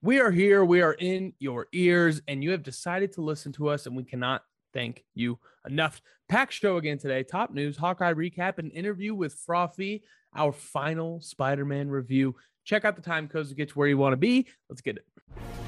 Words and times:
We 0.00 0.20
are 0.20 0.30
here, 0.30 0.64
we 0.64 0.80
are 0.80 0.92
in 0.92 1.32
your 1.40 1.66
ears, 1.72 2.22
and 2.28 2.44
you 2.44 2.52
have 2.52 2.62
decided 2.62 3.12
to 3.14 3.20
listen 3.20 3.50
to 3.54 3.68
us, 3.68 3.86
and 3.86 3.96
we 3.96 4.04
cannot 4.04 4.42
thank 4.72 5.04
you 5.16 5.40
enough. 5.68 6.00
Pack 6.28 6.52
show 6.52 6.76
again 6.76 6.98
today. 6.98 7.24
Top 7.24 7.52
news, 7.52 7.76
Hawkeye 7.76 8.12
recap, 8.12 8.58
an 8.58 8.70
interview 8.70 9.12
with 9.12 9.34
Fra 9.34 9.66
Fee, 9.66 10.04
our 10.36 10.52
final 10.52 11.20
Spider 11.20 11.64
Man 11.64 11.88
review. 11.88 12.36
Check 12.64 12.84
out 12.84 12.94
the 12.94 13.02
time 13.02 13.26
codes 13.26 13.48
to 13.48 13.56
get 13.56 13.70
to 13.70 13.74
where 13.74 13.88
you 13.88 13.98
want 13.98 14.12
to 14.12 14.16
be. 14.16 14.46
Let's 14.68 14.82
get 14.82 14.98
it. 14.98 15.04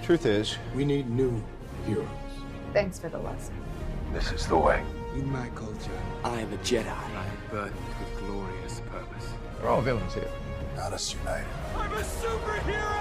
Truth 0.04 0.26
is, 0.26 0.56
we 0.76 0.84
need 0.84 1.10
new 1.10 1.42
heroes. 1.84 2.06
Thanks 2.72 3.00
for 3.00 3.08
the 3.08 3.18
lesson. 3.18 3.54
This 4.12 4.30
is 4.30 4.46
the 4.46 4.56
way. 4.56 4.84
In 5.16 5.28
my 5.28 5.48
culture, 5.56 5.90
I 6.22 6.38
am 6.38 6.52
a 6.52 6.56
Jedi. 6.58 6.86
I 6.86 7.26
am 7.26 7.36
birthed 7.50 7.72
with 7.72 8.18
glorious 8.20 8.80
purpose. 8.92 9.26
We're 9.60 9.70
all 9.70 9.80
villains 9.80 10.14
here. 10.14 10.30
Got 10.76 10.92
us 10.92 11.16
united. 11.16 11.48
I'm 11.74 11.92
a 11.92 11.96
superhero! 11.96 12.99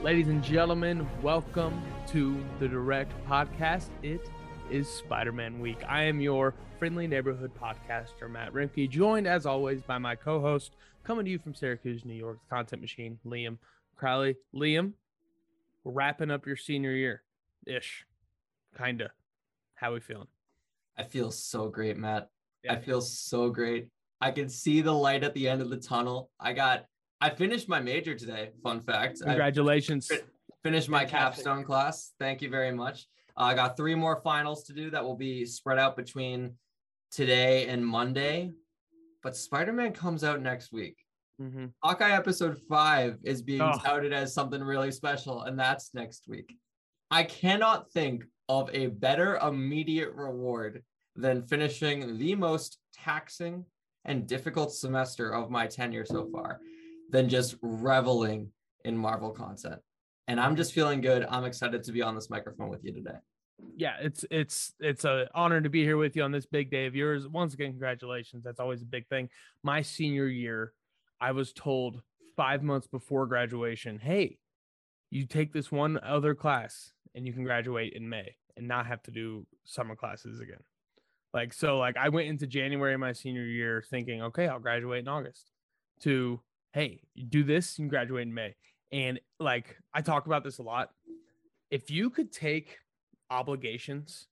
Ladies 0.00 0.28
and 0.28 0.44
gentlemen, 0.44 1.04
welcome 1.22 1.82
to 2.06 2.40
the 2.60 2.68
Direct 2.68 3.12
Podcast. 3.26 3.88
It 4.04 4.30
is 4.70 4.88
Spider 4.88 5.32
Man 5.32 5.58
Week. 5.58 5.78
I 5.88 6.04
am 6.04 6.20
your 6.20 6.54
friendly 6.78 7.08
neighborhood 7.08 7.50
podcaster, 7.60 8.30
Matt 8.30 8.52
Rimke, 8.52 8.88
joined 8.88 9.26
as 9.26 9.44
always 9.44 9.82
by 9.82 9.98
my 9.98 10.14
co 10.14 10.40
host, 10.40 10.76
coming 11.02 11.24
to 11.24 11.30
you 11.32 11.40
from 11.40 11.52
Syracuse, 11.52 12.04
New 12.04 12.14
York, 12.14 12.38
the 12.48 12.54
content 12.54 12.80
machine, 12.80 13.18
Liam 13.26 13.58
Crowley. 13.96 14.36
Liam, 14.54 14.92
we're 15.82 15.90
wrapping 15.92 16.30
up 16.30 16.46
your 16.46 16.56
senior 16.56 16.92
year 16.92 17.22
ish, 17.66 18.06
kind 18.76 19.00
of. 19.00 19.10
How 19.74 19.92
we 19.92 19.98
feeling? 19.98 20.28
I 20.96 21.02
feel 21.02 21.32
so 21.32 21.68
great, 21.68 21.96
Matt. 21.96 22.30
Yeah. 22.62 22.74
I 22.74 22.76
feel 22.76 23.00
so 23.00 23.50
great. 23.50 23.88
I 24.20 24.30
can 24.30 24.48
see 24.48 24.80
the 24.80 24.94
light 24.94 25.24
at 25.24 25.34
the 25.34 25.48
end 25.48 25.60
of 25.60 25.70
the 25.70 25.76
tunnel. 25.76 26.30
I 26.38 26.52
got 26.52 26.84
I 27.20 27.30
finished 27.30 27.68
my 27.68 27.80
major 27.80 28.14
today. 28.14 28.50
Fun 28.62 28.80
fact. 28.80 29.20
Congratulations. 29.20 30.06
fi- 30.06 30.20
finished 30.62 30.88
my 30.88 31.00
Fantastic. 31.04 31.44
capstone 31.44 31.64
class. 31.64 32.12
Thank 32.18 32.42
you 32.42 32.48
very 32.50 32.72
much. 32.72 33.06
Uh, 33.36 33.42
I 33.44 33.54
got 33.54 33.76
three 33.76 33.94
more 33.94 34.20
finals 34.22 34.64
to 34.64 34.72
do 34.72 34.90
that 34.90 35.02
will 35.02 35.16
be 35.16 35.44
spread 35.44 35.78
out 35.78 35.96
between 35.96 36.54
today 37.10 37.66
and 37.68 37.84
Monday. 37.84 38.52
But 39.22 39.36
Spider-Man 39.36 39.92
comes 39.92 40.22
out 40.24 40.40
next 40.40 40.72
week. 40.72 40.96
hmm 41.40 41.66
Hawkeye 41.82 42.10
episode 42.16 42.58
five 42.68 43.18
is 43.24 43.42
being 43.42 43.60
Oh. 43.62 43.78
touted 43.84 44.12
as 44.12 44.32
something 44.34 44.62
really 44.62 44.90
special, 44.92 45.42
and 45.42 45.58
that's 45.58 45.94
next 45.94 46.26
week. 46.28 46.56
I 47.10 47.22
cannot 47.24 47.90
think 47.92 48.24
of 48.48 48.70
a 48.72 48.86
better 48.88 49.36
immediate 49.38 50.12
reward 50.14 50.82
than 51.16 51.42
finishing 51.42 52.16
the 52.18 52.34
most 52.34 52.78
taxing 52.94 53.64
and 54.04 54.26
difficult 54.26 54.72
semester 54.72 55.32
of 55.34 55.50
my 55.50 55.66
tenure 55.66 56.04
so 56.04 56.28
far 56.32 56.60
than 57.08 57.28
just 57.28 57.56
reveling 57.62 58.50
in 58.84 58.96
Marvel 58.96 59.30
content. 59.30 59.80
And 60.26 60.38
I'm 60.38 60.56
just 60.56 60.72
feeling 60.72 61.00
good. 61.00 61.26
I'm 61.30 61.44
excited 61.44 61.82
to 61.84 61.92
be 61.92 62.02
on 62.02 62.14
this 62.14 62.28
microphone 62.30 62.68
with 62.68 62.84
you 62.84 62.92
today. 62.92 63.18
yeah 63.76 63.94
it's 64.00 64.24
it's 64.30 64.72
it's 64.78 65.04
a 65.04 65.26
honor 65.34 65.60
to 65.60 65.68
be 65.68 65.82
here 65.82 65.96
with 65.96 66.14
you 66.14 66.22
on 66.22 66.30
this 66.30 66.46
big 66.46 66.70
day 66.70 66.86
of 66.86 66.94
yours 66.94 67.26
once 67.26 67.54
again 67.54 67.70
congratulations 67.70 68.44
that's 68.44 68.60
always 68.60 68.82
a 68.82 68.86
big 68.86 69.04
thing 69.08 69.28
my 69.64 69.82
senior 69.82 70.28
year 70.28 70.72
i 71.20 71.32
was 71.32 71.52
told 71.52 72.00
five 72.36 72.62
months 72.62 72.86
before 72.86 73.26
graduation 73.26 73.98
hey 73.98 74.38
you 75.10 75.26
take 75.26 75.52
this 75.52 75.72
one 75.72 75.98
other 76.04 76.36
class 76.36 76.92
and 77.16 77.26
you 77.26 77.32
can 77.32 77.42
graduate 77.42 77.94
in 77.94 78.08
may 78.08 78.32
and 78.56 78.68
not 78.68 78.86
have 78.86 79.02
to 79.02 79.10
do 79.10 79.44
summer 79.64 79.96
classes 79.96 80.38
again 80.38 80.62
like 81.34 81.52
so 81.52 81.78
like 81.78 81.96
i 81.96 82.08
went 82.08 82.28
into 82.28 82.46
january 82.46 82.94
of 82.94 83.00
my 83.00 83.12
senior 83.12 83.42
year 83.44 83.82
thinking 83.90 84.22
okay 84.22 84.46
i'll 84.46 84.60
graduate 84.60 85.00
in 85.00 85.08
august 85.08 85.50
to 86.00 86.40
hey 86.72 87.00
do 87.28 87.44
this 87.44 87.76
can 87.76 87.88
graduate 87.88 88.26
in 88.26 88.34
may. 88.34 88.54
And 88.92 89.20
like 89.38 89.76
i 89.92 90.00
talk 90.00 90.26
about 90.26 90.44
this 90.44 90.58
a 90.58 90.62
lot. 90.62 90.90
If 91.70 91.90
you 91.90 92.10
could 92.10 92.32
take 92.32 92.78
obligations 93.30 94.26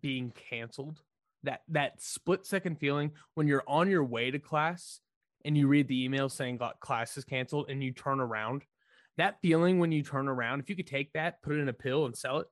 being 0.00 0.32
canceled 0.50 1.00
that 1.42 1.62
that 1.68 2.00
split 2.00 2.46
second 2.46 2.78
feeling 2.78 3.10
when 3.34 3.46
you're 3.48 3.64
on 3.66 3.90
your 3.90 4.04
way 4.04 4.30
to 4.30 4.38
class 4.38 5.00
and 5.44 5.56
you 5.56 5.66
read 5.66 5.88
the 5.88 6.04
email 6.04 6.28
saying 6.28 6.58
"Cla- 6.58 6.74
class 6.80 7.16
is 7.16 7.24
canceled 7.24 7.68
and 7.68 7.82
you 7.82 7.92
turn 7.92 8.20
around 8.20 8.62
that 9.18 9.36
feeling 9.42 9.78
when 9.78 9.90
you 9.90 10.02
turn 10.02 10.28
around 10.28 10.60
if 10.60 10.70
you 10.70 10.76
could 10.76 10.86
take 10.86 11.12
that 11.12 11.42
put 11.42 11.54
it 11.54 11.60
in 11.60 11.68
a 11.68 11.72
pill 11.72 12.06
and 12.06 12.16
sell 12.16 12.38
it 12.38 12.46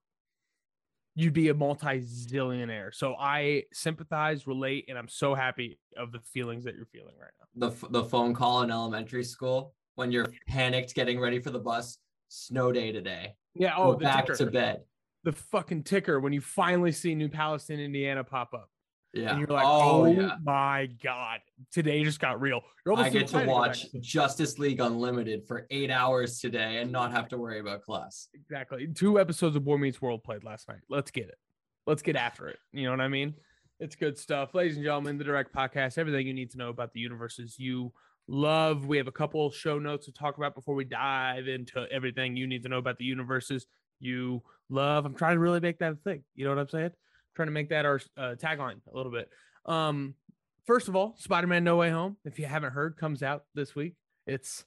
you'd 1.16 1.32
be 1.32 1.48
a 1.48 1.54
multi-zillionaire 1.54 2.94
so 2.94 3.14
i 3.18 3.62
sympathize 3.72 4.46
relate 4.46 4.84
and 4.88 4.96
i'm 4.98 5.08
so 5.08 5.34
happy 5.34 5.78
of 5.96 6.12
the 6.12 6.20
feelings 6.20 6.64
that 6.64 6.74
you're 6.76 6.86
feeling 6.86 7.14
right 7.20 7.30
now 7.58 7.68
The, 7.68 7.74
f- 7.74 7.90
the 7.90 8.04
phone 8.04 8.34
call 8.34 8.62
in 8.62 8.70
elementary 8.70 9.24
school 9.24 9.74
when 9.96 10.12
you're 10.12 10.28
panicked 10.48 10.94
getting 10.94 11.20
ready 11.20 11.40
for 11.40 11.50
the 11.50 11.58
bus, 11.58 11.98
snow 12.28 12.72
day 12.72 12.92
today. 12.92 13.34
yeah 13.54 13.74
oh 13.76 13.94
back 13.96 14.26
ticker, 14.26 14.36
to 14.38 14.46
bed. 14.46 14.80
the 15.24 15.32
fucking 15.32 15.82
ticker 15.82 16.20
when 16.20 16.32
you 16.32 16.40
finally 16.40 16.92
see 16.92 17.14
new 17.14 17.28
palestine 17.28 17.80
indiana 17.80 18.22
pop 18.24 18.54
up 18.54 18.70
Yeah. 19.12 19.30
and 19.30 19.40
you're 19.40 19.48
like 19.48 19.64
oh, 19.64 20.02
oh, 20.02 20.06
yeah. 20.06 20.36
my 20.44 20.88
god 21.02 21.40
today 21.72 22.04
just 22.04 22.20
got 22.20 22.40
real 22.40 22.60
you're 22.86 22.96
I 22.96 23.08
get 23.08 23.12
to 23.12 23.24
excited 23.24 23.46
go 23.46 23.52
back 23.52 23.68
watch 23.68 23.90
sleep. 23.90 24.02
Justice 24.02 24.58
League 24.58 24.80
Unlimited 24.80 25.46
for 25.46 25.66
eight 25.70 25.90
hours 25.90 26.40
today 26.40 26.78
and 26.78 26.90
not 26.90 27.12
have 27.12 27.28
to 27.28 27.38
worry 27.38 27.60
about 27.60 27.82
class. 27.82 28.28
Exactly. 28.34 28.88
Two 28.94 29.20
episodes 29.20 29.56
of 29.56 29.64
Boy 29.64 29.76
Meets 29.76 30.00
World 30.00 30.22
played 30.24 30.44
last 30.44 30.68
night. 30.68 30.78
Let's 30.88 31.10
get 31.10 31.28
it. 31.28 31.38
Let's 31.86 32.02
get 32.02 32.16
after 32.16 32.48
it. 32.48 32.58
You 32.72 32.84
know 32.84 32.92
what 32.92 33.00
I 33.00 33.08
mean? 33.08 33.34
It's 33.80 33.96
good 33.96 34.18
stuff. 34.18 34.54
Ladies 34.54 34.76
and 34.76 34.84
gentlemen, 34.84 35.18
the 35.18 35.24
direct 35.24 35.54
podcast, 35.54 35.98
everything 35.98 36.26
you 36.26 36.34
need 36.34 36.50
to 36.52 36.58
know 36.58 36.68
about 36.68 36.92
the 36.92 37.00
universes 37.00 37.58
you 37.58 37.92
love. 38.28 38.86
We 38.86 38.96
have 38.96 39.08
a 39.08 39.12
couple 39.12 39.50
show 39.50 39.78
notes 39.78 40.06
to 40.06 40.12
talk 40.12 40.36
about 40.36 40.54
before 40.54 40.74
we 40.74 40.84
dive 40.84 41.48
into 41.48 41.86
everything 41.90 42.36
you 42.36 42.46
need 42.46 42.62
to 42.62 42.68
know 42.68 42.78
about 42.78 42.98
the 42.98 43.04
universes 43.04 43.66
you 43.98 44.42
love. 44.68 45.04
I'm 45.04 45.14
trying 45.14 45.36
to 45.36 45.40
really 45.40 45.60
make 45.60 45.78
that 45.78 45.92
a 45.92 45.96
thing. 45.96 46.22
You 46.34 46.44
know 46.44 46.50
what 46.50 46.60
I'm 46.60 46.68
saying? 46.68 46.90
Trying 47.34 47.48
to 47.48 47.52
make 47.52 47.70
that 47.70 47.84
our 47.84 48.00
uh, 48.16 48.34
tagline 48.36 48.80
a 48.92 48.96
little 48.96 49.12
bit. 49.12 49.28
Um, 49.66 50.14
first 50.66 50.88
of 50.88 50.96
all, 50.96 51.14
Spider-Man 51.18 51.64
No 51.64 51.76
Way 51.76 51.90
Home, 51.90 52.16
if 52.24 52.38
you 52.38 52.46
haven't 52.46 52.72
heard, 52.72 52.96
comes 52.96 53.22
out 53.22 53.44
this 53.54 53.74
week. 53.74 53.94
It's 54.26 54.64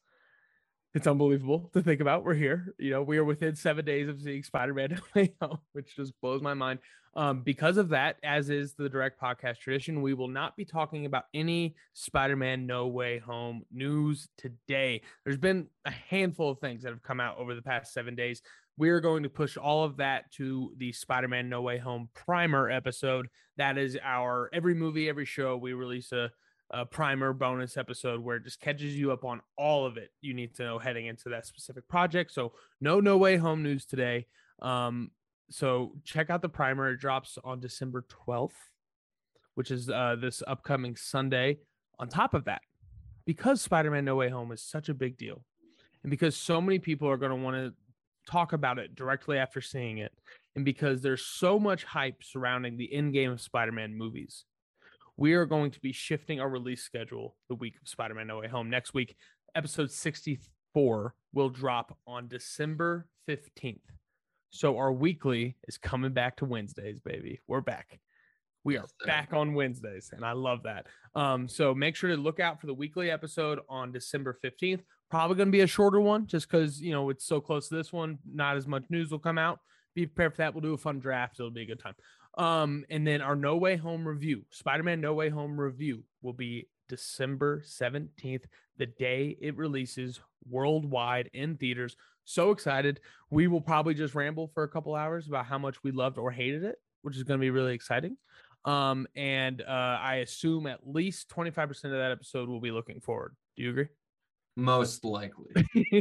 it's 0.94 1.08
unbelievable 1.08 1.72
to 1.74 1.82
think 1.82 2.02
about. 2.02 2.24
We're 2.24 2.36
here. 2.36 2.76
You 2.78 2.92
know, 2.92 3.02
we 3.02 3.18
are 3.18 3.24
within 3.24 3.56
seven 3.56 3.84
days 3.84 4.08
of 4.08 4.22
seeing 4.22 4.44
Spider-Man 4.44 4.92
No 4.92 5.02
Way 5.16 5.34
Home, 5.42 5.58
which 5.72 5.96
just 5.96 6.14
blows 6.22 6.42
my 6.42 6.54
mind. 6.54 6.80
Um, 7.16 7.42
because 7.42 7.78
of 7.78 7.90
that, 7.90 8.18
as 8.24 8.50
is 8.50 8.74
the 8.74 8.90
direct 8.90 9.22
podcast 9.22 9.60
tradition, 9.60 10.02
we 10.02 10.14
will 10.14 10.28
not 10.28 10.56
be 10.56 10.66
talking 10.66 11.06
about 11.06 11.26
any 11.34 11.76
Spider-Man 11.94 12.66
No 12.66 12.88
Way 12.88 13.20
Home 13.20 13.64
news 13.72 14.28
today. 14.38 15.02
There's 15.24 15.38
been 15.38 15.68
a 15.86 15.92
handful 15.92 16.50
of 16.50 16.60
things 16.60 16.84
that 16.84 16.90
have 16.90 17.04
come 17.04 17.20
out 17.20 17.38
over 17.38 17.54
the 17.54 17.62
past 17.62 17.94
seven 17.94 18.16
days. 18.16 18.42
We 18.78 18.90
are 18.90 19.00
going 19.00 19.24
to 19.24 19.30
push 19.30 19.56
all 19.56 19.84
of 19.84 19.98
that 19.98 20.32
to 20.34 20.74
the 20.78 20.92
Spider-Man 20.92 21.48
No 21.48 21.62
Way 21.62 21.78
Home 21.78 22.10
primer 22.14 22.70
episode. 22.70 23.28
That 23.58 23.78
is 23.78 23.98
our 24.04 24.50
every 24.52 24.74
movie, 24.74 25.10
every 25.10 25.26
show 25.26 25.58
we 25.58 25.74
release 25.74 26.12
a 26.12 26.32
a 26.74 26.86
primer 26.86 27.34
bonus 27.34 27.78
episode 27.78 28.20
where 28.20 28.38
it 28.38 28.44
just 28.44 28.60
catches 28.60 28.96
you 28.96 29.12
up 29.12 29.24
on 29.24 29.42
all 29.58 29.86
of 29.86 29.96
it 29.98 30.10
you 30.22 30.34
need 30.34 30.56
to 30.56 30.64
know 30.64 30.80
heading 30.80 31.06
into 31.06 31.30
that 31.30 31.46
specific 31.46 31.88
project. 31.88 32.34
So 32.34 32.54
no 32.82 33.00
no 33.00 33.18
way 33.18 33.38
home 33.38 33.62
news 33.62 33.86
today. 33.86 34.26
Um, 34.60 35.12
so 35.52 35.94
check 36.04 36.32
out 36.32 36.42
the 36.42 36.50
primer. 36.50 36.90
It 36.90 36.98
drops 36.98 37.38
on 37.44 37.60
December 37.60 38.06
12th, 38.28 38.52
which 39.54 39.70
is 39.70 39.88
uh, 39.90 40.16
this 40.20 40.42
upcoming 40.48 40.96
Sunday. 40.96 41.60
On 42.00 42.08
top 42.10 42.34
of 42.34 42.46
that, 42.46 42.62
because 43.24 43.62
Spider-Man 43.62 44.04
No 44.04 44.16
Way 44.16 44.30
Home 44.30 44.52
is 44.52 44.64
such 44.64 44.90
a 44.90 44.96
big 44.96 45.16
deal, 45.16 45.46
and 46.02 46.10
because 46.10 46.36
so 46.36 46.60
many 46.60 46.80
people 46.80 47.08
are 47.08 47.18
going 47.18 47.30
to 47.30 47.36
want 47.36 47.56
to 47.56 47.74
talk 48.30 48.54
about 48.54 48.80
it 48.80 48.96
directly 48.96 49.38
after 49.38 49.62
seeing 49.62 50.00
it, 50.00 50.14
and 50.56 50.66
because 50.66 51.02
there's 51.02 51.26
so 51.26 51.60
much 51.60 51.84
hype 51.84 52.24
surrounding 52.24 52.78
the 52.78 52.94
end 52.94 53.14
game 53.14 53.32
of 53.32 53.42
Spider-Man 53.42 53.96
movies, 53.96 54.46
we 55.18 55.34
are 55.34 55.46
going 55.46 55.72
to 55.72 55.80
be 55.80 55.92
shifting 55.92 56.40
our 56.40 56.50
release 56.50 56.84
schedule 56.84 57.36
the 57.50 57.56
week 57.56 57.76
of 57.82 57.88
Spider-Man 57.88 58.28
No 58.28 58.40
Way 58.40 58.48
Home. 58.48 58.70
Next 58.70 58.94
week, 58.94 59.16
episode 59.56 59.92
64 59.92 61.16
will 61.34 61.50
drop 61.50 61.98
on 62.08 62.28
December 62.28 63.08
15th. 63.30 63.80
So 64.50 64.78
our 64.78 64.92
weekly 64.92 65.56
is 65.68 65.78
coming 65.78 66.14
back 66.14 66.38
to 66.38 66.46
Wednesdays, 66.46 67.00
baby. 67.00 67.42
We're 67.48 67.62
back. 67.62 68.00
We 68.64 68.78
are 68.78 68.86
back 69.06 69.34
on 69.34 69.56
Wednesdays, 69.56 70.12
and 70.14 70.24
I 70.24 70.32
love 70.32 70.64
that. 70.64 70.88
Um, 71.16 71.50
so 71.50 71.74
make 71.74 71.96
sure 71.96 72.10
to 72.10 72.16
look 72.16 72.40
out 72.40 72.62
for 72.62 72.68
the 72.68 72.74
weekly 72.74 73.12
episode 73.12 73.60
on 73.68 73.92
December 73.92 74.38
15th. 74.44 74.82
Probably 75.10 75.36
going 75.36 75.50
to 75.50 75.52
be 75.52 75.62
a 75.62 75.68
shorter 75.68 76.02
one 76.02 76.26
just 76.26 76.50
because, 76.50 76.82
you 76.82 76.92
know, 76.92 77.10
it's 77.10 77.26
so 77.26 77.40
close 77.40 77.70
to 77.70 77.76
this 77.76 77.94
one. 77.94 78.18
Not 78.26 78.58
as 78.58 78.68
much 78.68 78.86
news 78.90 79.12
will 79.12 79.20
come 79.20 79.38
out. 79.38 79.60
Be 79.94 80.08
prepared 80.08 80.34
for 80.34 80.38
that. 80.38 80.54
We'll 80.54 80.62
do 80.62 80.74
a 80.74 80.78
fun 80.78 81.00
draft. 81.00 81.40
It'll 81.40 81.52
be 81.52 81.62
a 81.62 81.66
good 81.66 81.80
time. 81.80 81.96
Um, 82.38 82.84
and 82.90 83.06
then 83.06 83.22
our 83.22 83.36
No 83.36 83.58
Way 83.58 83.76
Home 83.76 84.08
review, 84.08 84.44
Spider-Man 84.50 85.02
No 85.02 85.14
Way 85.14 85.30
Home 85.30 85.60
review, 85.60 86.04
will 86.24 86.34
be 86.34 86.68
December 86.90 87.62
17th, 87.66 88.46
the 88.78 88.86
day 88.86 89.38
it 89.40 89.56
releases 89.56 90.20
worldwide 90.50 91.30
in 91.34 91.58
theaters. 91.58 91.96
So 92.26 92.52
excited. 92.52 93.00
We 93.30 93.48
will 93.48 93.62
probably 93.62 93.94
just 93.94 94.16
ramble 94.16 94.50
for 94.54 94.64
a 94.64 94.68
couple 94.68 94.96
hours 94.96 95.28
about 95.28 95.46
how 95.46 95.58
much 95.58 95.84
we 95.84 95.92
loved 95.92 96.18
or 96.18 96.32
hated 96.32 96.64
it, 96.64 96.78
which 97.02 97.18
is 97.18 97.24
going 97.24 97.40
to 97.40 97.42
be 97.42 97.50
really 97.52 97.74
exciting. 97.74 98.18
Um, 98.66 99.08
and 99.16 99.62
uh, 99.62 100.00
I 100.02 100.16
assume 100.18 100.68
at 100.68 100.88
least 100.88 101.30
25% 101.30 101.86
of 101.86 101.92
that 101.92 102.12
episode 102.12 102.48
will 102.48 102.62
be 102.62 102.72
looking 102.72 103.02
forward. 103.02 103.36
Do 103.58 103.64
you 103.64 103.70
agree? 103.72 103.88
Most 104.56 105.04
likely. 105.04 105.48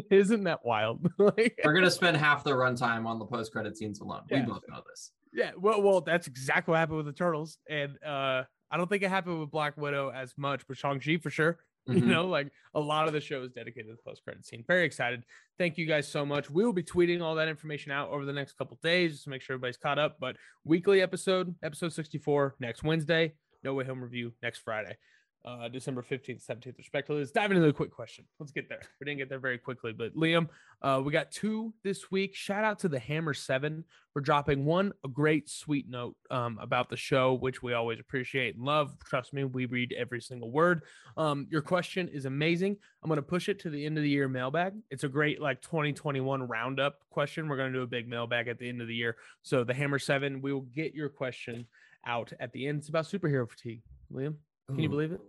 Isn't 0.10 0.44
that 0.44 0.64
wild? 0.64 1.06
like, 1.18 1.58
We're 1.64 1.72
gonna 1.72 1.90
spend 1.90 2.16
half 2.16 2.44
the 2.44 2.50
runtime 2.52 3.06
on 3.06 3.18
the 3.18 3.24
post-credit 3.24 3.76
scenes 3.76 4.00
alone. 4.00 4.22
Yeah. 4.30 4.40
We 4.40 4.46
both 4.52 4.62
know 4.68 4.82
this. 4.88 5.12
yeah, 5.32 5.52
well, 5.56 5.80
well, 5.82 6.00
that's 6.02 6.26
exactly 6.26 6.72
what 6.72 6.78
happened 6.78 6.98
with 6.98 7.06
the 7.06 7.12
turtles, 7.12 7.58
and 7.68 7.92
uh, 8.04 8.42
I 8.70 8.76
don't 8.76 8.88
think 8.88 9.02
it 9.02 9.08
happened 9.08 9.40
with 9.40 9.50
Black 9.50 9.76
Widow 9.76 10.10
as 10.10 10.34
much, 10.36 10.62
but 10.68 10.76
Shang 10.76 11.00
Chi 11.00 11.16
for 11.18 11.30
sure. 11.30 11.58
You 11.88 11.94
Mhm. 11.94 12.04
know, 12.06 12.26
like 12.28 12.52
a 12.74 12.80
lot 12.80 13.08
of 13.08 13.12
the 13.12 13.20
show 13.20 13.42
is 13.42 13.50
dedicated 13.50 13.86
to 13.90 13.96
the 13.96 14.02
post 14.08 14.22
credit 14.22 14.46
scene. 14.46 14.62
Very 14.68 14.84
excited. 14.84 15.24
Thank 15.58 15.76
you 15.78 15.84
guys 15.84 16.06
so 16.06 16.24
much. 16.24 16.48
We 16.48 16.64
will 16.64 16.72
be 16.72 16.84
tweeting 16.84 17.20
all 17.20 17.34
that 17.34 17.48
information 17.48 17.90
out 17.90 18.10
over 18.10 18.24
the 18.24 18.32
next 18.32 18.52
couple 18.56 18.78
days 18.84 19.10
just 19.14 19.24
to 19.24 19.30
make 19.30 19.42
sure 19.42 19.54
everybody's 19.54 19.78
caught 19.78 19.98
up. 19.98 20.18
But 20.20 20.36
weekly 20.62 21.02
episode, 21.02 21.52
episode 21.60 21.92
64 21.92 22.54
next 22.60 22.84
Wednesday. 22.84 23.32
No 23.64 23.74
Way 23.74 23.84
Home 23.86 24.00
review 24.00 24.32
next 24.44 24.60
Friday, 24.60 24.96
uh, 25.44 25.68
December 25.68 26.02
15th, 26.02 26.46
17th, 26.46 26.78
respectively. 26.78 27.20
Let's 27.20 27.32
dive 27.32 27.50
into 27.50 27.66
the 27.66 27.72
quick 27.72 27.90
question. 27.90 28.24
Let's 28.38 28.52
get 28.52 28.68
there. 28.68 28.80
We 29.00 29.04
didn't 29.04 29.18
get 29.18 29.28
there 29.28 29.40
very 29.40 29.58
quickly, 29.58 29.92
but 29.92 30.14
Liam, 30.14 30.48
uh, 30.82 31.02
we 31.04 31.12
got 31.12 31.30
two 31.32 31.74
this 31.82 32.10
week. 32.10 32.34
Shout 32.34 32.64
out 32.64 32.78
to 32.80 32.88
the 32.88 32.98
Hammer 32.98 33.34
Seven 33.34 33.84
for 34.12 34.20
dropping 34.20 34.64
one 34.64 34.92
a 35.04 35.08
great 35.08 35.48
sweet 35.48 35.88
note 35.88 36.16
um, 36.30 36.58
about 36.60 36.88
the 36.90 36.96
show, 36.96 37.34
which 37.34 37.62
we 37.62 37.72
always 37.72 37.98
appreciate 37.98 38.54
and 38.54 38.64
love. 38.64 38.94
Trust 39.04 39.32
me, 39.32 39.44
we 39.44 39.66
read 39.66 39.94
every 39.98 40.20
single 40.20 40.50
word. 40.50 40.82
Um, 41.16 41.46
your 41.50 41.62
question 41.62 42.08
is 42.08 42.24
amazing. 42.24 42.76
I'm 43.02 43.08
going 43.08 43.16
to 43.16 43.22
push 43.22 43.48
it 43.48 43.58
to 43.60 43.70
the 43.70 43.84
end 43.84 43.98
of 43.98 44.04
the 44.04 44.10
year 44.10 44.28
mailbag. 44.28 44.74
It's 44.90 45.04
a 45.04 45.08
great 45.08 45.40
like 45.40 45.60
2021 45.62 46.46
roundup 46.46 47.00
question. 47.10 47.48
We're 47.48 47.56
going 47.56 47.72
to 47.72 47.78
do 47.78 47.82
a 47.82 47.86
big 47.86 48.08
mailbag 48.08 48.48
at 48.48 48.58
the 48.58 48.68
end 48.68 48.80
of 48.80 48.86
the 48.86 48.94
year. 48.94 49.16
So 49.42 49.64
the 49.64 49.74
Hammer 49.74 49.98
Seven, 49.98 50.40
we 50.40 50.52
will 50.52 50.60
get 50.60 50.94
your 50.94 51.08
question 51.08 51.66
out 52.06 52.32
at 52.38 52.52
the 52.52 52.66
end. 52.66 52.78
It's 52.78 52.88
about 52.88 53.06
superhero 53.06 53.48
fatigue. 53.48 53.82
Liam, 54.12 54.34
can 54.74 54.82
you 54.82 54.88
believe 54.88 55.12
it? 55.12 55.20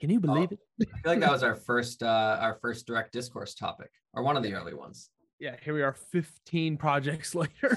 Can 0.00 0.10
you 0.10 0.20
believe 0.20 0.52
it? 0.52 0.58
I 0.80 0.84
feel 0.84 1.12
like 1.12 1.20
that 1.20 1.30
was 1.32 1.42
our 1.42 1.54
first 1.70 2.02
uh 2.02 2.38
our 2.40 2.58
first 2.60 2.86
direct 2.86 3.12
discourse 3.12 3.54
topic, 3.54 3.90
or 4.14 4.22
one 4.22 4.36
of 4.36 4.42
the 4.42 4.54
early 4.54 4.74
ones. 4.74 5.10
yeah, 5.40 5.56
here 5.62 5.74
we 5.74 5.82
are 5.82 5.92
15 5.92 6.76
projects 6.76 7.34
later 7.42 7.76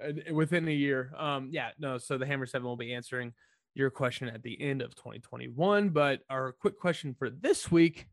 and- 0.00 0.18
and 0.26 0.36
within 0.36 0.66
a 0.68 0.72
year. 0.72 1.12
Um, 1.16 1.48
yeah, 1.52 1.70
no, 1.78 1.98
so 1.98 2.18
the 2.18 2.26
Hammer 2.26 2.46
7 2.46 2.64
will 2.66 2.76
be 2.76 2.92
answering 2.94 3.32
your 3.74 3.90
question 3.90 4.28
at 4.28 4.42
the 4.42 4.60
end 4.60 4.82
of 4.82 4.94
2021. 4.96 5.90
But 5.90 6.20
our 6.30 6.52
quick 6.52 6.78
question 6.78 7.14
for 7.18 7.30
this 7.30 7.70
week, 7.70 8.06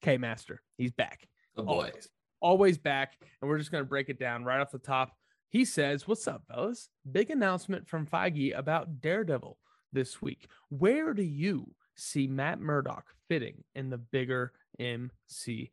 K 0.00 0.16
Master, 0.16 0.62
he's 0.78 0.92
back. 0.92 1.26
The 1.56 1.62
boy. 1.64 1.72
Always, 1.72 2.08
always 2.40 2.78
back. 2.78 3.14
And 3.40 3.48
we're 3.50 3.58
just 3.58 3.70
going 3.70 3.84
to 3.84 3.88
break 3.88 4.08
it 4.08 4.18
down 4.18 4.44
right 4.44 4.60
off 4.60 4.70
the 4.70 4.78
top. 4.78 5.12
He 5.50 5.64
says, 5.66 6.08
What's 6.08 6.26
up, 6.26 6.44
fellas? 6.48 6.88
Big 7.10 7.30
announcement 7.30 7.86
from 7.88 8.06
Feige 8.06 8.56
about 8.56 9.00
Daredevil 9.02 9.58
this 9.92 10.20
week. 10.22 10.48
Where 10.68 11.14
do 11.14 11.22
you 11.22 11.74
see 11.94 12.26
Matt 12.26 12.60
Murdock 12.60 13.06
fitting 13.28 13.64
in 13.74 13.90
the 13.90 13.98
bigger 13.98 14.52
MCU? 14.80 15.68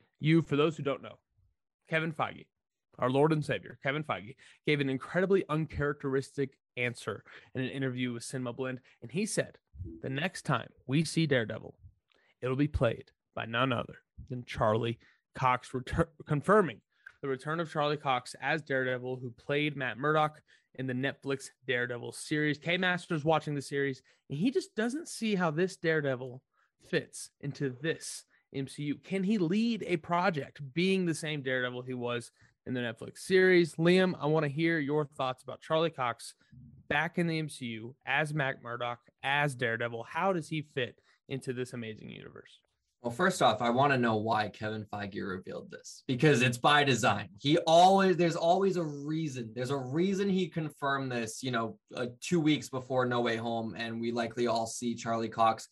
For 0.46 0.56
those 0.56 0.78
who 0.78 0.84
don't 0.84 1.04
know, 1.04 1.20
Kevin 1.90 2.14
Feige, 2.14 2.46
our 3.00 3.10
Lord 3.10 3.32
and 3.32 3.44
Savior, 3.44 3.80
Kevin 3.82 4.04
Feige, 4.04 4.36
gave 4.66 4.80
an 4.80 4.90
incredibly 4.90 5.44
uncharacteristic 5.50 6.58
answer 6.78 7.24
in 7.56 7.62
an 7.62 7.70
interview 7.70 8.14
with 8.14 8.24
Cinema 8.24 8.54
Blend. 8.54 8.80
And 9.02 9.12
he 9.12 9.26
said, 9.26 9.58
The 10.02 10.10
next 10.10 10.44
time 10.44 10.70
we 10.88 11.04
see 11.04 11.26
Daredevil, 11.26 11.76
it'll 12.42 12.56
be 12.56 12.68
played 12.68 13.12
by 13.36 13.46
none 13.46 13.72
other 13.72 14.00
than 14.30 14.44
Charlie 14.46 15.00
Cox, 15.36 15.70
retur- 15.70 16.08
confirming 16.28 16.82
the 17.22 17.28
return 17.28 17.60
of 17.60 17.72
Charlie 17.72 17.98
Cox 17.98 18.36
as 18.42 18.62
Daredevil, 18.62 19.18
who 19.18 19.32
played 19.32 19.76
Matt 19.76 19.98
Murdock 19.98 20.42
in 20.80 20.88
the 20.88 20.94
Netflix 20.94 21.50
Daredevil 21.68 22.14
series. 22.14 22.58
K 22.58 22.78
Master's 22.78 23.26
watching 23.26 23.54
the 23.54 23.62
series, 23.62 24.02
and 24.30 24.40
he 24.40 24.50
just 24.50 24.74
doesn't 24.76 25.10
see 25.10 25.36
how 25.36 25.52
this 25.52 25.76
Daredevil 25.76 26.42
fits 26.90 27.30
into 27.42 27.76
this 27.82 28.24
MCU. 28.56 29.04
Can 29.04 29.24
he 29.24 29.38
lead 29.38 29.84
a 29.86 29.98
project 29.98 30.62
being 30.74 31.06
the 31.06 31.14
same 31.14 31.42
Daredevil 31.42 31.82
he 31.82 31.94
was 31.94 32.32
in 32.66 32.74
the 32.74 32.80
Netflix 32.80 33.20
series? 33.20 33.76
Liam, 33.76 34.16
I 34.22 34.26
want 34.28 34.46
to 34.46 34.52
hear 34.52 34.80
your 34.80 35.06
thoughts 35.06 35.44
about 35.44 35.62
Charlie 35.62 35.90
Cox 35.90 36.34
back 36.88 37.18
in 37.18 37.28
the 37.28 37.44
MCU 37.44 37.94
as 38.06 38.34
Matt 38.34 38.64
Murdock, 38.64 39.00
as 39.22 39.56
Daredevil. 39.56 40.06
How 40.10 40.32
does 40.32 40.48
he 40.48 40.62
fit 40.62 41.02
into 41.28 41.52
this 41.52 41.74
amazing 41.74 42.10
universe? 42.10 42.62
Well, 43.02 43.12
first 43.12 43.42
off, 43.42 43.62
I 43.62 43.70
want 43.70 43.94
to 43.94 43.98
know 43.98 44.18
why 44.18 44.50
Kevin 44.50 44.86
Feige 44.92 45.26
revealed 45.26 45.72
this 45.72 46.04
because 46.06 46.42
it's 46.42 46.58
by 46.58 46.84
design. 46.84 47.30
He 47.40 47.58
always, 47.60 48.18
there's 48.18 48.36
always 48.36 48.76
a 48.76 48.84
reason. 48.84 49.52
There's 49.56 49.70
a 49.70 49.78
reason 49.78 50.28
he 50.28 50.48
confirmed 50.48 51.10
this, 51.10 51.42
you 51.42 51.52
know, 51.52 51.78
uh, 51.96 52.08
two 52.20 52.42
weeks 52.42 52.68
before 52.68 53.06
No 53.06 53.22
Way 53.22 53.38
Home. 53.38 53.74
And 53.78 54.02
we 54.02 54.12
likely 54.12 54.48
all 54.48 54.68
see 54.68 54.96
Charlie 54.96 55.30
Cox 55.30 55.70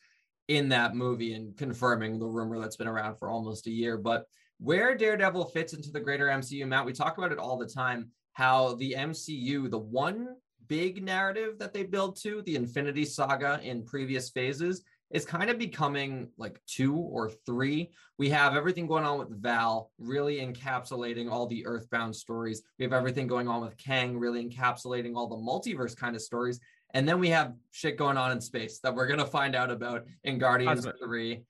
in 0.47 0.69
that 0.69 0.95
movie 0.95 1.33
and 1.33 1.57
confirming 1.57 2.17
the 2.17 2.25
rumor 2.25 2.59
that's 2.59 2.77
been 2.77 2.87
around 2.87 3.17
for 3.17 3.29
almost 3.29 3.67
a 3.67 3.71
year. 3.71 3.97
But 3.97 4.25
where 4.59 4.95
Daredevil 4.95 5.45
fits 5.49 5.73
into 5.73 5.91
the 5.91 5.99
greater 5.99 6.27
MCU, 6.27 6.65
Matt, 6.65 6.85
we 6.85 6.93
talk 6.93 7.17
about 7.17 7.33
it 7.33 7.39
all 7.39 7.57
the 7.57 7.67
time 7.67 8.09
how 8.33 8.75
the 8.75 8.93
MCU, 8.97 9.69
the 9.69 9.79
one 9.79 10.35
big 10.67 11.03
narrative 11.03 11.57
that 11.59 11.73
they 11.73 11.83
build 11.83 12.15
to, 12.21 12.41
the 12.43 12.55
Infinity 12.55 13.03
Saga 13.03 13.59
in 13.63 13.83
previous 13.83 14.29
phases, 14.29 14.83
is 15.09 15.25
kind 15.25 15.49
of 15.49 15.57
becoming 15.57 16.29
like 16.37 16.59
two 16.67 16.95
or 16.95 17.29
three. 17.45 17.91
We 18.17 18.29
have 18.29 18.55
everything 18.55 18.87
going 18.87 19.05
on 19.05 19.17
with 19.17 19.41
Val, 19.41 19.91
really 19.97 20.37
encapsulating 20.37 21.31
all 21.31 21.47
the 21.47 21.65
Earthbound 21.65 22.15
stories. 22.15 22.61
We 22.77 22.83
have 22.83 22.93
everything 22.93 23.27
going 23.27 23.47
on 23.47 23.61
with 23.61 23.77
Kang, 23.77 24.17
really 24.17 24.47
encapsulating 24.47 25.15
all 25.15 25.27
the 25.27 25.35
multiverse 25.35 25.95
kind 25.95 26.15
of 26.15 26.21
stories. 26.21 26.59
And 26.93 27.07
then 27.07 27.19
we 27.19 27.29
have 27.29 27.53
shit 27.71 27.97
going 27.97 28.17
on 28.17 28.31
in 28.31 28.41
space 28.41 28.79
that 28.79 28.93
we're 28.93 29.07
going 29.07 29.19
to 29.19 29.25
find 29.25 29.55
out 29.55 29.71
about 29.71 30.05
in 30.23 30.37
Guardians 30.37 30.85
Cosmic. 30.85 30.95
3, 31.03 31.43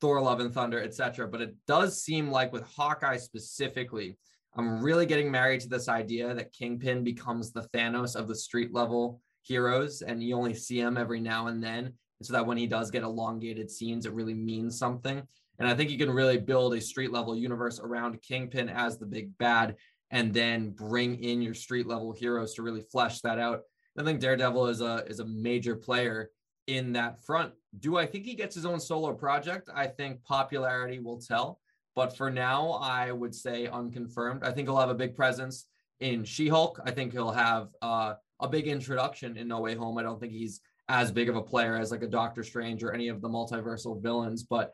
Thor 0.00 0.20
Love 0.20 0.40
and 0.40 0.52
Thunder, 0.52 0.82
etc. 0.82 1.28
But 1.28 1.42
it 1.42 1.54
does 1.66 2.02
seem 2.02 2.30
like 2.30 2.52
with 2.52 2.62
Hawkeye 2.64 3.18
specifically, 3.18 4.16
I'm 4.56 4.82
really 4.82 5.06
getting 5.06 5.30
married 5.30 5.60
to 5.60 5.68
this 5.68 5.88
idea 5.88 6.34
that 6.34 6.52
Kingpin 6.52 7.04
becomes 7.04 7.52
the 7.52 7.68
Thanos 7.74 8.16
of 8.16 8.26
the 8.26 8.34
street 8.34 8.72
level 8.72 9.20
heroes 9.42 10.02
and 10.02 10.22
you 10.22 10.34
only 10.34 10.54
see 10.54 10.80
him 10.80 10.96
every 10.96 11.20
now 11.20 11.46
and 11.46 11.62
then 11.62 11.92
so 12.22 12.32
that 12.32 12.46
when 12.46 12.56
he 12.56 12.66
does 12.66 12.90
get 12.90 13.02
elongated 13.02 13.70
scenes, 13.70 14.06
it 14.06 14.12
really 14.12 14.34
means 14.34 14.78
something. 14.78 15.22
And 15.58 15.68
I 15.68 15.74
think 15.74 15.90
you 15.90 15.98
can 15.98 16.10
really 16.10 16.38
build 16.38 16.74
a 16.74 16.80
street 16.80 17.12
level 17.12 17.36
universe 17.36 17.80
around 17.80 18.20
Kingpin 18.22 18.68
as 18.68 18.98
the 18.98 19.06
big 19.06 19.36
bad 19.38 19.76
and 20.10 20.32
then 20.32 20.70
bring 20.70 21.22
in 21.22 21.42
your 21.42 21.54
street 21.54 21.86
level 21.86 22.12
heroes 22.12 22.54
to 22.54 22.62
really 22.62 22.82
flesh 22.92 23.20
that 23.22 23.38
out. 23.38 23.62
I 23.98 24.04
think 24.04 24.20
Daredevil 24.20 24.66
is 24.66 24.80
a 24.82 25.04
is 25.06 25.20
a 25.20 25.24
major 25.24 25.74
player 25.74 26.30
in 26.66 26.92
that 26.92 27.24
front. 27.24 27.52
Do 27.80 27.96
I 27.96 28.06
think 28.06 28.24
he 28.24 28.34
gets 28.34 28.54
his 28.54 28.66
own 28.66 28.80
solo 28.80 29.14
project? 29.14 29.70
I 29.74 29.86
think 29.86 30.22
popularity 30.24 30.98
will 30.98 31.18
tell. 31.18 31.60
But 31.94 32.14
for 32.14 32.30
now, 32.30 32.72
I 32.72 33.10
would 33.10 33.34
say 33.34 33.68
unconfirmed. 33.68 34.44
I 34.44 34.52
think 34.52 34.68
he'll 34.68 34.78
have 34.78 34.90
a 34.90 34.94
big 34.94 35.16
presence 35.16 35.64
in 36.00 36.24
She-Hulk. 36.24 36.78
I 36.84 36.90
think 36.90 37.12
he'll 37.12 37.30
have 37.30 37.70
uh, 37.80 38.14
a 38.38 38.48
big 38.48 38.68
introduction 38.68 39.38
in 39.38 39.48
No 39.48 39.60
Way 39.60 39.74
Home. 39.76 39.96
I 39.96 40.02
don't 40.02 40.20
think 40.20 40.32
he's 40.32 40.60
as 40.88 41.10
big 41.10 41.28
of 41.28 41.36
a 41.36 41.42
player 41.42 41.76
as 41.76 41.90
like 41.90 42.02
a 42.02 42.08
Doctor 42.08 42.42
Strange 42.42 42.82
or 42.82 42.92
any 42.92 43.08
of 43.08 43.20
the 43.20 43.28
multiversal 43.28 44.00
villains, 44.00 44.42
but 44.42 44.72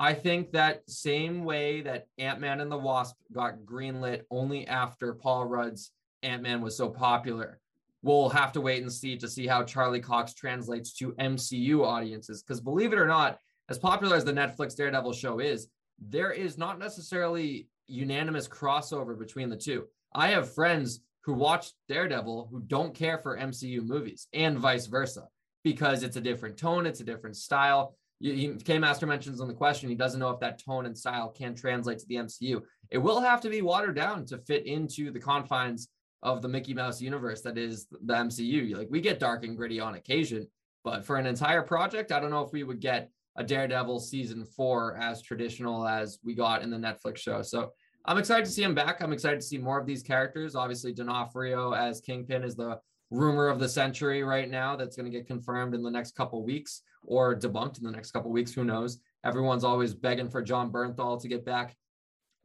I 0.00 0.14
think 0.14 0.50
that 0.52 0.88
same 0.90 1.44
way 1.44 1.82
that 1.82 2.08
Ant-Man 2.18 2.60
and 2.60 2.72
the 2.72 2.76
Wasp 2.76 3.14
got 3.32 3.60
greenlit 3.64 4.22
only 4.30 4.66
after 4.66 5.14
Paul 5.14 5.46
Rudd's 5.46 5.92
Ant-Man 6.24 6.60
was 6.60 6.76
so 6.76 6.88
popular. 6.88 7.60
We'll 8.02 8.28
have 8.30 8.50
to 8.52 8.60
wait 8.60 8.82
and 8.82 8.92
see 8.92 9.16
to 9.18 9.28
see 9.28 9.46
how 9.46 9.62
Charlie 9.62 10.00
Cox 10.00 10.34
translates 10.34 10.92
to 10.94 11.12
MCU 11.12 11.84
audiences. 11.86 12.42
Because 12.42 12.60
believe 12.60 12.92
it 12.92 12.98
or 12.98 13.06
not, 13.06 13.38
as 13.68 13.78
popular 13.78 14.16
as 14.16 14.24
the 14.24 14.32
Netflix 14.32 14.74
Daredevil 14.74 15.12
show 15.12 15.38
is, 15.38 15.68
there 16.00 16.32
is 16.32 16.58
not 16.58 16.80
necessarily 16.80 17.68
unanimous 17.86 18.48
crossover 18.48 19.16
between 19.16 19.48
the 19.48 19.56
two. 19.56 19.86
I 20.12 20.28
have 20.28 20.52
friends 20.52 21.00
who 21.20 21.34
watch 21.34 21.70
Daredevil 21.88 22.48
who 22.50 22.60
don't 22.60 22.92
care 22.92 23.18
for 23.18 23.38
MCU 23.38 23.84
movies 23.84 24.26
and 24.32 24.58
vice 24.58 24.86
versa 24.86 25.28
because 25.64 26.02
it's 26.02 26.16
a 26.16 26.20
different 26.20 26.56
tone, 26.56 26.86
it's 26.86 27.00
a 27.00 27.04
different 27.04 27.36
style. 27.36 27.96
K 28.22 28.78
Master 28.78 29.06
mentions 29.06 29.40
on 29.40 29.48
the 29.48 29.54
question, 29.54 29.88
he 29.88 29.96
doesn't 29.96 30.20
know 30.20 30.30
if 30.30 30.40
that 30.40 30.62
tone 30.64 30.86
and 30.86 30.96
style 30.96 31.30
can 31.30 31.54
translate 31.54 31.98
to 31.98 32.06
the 32.06 32.16
MCU. 32.16 32.60
It 32.90 32.98
will 32.98 33.20
have 33.20 33.40
to 33.40 33.50
be 33.50 33.62
watered 33.62 33.96
down 33.96 34.24
to 34.26 34.38
fit 34.38 34.66
into 34.66 35.10
the 35.10 35.18
confines 35.18 35.88
of 36.22 36.40
the 36.40 36.48
Mickey 36.48 36.72
Mouse 36.72 37.00
universe 37.00 37.42
that 37.42 37.58
is 37.58 37.86
the 37.90 38.14
MCU. 38.14 38.76
Like 38.76 38.88
we 38.90 39.00
get 39.00 39.18
dark 39.18 39.44
and 39.44 39.56
gritty 39.56 39.80
on 39.80 39.96
occasion, 39.96 40.46
but 40.84 41.04
for 41.04 41.16
an 41.16 41.26
entire 41.26 41.62
project, 41.62 42.12
I 42.12 42.20
don't 42.20 42.30
know 42.30 42.42
if 42.42 42.52
we 42.52 42.62
would 42.62 42.80
get 42.80 43.10
a 43.36 43.42
Daredevil 43.42 43.98
season 44.00 44.44
four 44.44 44.96
as 44.96 45.22
traditional 45.22 45.86
as 45.86 46.18
we 46.22 46.34
got 46.34 46.62
in 46.62 46.70
the 46.70 46.76
Netflix 46.76 47.18
show. 47.18 47.42
So 47.42 47.72
I'm 48.04 48.18
excited 48.18 48.44
to 48.44 48.50
see 48.50 48.62
him 48.62 48.74
back. 48.74 49.00
I'm 49.00 49.12
excited 49.12 49.40
to 49.40 49.46
see 49.46 49.58
more 49.58 49.80
of 49.80 49.86
these 49.86 50.02
characters. 50.02 50.54
Obviously, 50.54 50.92
D'Onofrio 50.92 51.72
as 51.72 52.00
Kingpin 52.00 52.44
is 52.44 52.56
the 52.56 52.78
rumor 53.12 53.48
of 53.48 53.60
the 53.60 53.68
century 53.68 54.22
right 54.22 54.50
now 54.50 54.74
that's 54.74 54.96
going 54.96 55.10
to 55.10 55.16
get 55.16 55.26
confirmed 55.26 55.74
in 55.74 55.82
the 55.82 55.90
next 55.90 56.16
couple 56.16 56.42
weeks 56.42 56.82
or 57.04 57.36
debunked 57.36 57.78
in 57.78 57.84
the 57.84 57.90
next 57.90 58.10
couple 58.10 58.30
weeks. 58.30 58.52
Who 58.52 58.64
knows? 58.64 58.98
Everyone's 59.24 59.64
always 59.64 59.94
begging 59.94 60.30
for 60.30 60.42
Jon 60.42 60.72
Bernthal 60.72 61.20
to 61.20 61.28
get 61.28 61.44
back 61.44 61.76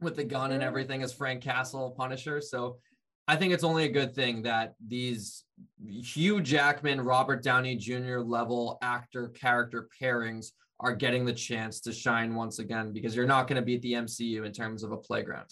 with 0.00 0.14
the 0.14 0.24
gun 0.24 0.52
and 0.52 0.62
everything 0.62 1.02
as 1.02 1.12
Frank 1.12 1.42
Castle 1.42 1.94
Punisher. 1.96 2.40
So 2.40 2.78
I 3.26 3.36
think 3.36 3.52
it's 3.52 3.64
only 3.64 3.84
a 3.84 3.90
good 3.90 4.14
thing 4.14 4.42
that 4.42 4.74
these 4.86 5.44
Hugh 5.86 6.40
Jackman, 6.40 7.00
Robert 7.00 7.42
Downey 7.42 7.76
Jr. 7.76 8.18
level 8.18 8.78
actor 8.82 9.28
character 9.28 9.88
pairings 10.00 10.52
are 10.80 10.94
getting 10.94 11.24
the 11.24 11.32
chance 11.32 11.80
to 11.80 11.92
shine 11.92 12.34
once 12.34 12.58
again 12.58 12.92
because 12.92 13.16
you're 13.16 13.26
not 13.26 13.48
going 13.48 13.56
to 13.56 13.64
beat 13.64 13.82
the 13.82 13.94
MCU 13.94 14.44
in 14.44 14.52
terms 14.52 14.82
of 14.82 14.92
a 14.92 14.96
playground. 14.96 15.48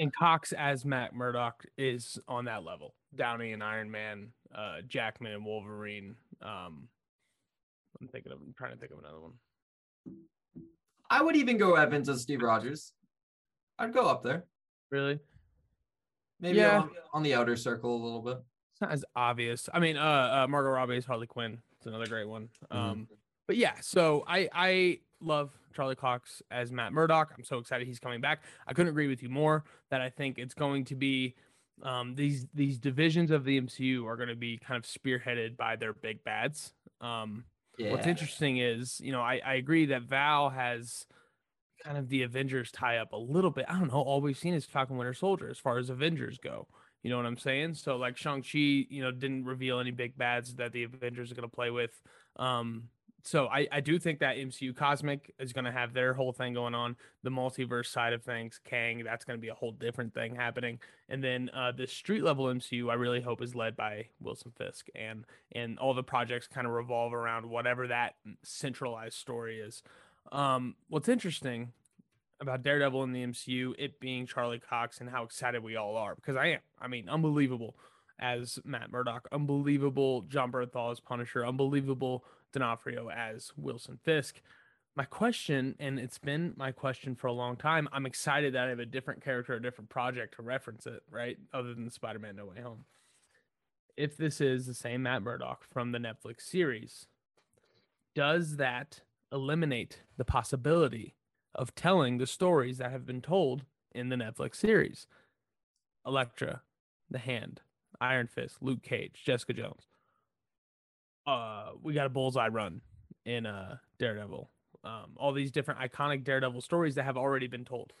And 0.00 0.12
Cox 0.14 0.52
as 0.52 0.84
Matt 0.84 1.14
Murdock 1.14 1.62
is 1.76 2.18
on 2.26 2.46
that 2.46 2.64
level. 2.64 2.94
Downey 3.14 3.52
and 3.52 3.62
Iron 3.62 3.90
Man, 3.90 4.28
uh, 4.54 4.82
Jackman 4.86 5.32
and 5.32 5.44
Wolverine. 5.44 6.14
Um, 6.42 6.88
I'm 8.00 8.08
thinking 8.08 8.32
of, 8.32 8.38
I'm 8.38 8.54
trying 8.56 8.72
to 8.72 8.78
think 8.78 8.92
of 8.92 8.98
another 8.98 9.20
one. 9.20 9.32
I 11.10 11.22
would 11.22 11.36
even 11.36 11.58
go 11.58 11.74
Evans 11.74 12.08
as 12.08 12.22
Steve 12.22 12.40
Rogers. 12.42 12.92
I'd 13.78 13.92
go 13.92 14.06
up 14.06 14.22
there. 14.22 14.44
Really? 14.90 15.18
Maybe 16.40 16.58
Yeah. 16.58 16.80
on, 16.82 16.90
on 17.12 17.22
the 17.22 17.34
outer 17.34 17.56
circle 17.56 17.94
a 17.94 18.02
little 18.02 18.22
bit. 18.22 18.38
It's 18.72 18.80
not 18.80 18.92
as 18.92 19.04
obvious. 19.16 19.68
I 19.74 19.80
mean, 19.80 19.96
uh, 19.96 20.44
uh 20.44 20.46
Margot 20.48 20.70
Robbie 20.70 20.96
is 20.96 21.04
Harley 21.04 21.26
Quinn. 21.26 21.58
It's 21.76 21.86
another 21.86 22.06
great 22.06 22.28
one. 22.28 22.48
Mhm. 22.70 22.76
Um, 22.76 23.08
but 23.46 23.56
yeah, 23.56 23.74
so 23.80 24.24
I 24.28 24.48
I 24.52 25.00
love 25.20 25.50
Charlie 25.74 25.96
Cox 25.96 26.42
as 26.50 26.72
Matt 26.72 26.92
Murdock. 26.92 27.32
I'm 27.36 27.44
so 27.44 27.58
excited 27.58 27.86
he's 27.86 27.98
coming 27.98 28.20
back. 28.20 28.42
I 28.66 28.72
couldn't 28.72 28.90
agree 28.90 29.08
with 29.08 29.22
you 29.22 29.28
more 29.28 29.64
that 29.90 30.00
I 30.00 30.08
think 30.08 30.38
it's 30.38 30.54
going 30.54 30.84
to 30.86 30.94
be 30.94 31.34
um 31.82 32.14
these 32.14 32.46
these 32.54 32.78
divisions 32.78 33.30
of 33.30 33.44
the 33.44 33.60
MCU 33.60 34.06
are 34.06 34.16
going 34.16 34.28
to 34.28 34.36
be 34.36 34.58
kind 34.58 34.76
of 34.76 34.84
spearheaded 34.88 35.56
by 35.56 35.76
their 35.76 35.92
big 35.92 36.22
bads. 36.24 36.72
Um 37.00 37.44
Yeah. 37.78 37.90
What's 37.92 38.06
interesting 38.06 38.58
is, 38.58 39.00
you 39.00 39.12
know, 39.12 39.20
I, 39.22 39.40
I 39.44 39.54
agree 39.54 39.86
that 39.86 40.02
Val 40.02 40.50
has 40.50 41.06
kind 41.82 41.96
of 41.96 42.08
the 42.08 42.22
Avengers 42.22 42.70
tie 42.70 42.98
up 42.98 43.12
a 43.12 43.16
little 43.16 43.50
bit. 43.50 43.64
I 43.68 43.78
don't 43.78 43.88
know. 43.88 44.00
All 44.00 44.20
we've 44.20 44.36
seen 44.36 44.54
is 44.54 44.66
Falcon 44.66 44.96
Winter 44.96 45.14
Soldier 45.14 45.48
as 45.48 45.58
far 45.58 45.78
as 45.78 45.88
Avengers 45.90 46.38
go. 46.38 46.68
You 47.02 47.08
know 47.08 47.16
what 47.16 47.24
I'm 47.24 47.38
saying? 47.38 47.74
So 47.74 47.96
like 47.96 48.18
Shang-Chi, 48.18 48.58
you 48.90 49.00
know, 49.02 49.10
didn't 49.10 49.46
reveal 49.46 49.80
any 49.80 49.90
big 49.90 50.16
bads 50.18 50.54
that 50.56 50.72
the 50.72 50.82
Avengers 50.82 51.32
are 51.32 51.34
going 51.34 51.48
to 51.48 51.54
play 51.54 51.70
with. 51.70 51.92
Um, 52.36 52.88
so 53.22 53.46
I, 53.46 53.66
I 53.70 53.80
do 53.80 53.98
think 53.98 54.20
that 54.20 54.36
MCU 54.36 54.74
Cosmic 54.74 55.34
is 55.38 55.52
going 55.52 55.64
to 55.64 55.72
have 55.72 55.92
their 55.92 56.14
whole 56.14 56.32
thing 56.32 56.54
going 56.54 56.74
on. 56.74 56.96
The 57.22 57.30
multiverse 57.30 57.86
side 57.86 58.12
of 58.12 58.22
things, 58.22 58.60
Kang, 58.64 59.02
that's 59.04 59.24
going 59.24 59.38
to 59.38 59.40
be 59.40 59.48
a 59.48 59.54
whole 59.54 59.72
different 59.72 60.14
thing 60.14 60.36
happening. 60.36 60.78
And 61.08 61.22
then 61.22 61.50
uh, 61.54 61.72
the 61.72 61.86
street 61.86 62.22
level 62.22 62.46
MCU, 62.46 62.90
I 62.90 62.94
really 62.94 63.20
hope 63.20 63.42
is 63.42 63.54
led 63.54 63.76
by 63.76 64.06
Wilson 64.20 64.52
Fisk, 64.56 64.86
and 64.94 65.24
and 65.52 65.78
all 65.78 65.94
the 65.94 66.02
projects 66.02 66.46
kind 66.46 66.66
of 66.66 66.72
revolve 66.72 67.12
around 67.12 67.46
whatever 67.46 67.86
that 67.88 68.14
centralized 68.42 69.16
story 69.16 69.60
is. 69.60 69.82
Um, 70.32 70.76
what's 70.88 71.08
interesting 71.08 71.72
about 72.40 72.62
Daredevil 72.62 73.02
in 73.02 73.12
the 73.12 73.26
MCU, 73.26 73.74
it 73.78 74.00
being 74.00 74.26
Charlie 74.26 74.60
Cox, 74.60 75.00
and 75.00 75.10
how 75.10 75.24
excited 75.24 75.62
we 75.62 75.76
all 75.76 75.96
are 75.96 76.14
because 76.14 76.36
I 76.36 76.46
am. 76.46 76.60
I 76.80 76.88
mean, 76.88 77.08
unbelievable 77.08 77.76
as 78.20 78.58
Matt 78.64 78.92
Murdock, 78.92 79.26
unbelievable 79.32 80.22
Jon 80.22 80.52
Bernthal 80.52 80.92
as 80.92 81.00
Punisher, 81.00 81.44
unbelievable 81.44 82.24
D'Onofrio 82.52 83.10
as 83.10 83.52
Wilson 83.56 83.98
Fisk. 84.02 84.40
My 84.96 85.04
question, 85.04 85.76
and 85.78 85.98
it's 85.98 86.18
been 86.18 86.52
my 86.56 86.72
question 86.72 87.14
for 87.14 87.28
a 87.28 87.32
long 87.32 87.56
time, 87.56 87.88
I'm 87.92 88.06
excited 88.06 88.54
that 88.54 88.66
I 88.66 88.70
have 88.70 88.80
a 88.80 88.86
different 88.86 89.22
character, 89.22 89.54
a 89.54 89.62
different 89.62 89.88
project 89.88 90.34
to 90.36 90.42
reference 90.42 90.86
it, 90.86 91.02
right? 91.10 91.38
Other 91.54 91.74
than 91.74 91.90
Spider 91.90 92.18
Man 92.18 92.36
No 92.36 92.46
Way 92.46 92.60
Home. 92.60 92.84
If 93.96 94.16
this 94.16 94.40
is 94.40 94.66
the 94.66 94.74
same 94.74 95.02
Matt 95.02 95.22
Murdock 95.22 95.64
from 95.70 95.92
the 95.92 95.98
Netflix 95.98 96.42
series, 96.42 97.06
does 98.14 98.56
that 98.56 99.02
eliminate 99.32 100.02
the 100.16 100.24
possibility 100.24 101.14
of 101.54 101.74
telling 101.74 102.18
the 102.18 102.26
stories 102.26 102.78
that 102.78 102.90
have 102.90 103.06
been 103.06 103.22
told 103.22 103.64
in 103.92 104.08
the 104.08 104.16
Netflix 104.16 104.56
series? 104.56 105.06
Elektra, 106.06 106.62
The 107.10 107.18
Hand, 107.18 107.60
Iron 108.00 108.26
Fist, 108.26 108.56
Luke 108.60 108.82
Cage, 108.82 109.22
Jessica 109.24 109.52
Jones. 109.52 109.86
Uh, 111.26 111.70
we 111.82 111.94
got 111.94 112.06
a 112.06 112.10
bullseye 112.10 112.48
run 112.48 112.80
in 113.24 113.46
uh 113.46 113.76
Daredevil. 113.98 114.50
Um, 114.82 115.12
all 115.16 115.32
these 115.32 115.50
different 115.50 115.80
iconic 115.80 116.24
Daredevil 116.24 116.62
stories 116.62 116.94
that 116.94 117.04
have 117.04 117.16
already 117.16 117.46
been 117.46 117.64
told. 117.64 117.92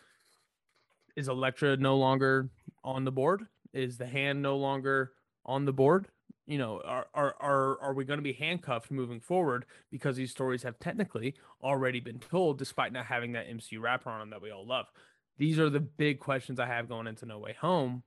Is 1.16 1.28
Elektra 1.28 1.76
no 1.76 1.96
longer 1.96 2.48
on 2.82 3.04
the 3.04 3.12
board? 3.12 3.46
Is 3.74 3.98
the 3.98 4.06
hand 4.06 4.40
no 4.40 4.56
longer 4.56 5.12
on 5.44 5.66
the 5.66 5.72
board? 5.72 6.08
You 6.46 6.58
know, 6.58 6.80
are 6.84 7.06
are 7.14 7.36
are, 7.40 7.80
are 7.80 7.94
we 7.94 8.04
going 8.04 8.18
to 8.18 8.22
be 8.22 8.32
handcuffed 8.32 8.90
moving 8.90 9.20
forward 9.20 9.66
because 9.90 10.16
these 10.16 10.30
stories 10.30 10.62
have 10.62 10.78
technically 10.78 11.34
already 11.62 12.00
been 12.00 12.18
told, 12.18 12.58
despite 12.58 12.92
not 12.92 13.06
having 13.06 13.32
that 13.32 13.48
MCU 13.48 13.80
wrapper 13.80 14.10
on 14.10 14.20
them 14.20 14.30
that 14.30 14.42
we 14.42 14.50
all 14.50 14.66
love? 14.66 14.86
These 15.36 15.58
are 15.58 15.70
the 15.70 15.80
big 15.80 16.20
questions 16.20 16.58
I 16.58 16.66
have 16.66 16.88
going 16.88 17.06
into 17.06 17.26
No 17.26 17.38
Way 17.38 17.56
Home 17.60 18.02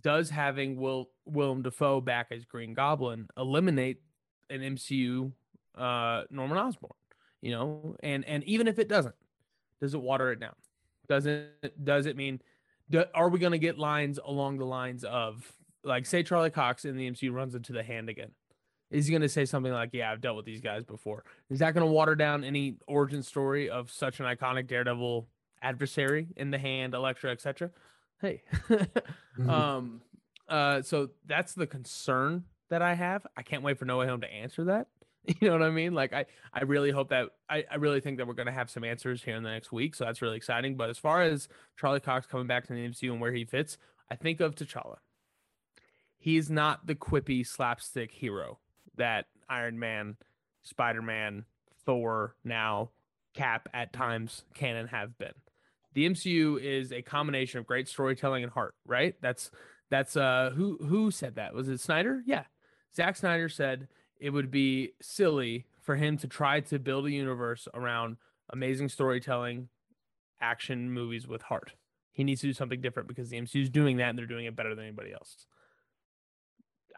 does 0.00 0.30
having 0.30 0.76
Will 0.76 1.10
Willem 1.24 1.62
Dafoe 1.62 2.00
back 2.00 2.28
as 2.30 2.44
Green 2.44 2.74
Goblin 2.74 3.28
eliminate 3.36 4.00
an 4.48 4.60
MCU 4.60 5.32
uh 5.76 6.22
Norman 6.30 6.58
Osborn? 6.58 6.92
You 7.40 7.52
know, 7.52 7.96
and 8.02 8.24
and 8.24 8.44
even 8.44 8.68
if 8.68 8.78
it 8.78 8.88
doesn't, 8.88 9.14
does 9.80 9.94
it 9.94 10.00
water 10.00 10.32
it 10.32 10.40
down? 10.40 10.54
Does 11.08 11.26
it 11.26 11.84
does 11.84 12.06
it 12.06 12.16
mean 12.16 12.40
do, 12.90 13.04
are 13.14 13.28
we 13.28 13.38
going 13.38 13.52
to 13.52 13.58
get 13.58 13.78
lines 13.78 14.18
along 14.24 14.58
the 14.58 14.66
lines 14.66 15.04
of 15.04 15.50
like 15.84 16.06
say 16.06 16.22
Charlie 16.22 16.50
Cox 16.50 16.84
in 16.84 16.96
the 16.96 17.10
MCU 17.10 17.32
runs 17.32 17.54
into 17.54 17.72
the 17.72 17.82
hand 17.82 18.08
again? 18.08 18.30
Is 18.90 19.06
he 19.06 19.12
going 19.12 19.22
to 19.22 19.28
say 19.28 19.44
something 19.44 19.72
like, 19.72 19.90
"Yeah, 19.92 20.10
I've 20.10 20.20
dealt 20.20 20.36
with 20.36 20.44
these 20.44 20.60
guys 20.60 20.84
before"? 20.84 21.24
Is 21.48 21.60
that 21.60 21.74
going 21.74 21.86
to 21.86 21.92
water 21.92 22.16
down 22.16 22.42
any 22.42 22.76
origin 22.88 23.22
story 23.22 23.70
of 23.70 23.90
such 23.90 24.18
an 24.18 24.26
iconic 24.26 24.66
Daredevil 24.66 25.28
adversary 25.62 26.28
in 26.36 26.50
the 26.50 26.58
hand, 26.58 26.94
Elektra, 26.94 27.30
etc.? 27.30 27.70
Hey, 28.20 28.42
um, 29.48 30.02
uh, 30.48 30.82
so 30.82 31.10
that's 31.26 31.54
the 31.54 31.66
concern 31.66 32.44
that 32.68 32.82
I 32.82 32.94
have. 32.94 33.26
I 33.36 33.42
can't 33.42 33.62
wait 33.62 33.78
for 33.78 33.84
No 33.84 33.98
Way 33.98 34.06
Home 34.06 34.20
to 34.20 34.32
answer 34.32 34.64
that. 34.64 34.88
You 35.40 35.48
know 35.48 35.58
what 35.58 35.62
I 35.62 35.70
mean? 35.70 35.92
Like 35.92 36.14
I, 36.14 36.24
I 36.52 36.62
really 36.62 36.90
hope 36.90 37.10
that 37.10 37.28
I, 37.48 37.62
I 37.70 37.76
really 37.76 38.00
think 38.00 38.16
that 38.16 38.26
we're 38.26 38.32
gonna 38.32 38.50
have 38.50 38.70
some 38.70 38.84
answers 38.84 39.22
here 39.22 39.36
in 39.36 39.42
the 39.42 39.50
next 39.50 39.70
week. 39.70 39.94
So 39.94 40.06
that's 40.06 40.22
really 40.22 40.38
exciting. 40.38 40.76
But 40.76 40.88
as 40.88 40.96
far 40.96 41.20
as 41.20 41.46
Charlie 41.78 42.00
Cox 42.00 42.26
coming 42.26 42.46
back 42.46 42.66
to 42.66 42.72
the 42.72 42.88
MCU 42.88 43.12
and 43.12 43.20
where 43.20 43.30
he 43.32 43.44
fits, 43.44 43.76
I 44.10 44.16
think 44.16 44.40
of 44.40 44.54
T'Challa. 44.54 44.96
He's 46.16 46.50
not 46.50 46.86
the 46.86 46.94
quippy 46.94 47.46
slapstick 47.46 48.10
hero 48.12 48.58
that 48.96 49.26
Iron 49.48 49.78
Man, 49.78 50.16
Spider 50.62 51.02
Man, 51.02 51.44
Thor, 51.84 52.34
now 52.42 52.90
Cap 53.34 53.68
at 53.72 53.92
times 53.92 54.44
can 54.54 54.74
and 54.74 54.88
have 54.88 55.16
been. 55.18 55.34
The 55.94 56.08
MCU 56.08 56.60
is 56.60 56.92
a 56.92 57.02
combination 57.02 57.58
of 57.58 57.66
great 57.66 57.88
storytelling 57.88 58.42
and 58.44 58.52
heart, 58.52 58.74
right? 58.86 59.14
That's 59.20 59.50
that's 59.90 60.16
uh 60.16 60.52
who 60.54 60.78
who 60.78 61.10
said 61.10 61.34
that? 61.36 61.54
Was 61.54 61.68
it 61.68 61.80
Snyder? 61.80 62.22
Yeah. 62.26 62.44
Zack 62.94 63.16
Snyder 63.16 63.48
said 63.48 63.88
it 64.18 64.30
would 64.30 64.50
be 64.50 64.92
silly 65.00 65.66
for 65.80 65.96
him 65.96 66.16
to 66.18 66.28
try 66.28 66.60
to 66.60 66.78
build 66.78 67.06
a 67.06 67.10
universe 67.10 67.66
around 67.74 68.16
amazing 68.52 68.88
storytelling, 68.88 69.68
action 70.40 70.90
movies 70.90 71.26
with 71.26 71.42
heart. 71.42 71.72
He 72.12 72.24
needs 72.24 72.40
to 72.42 72.48
do 72.48 72.52
something 72.52 72.80
different 72.80 73.08
because 73.08 73.30
the 73.30 73.40
MCU 73.40 73.62
is 73.62 73.70
doing 73.70 73.96
that 73.96 74.10
and 74.10 74.18
they're 74.18 74.26
doing 74.26 74.46
it 74.46 74.56
better 74.56 74.74
than 74.74 74.84
anybody 74.84 75.12
else. 75.12 75.46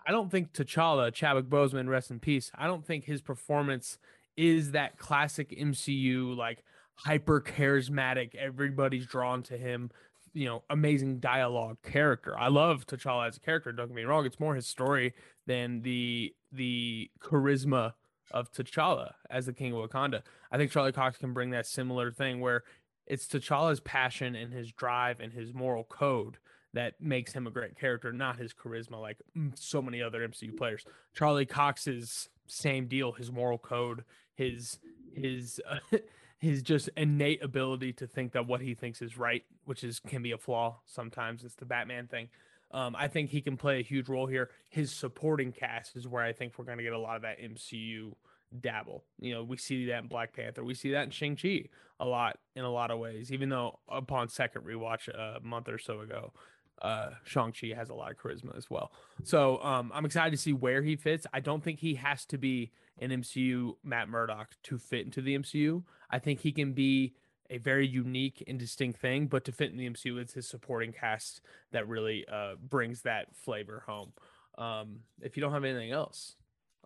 I 0.06 0.10
don't 0.10 0.30
think 0.30 0.52
T'Challa, 0.52 1.12
Chadwick 1.12 1.46
Boseman, 1.46 1.88
rest 1.88 2.10
in 2.10 2.18
peace. 2.18 2.50
I 2.56 2.66
don't 2.66 2.84
think 2.84 3.04
his 3.04 3.20
performance 3.20 3.98
is 4.36 4.72
that 4.72 4.98
classic 4.98 5.50
MCU 5.50 6.36
like 6.36 6.64
hyper 6.94 7.40
charismatic. 7.40 8.34
Everybody's 8.34 9.06
drawn 9.06 9.42
to 9.44 9.56
him. 9.56 9.90
You 10.34 10.46
know, 10.46 10.62
amazing 10.70 11.20
dialogue 11.20 11.78
character. 11.82 12.38
I 12.38 12.48
love 12.48 12.86
T'Challa 12.86 13.28
as 13.28 13.36
a 13.36 13.40
character. 13.40 13.70
Don't 13.72 13.88
get 13.88 13.96
me 13.96 14.04
wrong; 14.04 14.24
it's 14.24 14.40
more 14.40 14.54
his 14.54 14.66
story 14.66 15.14
than 15.46 15.82
the 15.82 16.34
the 16.50 17.10
charisma 17.20 17.92
of 18.30 18.50
T'Challa 18.50 19.12
as 19.30 19.46
the 19.46 19.52
King 19.52 19.74
of 19.74 19.90
Wakanda. 19.90 20.22
I 20.50 20.56
think 20.56 20.70
Charlie 20.70 20.92
Cox 20.92 21.18
can 21.18 21.34
bring 21.34 21.50
that 21.50 21.66
similar 21.66 22.10
thing 22.10 22.40
where 22.40 22.64
it's 23.06 23.26
T'Challa's 23.26 23.80
passion 23.80 24.34
and 24.34 24.52
his 24.52 24.72
drive 24.72 25.20
and 25.20 25.32
his 25.32 25.52
moral 25.52 25.84
code 25.84 26.38
that 26.74 26.94
makes 27.00 27.32
him 27.32 27.46
a 27.46 27.50
great 27.50 27.78
character, 27.78 28.12
not 28.12 28.38
his 28.38 28.54
charisma 28.54 29.00
like 29.00 29.18
mm, 29.36 29.52
so 29.58 29.82
many 29.82 30.00
other 30.00 30.26
MCU 30.26 30.56
players. 30.56 30.84
Charlie 31.14 31.46
Cox's 31.46 32.28
same 32.46 32.86
deal, 32.86 33.12
his 33.12 33.30
moral 33.30 33.58
code, 33.58 34.04
his 34.34 34.78
his 35.14 35.60
uh, 35.68 35.78
his 36.42 36.60
just 36.60 36.90
innate 36.96 37.40
ability 37.40 37.92
to 37.92 38.06
think 38.08 38.32
that 38.32 38.48
what 38.48 38.60
he 38.60 38.74
thinks 38.74 39.00
is 39.00 39.16
right, 39.16 39.44
which 39.64 39.84
is 39.84 40.00
can 40.00 40.24
be 40.24 40.32
a 40.32 40.36
flaw 40.36 40.80
sometimes. 40.84 41.44
It's 41.44 41.54
the 41.54 41.64
Batman 41.64 42.08
thing. 42.08 42.30
Um, 42.72 42.96
I 42.98 43.06
think 43.06 43.30
he 43.30 43.40
can 43.40 43.56
play 43.56 43.78
a 43.78 43.82
huge 43.82 44.08
role 44.08 44.26
here. 44.26 44.50
His 44.68 44.90
supporting 44.90 45.52
cast 45.52 45.94
is 45.94 46.08
where 46.08 46.24
I 46.24 46.32
think 46.32 46.54
we're 46.58 46.64
going 46.64 46.78
to 46.78 46.84
get 46.84 46.94
a 46.94 46.98
lot 46.98 47.14
of 47.14 47.22
that 47.22 47.40
MCU 47.40 48.14
dabble. 48.60 49.04
You 49.20 49.34
know, 49.34 49.44
we 49.44 49.56
see 49.56 49.86
that 49.86 50.02
in 50.02 50.08
Black 50.08 50.34
Panther. 50.34 50.64
We 50.64 50.74
see 50.74 50.90
that 50.90 51.04
in 51.04 51.10
Shang 51.10 51.36
Chi 51.36 51.68
a 52.00 52.06
lot 52.06 52.38
in 52.56 52.64
a 52.64 52.70
lot 52.70 52.90
of 52.90 52.98
ways. 52.98 53.30
Even 53.30 53.48
though 53.48 53.78
upon 53.88 54.28
second 54.28 54.62
rewatch 54.62 55.06
a 55.06 55.38
month 55.44 55.68
or 55.68 55.78
so 55.78 56.00
ago, 56.00 56.32
uh, 56.80 57.10
Shang 57.24 57.52
Chi 57.52 57.68
has 57.68 57.88
a 57.88 57.94
lot 57.94 58.10
of 58.10 58.16
charisma 58.16 58.56
as 58.56 58.68
well. 58.68 58.90
So 59.22 59.62
um, 59.62 59.92
I'm 59.94 60.04
excited 60.04 60.32
to 60.32 60.38
see 60.38 60.52
where 60.52 60.82
he 60.82 60.96
fits. 60.96 61.24
I 61.32 61.38
don't 61.38 61.62
think 61.62 61.78
he 61.78 61.94
has 61.94 62.24
to 62.26 62.36
be 62.36 62.72
an 62.98 63.10
MCU 63.10 63.74
Matt 63.82 64.08
Murdock 64.08 64.54
to 64.64 64.78
fit 64.78 65.04
into 65.04 65.22
the 65.22 65.38
MCU. 65.38 65.82
I 66.10 66.18
think 66.18 66.40
he 66.40 66.52
can 66.52 66.72
be 66.72 67.14
a 67.50 67.58
very 67.58 67.86
unique 67.86 68.42
and 68.46 68.58
distinct 68.58 69.00
thing, 69.00 69.26
but 69.26 69.44
to 69.44 69.52
fit 69.52 69.70
in 69.70 69.76
the 69.76 69.88
MCU, 69.88 70.18
it's 70.18 70.32
his 70.32 70.48
supporting 70.48 70.92
cast 70.92 71.42
that 71.72 71.86
really 71.88 72.24
uh, 72.32 72.54
brings 72.60 73.02
that 73.02 73.34
flavor 73.34 73.82
home. 73.86 74.12
Um, 74.58 75.00
if 75.20 75.36
you 75.36 75.42
don't 75.42 75.52
have 75.52 75.64
anything 75.64 75.90
else, 75.90 76.36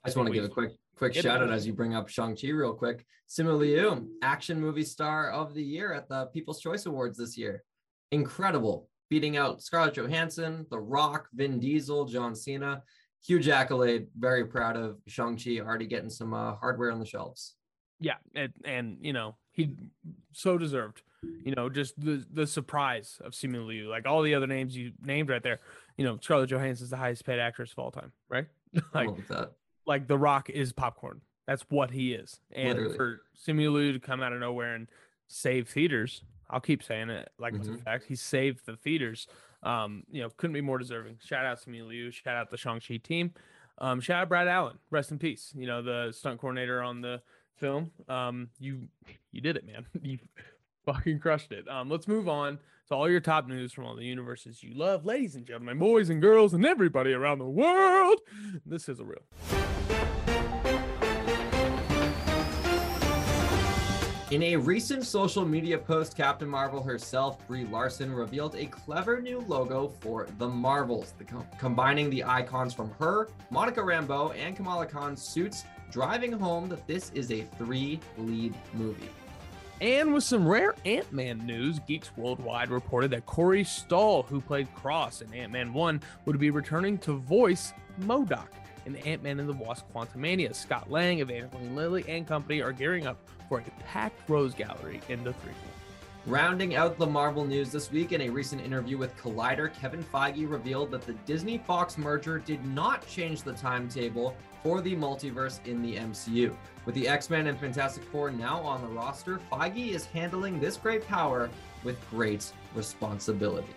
I 0.05 0.09
just 0.09 0.17
want 0.17 0.29
to 0.29 0.33
give 0.33 0.45
a 0.45 0.49
quick 0.49 0.73
quick 0.97 1.15
shout 1.15 1.43
out 1.43 1.51
as 1.51 1.67
you 1.67 1.73
bring 1.73 1.95
up 1.95 2.09
Shang-Chi 2.09 2.49
real 2.49 2.73
quick. 2.73 3.05
Simu 3.29 3.59
Liu, 3.59 4.09
action 4.23 4.61
movie 4.61 4.85
star 4.85 5.31
of 5.31 5.53
the 5.55 5.63
year 5.63 5.93
at 5.93 6.09
the 6.09 6.27
People's 6.27 6.61
Choice 6.61 6.87
Awards 6.87 7.19
this 7.19 7.37
year. 7.37 7.65
Incredible. 8.13 8.89
Beating 9.09 9.37
out 9.37 9.63
Scarlett 9.63 9.95
Johansson, 9.95 10.67
The 10.71 10.79
Rock, 10.79 11.29
Vin 11.35 11.61
Diesel, 11.61 12.07
John 12.07 12.35
Cena. 12.35 12.83
Huge 13.25 13.49
accolade. 13.49 14.09
Very 14.19 14.45
proud 14.47 14.77
of 14.77 14.99
Shang-Chi 15.07 15.59
already 15.61 15.87
getting 15.87 16.11
some 16.11 16.35
uh, 16.35 16.55
hardware 16.57 16.93
on 16.93 16.99
the 16.99 17.07
shelves. 17.07 17.55
Yeah, 17.99 18.17
and, 18.35 18.53
and 18.65 18.99
you 19.01 19.13
know 19.13 19.37
he 19.53 19.75
so 20.33 20.59
deserved. 20.59 21.03
You 21.43 21.55
know, 21.55 21.69
just 21.69 21.99
the 21.99 22.25
the 22.31 22.47
surprise 22.47 23.19
of 23.25 23.33
Simu 23.33 23.67
Liu, 23.67 23.89
like 23.89 24.07
all 24.07 24.23
the 24.23 24.35
other 24.35 24.47
names 24.47 24.77
you 24.77 24.93
named 25.03 25.31
right 25.31 25.43
there. 25.43 25.61
You 25.97 26.05
know, 26.05 26.19
Scarlett 26.21 26.51
Johansson's 26.51 26.91
the 26.91 26.97
highest 26.97 27.25
paid 27.25 27.39
actress 27.39 27.73
of 27.73 27.79
all 27.79 27.91
time, 27.91 28.13
right? 28.29 28.47
Like, 28.93 29.29
that. 29.29 29.53
like 29.87 30.07
The 30.07 30.19
Rock 30.19 30.51
is 30.51 30.73
popcorn. 30.73 31.23
That's 31.47 31.65
what 31.71 31.91
he 31.91 32.13
is. 32.13 32.41
And 32.53 32.79
Literally. 32.79 32.97
for 32.97 33.23
Simu 33.47 33.73
Liu 33.73 33.93
to 33.95 34.01
come 34.01 34.23
out 34.23 34.35
of 34.35 34.41
nowhere 34.41 34.75
and 34.75 34.89
save 35.29 35.69
theaters, 35.69 36.23
I'll 36.51 36.61
keep 36.61 36.83
saying 36.83 37.09
it 37.09 37.31
like 37.39 37.55
it's 37.55 37.69
a 37.69 37.77
fact. 37.79 38.05
He 38.07 38.17
saved 38.17 38.67
the 38.67 38.77
theaters. 38.77 39.27
Um, 39.63 40.05
you 40.11 40.23
know, 40.23 40.31
couldn't 40.37 40.55
be 40.55 40.61
more 40.61 40.79
deserving. 40.79 41.19
Shout 41.25 41.45
out 41.45 41.59
Simu 41.59 41.87
Liu. 41.87 42.11
Shout 42.11 42.37
out 42.37 42.51
the 42.51 42.57
Shang-Chi 42.57 42.99
team. 42.99 43.33
Um, 43.79 44.01
shout 44.01 44.23
out 44.23 44.29
Brad 44.29 44.49
Allen. 44.49 44.79
Rest 44.91 45.11
in 45.11 45.19
peace. 45.19 45.53
You 45.57 45.67
know, 45.67 45.83
the 45.83 46.13
stunt 46.13 46.41
coordinator 46.41 46.83
on 46.83 47.01
the 47.01 47.21
film. 47.57 47.91
Um, 48.09 48.49
you 48.59 48.89
you 49.33 49.41
did 49.41 49.57
it, 49.57 49.67
man. 49.67 49.87
you 50.03 50.19
fucking 50.85 51.19
crushed 51.21 51.53
it. 51.53 51.69
Um, 51.69 51.91
let's 51.91 52.09
move 52.09 52.29
on 52.29 52.59
to 52.89 52.95
all 52.95 53.11
your 53.11 53.21
top 53.21 53.49
news 53.49 53.73
from 53.73 53.85
all 53.85 53.97
the 53.97 54.05
universes 54.05 54.63
you 54.63 54.73
love, 54.75 55.05
ladies 55.05 55.35
and 55.35 55.45
gentlemen, 55.45 55.79
boys 55.79 56.09
and 56.09 56.23
girls, 56.23 56.55
and 56.55 56.65
everybody 56.65 57.13
around 57.13 57.39
the 57.39 57.45
world. 57.45 58.21
This 58.65 58.89
is 58.89 59.01
a 59.01 59.05
real. 59.05 60.36
In 64.33 64.43
a 64.43 64.57
recent 64.57 65.05
social 65.05 65.45
media 65.45 65.79
post, 65.79 66.17
Captain 66.17 66.49
Marvel 66.49 66.83
herself, 66.83 67.39
Brie 67.47 67.65
Larson, 67.67 68.13
revealed 68.13 68.57
a 68.57 68.67
clever 68.67 69.21
new 69.21 69.39
logo 69.47 69.93
for 70.01 70.27
the 70.39 70.49
Marvels, 70.49 71.15
the 71.17 71.23
com- 71.23 71.47
combining 71.61 72.11
the 72.11 72.25
icons 72.25 72.75
from 72.75 72.91
her, 72.99 73.29
Monica 73.51 73.81
Rambeau, 73.81 74.37
and 74.37 74.57
Kamala 74.57 74.85
Khan's 74.85 75.23
suits, 75.23 75.65
driving 75.93 76.33
home 76.33 76.69
that 76.71 76.85
this 76.89 77.13
is 77.15 77.31
a 77.31 77.43
three-lead 77.57 78.53
movie. 78.75 79.09
And 79.81 80.13
with 80.13 80.25
some 80.25 80.49
rare 80.49 80.75
Ant 80.85 81.13
Man 81.13 81.47
news, 81.47 81.79
Geeks 81.87 82.11
Worldwide 82.17 82.71
reported 82.71 83.13
that 83.13 83.27
Corey 83.27 83.63
Stoll, 83.63 84.25
who 84.25 84.41
played 84.41 84.75
Cross 84.75 85.23
in 85.23 85.33
Ant 85.35 85.53
Man 85.53 85.73
1, 85.73 86.01
would 86.25 86.41
be 86.41 86.51
returning 86.51 86.99
to 86.99 87.13
voice 87.13 87.73
MODOK 88.01 88.49
in 88.87 88.97
Ant 88.97 89.23
Man 89.23 89.39
and 89.39 89.49
the 89.49 89.53
Wasp 89.53 89.85
Quantumania. 89.95 90.53
Scott 90.53 90.91
Lang, 90.91 91.21
Evangeline 91.21 91.77
Lilly, 91.77 92.05
and 92.09 92.27
company 92.27 92.61
are 92.61 92.73
gearing 92.73 93.07
up 93.07 93.19
for 93.49 93.61
a 93.61 93.83
packed 93.85 94.29
rogues 94.29 94.55
gallery 94.55 95.01
in 95.09 95.23
the 95.25 95.31
threequel. 95.31 95.77
Rounding 96.27 96.75
out 96.75 96.99
the 96.99 97.07
Marvel 97.07 97.45
news 97.45 97.71
this 97.71 97.93
week, 97.93 98.11
in 98.11 98.23
a 98.23 98.29
recent 98.29 98.61
interview 98.61 98.99
with 98.99 99.17
Collider, 99.17 99.73
Kevin 99.73 100.03
Feige 100.03 100.51
revealed 100.51 100.91
that 100.91 101.03
the 101.03 101.13
Disney 101.25 101.59
Fox 101.59 101.97
merger 101.97 102.41
did 102.41 102.65
not 102.67 103.07
change 103.07 103.43
the 103.43 103.53
timetable 103.53 104.37
for 104.61 104.81
the 104.81 104.97
multiverse 104.97 105.65
in 105.67 105.81
the 105.83 105.95
MCU. 105.95 106.53
With 106.85 106.97
the 106.97 107.07
X 107.07 107.31
Men 107.31 107.47
and 107.47 107.57
Fantastic 107.61 108.03
Four 108.03 108.33
now 108.33 108.61
on 108.63 108.81
the 108.81 108.89
roster, 108.89 109.39
Feige 109.53 109.91
is 109.91 110.07
handling 110.07 110.59
this 110.59 110.77
great 110.77 111.07
power 111.07 111.49
with 111.85 111.97
great 112.11 112.51
responsibility. 112.75 113.73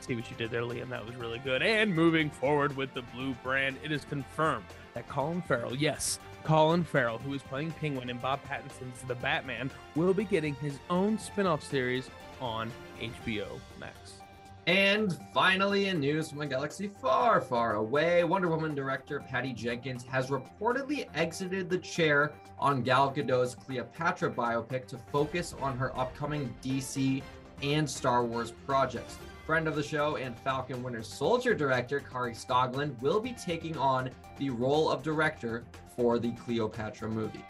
See 0.00 0.16
what 0.16 0.28
you 0.28 0.36
did 0.36 0.50
there, 0.50 0.62
Liam. 0.62 0.88
That 0.88 1.06
was 1.06 1.14
really 1.14 1.38
good. 1.38 1.62
And 1.62 1.94
moving 1.94 2.28
forward 2.28 2.76
with 2.76 2.92
the 2.92 3.02
blue 3.14 3.34
brand, 3.44 3.76
it 3.84 3.92
is 3.92 4.04
confirmed 4.04 4.64
that 4.94 5.08
Colin 5.08 5.42
Farrell, 5.42 5.76
yes, 5.76 6.18
Colin 6.44 6.84
Farrell, 6.84 7.18
who 7.18 7.32
is 7.32 7.42
playing 7.42 7.72
Penguin 7.72 8.10
in 8.10 8.18
Bob 8.18 8.42
Pattinson's 8.44 9.00
The 9.08 9.14
Batman, 9.14 9.70
will 9.96 10.12
be 10.12 10.24
getting 10.24 10.54
his 10.56 10.78
own 10.90 11.18
spin 11.18 11.46
off 11.46 11.62
series 11.62 12.10
on 12.40 12.70
HBO 13.00 13.58
Max. 13.80 14.20
And 14.66 15.18
finally, 15.32 15.88
in 15.88 16.00
news 16.00 16.30
from 16.30 16.42
a 16.42 16.46
galaxy 16.46 16.88
far, 16.88 17.40
far 17.40 17.76
away, 17.76 18.24
Wonder 18.24 18.48
Woman 18.48 18.74
director 18.74 19.20
Patty 19.20 19.52
Jenkins 19.52 20.04
has 20.04 20.28
reportedly 20.28 21.06
exited 21.14 21.68
the 21.68 21.78
chair 21.78 22.32
on 22.58 22.82
Gal 22.82 23.10
Gadot's 23.10 23.54
Cleopatra 23.54 24.30
biopic 24.30 24.86
to 24.88 24.98
focus 25.12 25.54
on 25.60 25.76
her 25.76 25.98
upcoming 25.98 26.54
DC 26.62 27.22
and 27.62 27.88
Star 27.88 28.24
Wars 28.24 28.52
projects. 28.66 29.18
Friend 29.46 29.68
of 29.68 29.76
the 29.76 29.82
show 29.82 30.16
and 30.16 30.36
Falcon 30.38 30.82
Winter 30.82 31.02
Soldier 31.02 31.54
director 31.54 32.00
Kari 32.00 32.32
Skogland 32.32 32.98
will 33.02 33.20
be 33.20 33.32
taking 33.32 33.76
on 33.76 34.08
the 34.38 34.48
role 34.50 34.90
of 34.90 35.02
director 35.02 35.64
for 35.94 36.18
the 36.18 36.32
Cleopatra 36.32 37.08
movie. 37.10 37.44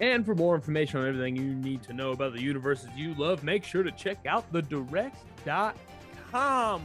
And 0.00 0.24
for 0.24 0.34
more 0.34 0.54
information 0.54 1.00
on 1.00 1.08
everything 1.08 1.34
you 1.34 1.54
need 1.54 1.82
to 1.84 1.92
know 1.94 2.10
about 2.12 2.34
the 2.34 2.42
universes 2.42 2.90
you 2.94 3.14
love, 3.14 3.42
make 3.42 3.64
sure 3.64 3.82
to 3.82 3.90
check 3.90 4.18
out 4.26 4.44
the 4.52 4.60
direct.com. 4.62 5.74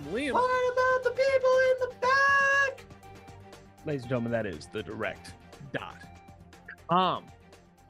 Liam, 0.05 0.31
What 0.33 0.73
about 0.73 1.03
the 1.03 1.12
people 1.12 1.51
in 1.59 1.79
the 1.81 1.93
back? 2.01 2.86
ladies 3.86 4.03
and 4.03 4.09
gentlemen, 4.09 4.31
that 4.31 4.45
is 4.45 4.67
the 4.71 4.81
direct.com. 4.81 5.93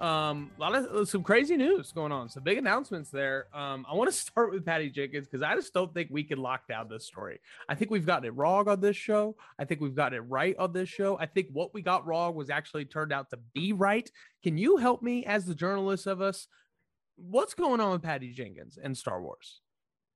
Um, 0.03 0.51
a 0.57 0.59
lot 0.59 0.75
of 0.75 0.85
uh, 0.87 1.05
some 1.05 1.23
crazy 1.23 1.55
news 1.55 1.93
going 1.93 2.11
on, 2.11 2.27
some 2.27 2.43
big 2.43 2.57
announcements 2.57 3.09
there. 3.09 3.47
Um, 3.53 3.85
I 3.89 3.95
want 3.95 4.11
to 4.11 4.15
start 4.17 4.51
with 4.51 4.65
Patty 4.65 4.89
Jenkins 4.89 5.27
because 5.27 5.41
I 5.41 5.55
just 5.55 5.73
don't 5.73 5.93
think 5.93 6.09
we 6.11 6.25
can 6.25 6.39
lock 6.39 6.67
down 6.67 6.89
this 6.89 7.05
story. 7.05 7.39
I 7.69 7.75
think 7.75 7.89
we've 7.89 8.05
gotten 8.05 8.25
it 8.25 8.35
wrong 8.35 8.67
on 8.67 8.81
this 8.81 8.97
show. 8.97 9.37
I 9.57 9.63
think 9.63 9.79
we've 9.79 9.95
gotten 9.95 10.17
it 10.17 10.25
right 10.27 10.57
on 10.59 10.73
this 10.73 10.89
show. 10.89 11.17
I 11.19 11.25
think 11.25 11.47
what 11.53 11.73
we 11.73 11.81
got 11.81 12.05
wrong 12.05 12.35
was 12.35 12.49
actually 12.49 12.83
turned 12.83 13.13
out 13.13 13.29
to 13.29 13.37
be 13.53 13.71
right. 13.71 14.11
Can 14.43 14.57
you 14.57 14.75
help 14.75 15.01
me 15.01 15.25
as 15.25 15.45
the 15.45 15.55
journalist 15.55 16.05
of 16.05 16.19
us? 16.19 16.49
What's 17.15 17.53
going 17.53 17.79
on 17.79 17.93
with 17.93 18.01
Patty 18.01 18.33
Jenkins 18.33 18.77
and 18.81 18.97
Star 18.97 19.21
Wars? 19.21 19.61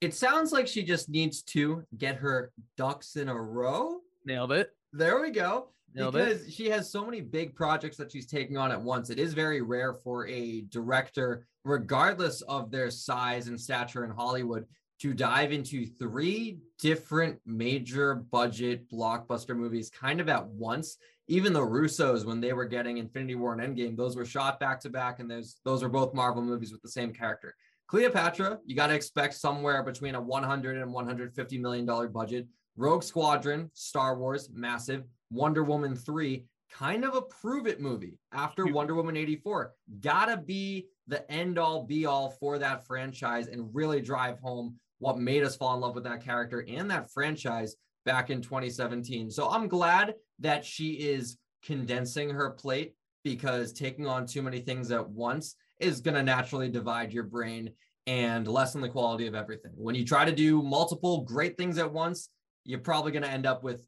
It 0.02 0.14
sounds 0.14 0.52
like 0.52 0.68
she 0.68 0.84
just 0.84 1.08
needs 1.08 1.42
to 1.44 1.86
get 1.98 2.16
her 2.18 2.52
ducks 2.76 3.16
in 3.16 3.30
a 3.30 3.42
row. 3.42 4.02
Nailed 4.26 4.52
it. 4.52 4.74
There 4.92 5.22
we 5.22 5.32
go. 5.32 5.70
Because 5.94 6.54
she 6.54 6.70
has 6.70 6.92
so 6.92 7.06
many 7.06 7.22
big 7.22 7.56
projects 7.56 7.98
that 7.98 8.12
she's 8.12 8.28
taking 8.28 8.58
on 8.58 8.72
at 8.72 8.82
once. 8.82 9.10
It 9.10 9.20
is 9.20 9.34
very 9.34 9.62
rare 9.62 9.94
for 9.94 10.28
a 10.28 10.62
director, 10.70 11.48
regardless 11.64 12.42
of 12.42 12.72
their 12.72 12.92
size 12.92 13.48
and 13.48 13.60
stature 13.60 14.04
in 14.04 14.12
Hollywood, 14.12 14.66
to 15.00 15.14
dive 15.14 15.52
into 15.52 15.86
three 15.86 16.60
different 16.80 17.40
major 17.46 18.16
budget 18.16 18.90
blockbuster 18.92 19.56
movies 19.56 19.90
kind 19.90 20.20
of 20.20 20.30
at 20.30 20.46
once. 20.48 20.98
Even 21.28 21.54
the 21.54 21.60
Russos, 21.60 22.26
when 22.26 22.40
they 22.40 22.54
were 22.54 22.66
getting 22.66 22.98
Infinity 22.98 23.36
War 23.36 23.54
and 23.54 23.62
Endgame, 23.62 23.98
those 23.98 24.16
were 24.16 24.26
shot 24.26 24.60
back 24.60 24.80
to 24.82 24.90
back, 24.90 25.20
and 25.20 25.30
those 25.30 25.58
those 25.66 25.84
are 25.84 25.90
both 25.90 26.14
Marvel 26.14 26.42
movies 26.42 26.72
with 26.72 26.82
the 26.82 26.90
same 26.90 27.14
character. 27.14 27.54
Cleopatra, 27.88 28.60
you 28.66 28.76
got 28.76 28.88
to 28.88 28.96
expect 28.96 29.34
somewhere 29.34 29.82
between 29.84 30.16
a 30.16 30.22
100 30.22 30.78
and 30.78 30.92
150 30.92 31.58
million 31.58 31.86
dollar 31.86 32.08
budget. 32.08 32.48
Rogue 32.78 33.04
Squadron, 33.04 33.72
Star 33.74 34.18
Wars, 34.18 34.50
massive. 34.54 35.04
Wonder 35.32 35.64
Woman 35.64 35.96
3, 35.96 36.46
kind 36.72 37.04
of 37.04 37.16
a 37.16 37.22
prove 37.22 37.68
it 37.68 37.82
movie 37.82 38.18
after. 38.32 38.66
Wonder 38.68 38.96
Woman 38.96 39.18
84. 39.18 39.74
Gotta 40.00 40.38
be 40.38 40.88
the 41.08 41.30
end 41.30 41.58
all 41.58 41.84
be 41.84 42.06
all 42.06 42.30
for 42.30 42.60
that 42.60 42.86
franchise 42.86 43.48
and 43.48 43.74
really 43.74 44.00
drive 44.00 44.40
home 44.40 44.76
what 45.00 45.18
made 45.18 45.44
us 45.44 45.56
fall 45.56 45.76
in 45.76 45.82
love 45.82 45.96
with 45.96 46.04
that 46.04 46.24
character 46.24 46.66
and 46.68 46.90
that 46.90 47.12
franchise 47.12 47.76
back 48.06 48.30
in 48.30 48.42
2017. 48.42 49.30
So 49.32 49.50
I'm 49.50 49.68
glad 49.68 50.16
that 50.40 50.64
she 50.64 50.94
is 50.94 51.38
condensing 51.64 52.30
her 52.30 52.52
plate 52.52 52.94
because 53.24 53.74
taking 53.74 54.08
on 54.08 54.26
too 54.26 54.42
many 54.42 54.60
things 54.60 54.92
at 54.92 55.08
once 55.10 55.56
is 55.80 56.02
going 56.02 56.16
to 56.16 56.24
naturally 56.24 56.70
divide 56.70 57.12
your 57.12 57.24
brain 57.24 57.72
and 58.08 58.48
lessen 58.48 58.82
the 58.82 58.88
quality 58.88 59.28
of 59.28 59.36
everything. 59.36 59.74
When 59.76 59.96
you 59.96 60.06
try 60.06 60.24
to 60.24 60.32
do 60.32 60.62
multiple 60.62 61.22
great 61.22 61.58
things 61.58 61.78
at 61.78 61.92
once, 61.92 62.30
you're 62.68 62.80
probably 62.80 63.12
going 63.12 63.24
to 63.24 63.30
end 63.30 63.48
up 63.48 63.64
with, 63.64 63.84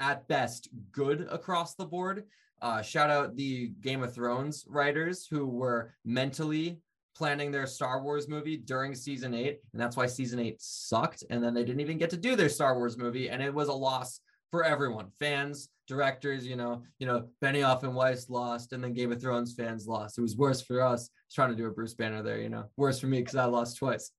at 0.00 0.26
best, 0.28 0.68
good 0.92 1.26
across 1.30 1.74
the 1.74 1.86
board. 1.86 2.24
Uh, 2.60 2.82
shout 2.82 3.10
out 3.10 3.36
the 3.36 3.68
Game 3.80 4.02
of 4.02 4.12
Thrones 4.12 4.64
writers 4.68 5.26
who 5.26 5.46
were 5.46 5.94
mentally 6.04 6.80
planning 7.14 7.52
their 7.52 7.66
Star 7.66 8.02
Wars 8.02 8.28
movie 8.28 8.56
during 8.56 8.94
season 8.94 9.34
eight, 9.34 9.60
and 9.72 9.80
that's 9.80 9.96
why 9.96 10.06
season 10.06 10.40
eight 10.40 10.60
sucked. 10.60 11.22
And 11.30 11.42
then 11.42 11.54
they 11.54 11.64
didn't 11.64 11.80
even 11.80 11.96
get 11.96 12.10
to 12.10 12.16
do 12.16 12.34
their 12.34 12.48
Star 12.48 12.76
Wars 12.76 12.98
movie, 12.98 13.30
and 13.30 13.40
it 13.42 13.54
was 13.54 13.68
a 13.68 13.72
loss 13.72 14.20
for 14.50 14.64
everyone, 14.64 15.08
fans, 15.20 15.68
directors. 15.86 16.46
You 16.46 16.56
know, 16.56 16.82
you 16.98 17.06
know, 17.06 17.28
Benioff 17.40 17.84
and 17.84 17.94
Weiss 17.94 18.28
lost, 18.28 18.72
and 18.72 18.82
then 18.82 18.94
Game 18.94 19.12
of 19.12 19.20
Thrones 19.20 19.54
fans 19.54 19.86
lost. 19.86 20.18
It 20.18 20.22
was 20.22 20.36
worse 20.36 20.60
for 20.60 20.82
us. 20.82 21.08
Trying 21.32 21.50
to 21.50 21.56
do 21.56 21.66
a 21.66 21.70
Bruce 21.70 21.94
Banner 21.94 22.22
there, 22.22 22.40
you 22.40 22.48
know, 22.48 22.64
worse 22.76 22.98
for 22.98 23.06
me 23.06 23.20
because 23.20 23.36
I 23.36 23.44
lost 23.44 23.78
twice. 23.78 24.10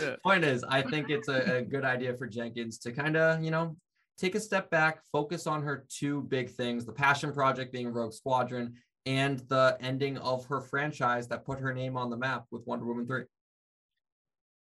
Yeah. 0.00 0.16
Point 0.22 0.44
is, 0.44 0.64
I 0.64 0.82
think 0.82 1.10
it's 1.10 1.28
a, 1.28 1.56
a 1.58 1.62
good 1.62 1.84
idea 1.84 2.14
for 2.14 2.26
Jenkins 2.26 2.78
to 2.80 2.92
kind 2.92 3.16
of, 3.16 3.42
you 3.42 3.50
know, 3.50 3.76
take 4.18 4.34
a 4.34 4.40
step 4.40 4.70
back, 4.70 5.00
focus 5.10 5.46
on 5.46 5.62
her 5.62 5.86
two 5.88 6.22
big 6.22 6.50
things 6.50 6.84
the 6.84 6.92
passion 6.92 7.32
project 7.32 7.72
being 7.72 7.88
Rogue 7.88 8.12
Squadron 8.12 8.74
and 9.06 9.40
the 9.48 9.76
ending 9.80 10.18
of 10.18 10.44
her 10.46 10.60
franchise 10.60 11.26
that 11.28 11.44
put 11.44 11.58
her 11.58 11.72
name 11.72 11.96
on 11.96 12.10
the 12.10 12.16
map 12.16 12.44
with 12.50 12.66
Wonder 12.66 12.84
Woman 12.84 13.06
3. 13.06 13.24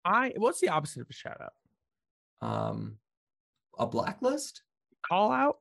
I 0.05 0.33
what's 0.37 0.61
the 0.61 0.69
opposite 0.69 1.01
of 1.01 1.11
a 1.11 1.13
shout 1.13 1.41
out? 1.41 2.47
Um, 2.47 2.99
a 3.79 3.87
blacklist? 3.87 4.63
Call 5.07 5.33
out? 5.33 5.57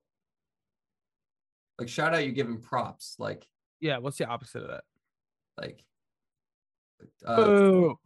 Like 1.80 1.90
shout 1.90 2.14
out, 2.14 2.26
you 2.26 2.32
give 2.32 2.48
him 2.48 2.62
props. 2.62 3.16
Like 3.20 3.46
Yeah, 3.80 3.98
what's 3.98 4.18
the 4.18 4.28
opposite 4.28 4.64
of 4.64 4.70
that? 4.70 4.84
like. 5.58 5.84
Uh, 7.26 7.36
Boo. 7.36 8.00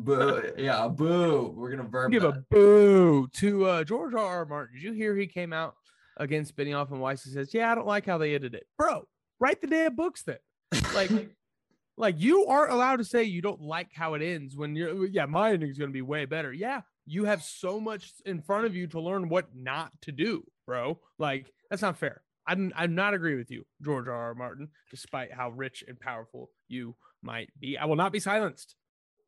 Boo. 0.00 0.52
Yeah, 0.58 0.88
boo. 0.88 1.52
We're 1.56 1.70
gonna 1.70 1.88
verb 1.88 2.12
Give 2.12 2.22
that. 2.22 2.28
a 2.36 2.44
boo 2.50 3.28
to 3.34 3.64
uh, 3.66 3.84
George 3.84 4.14
R. 4.14 4.24
R. 4.24 4.44
Martin. 4.46 4.74
Did 4.74 4.82
you 4.82 4.92
hear 4.92 5.16
he 5.16 5.26
came 5.26 5.52
out 5.52 5.74
against 6.16 6.56
Benioff 6.56 6.90
and 6.90 7.00
Weiss 7.00 7.24
and 7.24 7.34
says, 7.34 7.52
"Yeah, 7.52 7.70
I 7.70 7.74
don't 7.74 7.86
like 7.86 8.06
how 8.06 8.18
they 8.18 8.34
edited 8.34 8.54
it, 8.54 8.66
bro. 8.78 9.06
Write 9.40 9.60
the 9.60 9.66
damn 9.66 9.94
books 9.94 10.22
then." 10.22 10.38
Like, 10.94 11.10
like 11.96 12.16
you 12.18 12.46
aren't 12.46 12.72
allowed 12.72 12.96
to 12.96 13.04
say 13.04 13.24
you 13.24 13.42
don't 13.42 13.60
like 13.60 13.90
how 13.92 14.14
it 14.14 14.22
ends 14.22 14.56
when 14.56 14.74
you're. 14.76 15.06
Yeah, 15.06 15.26
my 15.26 15.52
ending 15.52 15.70
is 15.70 15.78
gonna 15.78 15.90
be 15.90 16.02
way 16.02 16.24
better. 16.24 16.52
Yeah, 16.52 16.82
you 17.06 17.24
have 17.24 17.42
so 17.42 17.80
much 17.80 18.12
in 18.24 18.40
front 18.42 18.66
of 18.66 18.74
you 18.74 18.86
to 18.88 19.00
learn 19.00 19.28
what 19.28 19.54
not 19.54 19.92
to 20.02 20.12
do, 20.12 20.44
bro. 20.66 20.98
Like 21.18 21.52
that's 21.70 21.82
not 21.82 21.98
fair. 21.98 22.22
I'm 22.46 22.72
I'm 22.76 22.94
not 22.94 23.14
agree 23.14 23.36
with 23.36 23.50
you, 23.50 23.64
George 23.82 24.06
R. 24.06 24.14
R. 24.14 24.34
Martin, 24.34 24.68
despite 24.90 25.32
how 25.32 25.50
rich 25.50 25.82
and 25.86 25.98
powerful 25.98 26.50
you 26.68 26.94
might 27.22 27.48
be. 27.58 27.78
I 27.78 27.86
will 27.86 27.96
not 27.96 28.12
be 28.12 28.20
silenced 28.20 28.76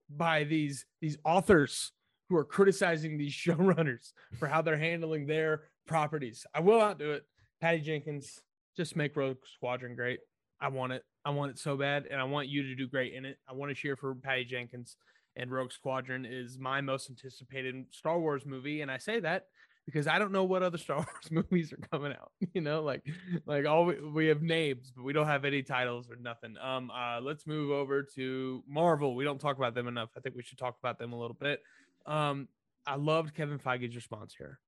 by 0.08 0.44
these 0.44 0.84
these 1.00 1.16
authors 1.24 1.92
who 2.28 2.36
are 2.36 2.44
criticizing 2.44 3.16
these 3.16 3.32
showrunners 3.46 4.12
for 4.38 4.48
how 4.48 4.62
they're 4.62 4.78
handling 4.78 5.26
their 5.26 5.62
properties. 5.86 6.46
I 6.54 6.60
will 6.60 6.78
not 6.78 6.98
do 6.98 7.12
it. 7.12 7.24
Patty 7.60 7.80
Jenkins, 7.80 8.40
just 8.76 8.96
make 8.96 9.16
Rogue 9.16 9.38
Squadron 9.54 9.94
great. 9.94 10.20
I 10.60 10.68
want 10.68 10.92
it. 10.92 11.02
I 11.24 11.30
want 11.30 11.50
it 11.50 11.58
so 11.58 11.76
bad, 11.76 12.06
and 12.10 12.20
I 12.20 12.24
want 12.24 12.48
you 12.48 12.62
to 12.62 12.74
do 12.74 12.86
great 12.86 13.14
in 13.14 13.24
it. 13.24 13.38
I 13.48 13.54
want 13.54 13.70
to 13.70 13.74
cheer 13.74 13.96
for 13.96 14.14
Patty 14.14 14.44
Jenkins. 14.44 14.96
And 15.38 15.50
Rogue 15.50 15.72
Squadron 15.72 16.24
is 16.24 16.58
my 16.58 16.80
most 16.80 17.10
anticipated 17.10 17.74
Star 17.90 18.18
Wars 18.18 18.46
movie, 18.46 18.80
and 18.80 18.90
I 18.90 18.96
say 18.98 19.20
that 19.20 19.46
because 19.86 20.06
I 20.06 20.18
don't 20.18 20.32
know 20.32 20.44
what 20.44 20.62
other 20.62 20.78
Star 20.86 20.96
Wars 20.96 21.30
movies 21.30 21.72
are 21.72 21.78
coming 21.90 22.12
out. 22.12 22.32
You 22.52 22.62
know, 22.62 22.82
like 22.82 23.02
like 23.44 23.66
all 23.66 23.84
we, 23.84 24.00
we 24.00 24.26
have 24.26 24.40
names, 24.40 24.92
but 24.94 25.02
we 25.02 25.12
don't 25.12 25.26
have 25.26 25.44
any 25.44 25.62
titles 25.62 26.08
or 26.10 26.16
nothing. 26.16 26.56
Um, 26.62 26.90
uh, 26.90 27.20
let's 27.20 27.46
move 27.46 27.70
over 27.70 28.02
to 28.14 28.62
Marvel. 28.66 29.14
We 29.14 29.24
don't 29.24 29.40
talk 29.40 29.58
about 29.58 29.74
them 29.74 29.86
enough. 29.88 30.10
I 30.16 30.20
think 30.20 30.36
we 30.36 30.42
should 30.42 30.58
talk 30.58 30.76
about 30.78 30.98
them 30.98 31.12
a 31.12 31.18
little 31.18 31.36
bit. 31.38 31.62
Um, 32.06 32.48
I 32.86 32.96
loved 32.96 33.34
Kevin 33.34 33.58
Feige's 33.58 33.94
response 33.94 34.34
here. 34.36 34.58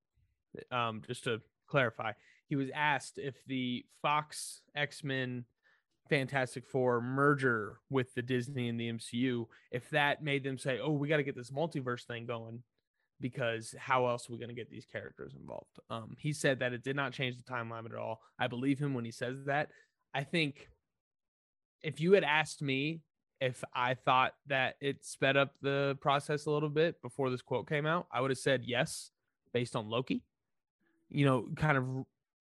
Um, 0.71 1.03
just 1.07 1.25
to 1.25 1.41
clarify, 1.67 2.13
he 2.47 2.57
was 2.57 2.69
asked 2.75 3.19
if 3.19 3.37
the 3.47 3.87
Fox 4.03 4.61
X 4.75 5.03
Men 5.03 5.45
Fantastic 6.11 6.67
Four 6.67 7.01
merger 7.01 7.79
with 7.91 8.13
the 8.15 8.23
Disney 8.23 8.69
and 8.69 8.79
the 8.79 8.93
MCU, 8.93 9.47
if 9.71 9.89
that 9.91 10.23
made 10.23 10.45
them 10.45 10.59
say, 10.59 10.79
"Oh, 10.79 10.93
we 10.93 11.09
got 11.09 11.19
to 11.19 11.23
get 11.23 11.37
this 11.37 11.51
multiverse 11.51 12.05
thing 12.05 12.27
going," 12.27 12.63
because 13.21 13.75
how 13.79 14.07
else 14.07 14.29
are 14.29 14.33
we 14.33 14.39
going 14.39 14.49
to 14.49 14.55
get 14.55 14.71
these 14.71 14.87
characters 14.87 15.35
involved? 15.39 15.79
Um, 15.91 16.17
he 16.19 16.33
said 16.33 16.61
that 16.61 16.73
it 16.73 16.83
did 16.85 16.97
not 16.97 17.13
change 17.13 17.37
the 17.37 17.43
timeline 17.43 17.85
at 17.87 17.95
all. 17.95 18.21
I 18.39 18.47
believe 18.47 18.79
him 18.79 18.95
when 18.95 19.05
he 19.05 19.11
says 19.11 19.45
that. 19.47 19.71
I 20.15 20.25
think 20.25 20.69
if 21.83 22.01
you 22.01 22.13
had 22.13 22.25
asked 22.25 22.63
me 22.63 23.03
if 23.41 23.63
I 23.75 23.95
thought 23.95 24.35
that 24.47 24.75
it 24.81 25.05
sped 25.05 25.37
up 25.37 25.55
the 25.63 25.97
process 26.01 26.47
a 26.47 26.51
little 26.51 26.69
bit 26.69 27.01
before 27.03 27.31
this 27.31 27.43
quote 27.43 27.69
came 27.69 27.87
out, 27.87 28.07
I 28.13 28.21
would 28.21 28.31
have 28.31 28.39
said 28.39 28.65
yes, 28.65 29.11
based 29.53 29.77
on 29.77 29.89
Loki. 29.89 30.23
You 31.09 31.25
know, 31.25 31.49
kind 31.57 31.79
of 31.79 31.85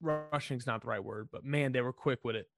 rushing 0.02 0.58
is 0.58 0.68
not 0.68 0.82
the 0.82 0.88
right 0.88 1.04
word, 1.04 1.30
but 1.32 1.44
man, 1.46 1.72
they 1.72 1.82
were 1.82 1.94
quick 1.94 2.20
with 2.24 2.36
it 2.36 2.50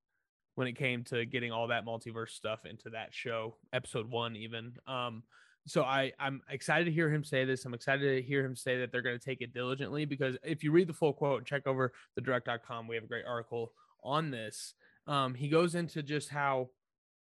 when 0.56 0.68
it 0.68 0.78
came 0.78 1.04
to 1.06 1.26
getting 1.26 1.52
all 1.52 1.68
that 1.68 1.86
multiverse 1.86 2.32
stuff 2.32 2.66
into 2.66 2.90
that 2.90 3.14
show, 3.14 3.56
episode 3.72 4.10
one, 4.10 4.36
even. 4.36 4.74
Um, 4.88 5.24
so 5.68 5.84
I 5.84 6.12
I'm 6.20 6.42
excited 6.50 6.86
to 6.86 6.92
hear 6.92 7.10
him 7.10 7.24
say 7.24 7.46
this. 7.46 7.66
I'm 7.66 7.74
excited 7.74 8.16
to 8.16 8.22
hear 8.22 8.44
him 8.44 8.56
say 8.56 8.80
that 8.80 8.92
they're 8.92 9.02
going 9.02 9.18
to 9.18 9.24
take 9.24 9.42
it 9.42 9.54
diligently 9.54 10.06
because 10.06 10.38
if 10.44 10.64
you 10.64 10.72
read 10.72 10.88
the 10.88 10.94
full 10.94 11.14
quote 11.14 11.46
check 11.46 11.68
over 11.68 11.94
the 12.16 12.22
direct.com, 12.22 12.88
we 12.88 12.96
have 12.96 13.04
a 13.04 13.08
great 13.08 13.26
article 13.26 13.74
on 14.04 14.32
this. 14.32 14.74
Um, 15.08 15.34
he 15.34 15.50
goes 15.50 15.76
into 15.76 16.04
just 16.04 16.30
how 16.30 16.70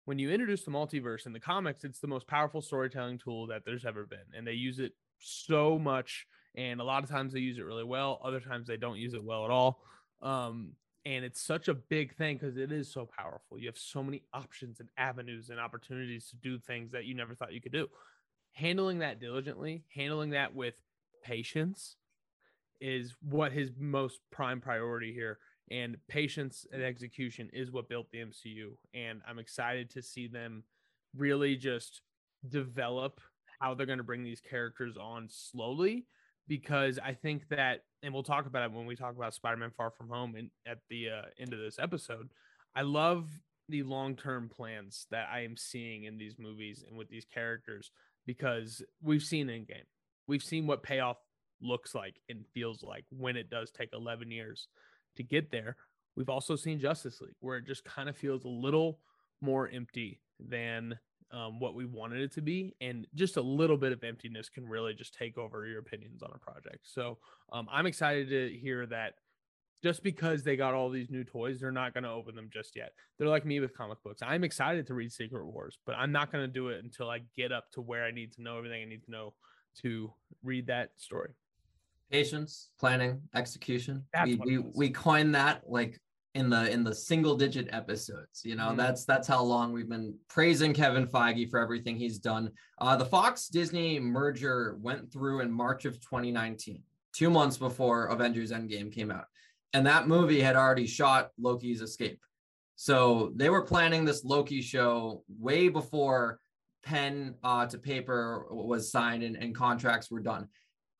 when 0.05 0.19
you 0.19 0.31
introduce 0.31 0.65
the 0.65 0.71
multiverse 0.71 1.27
in 1.27 1.33
the 1.33 1.41
comics, 1.41 1.85
it's 1.85 1.99
the 1.99 2.07
most 2.07 2.27
powerful 2.27 2.63
storytelling 2.63 3.19
tool 3.19 3.49
that 3.49 3.65
there's 3.65 3.85
ever 3.85 4.07
been, 4.07 4.19
and 4.37 4.47
they 4.47 4.53
use 4.53 4.79
it 4.79 4.93
so 5.19 5.79
much. 5.79 6.27
And 6.55 6.81
a 6.81 6.85
lot 6.85 7.03
of 7.03 7.11
times 7.11 7.33
they 7.33 7.41
use 7.41 7.59
it 7.59 7.65
really 7.65 7.85
well. 7.85 8.21
Other 8.25 8.41
times 8.41 8.67
they 8.67 8.77
don't 8.79 8.97
use 8.97 9.15
it 9.15 9.23
well 9.23 9.45
at 9.45 9.51
all. 9.51 9.83
Um, 10.23 10.73
and 11.05 11.25
it's 11.25 11.41
such 11.41 11.69
a 11.69 11.75
big 11.75 12.17
thing 12.17 12.37
because 12.37 12.57
it 12.57 12.73
is 12.73 12.91
so 12.91 13.09
powerful. 13.17 13.59
You 13.59 13.69
have 13.69 13.79
so 13.79 14.03
many 14.03 14.23
options 14.33 14.81
and 14.81 14.89
avenues 14.97 15.51
and 15.51 15.61
opportunities 15.61 16.29
to 16.31 16.37
do 16.37 16.59
things 16.59 16.91
that 16.93 17.05
you 17.05 17.15
never 17.15 17.35
thought 17.35 17.53
you 17.53 17.61
could 17.61 17.73
do. 17.73 17.87
Handling 18.57 19.01
that 19.01 19.21
diligently, 19.21 19.85
handling 19.95 20.31
that 20.31 20.55
with 20.55 20.75
patience 21.23 21.97
is 22.81 23.15
what 23.21 23.53
his 23.53 23.71
most 23.79 24.21
prime 24.33 24.61
priority 24.63 25.13
here. 25.13 25.39
And 25.71 25.97
patience 26.09 26.67
and 26.73 26.83
execution 26.83 27.51
is 27.53 27.71
what 27.71 27.89
built 27.89 28.11
the 28.11 28.19
MCU. 28.19 28.71
And 28.95 29.21
I'm 29.29 29.39
excited 29.39 29.91
to 29.91 30.03
see 30.03 30.27
them 30.27 30.65
really 31.15 31.57
just 31.57 32.01
develop 32.49 33.21
how 33.61 33.75
they're 33.75 33.87
going 33.87 33.99
to 33.99 34.05
bring 34.05 34.25
these 34.25 34.41
characters 34.41 34.97
on 34.97 35.29
slowly 35.29 36.07
because 36.49 36.99
I 37.05 37.13
think 37.13 37.49
that, 37.51 37.83
and 38.03 38.15
we'll 38.15 38.23
talk 38.23 38.47
about 38.47 38.63
it 38.63 38.73
when 38.73 38.87
we 38.87 38.97
talk 38.97 39.17
about 39.17 39.35
Spider 39.35 39.59
Man 39.59 39.73
Far 39.77 39.91
From 39.91 40.09
Home 40.09 40.35
and 40.35 40.51
at 40.67 40.79
the 40.89 41.11
uh, 41.11 41.23
end 41.39 41.53
of 41.53 41.59
this 41.59 41.79
episode. 41.79 42.31
I 42.75 42.83
love 42.83 43.29
the 43.69 43.83
long 43.83 44.17
term 44.17 44.49
plans 44.49 45.07
that 45.11 45.29
I 45.31 45.41
am 45.41 45.57
seeing 45.57 46.05
in 46.05 46.17
these 46.17 46.37
movies 46.39 46.85
and 46.89 46.97
with 46.97 47.09
these 47.09 47.25
characters 47.25 47.91
because 48.27 48.83
we've 49.03 49.23
seen 49.23 49.49
Endgame, 49.49 49.87
we've 50.27 50.43
seen 50.43 50.67
what 50.67 50.83
payoff 50.83 51.19
looks 51.61 51.95
like 51.95 52.21
and 52.29 52.45
feels 52.53 52.83
like 52.83 53.05
when 53.11 53.37
it 53.37 53.51
does 53.51 53.71
take 53.71 53.91
11 53.93 54.31
years 54.31 54.69
to 55.17 55.23
get 55.23 55.51
there. 55.51 55.77
We've 56.17 56.29
also 56.29 56.57
seen 56.57 56.81
Justice 56.81 57.21
League 57.21 57.35
where 57.41 57.59
it 57.59 57.67
just 57.67 57.85
kind 57.85 58.09
of 58.09 58.17
feels 58.17 58.45
a 58.45 58.49
little 58.49 59.01
more 59.41 59.69
empty 59.69 60.21
than 60.41 60.99
um, 61.31 61.59
what 61.61 61.75
we 61.75 61.85
wanted 61.85 62.21
it 62.21 62.33
to 62.35 62.41
be, 62.41 62.75
and 62.81 63.07
just 63.15 63.37
a 63.37 63.43
little 63.43 63.77
bit 63.77 63.93
of 63.93 64.05
emptiness 64.05 64.49
can 64.49 64.67
really 64.67 64.95
just 64.95 65.15
take 65.15 65.37
over 65.37 65.67
your 65.67 65.81
opinions 65.81 66.23
on 66.23 66.31
a 66.35 66.39
project. 66.39 66.81
So 66.85 67.19
um, 67.53 67.67
I'm 67.71 67.87
excited 67.87 68.29
to 68.29 68.57
hear 68.57 68.87
that. 68.87 69.15
Just 69.83 70.03
because 70.03 70.43
they 70.43 70.57
got 70.57 70.75
all 70.75 70.91
these 70.91 71.11
new 71.11 71.23
toys, 71.23 71.61
they're 71.61 71.71
not 71.71 71.93
going 71.93 72.05
to 72.05 72.11
open 72.11 72.35
them 72.35 72.49
just 72.53 72.75
yet. 72.77 72.93
They're 73.19 73.29
like 73.29 73.45
me 73.45 73.61
with 73.61 73.77
comic 73.77 74.03
books. 74.03 74.23
I'm 74.23 74.43
excited 74.43 74.87
to 74.87 74.95
read 74.95 75.13
Secret 75.13 75.45
Wars, 75.47 75.79
but 75.85 75.95
I'm 75.97 76.13
not 76.13 76.33
going 76.33 76.43
to 76.45 76.53
do 76.53 76.69
it 76.69 76.83
until 76.83 77.11
I 77.11 77.21
get 77.37 77.53
up 77.53 77.71
to 77.73 77.83
where 77.83 78.05
I 78.05 78.11
need 78.11 78.33
to 78.35 78.43
know 78.43 78.57
everything 78.57 78.83
I 78.83 78.87
need 78.87 79.05
to 79.05 79.11
know 79.11 79.35
to 79.83 80.13
read 80.43 80.67
that 80.69 80.91
story. 80.97 81.31
Patience, 82.11 82.71
planning, 82.79 83.21
execution. 83.35 84.05
That's 84.15 84.31
we 84.31 84.59
we, 84.59 84.59
we 84.75 84.91
coined 84.91 85.35
that 85.35 85.63
like 85.69 86.01
in 86.35 86.49
the 86.49 86.71
in 86.71 86.83
the 86.85 86.95
single 86.95 87.37
digit 87.37 87.69
episodes. 87.73 88.43
You 88.45 88.55
know, 88.55 88.69
Mhm. 88.69 88.77
that's 88.77 89.05
that's 89.05 89.29
how 89.29 89.43
long 89.43 89.73
we've 89.73 89.89
been 89.89 90.17
praising 90.29 90.73
Kevin 90.73 91.07
Feige 91.07 91.51
for 91.51 91.59
everything 91.61 91.97
he's 91.97 92.19
done. 92.19 92.51
Uh, 92.79 92.97
the 92.97 93.05
Fox 93.05 93.49
Disney 93.49 93.99
merger 94.01 94.77
went 94.81 95.13
through 95.13 95.41
in 95.41 95.51
March 95.51 95.85
of 95.85 96.01
2019, 96.01 96.83
two 97.13 97.29
months 97.29 97.59
before 97.59 98.07
Avengers 98.07 98.53
Endgame 98.53 98.93
came 98.93 99.11
out, 99.11 99.27
and 99.73 99.87
that 99.87 100.09
movie 100.09 100.41
had 100.41 100.57
already 100.57 100.87
shot 100.87 101.31
Loki's 101.39 101.81
Escape. 101.81 102.21
So 102.77 103.33
they 103.35 103.49
were 103.49 103.63
planning 103.63 104.05
this 104.05 104.25
Loki 104.25 104.61
show 104.61 105.23
way 105.29 105.69
before 105.69 106.41
pen 106.83 107.35
uh, 107.43 107.67
to 107.67 107.79
paper 107.79 108.47
was 108.51 108.91
signed 108.93 109.23
and, 109.23 109.37
and 109.37 109.55
contracts 109.55 110.11
were 110.11 110.21
done. 110.21 110.49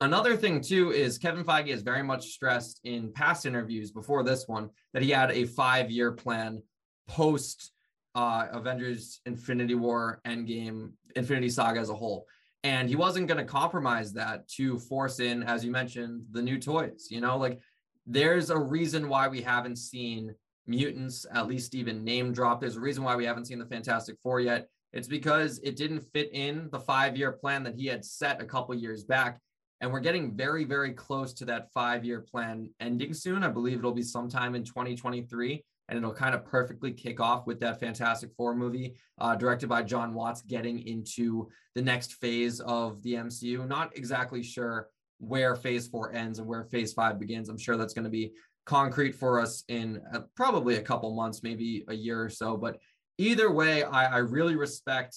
Another 0.01 0.37
thing 0.37 0.61
too 0.61 0.93
is 0.93 1.17
Kevin 1.17 1.45
Feige 1.45 1.71
has 1.71 1.83
very 1.83 2.03
much 2.03 2.27
stressed 2.27 2.81
in 2.85 3.13
past 3.13 3.47
interviews 3.47 3.91
before 3.91 4.23
this 4.23 4.47
one 4.47 4.69
that 4.93 5.03
he 5.03 5.11
had 5.11 5.31
a 5.31 5.45
five-year 5.45 6.13
plan 6.13 6.63
post 7.09 7.73
uh, 8.15 8.47
Avengers 8.53 9.21
Infinity 9.27 9.75
War 9.75 10.21
Endgame 10.27 10.93
Infinity 11.15 11.51
Saga 11.51 11.81
as 11.81 11.91
a 11.91 11.95
whole. 11.95 12.27
And 12.65 12.89
he 12.89 12.97
wasn't 12.97 13.29
going 13.29 13.39
to 13.39 13.45
compromise 13.45 14.13
that 14.15 14.49
to 14.57 14.79
force 14.79 15.21
in, 15.21 15.43
as 15.45 15.65
you 15.65 15.71
mentioned, 15.71 16.25
the 16.33 16.43
new 16.43 16.59
toys. 16.59 17.09
You 17.11 17.21
know, 17.21 17.37
like 17.37 17.61
there's 18.07 18.51
a 18.51 18.59
reason 18.59 19.09
why 19.09 19.29
we 19.29 19.43
haven't 19.43 19.77
seen 19.77 20.35
mutants, 20.67 21.27
at 21.33 21.47
least 21.47 21.75
even 21.75 22.05
name 22.05 22.33
drop. 22.33 22.61
There's 22.61 22.77
a 22.77 22.81
reason 22.81 23.05
why 23.05 23.17
we 23.17 23.25
haven't 23.25 23.47
seen 23.47 23.59
the 23.59 23.67
Fantastic 23.67 24.17
Four 24.23 24.41
yet. 24.41 24.69
It's 24.93 25.09
because 25.09 25.59
it 25.63 25.77
didn't 25.77 26.01
fit 26.01 26.31
in 26.33 26.69
the 26.71 26.81
five 26.81 27.17
year 27.17 27.33
plan 27.33 27.63
that 27.65 27.75
he 27.75 27.87
had 27.87 28.05
set 28.05 28.41
a 28.41 28.47
couple 28.47 28.75
years 28.75 29.05
back. 29.05 29.39
And 29.81 29.93
we're 29.93 30.01
getting 30.01 30.35
very, 30.35 30.65
very 30.65 30.93
close 30.93 31.35
to 31.35 31.45
that 31.47 31.71
five 31.73 32.05
year 32.05 32.21
plan 32.21 32.71
ending 32.81 33.13
soon. 33.13 33.43
I 33.43 33.49
believe 33.49 33.79
it'll 33.79 33.93
be 33.93 34.03
sometime 34.03 34.55
in 34.55 34.65
2023. 34.65 35.63
And 35.89 35.99
it'll 35.99 36.13
kind 36.13 36.35
of 36.35 36.45
perfectly 36.45 36.93
kick 36.93 37.21
off 37.21 37.47
with 37.47 37.61
that 37.61 37.79
Fantastic 37.79 38.31
Four 38.37 38.57
movie, 38.57 38.97
uh, 39.19 39.37
directed 39.37 39.69
by 39.69 39.83
John 39.83 40.15
Watts, 40.15 40.43
getting 40.43 40.85
into 40.85 41.49
the 41.77 41.83
next 41.83 42.15
phase 42.15 42.59
of 42.61 43.01
the 43.03 43.15
MCU. 43.15 43.69
Not 43.69 43.97
exactly 43.97 44.43
sure 44.43 44.89
where 45.19 45.55
phase 45.57 45.89
four 45.89 46.13
ends 46.13 46.39
and 46.39 46.47
where 46.47 46.65
phase 46.65 46.93
five 46.93 47.19
begins. 47.19 47.49
I'm 47.49 47.59
sure 47.59 47.77
that's 47.77 47.95
going 47.95 48.05
to 48.05 48.11
be 48.11 48.33
concrete 48.65 49.15
for 49.15 49.41
us 49.41 49.65
in 49.69 50.03
uh, 50.13 50.21
probably 50.35 50.77
a 50.77 50.83
couple 50.83 51.15
months, 51.15 51.43
maybe 51.43 51.85
a 51.89 51.95
year 51.95 52.23
or 52.23 52.29
so. 52.29 52.57
But 52.57 52.79
either 53.19 53.51
way, 53.51 53.85
I, 53.85 54.17
I 54.17 54.19
really 54.19 54.57
respect 54.57 55.17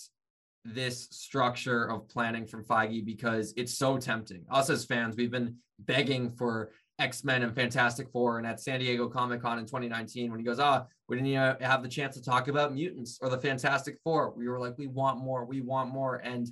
this 0.66 1.08
structure 1.12 1.90
of 1.90 2.08
planning 2.10 2.46
from 2.46 2.64
Feige 2.64 3.06
because 3.06 3.54
it's 3.58 3.78
so 3.78 3.98
tempting. 3.98 4.46
Us 4.52 4.70
as 4.70 4.86
fans, 4.86 5.16
we've 5.16 5.32
been 5.32 5.56
begging 5.80 6.30
for 6.30 6.72
X-Men 7.00 7.44
and 7.44 7.56
Fantastic 7.56 8.10
Four 8.12 8.38
and 8.38 8.46
at 8.46 8.60
San 8.60 8.80
Diego 8.80 9.08
Comic 9.08 9.42
Con 9.42 9.58
in 9.58 9.66
2019 9.66 10.30
when 10.30 10.40
he 10.40 10.46
goes, 10.46 10.60
ah, 10.60 10.84
oh, 10.84 10.88
we 11.08 11.16
didn't 11.16 11.62
have 11.62 11.82
the 11.82 11.90
chance 11.90 12.16
to 12.16 12.22
talk 12.22 12.50
about 12.50 12.74
mutants 12.74 13.18
or 13.22 13.30
the 13.30 13.38
Fantastic 13.38 13.98
Four. 14.04 14.34
We 14.36 14.48
were 14.48 14.60
like, 14.60 14.78
we 14.78 14.88
want 14.88 15.20
more, 15.20 15.46
we 15.46 15.62
want 15.62 15.92
more. 15.92 16.18
And 16.18 16.50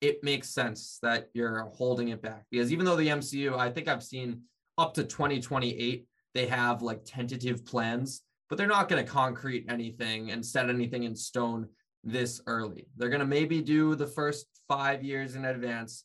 it 0.00 0.22
makes 0.24 0.48
sense 0.48 0.98
that 1.02 1.28
you're 1.34 1.68
holding 1.74 2.08
it 2.08 2.22
back 2.22 2.44
because 2.50 2.72
even 2.72 2.84
though 2.84 2.96
the 2.96 3.08
MCU, 3.08 3.58
I 3.58 3.70
think 3.70 3.88
I've 3.88 4.02
seen 4.02 4.42
up 4.78 4.94
to 4.94 5.04
2028, 5.04 6.06
they 6.34 6.46
have 6.46 6.82
like 6.82 7.02
tentative 7.04 7.66
plans, 7.66 8.22
but 8.48 8.56
they're 8.56 8.66
not 8.66 8.88
going 8.88 9.04
to 9.04 9.10
concrete 9.10 9.66
anything 9.68 10.30
and 10.30 10.44
set 10.44 10.70
anything 10.70 11.04
in 11.04 11.14
stone 11.14 11.68
this 12.02 12.40
early. 12.46 12.86
They're 12.96 13.10
going 13.10 13.20
to 13.20 13.26
maybe 13.26 13.60
do 13.60 13.94
the 13.94 14.06
first 14.06 14.46
five 14.68 15.02
years 15.02 15.34
in 15.34 15.44
advance, 15.44 16.04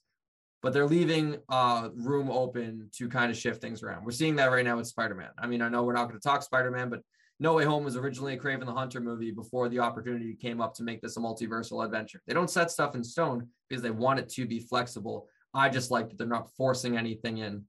but 0.62 0.74
they're 0.74 0.88
leaving 0.88 1.38
uh, 1.48 1.90
room 1.96 2.30
open 2.30 2.90
to 2.98 3.08
kind 3.08 3.32
of 3.32 3.38
shift 3.38 3.62
things 3.62 3.82
around. 3.82 4.04
We're 4.04 4.12
seeing 4.12 4.36
that 4.38 4.52
right 4.52 4.66
now 4.66 4.78
with 4.78 4.88
Spider 4.88 5.16
Man. 5.16 5.30
I 5.38 5.48
mean, 5.48 5.62
I 5.62 5.70
know 5.70 5.84
we're 5.84 5.94
not 5.94 6.10
going 6.10 6.20
to 6.20 6.28
talk 6.28 6.44
Spider 6.44 6.72
Man, 6.72 6.90
but 6.90 7.02
No 7.40 7.54
Way 7.54 7.66
Home 7.66 7.84
was 7.84 7.98
originally 7.98 8.34
a 8.34 8.40
Kraven 8.40 8.66
the 8.66 8.74
Hunter 8.74 9.02
movie 9.02 9.32
before 9.32 9.68
the 9.68 9.80
opportunity 9.80 10.36
came 10.36 10.62
up 10.62 10.74
to 10.76 10.84
make 10.84 11.02
this 11.02 11.18
a 11.18 11.20
multiversal 11.20 11.84
adventure. 11.84 12.22
They 12.26 12.34
don't 12.34 12.50
set 12.50 12.72
stuff 12.72 12.96
in 12.96 13.04
stone 13.04 13.50
because 13.68 13.82
they 13.84 13.92
want 13.92 14.20
it 14.20 14.30
to 14.30 14.46
be 14.46 14.60
flexible. 14.60 15.28
I 15.54 15.70
just 15.70 15.92
like 15.92 16.10
that 16.10 16.18
they're 16.18 16.28
not 16.28 16.50
forcing 16.56 16.98
anything 16.98 17.40
in. 17.40 17.64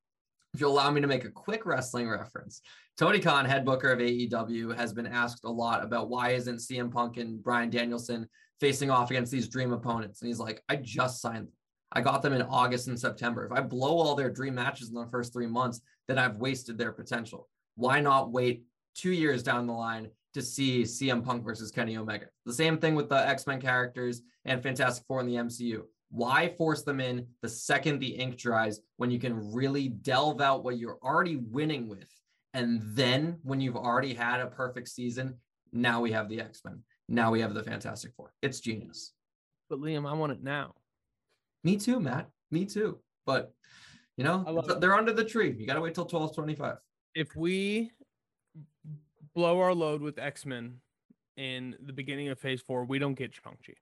If 0.55 0.61
you'll 0.61 0.73
allow 0.73 0.91
me 0.91 1.01
to 1.01 1.07
make 1.07 1.25
a 1.25 1.31
quick 1.31 1.67
wrestling 1.67 2.09
reference, 2.09 2.63
Tony 2.97 3.19
Khan, 3.19 3.45
head 3.45 3.65
booker 3.65 3.91
of 3.91 3.99
AEW, 3.99 4.77
has 4.77 4.93
been 4.93 5.07
asked 5.07 5.45
a 5.45 5.51
lot 5.51 5.85
about 5.85 6.09
why 6.09 6.31
isn't 6.31 6.59
CM 6.59 6.91
Punk 6.91 7.17
and 7.17 7.43
Bryan 7.43 7.69
Danielson 7.69 8.29
facing 8.61 8.91
off 8.91 9.11
against 9.11 9.33
these 9.33 9.49
dream 9.49 9.73
opponents? 9.73 10.23
And 10.23 10.29
he's 10.29 10.39
like, 10.39 10.63
I 10.69 10.77
just 10.77 11.21
signed 11.21 11.49
them. 11.49 11.53
I 11.93 12.01
got 12.01 12.23
them 12.23 12.33
in 12.33 12.43
August 12.43 12.89
and 12.89 12.99
September. 12.99 13.45
If 13.45 13.53
I 13.53 13.61
blow 13.61 13.99
all 13.99 14.15
their 14.15 14.31
dream 14.31 14.55
matches 14.55 14.89
in 14.89 14.95
the 14.95 15.07
first 15.11 15.33
three 15.33 15.47
months, 15.47 15.81
then 16.09 16.19
I've 16.19 16.39
wasted 16.39 16.79
their 16.79 16.93
potential. 16.93 17.49
Why 17.75 18.01
not 18.01 18.33
wait 18.33 18.65
two 18.97 19.13
years 19.13 19.43
down 19.43 19.67
the 19.67 19.73
line 19.73 20.09
to 20.35 20.43
see 20.43 20.83
CM 20.83 21.25
Punk 21.25 21.45
versus 21.45 21.71
Kenny 21.71 21.97
Omega? 21.97 22.27
The 22.45 22.53
same 22.53 22.79
thing 22.79 22.95
with 22.95 23.09
the 23.09 23.29
X 23.29 23.47
Men 23.47 23.61
characters 23.61 24.23
and 24.45 24.63
Fantastic 24.63 25.05
Four 25.07 25.21
in 25.21 25.27
the 25.27 25.35
MCU. 25.35 25.83
Why 26.11 26.55
force 26.57 26.83
them 26.83 27.01
in 27.01 27.27
the 27.43 27.49
second 27.49 27.99
the 27.99 28.09
ink 28.09 28.39
dries 28.39 28.81
when 28.97 29.11
you 29.11 29.19
can 29.19 29.53
really 29.53 29.89
delve 29.89 30.41
out 30.41 30.65
what 30.65 30.79
you're 30.79 30.99
already 31.03 31.37
winning 31.37 31.89
with? 31.89 32.09
And 32.55 32.81
then 32.83 33.39
when 33.43 33.61
you've 33.61 33.77
already 33.77 34.15
had 34.15 34.41
a 34.41 34.47
perfect 34.47 34.89
season, 34.89 35.37
now 35.73 36.01
we 36.01 36.13
have 36.13 36.29
the 36.29 36.41
X 36.41 36.63
Men. 36.65 36.83
Now 37.09 37.31
we 37.31 37.41
have 37.41 37.55
the 37.55 37.63
Fantastic 37.63 38.13
Four. 38.17 38.33
It's 38.43 38.61
genius. 38.61 39.13
But 39.69 39.81
Liam, 39.81 40.09
I 40.09 40.15
want 40.15 40.33
it 40.33 40.43
now. 40.43 40.75
Me 41.65 41.77
too, 41.77 42.01
Matt. 42.01 42.29
Me 42.51 42.65
too. 42.65 42.99
But 43.27 43.53
you 44.17 44.25
know, 44.25 44.63
they're 44.81 44.95
under 44.95 45.13
the 45.13 45.25
tree. 45.25 45.55
You 45.59 45.67
gotta 45.67 45.81
wait 45.81 45.95
till 45.95 46.05
1225. 46.05 46.77
If 47.15 47.35
we 47.37 47.91
blow 49.37 49.61
our 49.61 49.75
load 49.75 50.01
with 50.01 50.19
X-Men 50.19 50.81
in 51.37 51.77
the 51.79 51.93
beginning 51.93 52.29
of 52.29 52.39
phase 52.41 52.63
four, 52.63 52.85
we 52.87 52.99
don't 52.99 53.15
get 53.15 53.35
Shang-Chi. 53.35 53.75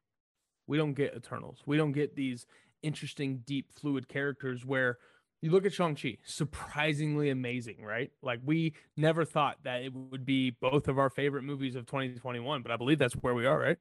We 0.66 0.76
don't 0.76 0.94
get 0.94 1.14
Eternals. 1.14 1.62
We 1.64 1.76
don't 1.76 1.92
get 1.92 2.16
these 2.16 2.44
interesting, 2.82 3.42
deep, 3.46 3.72
fluid 3.72 4.08
characters 4.08 4.66
where 4.66 4.98
you 5.40 5.52
look 5.52 5.64
at 5.64 5.72
Shang-Chi, 5.72 6.18
surprisingly 6.24 7.30
amazing, 7.30 7.84
right? 7.84 8.10
Like 8.20 8.40
we 8.44 8.74
never 8.96 9.24
thought 9.24 9.58
that 9.62 9.82
it 9.82 9.92
would 9.94 10.26
be 10.26 10.50
both 10.50 10.88
of 10.88 10.98
our 10.98 11.08
favorite 11.08 11.44
movies 11.44 11.76
of 11.76 11.86
2021, 11.86 12.62
but 12.62 12.72
I 12.72 12.76
believe 12.76 12.98
that's 12.98 13.14
where 13.14 13.34
we 13.34 13.46
are, 13.46 13.58
right? 13.58 13.76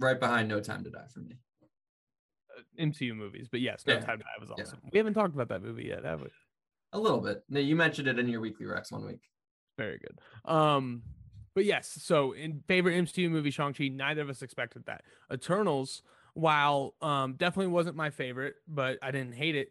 Right 0.00 0.18
behind 0.18 0.48
No 0.48 0.60
Time 0.60 0.82
to 0.84 0.90
Die 0.90 1.06
for 1.12 1.20
me. 1.20 1.36
Uh, 2.56 2.82
MCU 2.82 3.14
movies, 3.14 3.48
but 3.50 3.60
yes, 3.60 3.84
No 3.86 3.94
Yeah. 3.94 4.00
Time 4.00 4.18
to 4.18 4.24
Die 4.24 4.40
was 4.40 4.50
awesome. 4.50 4.78
Yeah. 4.84 4.90
We 4.92 4.98
haven't 4.98 5.14
talked 5.14 5.34
about 5.34 5.48
that 5.48 5.62
movie 5.62 5.84
yet, 5.84 6.04
have 6.04 6.22
we? 6.22 6.28
A 6.94 6.98
little 6.98 7.20
bit. 7.20 7.44
No, 7.50 7.60
you 7.60 7.76
mentioned 7.76 8.08
it 8.08 8.18
in 8.18 8.28
your 8.28 8.40
weekly 8.40 8.64
Rex 8.64 8.90
one 8.90 9.04
week. 9.04 9.20
Very 9.78 9.98
good. 9.98 10.20
Um, 10.50 11.02
but 11.54 11.64
yes, 11.64 11.98
so 12.02 12.32
in 12.32 12.62
favorite 12.66 12.94
MCU 12.94 13.30
movie, 13.30 13.50
Shang-Chi, 13.50 13.88
neither 13.88 14.22
of 14.22 14.30
us 14.30 14.42
expected 14.42 14.86
that. 14.86 15.02
Eternals, 15.32 16.02
while 16.34 16.94
um 17.02 17.34
definitely 17.34 17.72
wasn't 17.72 17.96
my 17.96 18.10
favorite, 18.10 18.54
but 18.66 18.98
I 19.02 19.10
didn't 19.10 19.34
hate 19.34 19.54
it, 19.54 19.68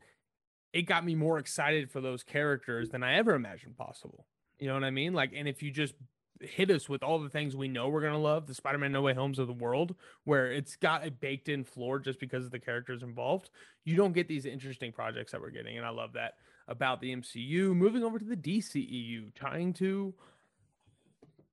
it 0.73 0.83
got 0.83 1.03
me 1.03 1.15
more 1.15 1.39
excited 1.39 1.89
for 1.89 2.01
those 2.01 2.23
characters 2.23 2.89
than 2.89 3.03
I 3.03 3.15
ever 3.15 3.33
imagined 3.33 3.77
possible. 3.77 4.25
You 4.59 4.67
know 4.67 4.75
what 4.75 4.83
I 4.83 4.91
mean? 4.91 5.13
Like, 5.13 5.31
and 5.35 5.47
if 5.47 5.63
you 5.63 5.71
just 5.71 5.95
hit 6.39 6.71
us 6.71 6.87
with 6.87 7.03
all 7.03 7.19
the 7.19 7.29
things 7.29 7.55
we 7.55 7.67
know 7.67 7.89
we're 7.89 8.01
gonna 8.01 8.17
love, 8.17 8.47
the 8.47 8.53
Spider-Man 8.53 8.91
No 8.91 9.01
Way 9.01 9.13
Homes 9.13 9.39
of 9.39 9.47
the 9.47 9.53
world, 9.53 9.95
where 10.23 10.51
it's 10.51 10.75
got 10.75 11.05
a 11.05 11.11
baked 11.11 11.49
in 11.49 11.63
floor 11.63 11.99
just 11.99 12.19
because 12.19 12.45
of 12.45 12.51
the 12.51 12.59
characters 12.59 13.03
involved, 13.03 13.49
you 13.85 13.95
don't 13.95 14.13
get 14.13 14.27
these 14.27 14.45
interesting 14.45 14.91
projects 14.91 15.31
that 15.31 15.41
we're 15.41 15.49
getting. 15.49 15.77
And 15.77 15.85
I 15.85 15.89
love 15.89 16.13
that 16.13 16.33
about 16.71 17.01
the 17.01 17.15
MCU. 17.15 17.75
Moving 17.75 18.03
over 18.03 18.17
to 18.17 18.25
the 18.25 18.37
DCEU, 18.37 19.33
trying 19.35 19.73
to 19.73 20.13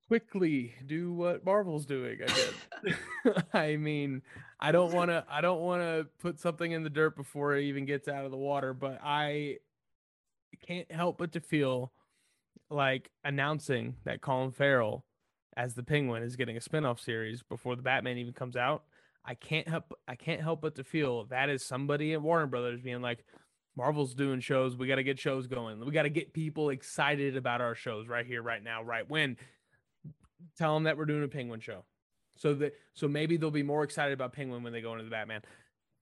quickly 0.07 0.73
do 0.87 1.13
what 1.13 1.45
Marvel's 1.45 1.85
doing. 1.85 2.19
I 2.23 2.25
guess. 2.25 2.51
I 3.53 3.75
mean, 3.75 4.21
I 4.59 4.71
don't 4.71 4.93
want 4.93 5.11
to. 5.11 5.23
I 5.29 5.41
don't 5.41 5.61
want 5.61 5.81
to 5.81 6.07
put 6.19 6.39
something 6.39 6.71
in 6.71 6.83
the 6.83 6.89
dirt 6.89 7.15
before 7.15 7.55
it 7.55 7.63
even 7.65 7.85
gets 7.85 8.07
out 8.07 8.25
of 8.25 8.31
the 8.31 8.37
water. 8.37 8.73
But 8.73 8.99
I 9.03 9.57
can't 10.65 10.91
help 10.91 11.17
but 11.17 11.33
to 11.33 11.41
feel 11.41 11.91
like 12.69 13.09
announcing 13.23 13.95
that 14.03 14.21
Colin 14.21 14.51
Farrell 14.51 15.05
as 15.55 15.73
the 15.73 15.83
Penguin 15.83 16.23
is 16.23 16.35
getting 16.35 16.57
a 16.57 16.61
spin-off 16.61 16.99
series 16.99 17.43
before 17.43 17.75
the 17.75 17.81
Batman 17.81 18.17
even 18.17 18.33
comes 18.33 18.55
out. 18.55 18.83
I 19.25 19.35
can't 19.35 19.67
help. 19.67 19.93
I 20.07 20.15
can't 20.15 20.41
help 20.41 20.61
but 20.61 20.75
to 20.75 20.83
feel 20.83 21.25
that 21.25 21.49
is 21.49 21.63
somebody 21.63 22.13
at 22.13 22.21
Warner 22.21 22.47
Brothers 22.47 22.81
being 22.81 23.01
like. 23.01 23.25
Marvel's 23.79 24.13
doing 24.13 24.41
shows. 24.41 24.75
We 24.75 24.87
got 24.87 24.95
to 24.95 25.03
get 25.03 25.17
shows 25.17 25.47
going. 25.47 25.79
We 25.79 25.93
got 25.93 26.03
to 26.03 26.09
get 26.09 26.33
people 26.33 26.69
excited 26.69 27.37
about 27.37 27.61
our 27.61 27.75
shows 27.75 28.09
right 28.09 28.25
here, 28.25 28.41
right 28.41 28.61
now, 28.61 28.83
right 28.83 29.09
when. 29.09 29.37
Tell 30.57 30.73
them 30.73 30.83
that 30.83 30.97
we're 30.97 31.05
doing 31.05 31.23
a 31.23 31.29
penguin 31.29 31.61
show. 31.61 31.85
So 32.35 32.53
that 32.55 32.73
so 32.93 33.07
maybe 33.07 33.37
they'll 33.37 33.51
be 33.51 33.63
more 33.63 33.83
excited 33.83 34.13
about 34.13 34.33
penguin 34.33 34.63
when 34.63 34.73
they 34.73 34.81
go 34.81 34.91
into 34.91 35.05
the 35.05 35.09
batman. 35.09 35.43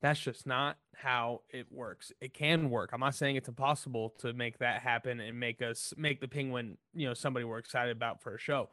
That's 0.02 0.20
just 0.20 0.48
not 0.48 0.78
how 0.96 1.42
it 1.52 1.68
works. 1.72 2.12
It 2.20 2.34
can 2.34 2.72
work. 2.72 2.90
I'm 2.94 3.00
not 3.00 3.14
saying 3.14 3.36
it's 3.36 3.48
impossible 3.48 4.16
to 4.22 4.34
make 4.34 4.58
that 4.58 4.82
happen 4.82 5.20
and 5.20 5.40
make 5.40 5.62
us 5.62 5.94
make 5.98 6.20
the 6.20 6.28
penguin 6.28 6.78
you 6.96 7.08
know 7.08 7.14
somebody 7.14 7.46
we're 7.46 7.60
excited 7.60 7.96
about 7.96 8.24
for 8.24 8.34
a 8.34 8.40
show. 8.40 8.70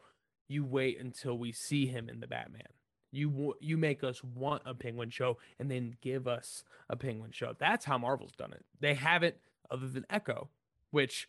You 0.48 0.64
wait 0.64 0.98
until 0.98 1.36
we 1.36 1.52
see 1.52 1.86
him 1.86 2.08
in 2.08 2.20
the 2.20 2.26
batman 2.26 2.68
you 3.14 3.54
you 3.60 3.76
make 3.76 4.02
us 4.04 4.22
want 4.22 4.62
a 4.66 4.74
penguin 4.74 5.10
show 5.10 5.38
and 5.58 5.70
then 5.70 5.96
give 6.00 6.26
us 6.26 6.64
a 6.90 6.96
penguin 6.96 7.30
show 7.32 7.54
that's 7.58 7.84
how 7.84 7.96
marvel's 7.96 8.32
done 8.32 8.52
it 8.52 8.64
they 8.80 8.94
haven't 8.94 9.36
other 9.70 9.88
than 9.88 10.04
echo 10.10 10.48
which 10.90 11.28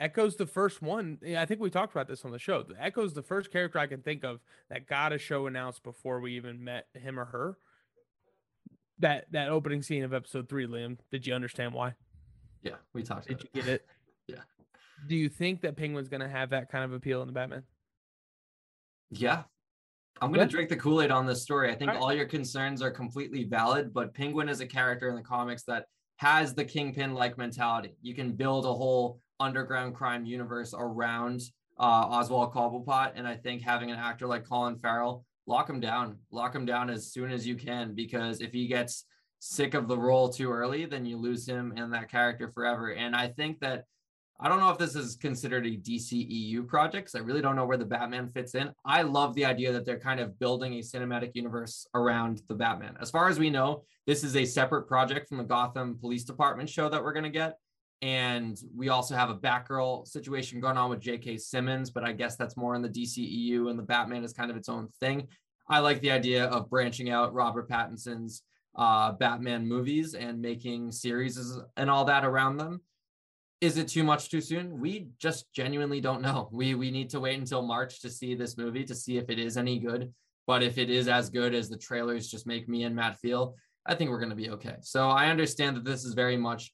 Echo's 0.00 0.36
the 0.36 0.46
first 0.46 0.80
one. 0.80 1.18
I 1.36 1.44
think 1.44 1.60
we 1.60 1.68
talked 1.68 1.92
about 1.92 2.08
this 2.08 2.24
on 2.24 2.30
the 2.30 2.38
show. 2.38 2.64
Echo's 2.78 3.12
the 3.12 3.22
first 3.22 3.52
character 3.52 3.78
I 3.78 3.86
can 3.86 4.00
think 4.00 4.24
of 4.24 4.40
that 4.70 4.86
got 4.86 5.12
a 5.12 5.18
show 5.18 5.46
announced 5.46 5.82
before 5.82 6.20
we 6.20 6.36
even 6.36 6.64
met 6.64 6.86
him 6.94 7.20
or 7.20 7.26
her. 7.26 7.58
That 8.98 9.30
that 9.32 9.48
opening 9.50 9.82
scene 9.82 10.02
of 10.02 10.14
episode 10.14 10.48
three, 10.48 10.66
Liam. 10.66 10.96
Did 11.10 11.26
you 11.26 11.34
understand 11.34 11.74
why? 11.74 11.94
Yeah, 12.62 12.76
we 12.94 13.02
talked 13.02 13.28
Did 13.28 13.42
you 13.42 13.48
it. 13.52 13.54
get 13.54 13.68
it? 13.68 13.86
Yeah. 14.26 14.42
Do 15.08 15.16
you 15.16 15.28
think 15.28 15.62
that 15.62 15.76
Penguin's 15.76 16.08
gonna 16.08 16.28
have 16.28 16.50
that 16.50 16.70
kind 16.70 16.84
of 16.84 16.92
appeal 16.92 17.20
in 17.22 17.26
the 17.26 17.32
Batman? 17.32 17.64
Yeah. 19.10 19.42
I'm 20.20 20.32
gonna 20.32 20.46
drink 20.46 20.68
the 20.68 20.76
Kool-Aid 20.76 21.10
on 21.10 21.26
this 21.26 21.42
story. 21.42 21.70
I 21.70 21.74
think 21.74 21.90
Alright. 21.90 22.02
all 22.02 22.12
your 22.12 22.26
concerns 22.26 22.82
are 22.82 22.90
completely 22.90 23.44
valid, 23.44 23.92
but 23.92 24.14
Penguin 24.14 24.48
is 24.48 24.60
a 24.60 24.66
character 24.66 25.08
in 25.08 25.16
the 25.16 25.22
comics 25.22 25.62
that 25.64 25.86
has 26.16 26.54
the 26.54 26.64
kingpin 26.64 27.14
like 27.14 27.38
mentality. 27.38 27.96
You 28.02 28.14
can 28.14 28.32
build 28.32 28.66
a 28.66 28.72
whole 28.72 29.20
underground 29.38 29.94
crime 29.94 30.26
universe 30.26 30.74
around 30.76 31.40
uh, 31.78 31.82
Oswald 31.82 32.52
Cobblepot, 32.52 33.12
and 33.14 33.26
I 33.26 33.36
think 33.36 33.62
having 33.62 33.90
an 33.90 33.98
actor 33.98 34.26
like 34.26 34.46
Colin 34.46 34.76
Farrell 34.76 35.24
lock 35.46 35.68
him 35.68 35.80
down, 35.80 36.18
lock 36.30 36.54
him 36.54 36.66
down 36.66 36.90
as 36.90 37.10
soon 37.10 37.30
as 37.30 37.46
you 37.46 37.56
can, 37.56 37.94
because 37.94 38.42
if 38.42 38.52
he 38.52 38.66
gets 38.66 39.06
sick 39.38 39.72
of 39.72 39.88
the 39.88 39.96
role 39.96 40.28
too 40.28 40.52
early, 40.52 40.84
then 40.84 41.06
you 41.06 41.16
lose 41.16 41.48
him 41.48 41.72
and 41.76 41.92
that 41.94 42.10
character 42.10 42.50
forever. 42.52 42.92
And 42.92 43.16
I 43.16 43.28
think 43.28 43.58
that 43.60 43.84
I 44.42 44.48
don't 44.48 44.60
know 44.60 44.70
if 44.70 44.78
this 44.78 44.96
is 44.96 45.16
considered 45.16 45.66
a 45.66 45.76
DCEU 45.76 46.66
project 46.66 47.06
because 47.06 47.14
I 47.14 47.22
really 47.22 47.42
don't 47.42 47.56
know 47.56 47.66
where 47.66 47.76
the 47.76 47.84
Batman 47.84 48.30
fits 48.32 48.54
in. 48.54 48.72
I 48.86 49.02
love 49.02 49.34
the 49.34 49.44
idea 49.44 49.70
that 49.72 49.84
they're 49.84 49.98
kind 49.98 50.18
of 50.18 50.38
building 50.38 50.74
a 50.74 50.78
cinematic 50.78 51.32
universe 51.34 51.86
around 51.94 52.40
the 52.48 52.54
Batman. 52.54 52.96
As 53.02 53.10
far 53.10 53.28
as 53.28 53.38
we 53.38 53.50
know, 53.50 53.84
this 54.06 54.24
is 54.24 54.36
a 54.36 54.46
separate 54.46 54.88
project 54.88 55.28
from 55.28 55.36
the 55.36 55.44
Gotham 55.44 55.98
Police 56.00 56.24
Department 56.24 56.70
show 56.70 56.88
that 56.88 57.04
we're 57.04 57.12
going 57.12 57.24
to 57.24 57.30
get. 57.30 57.58
And 58.00 58.58
we 58.74 58.88
also 58.88 59.14
have 59.14 59.28
a 59.28 59.36
Batgirl 59.36 60.08
situation 60.08 60.58
going 60.58 60.78
on 60.78 60.88
with 60.88 61.00
J.K. 61.00 61.36
Simmons, 61.36 61.90
but 61.90 62.02
I 62.02 62.12
guess 62.12 62.36
that's 62.36 62.56
more 62.56 62.74
in 62.74 62.80
the 62.80 62.88
DCEU 62.88 63.68
and 63.68 63.78
the 63.78 63.82
Batman 63.82 64.24
is 64.24 64.32
kind 64.32 64.50
of 64.50 64.56
its 64.56 64.70
own 64.70 64.88
thing. 65.00 65.28
I 65.68 65.80
like 65.80 66.00
the 66.00 66.12
idea 66.12 66.46
of 66.46 66.70
branching 66.70 67.10
out 67.10 67.34
Robert 67.34 67.68
Pattinson's 67.68 68.42
uh, 68.74 69.12
Batman 69.12 69.68
movies 69.68 70.14
and 70.14 70.40
making 70.40 70.92
series 70.92 71.58
and 71.76 71.90
all 71.90 72.06
that 72.06 72.24
around 72.24 72.56
them 72.56 72.80
is 73.60 73.76
it 73.76 73.88
too 73.88 74.04
much 74.04 74.30
too 74.30 74.40
soon 74.40 74.80
we 74.80 75.08
just 75.18 75.52
genuinely 75.52 76.00
don't 76.00 76.22
know 76.22 76.48
we 76.52 76.74
we 76.74 76.90
need 76.90 77.10
to 77.10 77.20
wait 77.20 77.38
until 77.38 77.62
march 77.62 78.00
to 78.00 78.10
see 78.10 78.34
this 78.34 78.56
movie 78.56 78.84
to 78.84 78.94
see 78.94 79.18
if 79.18 79.28
it 79.28 79.38
is 79.38 79.56
any 79.56 79.78
good 79.78 80.12
but 80.46 80.62
if 80.62 80.78
it 80.78 80.90
is 80.90 81.08
as 81.08 81.30
good 81.30 81.54
as 81.54 81.68
the 81.68 81.76
trailers 81.76 82.28
just 82.28 82.46
make 82.46 82.68
me 82.68 82.84
and 82.84 82.96
matt 82.96 83.18
feel 83.18 83.54
i 83.86 83.94
think 83.94 84.10
we're 84.10 84.18
going 84.18 84.30
to 84.30 84.36
be 84.36 84.50
okay 84.50 84.76
so 84.80 85.08
i 85.08 85.28
understand 85.28 85.76
that 85.76 85.84
this 85.84 86.04
is 86.04 86.14
very 86.14 86.36
much 86.36 86.72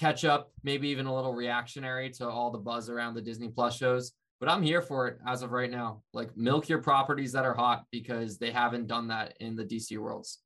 catch 0.00 0.24
up, 0.24 0.50
maybe 0.64 0.88
even 0.88 1.04
a 1.04 1.14
little 1.14 1.34
reactionary 1.34 2.08
to 2.08 2.26
all 2.26 2.50
the 2.50 2.58
buzz 2.58 2.88
around 2.88 3.14
the 3.14 3.20
Disney 3.20 3.48
Plus 3.48 3.76
shows. 3.76 4.12
But 4.40 4.48
I'm 4.48 4.62
here 4.62 4.80
for 4.80 5.06
it 5.08 5.18
as 5.26 5.42
of 5.42 5.52
right 5.52 5.70
now. 5.70 6.02
Like 6.14 6.34
milk 6.34 6.70
your 6.70 6.80
properties 6.80 7.32
that 7.32 7.44
are 7.44 7.52
hot 7.52 7.84
because 7.92 8.38
they 8.38 8.50
haven't 8.50 8.86
done 8.86 9.08
that 9.08 9.34
in 9.40 9.54
the 9.54 9.64
DC 9.64 9.98
worlds. 9.98 10.38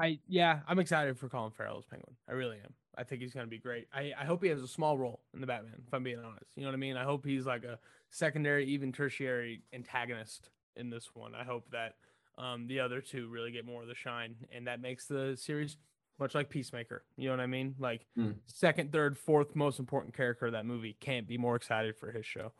I 0.00 0.20
yeah, 0.28 0.60
I'm 0.68 0.78
excited 0.78 1.18
for 1.18 1.28
Colin 1.28 1.50
Farrell's 1.50 1.86
Penguin. 1.86 2.14
I 2.28 2.34
really 2.34 2.58
am. 2.58 2.72
I 2.98 3.04
think 3.04 3.22
he's 3.22 3.32
gonna 3.32 3.46
be 3.46 3.58
great. 3.58 3.86
I, 3.94 4.12
I 4.18 4.24
hope 4.24 4.42
he 4.42 4.48
has 4.48 4.60
a 4.62 4.66
small 4.68 4.98
role 4.98 5.20
in 5.32 5.40
the 5.40 5.46
Batman, 5.46 5.80
if 5.86 5.94
I'm 5.94 6.02
being 6.02 6.18
honest. 6.18 6.50
You 6.56 6.62
know 6.62 6.68
what 6.68 6.74
I 6.74 6.78
mean? 6.78 6.96
I 6.96 7.04
hope 7.04 7.24
he's 7.24 7.46
like 7.46 7.64
a 7.64 7.78
secondary, 8.10 8.66
even 8.66 8.90
tertiary 8.92 9.62
antagonist 9.72 10.50
in 10.76 10.90
this 10.90 11.10
one. 11.14 11.34
I 11.34 11.44
hope 11.44 11.70
that 11.70 11.94
um, 12.36 12.66
the 12.66 12.80
other 12.80 13.00
two 13.00 13.28
really 13.28 13.52
get 13.52 13.64
more 13.64 13.82
of 13.82 13.88
the 13.88 13.94
shine, 13.94 14.34
and 14.52 14.66
that 14.66 14.80
makes 14.80 15.06
the 15.06 15.36
series 15.40 15.76
much 16.18 16.34
like 16.34 16.48
Peacemaker. 16.48 17.04
You 17.16 17.28
know 17.28 17.36
what 17.36 17.40
I 17.42 17.46
mean? 17.46 17.76
Like 17.78 18.06
Mm. 18.18 18.34
second, 18.46 18.90
third, 18.90 19.16
fourth 19.16 19.54
most 19.54 19.78
important 19.78 20.14
character 20.14 20.46
of 20.46 20.52
that 20.52 20.66
movie. 20.66 20.96
Can't 20.98 21.28
be 21.28 21.38
more 21.38 21.54
excited 21.54 21.96
for 21.96 22.10
his 22.10 22.26
show. 22.26 22.52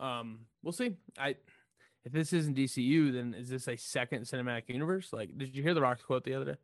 Um, 0.00 0.40
we'll 0.64 0.72
see. 0.72 0.96
I 1.16 1.36
if 2.04 2.12
this 2.12 2.32
isn't 2.32 2.56
DCU, 2.56 3.12
then 3.12 3.32
is 3.32 3.48
this 3.48 3.66
a 3.68 3.76
second 3.76 4.22
cinematic 4.24 4.64
universe? 4.68 5.12
Like, 5.12 5.38
did 5.38 5.54
you 5.56 5.62
hear 5.62 5.72
the 5.72 5.80
Rock's 5.80 6.02
quote 6.02 6.24
the 6.24 6.34
other 6.34 6.44
day? 6.44 6.56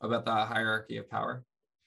About 0.00 0.24
the 0.26 0.32
hierarchy 0.32 0.98
of 0.98 1.08
power. 1.08 1.44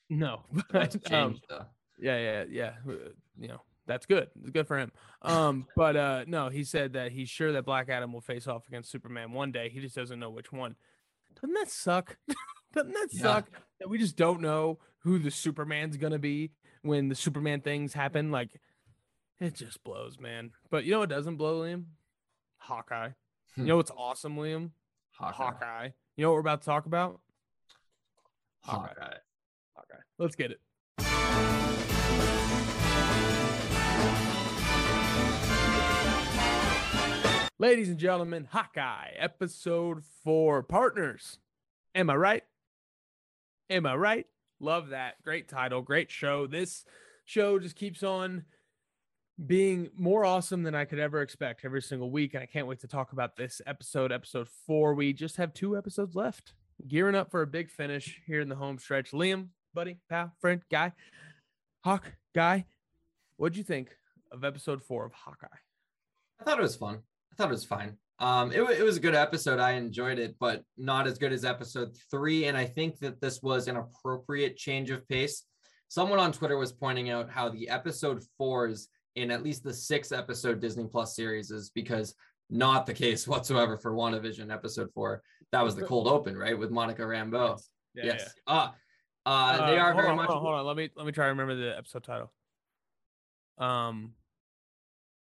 No, 0.10 0.44
but 0.72 0.96
um, 1.12 1.34
changed. 1.34 1.44
uh, 1.52 1.64
yeah, 2.00 2.18
yeah, 2.18 2.44
yeah. 2.50 2.72
uh, 2.88 3.10
You 3.38 3.48
know, 3.50 3.62
that's 3.86 4.06
good. 4.06 4.30
It's 4.42 4.50
good 4.52 4.68
for 4.68 4.78
him. 4.78 4.92
Um, 5.22 5.68
but 5.76 5.96
uh, 5.96 6.24
no, 6.28 6.50
he 6.50 6.64
said 6.64 6.94
that 6.94 7.12
he's 7.12 7.30
sure 7.30 7.52
that 7.54 7.66
Black 7.66 7.90
Adam 7.90 8.14
will 8.14 8.22
face 8.22 8.48
off 8.48 8.68
against 8.68 8.92
Superman 8.92 9.32
one 9.34 9.52
day. 9.52 9.70
He 9.70 9.80
just 9.80 9.96
doesn't 9.96 10.20
know 10.20 10.30
which 10.30 10.52
one. 10.52 10.76
Doesn't 11.36 11.54
that 11.56 11.70
suck? 11.70 12.18
doesn't 12.74 12.94
that 12.94 13.10
Yeah. 13.12 13.22
suck 13.22 13.50
that 13.80 13.90
we 13.90 13.98
just 13.98 14.16
don't 14.16 14.42
know 14.42 14.80
who 15.00 15.20
the 15.20 15.32
Superman's 15.32 15.98
gonna 15.98 16.20
be 16.20 16.52
when 16.82 17.10
the 17.10 17.16
Superman 17.16 17.62
things 17.62 17.94
happen? 17.94 18.32
Like, 18.32 18.60
it 19.40 19.54
just 19.54 19.84
blows, 19.84 20.20
man. 20.20 20.52
But 20.70 20.84
you 20.86 20.92
know 20.92 21.00
what 21.00 21.10
doesn't 21.10 21.36
blow, 21.38 21.62
Liam? 21.62 21.84
Hawkeye. 22.58 23.10
You 23.56 23.66
know 23.66 23.78
what's 23.78 23.92
awesome, 23.96 24.36
Liam? 24.38 24.72
Hawkeye. 25.12 25.36
Hawkeye. 25.36 25.90
You 26.16 26.24
know 26.24 26.30
what 26.30 26.36
we're 26.36 26.40
about 26.42 26.62
to 26.62 26.66
talk 26.66 26.86
about? 26.88 27.20
Hawkeye. 28.64 28.88
Hawkeye. 29.00 29.18
Hawkeye. 29.78 30.02
Let's 30.18 30.36
get 30.36 30.52
it. 30.52 30.60
Ladies 37.60 37.90
and 37.90 37.98
gentlemen, 37.98 38.48
Hawkeye, 38.52 39.12
episode 39.18 40.04
four, 40.24 40.62
partners. 40.62 41.40
Am 41.96 42.10
I 42.10 42.16
right? 42.16 42.44
Am 43.70 43.86
I 43.86 43.96
right? 43.96 44.26
Love 44.60 44.90
that. 44.90 45.22
Great 45.24 45.48
title, 45.48 45.82
great 45.82 46.12
show. 46.12 46.48
This 46.48 46.86
show 47.26 47.60
just 47.60 47.76
keeps 47.76 48.04
on 48.04 48.46
being 49.44 49.90
more 49.96 50.26
awesome 50.26 50.64
than 50.64 50.76
I 50.76 50.86
could 50.86 51.00
ever 51.00 51.22
expect 51.22 51.66
every 51.66 51.82
single 51.82 52.10
week. 52.10 52.34
And 52.34 52.44
I 52.44 52.48
can't 52.48 52.68
wait 52.68 52.80
to 52.82 52.88
talk 52.88 53.12
about 53.12 53.36
this 53.36 53.62
episode, 53.66 54.12
episode 54.12 54.48
four. 54.50 54.94
We 54.94 55.14
just 55.14 55.38
have 55.38 55.54
two 55.54 55.78
episodes 55.78 56.16
left. 56.16 56.54
Gearing 56.88 57.16
up 57.16 57.32
for 57.32 57.42
a 57.42 57.48
big 57.48 57.70
finish 57.72 58.22
here 58.26 58.40
in 58.40 58.50
the 58.50 58.56
home 58.56 58.78
stretch. 58.78 59.12
Liam, 59.12 59.48
buddy, 59.78 60.00
pal, 60.10 60.34
friend, 60.42 60.64
guy, 60.72 60.92
Hawk, 61.84 62.12
guy, 62.34 62.66
what'd 63.36 63.56
you 63.56 63.64
think 63.64 63.96
of 64.32 64.44
episode 64.44 64.82
four 64.82 65.06
of 65.06 65.14
Hawkeye? 65.14 65.46
I 66.42 66.44
thought 66.44 66.58
it 66.58 66.64
was 66.64 66.76
fun. 66.76 66.98
I 67.32 67.36
thought 67.36 67.50
it 67.50 67.52
was 67.52 67.64
fine. 67.64 67.96
Um, 68.18 68.52
it, 68.52 68.62
it 68.72 68.82
was 68.82 68.98
a 68.98 69.00
good 69.00 69.14
episode. 69.14 69.60
I 69.60 69.74
enjoyed 69.74 70.18
it, 70.18 70.36
but 70.40 70.64
not 70.80 71.06
as 71.06 71.20
good 71.20 71.32
as 71.32 71.46
episode 71.46 71.96
three. 72.10 72.46
And 72.46 72.58
I 72.58 72.66
think 72.66 72.98
that 73.02 73.22
this 73.22 73.44
was 73.44 73.68
an 73.68 73.78
appropriate 73.78 74.58
change 74.58 74.90
of 74.90 75.08
pace. 75.08 75.44
Someone 75.90 76.18
on 76.18 76.32
Twitter 76.32 76.58
was 76.58 76.72
pointing 76.72 77.12
out 77.12 77.30
how 77.30 77.48
the 77.48 77.70
episode 77.70 78.24
fours 78.36 78.88
in 79.16 79.30
at 79.30 79.44
least 79.44 79.64
the 79.64 79.76
six 79.76 80.12
episode 80.12 80.60
Disney 80.60 80.88
Plus 80.88 81.16
series 81.16 81.52
is 81.52 81.70
because 81.70 82.16
not 82.50 82.88
the 82.88 82.96
case 82.96 83.28
whatsoever 83.28 83.78
for 83.78 83.94
WandaVision 83.94 84.52
episode 84.52 84.90
four. 84.96 85.22
That 85.52 85.64
was 85.64 85.76
the 85.76 85.84
cold 85.84 86.08
open, 86.08 86.36
right? 86.36 86.58
With 86.58 86.72
Monica 86.72 87.04
Rambeau. 87.04 87.62
Yeah, 87.94 88.06
yes. 88.06 88.34
Uh, 88.48 88.70
uh, 89.28 89.68
they 89.70 89.78
Uh, 89.78 89.84
are 89.84 89.94
very 89.96 90.08
on, 90.10 90.16
much. 90.16 90.28
Hold 90.30 90.38
on, 90.40 90.44
hold 90.44 90.56
on. 90.60 90.66
Let 90.66 90.78
me 90.78 90.90
let 90.96 91.06
me 91.06 91.12
try 91.12 91.26
to 91.26 91.30
remember 91.30 91.56
the 91.56 91.78
episode 91.78 92.04
title. 92.04 92.32
Um, 93.58 94.14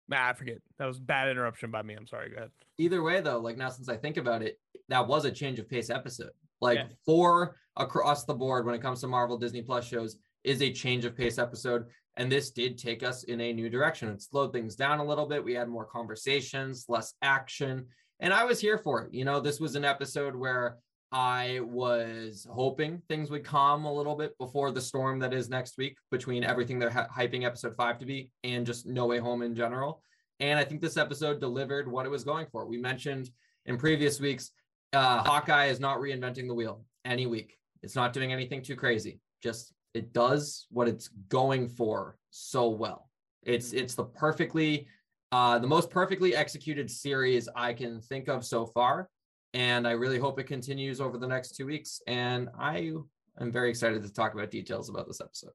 nah, 0.08 0.28
I 0.28 0.32
forget. 0.34 0.58
That 0.78 0.86
was 0.86 0.98
bad 1.00 1.28
interruption 1.28 1.70
by 1.70 1.82
me. 1.82 1.94
I'm 1.94 2.06
sorry. 2.06 2.30
Go 2.30 2.36
ahead. 2.36 2.50
either 2.78 3.02
way 3.02 3.20
though 3.20 3.38
like 3.38 3.56
now 3.56 3.70
since 3.70 3.88
i 3.88 3.96
think 3.96 4.18
about 4.18 4.42
it 4.42 4.58
that 4.88 5.06
was 5.08 5.24
a 5.24 5.30
change 5.30 5.58
of 5.58 5.66
pace 5.68 5.88
episode 5.88 6.30
like 6.60 6.78
Yeah. 6.78 6.88
four 7.06 7.56
across 7.76 8.24
the 8.26 8.34
board 8.34 8.66
when 8.66 8.74
it 8.74 8.82
comes 8.82 9.00
to 9.00 9.06
marvel 9.08 9.38
disney 9.38 9.62
plus 9.62 9.86
shows 9.88 10.18
is 10.44 10.60
a 10.60 10.70
change 10.70 11.06
of 11.06 11.16
pace 11.16 11.38
episode 11.38 11.86
and 12.18 12.30
this 12.30 12.50
did 12.50 12.76
take 12.76 13.02
us 13.02 13.24
in 13.24 13.40
a 13.40 13.52
new 13.54 13.70
direction 13.70 14.10
it 14.10 14.20
slowed 14.20 14.52
things 14.52 14.76
down 14.76 14.98
a 15.00 15.04
little 15.04 15.24
bit 15.26 15.42
we 15.42 15.54
had 15.54 15.68
more 15.70 15.86
conversations 15.86 16.84
less 16.88 17.14
action 17.22 17.86
and 18.20 18.34
i 18.34 18.44
was 18.44 18.60
here 18.60 18.76
for 18.78 19.04
it 19.04 19.14
you 19.14 19.24
know 19.24 19.40
this 19.40 19.58
was 19.58 19.74
an 19.74 19.84
episode 19.86 20.36
where 20.36 20.76
i 21.12 21.60
was 21.62 22.46
hoping 22.50 23.00
things 23.08 23.30
would 23.30 23.44
calm 23.44 23.84
a 23.84 23.92
little 23.92 24.16
bit 24.16 24.36
before 24.38 24.70
the 24.70 24.80
storm 24.80 25.18
that 25.18 25.32
is 25.32 25.48
next 25.48 25.78
week 25.78 25.96
between 26.10 26.42
everything 26.42 26.78
they're 26.78 26.90
hy- 26.90 27.26
hyping 27.26 27.44
episode 27.44 27.74
five 27.76 27.98
to 27.98 28.06
be 28.06 28.30
and 28.44 28.66
just 28.66 28.86
no 28.86 29.06
way 29.06 29.18
home 29.18 29.42
in 29.42 29.54
general 29.54 30.02
and 30.40 30.58
I 30.58 30.64
think 30.64 30.80
this 30.80 30.96
episode 30.96 31.40
delivered 31.40 31.90
what 31.90 32.06
it 32.06 32.10
was 32.10 32.24
going 32.24 32.46
for. 32.52 32.66
We 32.66 32.78
mentioned 32.78 33.30
in 33.64 33.78
previous 33.78 34.20
weeks, 34.20 34.50
uh, 34.92 35.22
Hawkeye 35.22 35.66
is 35.66 35.80
not 35.80 35.98
reinventing 35.98 36.46
the 36.46 36.54
wheel 36.54 36.84
any 37.04 37.26
week. 37.26 37.56
It's 37.82 37.96
not 37.96 38.12
doing 38.12 38.32
anything 38.32 38.62
too 38.62 38.76
crazy. 38.76 39.20
Just 39.42 39.72
it 39.94 40.12
does 40.12 40.66
what 40.70 40.88
it's 40.88 41.08
going 41.28 41.68
for 41.68 42.18
so 42.30 42.68
well. 42.68 43.08
It's 43.42 43.72
it's 43.72 43.94
the 43.94 44.04
perfectly 44.04 44.88
uh, 45.32 45.58
the 45.58 45.66
most 45.66 45.90
perfectly 45.90 46.36
executed 46.36 46.90
series 46.90 47.48
I 47.56 47.72
can 47.72 48.00
think 48.00 48.28
of 48.28 48.44
so 48.44 48.66
far, 48.66 49.08
and 49.56 49.88
I 49.88 49.92
really 49.92 50.18
hope 50.18 50.38
it 50.38 50.44
continues 50.44 51.00
over 51.00 51.16
the 51.16 51.26
next 51.26 51.56
two 51.56 51.64
weeks. 51.64 52.02
And 52.06 52.50
I 52.58 52.92
am 53.40 53.50
very 53.50 53.70
excited 53.70 54.02
to 54.02 54.12
talk 54.12 54.34
about 54.34 54.50
details 54.50 54.90
about 54.90 55.06
this 55.06 55.22
episode. 55.22 55.52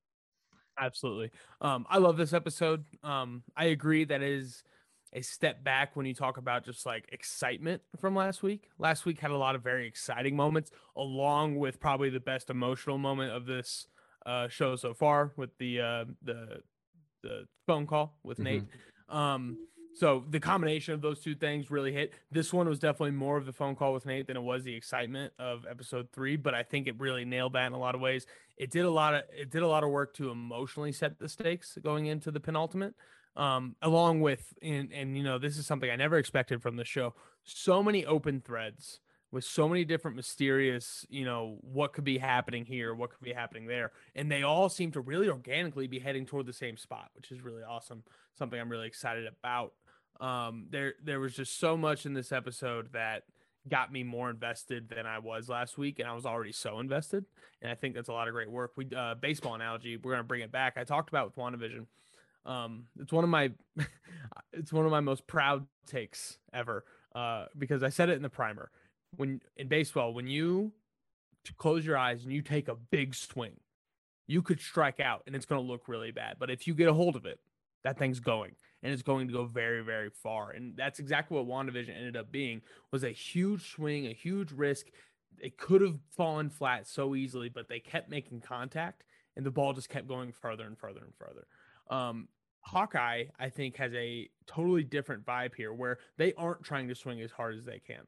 Absolutely. 0.79 1.29
Um, 1.61 1.85
I 1.87 1.99
love 1.99 2.17
this 2.17 2.33
episode. 2.33 2.83
Um, 3.03 3.43
I 3.55 3.65
agree 3.65 4.05
that 4.05 4.23
is 4.23 4.63
a 5.13 5.21
step 5.21 5.63
back 5.63 5.95
when 5.95 6.07
you 6.07 6.15
talk 6.15 6.37
about 6.37 6.65
just 6.65 6.83
like 6.83 7.09
excitement 7.11 7.83
from 7.99 8.15
last 8.15 8.41
week. 8.41 8.69
Last 8.79 9.05
week 9.05 9.19
had 9.19 9.29
a 9.29 9.37
lot 9.37 9.53
of 9.53 9.61
very 9.61 9.87
exciting 9.87 10.35
moments, 10.35 10.71
along 10.95 11.57
with 11.57 11.79
probably 11.79 12.09
the 12.09 12.19
best 12.19 12.49
emotional 12.49 12.97
moment 12.97 13.31
of 13.31 13.45
this 13.45 13.85
uh, 14.25 14.47
show 14.47 14.75
so 14.77 14.95
far 14.95 15.31
with 15.37 15.55
the 15.59 15.79
uh, 15.79 16.05
the 16.23 16.61
the 17.21 17.45
phone 17.67 17.85
call 17.85 18.17
with 18.23 18.39
Nate. 18.39 18.63
Um, 19.09 19.57
so 19.93 20.23
the 20.29 20.39
combination 20.39 20.93
of 20.93 21.01
those 21.01 21.19
two 21.19 21.35
things 21.35 21.69
really 21.69 21.91
hit. 21.91 22.13
This 22.31 22.53
one 22.53 22.67
was 22.67 22.79
definitely 22.79 23.11
more 23.11 23.37
of 23.37 23.45
the 23.45 23.53
phone 23.53 23.75
call 23.75 23.93
with 23.93 24.05
Nate 24.05 24.27
than 24.27 24.37
it 24.37 24.41
was 24.41 24.63
the 24.63 24.73
excitement 24.73 25.33
of 25.37 25.65
episode 25.69 26.09
three, 26.11 26.37
but 26.37 26.53
I 26.53 26.63
think 26.63 26.87
it 26.87 26.99
really 26.99 27.25
nailed 27.25 27.53
that 27.53 27.67
in 27.67 27.73
a 27.73 27.79
lot 27.79 27.95
of 27.95 28.01
ways. 28.01 28.25
It 28.57 28.71
did 28.71 28.85
a 28.85 28.89
lot 28.89 29.13
of 29.13 29.23
it 29.35 29.49
did 29.49 29.63
a 29.63 29.67
lot 29.67 29.83
of 29.83 29.89
work 29.89 30.13
to 30.15 30.29
emotionally 30.29 30.91
set 30.91 31.19
the 31.19 31.27
stakes 31.27 31.77
going 31.83 32.05
into 32.05 32.31
the 32.31 32.39
penultimate. 32.39 32.95
Um, 33.35 33.75
along 33.81 34.21
with 34.21 34.53
and 34.61 34.91
and 34.91 35.17
you 35.17 35.23
know, 35.23 35.37
this 35.37 35.57
is 35.57 35.65
something 35.65 35.89
I 35.89 35.95
never 35.95 36.17
expected 36.17 36.61
from 36.61 36.75
the 36.75 36.85
show. 36.85 37.13
So 37.43 37.81
many 37.81 38.05
open 38.05 38.41
threads 38.41 38.99
with 39.31 39.45
so 39.45 39.67
many 39.67 39.85
different 39.85 40.17
mysterious, 40.17 41.05
you 41.09 41.23
know, 41.23 41.57
what 41.61 41.93
could 41.93 42.03
be 42.03 42.17
happening 42.17 42.65
here, 42.65 42.93
what 42.93 43.11
could 43.11 43.21
be 43.21 43.31
happening 43.31 43.65
there. 43.65 43.91
And 44.13 44.29
they 44.29 44.43
all 44.43 44.67
seem 44.67 44.91
to 44.91 45.01
really 45.01 45.29
organically 45.29 45.87
be 45.87 45.99
heading 45.99 46.25
toward 46.25 46.45
the 46.45 46.53
same 46.53 46.75
spot, 46.75 47.09
which 47.15 47.31
is 47.31 47.41
really 47.41 47.63
awesome. 47.63 48.03
Something 48.37 48.59
I'm 48.59 48.69
really 48.69 48.87
excited 48.87 49.25
about. 49.27 49.73
Um, 50.21 50.67
there 50.69 50.93
there 51.03 51.19
was 51.19 51.35
just 51.35 51.59
so 51.59 51.75
much 51.75 52.05
in 52.05 52.13
this 52.13 52.31
episode 52.31 52.93
that 52.93 53.23
got 53.67 53.91
me 53.91 54.03
more 54.03 54.29
invested 54.29 54.89
than 54.89 55.05
I 55.05 55.19
was 55.19 55.49
last 55.49 55.77
week, 55.77 55.99
and 55.99 56.07
I 56.07 56.13
was 56.13 56.25
already 56.25 56.51
so 56.51 56.79
invested. 56.79 57.25
And 57.61 57.71
I 57.71 57.75
think 57.75 57.95
that's 57.95 58.09
a 58.09 58.13
lot 58.13 58.27
of 58.27 58.33
great 58.33 58.49
work. 58.49 58.71
We 58.75 58.87
uh, 58.95 59.15
baseball 59.15 59.55
analogy, 59.55 59.97
we're 59.97 60.11
gonna 60.11 60.23
bring 60.23 60.41
it 60.41 60.51
back. 60.51 60.77
I 60.77 60.83
talked 60.83 61.09
about 61.09 61.25
with 61.25 61.35
WandaVision. 61.35 61.85
Um, 62.45 62.85
it's 62.99 63.11
one 63.11 63.23
of 63.23 63.29
my 63.29 63.51
it's 64.53 64.71
one 64.71 64.85
of 64.85 64.91
my 64.91 64.99
most 64.99 65.27
proud 65.27 65.65
takes 65.87 66.37
ever. 66.53 66.85
Uh, 67.13 67.45
because 67.57 67.83
I 67.83 67.89
said 67.89 68.09
it 68.09 68.13
in 68.13 68.21
the 68.21 68.29
primer. 68.29 68.71
When 69.17 69.41
in 69.57 69.67
baseball, 69.67 70.13
when 70.13 70.27
you 70.27 70.71
close 71.57 71.85
your 71.85 71.97
eyes 71.97 72.23
and 72.23 72.31
you 72.31 72.41
take 72.41 72.67
a 72.67 72.75
big 72.75 73.15
swing, 73.15 73.59
you 74.27 74.41
could 74.41 74.61
strike 74.61 74.99
out 74.99 75.23
and 75.27 75.35
it's 75.35 75.45
going 75.45 75.61
to 75.61 75.67
look 75.67 75.87
really 75.87 76.11
bad. 76.11 76.37
But 76.39 76.49
if 76.49 76.67
you 76.67 76.73
get 76.73 76.87
a 76.87 76.93
hold 76.93 77.17
of 77.17 77.25
it, 77.25 77.39
that 77.83 77.97
thing's 77.97 78.21
going 78.21 78.55
and 78.83 78.91
it's 78.91 79.03
going 79.03 79.27
to 79.27 79.33
go 79.33 79.45
very, 79.45 79.81
very 79.83 80.09
far. 80.09 80.51
And 80.51 80.75
that's 80.75 80.99
exactly 80.99 81.37
what 81.37 81.47
WandaVision 81.47 81.95
ended 81.95 82.17
up 82.17 82.31
being 82.31 82.61
was 82.91 83.03
a 83.03 83.11
huge 83.11 83.71
swing, 83.71 84.07
a 84.07 84.13
huge 84.13 84.51
risk. 84.51 84.87
It 85.39 85.57
could 85.57 85.81
have 85.81 85.97
fallen 86.15 86.49
flat 86.49 86.87
so 86.87 87.15
easily, 87.15 87.49
but 87.49 87.67
they 87.67 87.79
kept 87.79 88.09
making 88.09 88.41
contact 88.41 89.03
and 89.35 89.45
the 89.45 89.51
ball 89.51 89.73
just 89.73 89.89
kept 89.89 90.07
going 90.07 90.31
further 90.31 90.65
and 90.65 90.77
further 90.77 91.01
and 91.01 91.13
further. 91.15 91.47
Um, 91.89 92.27
Hawkeye, 92.61 93.25
I 93.39 93.49
think, 93.49 93.77
has 93.77 93.93
a 93.93 94.29
totally 94.45 94.83
different 94.83 95.25
vibe 95.25 95.55
here 95.55 95.73
where 95.73 95.97
they 96.17 96.33
aren't 96.33 96.63
trying 96.63 96.87
to 96.89 96.95
swing 96.95 97.21
as 97.21 97.31
hard 97.31 97.57
as 97.57 97.65
they 97.65 97.79
can. 97.79 98.05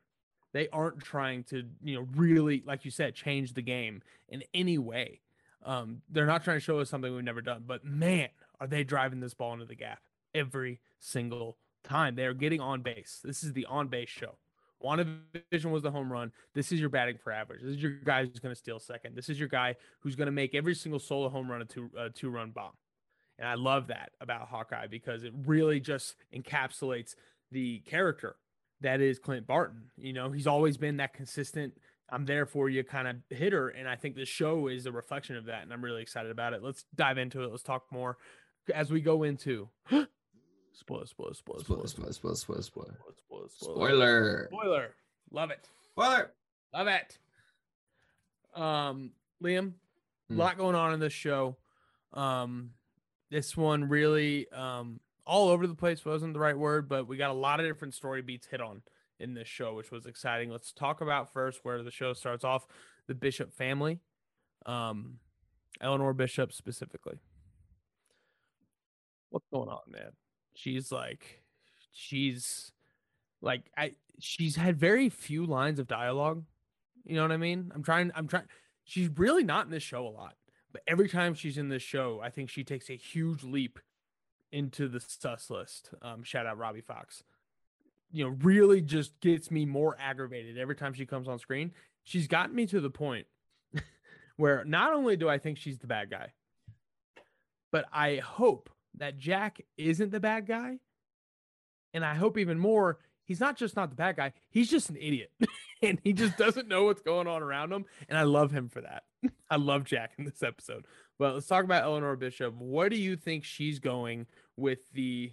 They 0.54 0.70
aren't 0.70 1.00
trying 1.00 1.44
to, 1.46 1.64
you 1.84 1.96
know, 1.96 2.08
really, 2.16 2.64
like 2.66 2.86
you 2.86 2.92
said, 2.92 3.16
change 3.16 3.54
the 3.54 3.64
game 3.64 4.04
in 4.30 4.44
any 4.54 4.78
way. 4.78 5.22
Um, 5.66 6.02
they're 6.10 6.28
not 6.28 6.44
trying 6.44 6.58
to 6.58 6.64
show 6.64 6.80
us 6.80 6.90
something 6.90 7.14
we've 7.14 7.24
never 7.24 7.42
done, 7.42 7.64
but 7.66 7.84
man, 7.84 8.30
are 8.60 8.68
they 8.68 8.84
driving 8.84 9.20
this 9.20 9.34
ball 9.34 9.54
into 9.54 9.66
the 9.66 9.76
gap 9.76 10.00
every 10.34 10.80
single 11.00 11.58
time. 11.84 12.16
They're 12.16 12.34
getting 12.34 12.62
on 12.62 12.82
base. 12.82 13.20
This 13.24 13.44
is 13.44 13.54
the 13.54 13.66
on 13.66 13.88
base 13.88 14.10
show. 14.10 14.38
WandaVision 14.84 15.72
was 15.72 15.82
the 15.82 15.92
home 15.92 16.12
run. 16.12 16.32
This 16.54 16.72
is 16.72 16.80
your 16.80 16.90
batting 16.90 17.18
for 17.18 17.32
average. 17.32 17.62
This 17.62 17.72
is 17.72 17.82
your 17.82 17.94
guy 18.04 18.26
who's 18.26 18.40
going 18.40 18.54
to 18.54 18.60
steal 18.60 18.80
second. 18.80 19.16
This 19.16 19.30
is 19.30 19.40
your 19.40 19.48
guy 19.48 19.76
who's 20.02 20.16
going 20.16 20.26
to 20.26 20.32
make 20.32 20.54
every 20.54 20.76
single 20.76 21.00
solo 21.00 21.30
home 21.30 21.50
run 21.50 21.62
a 21.62 21.66
two 21.66 21.90
a 21.98 22.10
two 22.10 22.30
run 22.30 22.52
bomb. 22.52 22.74
And 23.40 23.48
I 23.48 23.56
love 23.56 23.88
that 23.88 24.12
about 24.22 24.48
Hawkeye 24.48 24.88
because 24.88 25.24
it 25.24 25.34
really 25.46 25.80
just 25.80 26.16
encapsulates 26.36 27.16
the 27.52 27.80
character 27.80 28.36
that 28.82 29.02
is 29.02 29.18
Clint 29.18 29.48
Barton. 29.48 29.84
You 29.98 30.14
know, 30.14 30.32
he's 30.32 30.48
always 30.48 30.78
been 30.78 30.98
that 30.98 31.14
consistent, 31.14 31.74
I'm 32.10 32.26
there 32.26 32.46
for 32.46 32.70
you 32.70 32.84
kind 32.84 33.08
of 33.08 33.16
hitter. 33.30 33.70
And 33.70 33.88
I 33.88 33.96
think 33.96 34.16
the 34.16 34.26
show 34.26 34.68
is 34.68 34.86
a 34.86 34.92
reflection 34.92 35.36
of 35.36 35.46
that. 35.46 35.64
And 35.64 35.74
I'm 35.74 35.84
really 35.84 36.02
excited 36.02 36.30
about 36.30 36.54
it. 36.54 36.62
Let's 36.62 36.86
dive 36.94 37.18
into 37.18 37.44
it. 37.44 37.50
Let's 37.50 37.64
talk 37.64 37.86
more 37.92 38.18
as 38.74 38.92
we 38.92 39.02
go 39.02 39.24
into 39.24 39.70
spoiler, 40.74 41.06
spoiler, 41.06 41.34
spoiler, 41.34 41.64
spoiler, 41.64 41.88
spoiler, 41.88 42.12
spoiler, 42.14 42.36
spoiler, 42.36 42.62
spoiler, 42.62 42.98
spoiler, 43.48 43.48
spoiler, 43.48 44.48
spoiler. 44.52 44.96
Love 45.32 45.52
it. 45.52 45.70
Spoiler. 45.92 46.32
Love 46.74 46.88
it. 46.88 47.18
Um, 48.56 49.12
Liam, 49.44 49.74
a 50.30 50.34
lot 50.34 50.58
going 50.58 50.76
on 50.76 50.94
in 50.94 51.00
this 51.00 51.14
show. 51.14 51.58
Um, 52.14 52.72
this 53.32 53.58
one 53.58 53.90
really 53.90 54.48
um 54.52 55.00
all 55.26 55.50
over 55.50 55.66
the 55.66 55.74
place 55.76 56.06
wasn't 56.06 56.34
the 56.34 56.40
right 56.40 56.58
word, 56.58 56.88
but 56.90 57.08
we 57.08 57.18
got 57.18 57.30
a 57.30 57.34
lot 57.34 57.60
of 57.60 57.66
different 57.66 57.94
story 57.94 58.22
beats 58.22 58.48
hit 58.48 58.62
on 58.62 58.82
in 59.20 59.34
this 59.34 59.48
show, 59.48 59.74
which 59.74 59.90
was 59.90 60.06
exciting. 60.06 60.50
Let's 60.50 60.72
talk 60.72 61.02
about 61.02 61.32
first 61.34 61.62
where 61.64 61.82
the 61.82 61.92
show 61.92 62.14
starts 62.14 62.44
off 62.44 62.68
the 63.08 63.16
Bishop 63.16 63.54
family, 63.54 64.00
um, 64.66 65.20
Eleanor 65.82 66.14
Bishop 66.14 66.52
specifically. 66.52 67.20
What's 69.30 69.48
going 69.52 69.70
on, 69.70 69.82
man? 69.88 70.12
She's 70.54 70.92
like, 70.92 71.42
she's 71.92 72.72
like, 73.42 73.70
I, 73.78 73.94
she's 74.20 74.56
had 74.56 74.78
very 74.78 75.10
few 75.10 75.46
lines 75.46 75.80
of 75.80 75.88
dialogue. 75.88 76.44
You 77.06 77.16
know 77.16 77.24
what 77.24 77.32
I 77.32 77.38
mean? 77.38 77.72
I'm 77.74 77.84
trying, 77.84 78.12
I'm 78.16 78.28
trying, 78.28 78.46
she's 78.84 79.10
really 79.18 79.44
not 79.44 79.66
in 79.66 79.72
this 79.72 79.84
show 79.84 80.08
a 80.08 80.10
lot, 80.10 80.36
but 80.72 80.82
every 80.88 81.10
time 81.10 81.34
she's 81.34 81.58
in 81.58 81.70
this 81.70 81.84
show, 81.84 82.22
I 82.24 82.30
think 82.30 82.50
she 82.50 82.64
takes 82.64 82.90
a 82.90 82.96
huge 82.96 83.44
leap 83.44 83.80
into 84.52 84.88
the 84.88 85.00
sus 85.00 85.50
list. 85.50 85.90
Um, 86.02 86.24
shout 86.24 86.46
out 86.46 86.58
Robbie 86.58 86.82
Fox. 86.82 87.24
You 88.12 88.26
know, 88.26 88.38
really 88.42 88.82
just 88.82 89.20
gets 89.20 89.50
me 89.50 89.66
more 89.66 89.98
aggravated 90.00 90.58
every 90.58 90.76
time 90.76 90.94
she 90.94 91.06
comes 91.06 91.28
on 91.28 91.40
screen. 91.40 91.72
She's 92.04 92.28
gotten 92.28 92.56
me 92.56 92.68
to 92.68 92.80
the 92.80 92.92
point 92.92 93.26
where 94.38 94.64
not 94.66 94.94
only 94.94 95.18
do 95.18 95.28
I 95.28 95.40
think 95.40 95.58
she's 95.58 95.80
the 95.80 95.88
bad 95.88 96.12
guy, 96.12 96.32
but 97.72 97.86
I 97.92 98.18
hope 98.18 98.70
that 98.98 99.18
Jack 99.18 99.62
isn't 99.78 100.12
the 100.12 100.20
bad 100.20 100.48
guy. 100.48 100.78
And 101.94 102.04
I 102.04 102.16
hope 102.16 102.38
even 102.38 102.60
more, 102.60 103.00
he's 103.24 103.40
not 103.40 103.58
just 103.58 103.76
not 103.76 103.90
the 103.90 103.96
bad 103.96 104.16
guy, 104.16 104.34
he's 104.50 104.70
just 104.70 104.90
an 104.90 104.98
idiot. 104.98 105.32
and 105.82 106.00
he 106.04 106.14
just 106.14 106.38
doesn't 106.38 106.68
know 106.68 106.86
what's 106.86 107.02
going 107.02 107.28
on 107.28 107.44
around 107.44 107.72
him. 107.72 107.86
And 108.10 108.18
I 108.18 108.24
love 108.24 108.52
him 108.52 108.70
for 108.70 108.82
that. 108.82 109.04
I 109.50 109.58
love 109.58 109.84
Jack 109.84 110.14
in 110.18 110.26
this 110.26 110.44
episode. 110.44 110.86
But 111.20 111.36
let's 111.36 111.48
talk 111.48 111.64
about 111.64 111.84
Eleanor 111.84 112.16
Bishop. 112.16 112.56
What 112.56 112.90
do 112.90 112.98
you 112.98 113.16
think 113.16 113.44
she's 113.44 113.80
going 113.80 114.26
with 114.58 114.80
the 114.94 115.32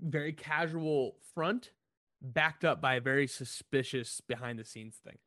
very 0.00 0.32
casual 0.32 1.16
front 1.34 1.72
backed 2.20 2.64
up 2.64 2.80
by 2.80 2.94
a 2.94 3.00
very 3.00 3.26
suspicious 3.26 4.20
behind 4.20 4.58
the 4.58 4.64
scenes 4.64 4.96
thing? 5.04 5.18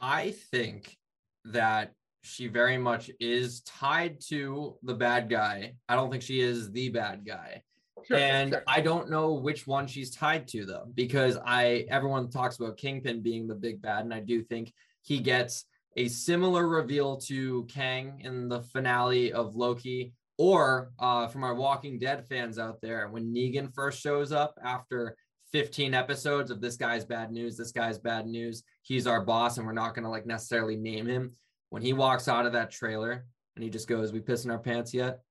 I 0.00 0.30
think 0.32 0.96
that 1.44 1.92
she 2.24 2.48
very 2.48 2.78
much 2.78 3.10
is 3.20 3.60
tied 3.62 4.18
to 4.28 4.76
the 4.82 4.94
bad 4.94 5.28
guy. 5.28 5.74
I 5.88 5.94
don't 5.94 6.10
think 6.10 6.22
she 6.22 6.40
is 6.40 6.72
the 6.72 6.88
bad 6.88 7.24
guy. 7.26 7.62
Sure, 8.06 8.16
and 8.16 8.52
sure. 8.52 8.62
I 8.66 8.80
don't 8.80 9.10
know 9.10 9.34
which 9.34 9.66
one 9.66 9.86
she's 9.86 10.10
tied 10.10 10.48
to 10.48 10.64
though, 10.64 10.86
because 10.94 11.38
I 11.44 11.86
everyone 11.90 12.30
talks 12.30 12.58
about 12.58 12.78
Kingpin 12.78 13.22
being 13.22 13.46
the 13.46 13.54
big 13.54 13.80
bad, 13.80 14.04
and 14.04 14.12
I 14.12 14.20
do 14.20 14.42
think 14.42 14.72
he 15.02 15.18
gets 15.20 15.66
a 15.96 16.08
similar 16.08 16.66
reveal 16.66 17.18
to 17.18 17.64
Kang 17.64 18.20
in 18.20 18.48
the 18.48 18.62
finale 18.62 19.32
of 19.32 19.54
Loki, 19.54 20.14
or 20.38 20.92
uh, 20.98 21.28
from 21.28 21.44
our 21.44 21.54
Walking 21.54 21.98
Dead 21.98 22.26
fans 22.26 22.58
out 22.58 22.80
there, 22.80 23.08
when 23.08 23.34
Negan 23.34 23.72
first 23.74 24.00
shows 24.00 24.32
up 24.32 24.58
after 24.62 25.16
15 25.52 25.94
episodes 25.94 26.50
of 26.50 26.60
this 26.60 26.76
guy's 26.76 27.04
bad 27.04 27.30
news, 27.30 27.56
this 27.56 27.70
guy's 27.70 27.98
bad 27.98 28.26
news, 28.26 28.64
he's 28.82 29.06
our 29.06 29.20
boss, 29.20 29.58
and 29.58 29.66
we're 29.66 29.72
not 29.72 29.94
gonna 29.94 30.10
like 30.10 30.26
necessarily 30.26 30.76
name 30.76 31.06
him. 31.06 31.32
When 31.74 31.82
he 31.82 31.92
walks 31.92 32.28
out 32.28 32.46
of 32.46 32.52
that 32.52 32.70
trailer 32.70 33.26
and 33.56 33.64
he 33.64 33.68
just 33.68 33.88
goes, 33.88 34.12
"We 34.12 34.20
pissing 34.20 34.52
our 34.52 34.60
pants 34.60 34.94
yet?" 34.94 35.24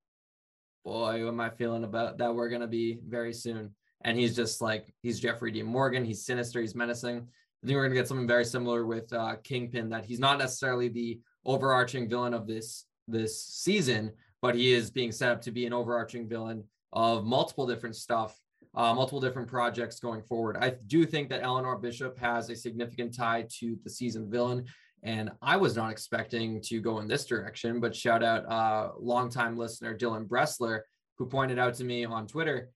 Boy, 0.84 1.24
what 1.24 1.30
am 1.30 1.40
I 1.40 1.50
feeling 1.50 1.86
about 1.86 2.18
that? 2.18 2.36
We're 2.36 2.50
gonna 2.50 2.68
be 2.68 3.00
very 3.08 3.32
soon. 3.32 3.74
And 4.02 4.20
he's 4.20 4.36
just 4.36 4.60
like 4.60 4.94
he's 5.02 5.22
Jeffrey 5.22 5.52
D. 5.52 5.64
Morgan. 5.64 6.04
He's 6.04 6.26
sinister. 6.26 6.60
He's 6.60 6.76
menacing. 6.76 7.16
I 7.16 7.66
think 7.66 7.78
we're 7.78 7.86
gonna 7.86 7.96
get 7.96 8.10
something 8.10 8.28
very 8.28 8.44
similar 8.44 8.86
with 8.86 9.14
uh, 9.14 9.38
Kingpin. 9.46 9.88
That 9.92 10.04
he's 10.04 10.20
not 10.20 10.38
necessarily 10.38 10.90
the 10.90 11.22
overarching 11.46 12.10
villain 12.10 12.34
of 12.34 12.46
this 12.46 12.88
this 13.08 13.42
season, 13.42 14.12
but 14.42 14.54
he 14.54 14.74
is 14.74 14.92
being 14.92 15.14
set 15.14 15.32
up 15.32 15.42
to 15.44 15.52
be 15.52 15.66
an 15.66 15.72
overarching 15.72 16.28
villain 16.28 16.66
of 16.92 17.24
multiple 17.24 17.66
different 17.66 17.96
stuff, 17.96 18.38
uh, 18.76 18.94
multiple 18.94 19.22
different 19.22 19.48
projects 19.48 20.02
going 20.02 20.22
forward. 20.22 20.58
I 20.60 20.72
do 20.88 21.06
think 21.06 21.30
that 21.30 21.42
Eleanor 21.42 21.78
Bishop 21.78 22.18
has 22.20 22.50
a 22.50 22.56
significant 22.58 23.16
tie 23.16 23.48
to 23.60 23.78
the 23.86 23.90
season 23.90 24.30
villain. 24.30 24.66
And 25.04 25.32
I 25.42 25.58
was 25.58 25.76
not 25.76 25.92
expecting 25.92 26.62
to 26.62 26.80
go 26.80 27.00
in 27.00 27.08
this 27.08 27.26
direction, 27.26 27.82
but 27.82 27.96
shout 27.96 28.24
out 28.24 28.46
uh, 28.46 28.92
longtime 28.98 29.58
listener 29.58 29.98
Dylan 29.98 30.28
Bressler, 30.28 30.82
who 31.18 31.26
pointed 31.26 31.60
out 31.60 31.74
to 31.76 31.84
me 31.84 32.06
on 32.06 32.26
Twitter, 32.26 32.70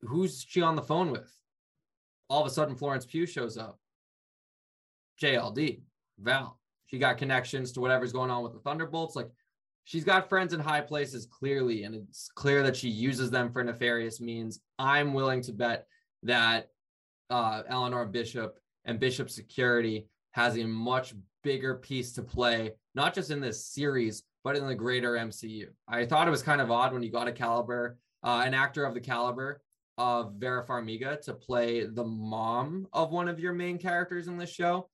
who's 0.00 0.44
she 0.48 0.62
on 0.62 0.74
the 0.74 0.82
phone 0.82 1.10
with? 1.10 1.30
All 2.30 2.40
of 2.40 2.46
a 2.46 2.50
sudden, 2.50 2.76
Florence 2.76 3.04
Pugh 3.04 3.26
shows 3.26 3.58
up. 3.58 3.78
JLD, 5.22 5.82
Val. 6.18 6.58
She 6.86 6.98
got 6.98 7.18
connections 7.18 7.72
to 7.72 7.80
whatever's 7.80 8.12
going 8.12 8.30
on 8.30 8.42
with 8.42 8.52
the 8.52 8.60
Thunderbolts. 8.60 9.14
Like 9.14 9.28
she's 9.84 10.04
got 10.04 10.28
friends 10.28 10.54
in 10.54 10.60
high 10.60 10.80
places 10.80 11.26
clearly, 11.26 11.84
and 11.84 11.94
it's 11.94 12.30
clear 12.34 12.62
that 12.62 12.76
she 12.76 12.88
uses 12.88 13.30
them 13.30 13.52
for 13.52 13.62
nefarious 13.62 14.20
means. 14.20 14.60
I'm 14.78 15.12
willing 15.12 15.42
to 15.42 15.52
bet 15.52 15.86
that 16.22 16.68
uh, 17.28 17.62
Eleanor 17.68 18.06
Bishop 18.06 18.58
and 18.86 18.98
Bishop 18.98 19.28
Security 19.28 20.08
has 20.32 20.56
a 20.56 20.66
much 20.66 21.14
bigger 21.42 21.74
piece 21.74 22.12
to 22.12 22.22
play, 22.22 22.72
not 22.94 23.14
just 23.14 23.30
in 23.30 23.40
this 23.40 23.64
series, 23.66 24.22
but 24.44 24.56
in 24.56 24.66
the 24.66 24.74
greater 24.74 25.12
MCU. 25.14 25.66
I 25.88 26.06
thought 26.06 26.28
it 26.28 26.32
was 26.32 26.42
kind 26.42 26.60
of 26.60 26.70
odd 26.70 26.92
when 26.92 27.02
you 27.02 27.10
got 27.10 27.28
a 27.28 27.32
caliber, 27.32 27.98
uh, 28.22 28.42
an 28.44 28.54
actor 28.54 28.84
of 28.84 28.94
the 28.94 29.00
caliber 29.00 29.62
of 29.98 30.34
Vera 30.34 30.66
Farmiga 30.66 31.20
to 31.22 31.34
play 31.34 31.84
the 31.84 32.04
mom 32.04 32.86
of 32.92 33.12
one 33.12 33.28
of 33.28 33.38
your 33.38 33.52
main 33.52 33.78
characters 33.78 34.28
in 34.28 34.38
this 34.38 34.50
show 34.50 34.88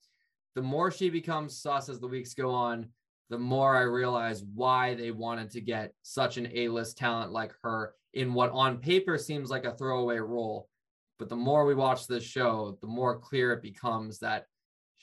the 0.56 0.62
more 0.62 0.90
she 0.90 1.10
becomes 1.10 1.60
sus 1.60 1.90
as 1.90 2.00
the 2.00 2.08
weeks 2.08 2.32
go 2.32 2.50
on, 2.50 2.88
the 3.28 3.38
more 3.38 3.76
I 3.76 3.82
realize 3.82 4.42
why 4.54 4.94
they 4.94 5.10
wanted 5.10 5.50
to 5.50 5.60
get 5.60 5.92
such 6.00 6.38
an 6.38 6.50
A-list 6.54 6.96
talent 6.96 7.30
like 7.30 7.52
her 7.62 7.92
in 8.14 8.32
what 8.32 8.50
on 8.52 8.78
paper 8.78 9.18
seems 9.18 9.50
like 9.50 9.66
a 9.66 9.76
throwaway 9.76 10.16
role. 10.16 10.70
But 11.18 11.28
the 11.28 11.36
more 11.36 11.66
we 11.66 11.74
watch 11.74 12.06
this 12.06 12.24
show, 12.24 12.78
the 12.80 12.86
more 12.86 13.18
clear 13.18 13.52
it 13.52 13.62
becomes 13.62 14.18
that 14.20 14.46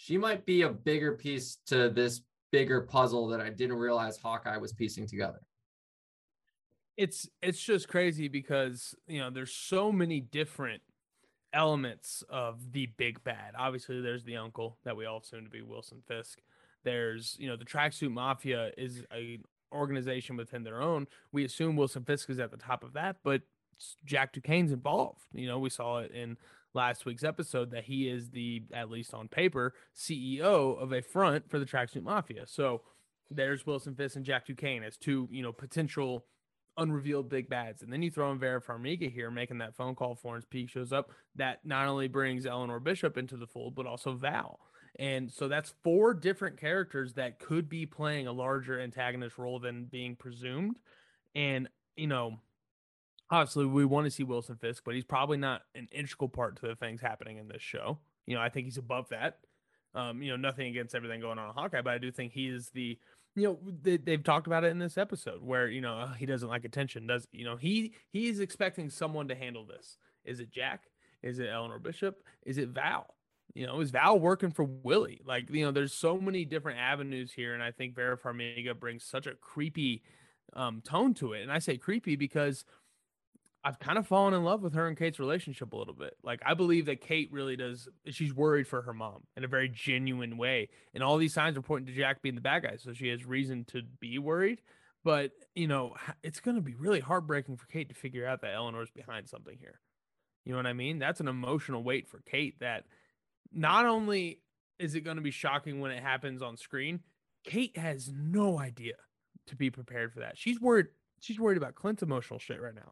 she 0.03 0.17
might 0.17 0.45
be 0.45 0.63
a 0.63 0.69
bigger 0.69 1.13
piece 1.13 1.59
to 1.65 1.89
this 1.89 2.21
bigger 2.51 2.81
puzzle 2.81 3.27
that 3.27 3.39
I 3.39 3.49
didn't 3.49 3.77
realize 3.77 4.17
Hawkeye 4.17 4.57
was 4.57 4.73
piecing 4.73 5.07
together. 5.07 5.39
It's 6.97 7.29
it's 7.41 7.61
just 7.63 7.87
crazy 7.87 8.27
because 8.27 8.93
you 9.07 9.19
know 9.19 9.29
there's 9.29 9.53
so 9.53 9.93
many 9.93 10.19
different 10.19 10.81
elements 11.53 12.21
of 12.29 12.73
the 12.73 12.87
big 12.97 13.23
bad. 13.23 13.53
Obviously, 13.57 14.01
there's 14.01 14.25
the 14.25 14.35
uncle 14.35 14.77
that 14.83 14.97
we 14.97 15.05
all 15.05 15.19
assume 15.19 15.45
to 15.45 15.49
be 15.49 15.61
Wilson 15.61 16.03
Fisk. 16.05 16.39
There's, 16.83 17.37
you 17.39 17.47
know, 17.47 17.55
the 17.55 17.63
tracksuit 17.63 18.11
mafia 18.11 18.71
is 18.77 19.05
a 19.13 19.39
organization 19.71 20.35
within 20.35 20.63
their 20.63 20.81
own. 20.81 21.07
We 21.31 21.45
assume 21.45 21.77
Wilson 21.77 22.03
Fisk 22.03 22.29
is 22.29 22.39
at 22.39 22.51
the 22.51 22.57
top 22.57 22.83
of 22.83 22.91
that, 22.93 23.17
but 23.23 23.41
Jack 24.03 24.33
Duquesne's 24.33 24.73
involved. 24.73 25.23
You 25.33 25.47
know, 25.47 25.59
we 25.59 25.69
saw 25.69 25.99
it 25.99 26.11
in 26.11 26.37
last 26.73 27.05
week's 27.05 27.23
episode 27.23 27.71
that 27.71 27.85
he 27.85 28.09
is 28.09 28.29
the, 28.29 28.63
at 28.73 28.89
least 28.89 29.13
on 29.13 29.27
paper, 29.27 29.73
CEO 29.95 30.81
of 30.81 30.91
a 30.91 31.01
front 31.01 31.49
for 31.49 31.59
the 31.59 31.65
tracksuit 31.65 32.03
mafia. 32.03 32.45
So 32.47 32.81
there's 33.29 33.65
Wilson 33.65 33.95
Fisk 33.95 34.15
and 34.15 34.25
Jack 34.25 34.45
Duquesne 34.45 34.83
as 34.83 34.97
two, 34.97 35.27
you 35.31 35.41
know, 35.41 35.51
potential 35.51 36.25
unrevealed 36.77 37.29
big 37.29 37.49
bads. 37.49 37.81
And 37.81 37.91
then 37.91 38.01
you 38.01 38.11
throw 38.11 38.31
in 38.31 38.39
Vera 38.39 38.61
Farmiga 38.61 39.11
here, 39.11 39.29
making 39.29 39.59
that 39.59 39.75
phone 39.75 39.95
call. 39.95 40.15
Florence 40.15 40.45
Pugh 40.49 40.67
shows 40.67 40.91
up. 40.91 41.11
That 41.35 41.59
not 41.63 41.87
only 41.87 42.07
brings 42.07 42.45
Eleanor 42.45 42.79
Bishop 42.79 43.17
into 43.17 43.37
the 43.37 43.47
fold, 43.47 43.75
but 43.75 43.85
also 43.85 44.13
Val. 44.13 44.59
And 44.99 45.31
so 45.31 45.47
that's 45.47 45.73
four 45.83 46.13
different 46.13 46.59
characters 46.59 47.13
that 47.13 47.39
could 47.39 47.67
be 47.67 47.85
playing 47.85 48.27
a 48.27 48.31
larger 48.31 48.79
antagonist 48.79 49.37
role 49.37 49.59
than 49.59 49.85
being 49.85 50.15
presumed. 50.15 50.77
And, 51.33 51.67
you 51.95 52.07
know, 52.07 52.39
obviously 53.29 53.65
we 53.65 53.85
want 53.85 54.05
to 54.05 54.11
see 54.11 54.23
Wilson 54.23 54.57
Fisk, 54.57 54.83
but 54.85 54.95
he's 54.95 55.03
probably 55.03 55.37
not 55.37 55.61
an 55.75 55.87
integral 55.91 56.29
part 56.29 56.57
to 56.57 56.67
the 56.67 56.75
things 56.75 57.01
happening 57.01 57.37
in 57.37 57.47
this 57.47 57.61
show. 57.61 57.99
You 58.25 58.35
know, 58.35 58.41
I 58.41 58.49
think 58.49 58.65
he's 58.65 58.77
above 58.77 59.09
that. 59.09 59.39
Um, 59.95 60.21
you 60.21 60.31
know, 60.31 60.37
nothing 60.37 60.67
against 60.67 60.95
everything 60.95 61.21
going 61.21 61.37
on 61.37 61.49
in 61.49 61.53
Hawkeye, 61.53 61.81
but 61.81 61.93
I 61.93 61.97
do 61.97 62.11
think 62.11 62.33
he 62.33 62.47
is 62.47 62.69
the 62.69 62.97
you 63.35 63.43
know 63.43 63.59
they, 63.81 63.97
they've 63.97 64.23
talked 64.23 64.47
about 64.47 64.63
it 64.63 64.67
in 64.67 64.79
this 64.79 64.97
episode 64.97 65.41
where 65.41 65.67
you 65.67 65.81
know 65.81 66.07
he 66.17 66.25
doesn't 66.25 66.49
like 66.49 66.65
attention 66.65 67.07
does 67.07 67.27
you 67.31 67.45
know 67.45 67.55
he 67.55 67.93
he's 68.11 68.39
expecting 68.39 68.89
someone 68.89 69.27
to 69.27 69.35
handle 69.35 69.65
this. 69.65 69.97
Is 70.23 70.39
it 70.39 70.51
jack? 70.51 70.83
Is 71.21 71.39
it 71.39 71.49
eleanor 71.51 71.79
bishop? 71.79 72.23
Is 72.43 72.57
it 72.57 72.69
val? 72.69 73.15
You 73.53 73.67
know 73.67 73.81
is 73.81 73.91
val 73.91 74.19
working 74.19 74.51
for 74.51 74.63
willie? 74.63 75.21
Like 75.25 75.49
you 75.49 75.65
know 75.65 75.71
there's 75.71 75.93
so 75.93 76.19
many 76.19 76.45
different 76.45 76.79
avenues 76.79 77.31
here 77.31 77.53
and 77.53 77.63
i 77.63 77.71
think 77.71 77.95
vera 77.95 78.17
farmiga 78.17 78.77
brings 78.77 79.03
such 79.03 79.27
a 79.27 79.35
creepy 79.35 80.03
um, 80.55 80.81
tone 80.81 81.13
to 81.15 81.33
it. 81.33 81.41
And 81.41 81.51
i 81.51 81.59
say 81.59 81.77
creepy 81.77 82.15
because 82.15 82.65
I've 83.65 83.79
kind 83.79 83.97
of 83.97 84.05
fallen 84.05 84.33
in 84.33 84.43
love 84.43 84.61
with 84.61 84.73
her 84.73 84.87
and 84.87 84.97
Kate's 84.97 85.19
relationship 85.19 85.71
a 85.71 85.77
little 85.77 85.93
bit. 85.93 86.17
Like 86.21 86.41
I 86.45 86.53
believe 86.53 86.87
that 86.87 86.99
Kate 87.01 87.29
really 87.31 87.55
does 87.55 87.87
she's 88.09 88.33
worried 88.33 88.67
for 88.67 88.81
her 88.81 88.93
mom 88.93 89.23
in 89.37 89.43
a 89.43 89.47
very 89.47 89.69
genuine 89.69 90.37
way. 90.37 90.69
And 90.93 91.01
all 91.01 91.17
these 91.17 91.33
signs 91.33 91.57
are 91.57 91.61
pointing 91.61 91.93
to 91.93 91.99
Jack 91.99 92.21
being 92.21 92.35
the 92.35 92.41
bad 92.41 92.63
guy, 92.63 92.75
so 92.77 92.93
she 92.93 93.07
has 93.07 93.25
reason 93.25 93.63
to 93.65 93.81
be 93.99 94.19
worried. 94.19 94.61
But, 95.05 95.31
you 95.55 95.67
know, 95.67 95.95
it's 96.23 96.39
going 96.39 96.55
to 96.55 96.61
be 96.61 96.75
really 96.75 96.99
heartbreaking 96.99 97.57
for 97.57 97.67
Kate 97.67 97.89
to 97.89 97.95
figure 97.95 98.25
out 98.25 98.41
that 98.41 98.53
Eleanor's 98.53 98.89
behind 98.89 99.27
something 99.27 99.57
here. 99.59 99.79
You 100.45 100.51
know 100.51 100.57
what 100.57 100.67
I 100.67 100.73
mean? 100.73 100.99
That's 100.99 101.19
an 101.19 101.27
emotional 101.27 101.83
weight 101.83 102.07
for 102.09 102.19
Kate 102.19 102.59
that 102.59 102.85
not 103.51 103.85
only 103.85 104.39
is 104.79 104.95
it 104.95 105.01
going 105.01 105.17
to 105.17 105.21
be 105.21 105.31
shocking 105.31 105.79
when 105.79 105.91
it 105.91 106.01
happens 106.01 106.41
on 106.41 106.57
screen, 106.57 107.01
Kate 107.45 107.77
has 107.77 108.11
no 108.13 108.59
idea 108.59 108.95
to 109.47 109.55
be 109.55 109.69
prepared 109.69 110.13
for 110.13 110.19
that. 110.19 110.37
She's 110.37 110.59
worried 110.59 110.87
she's 111.19 111.39
worried 111.39 111.57
about 111.57 111.75
Clint's 111.75 112.03
emotional 112.03 112.39
shit 112.39 112.61
right 112.61 112.75
now 112.75 112.91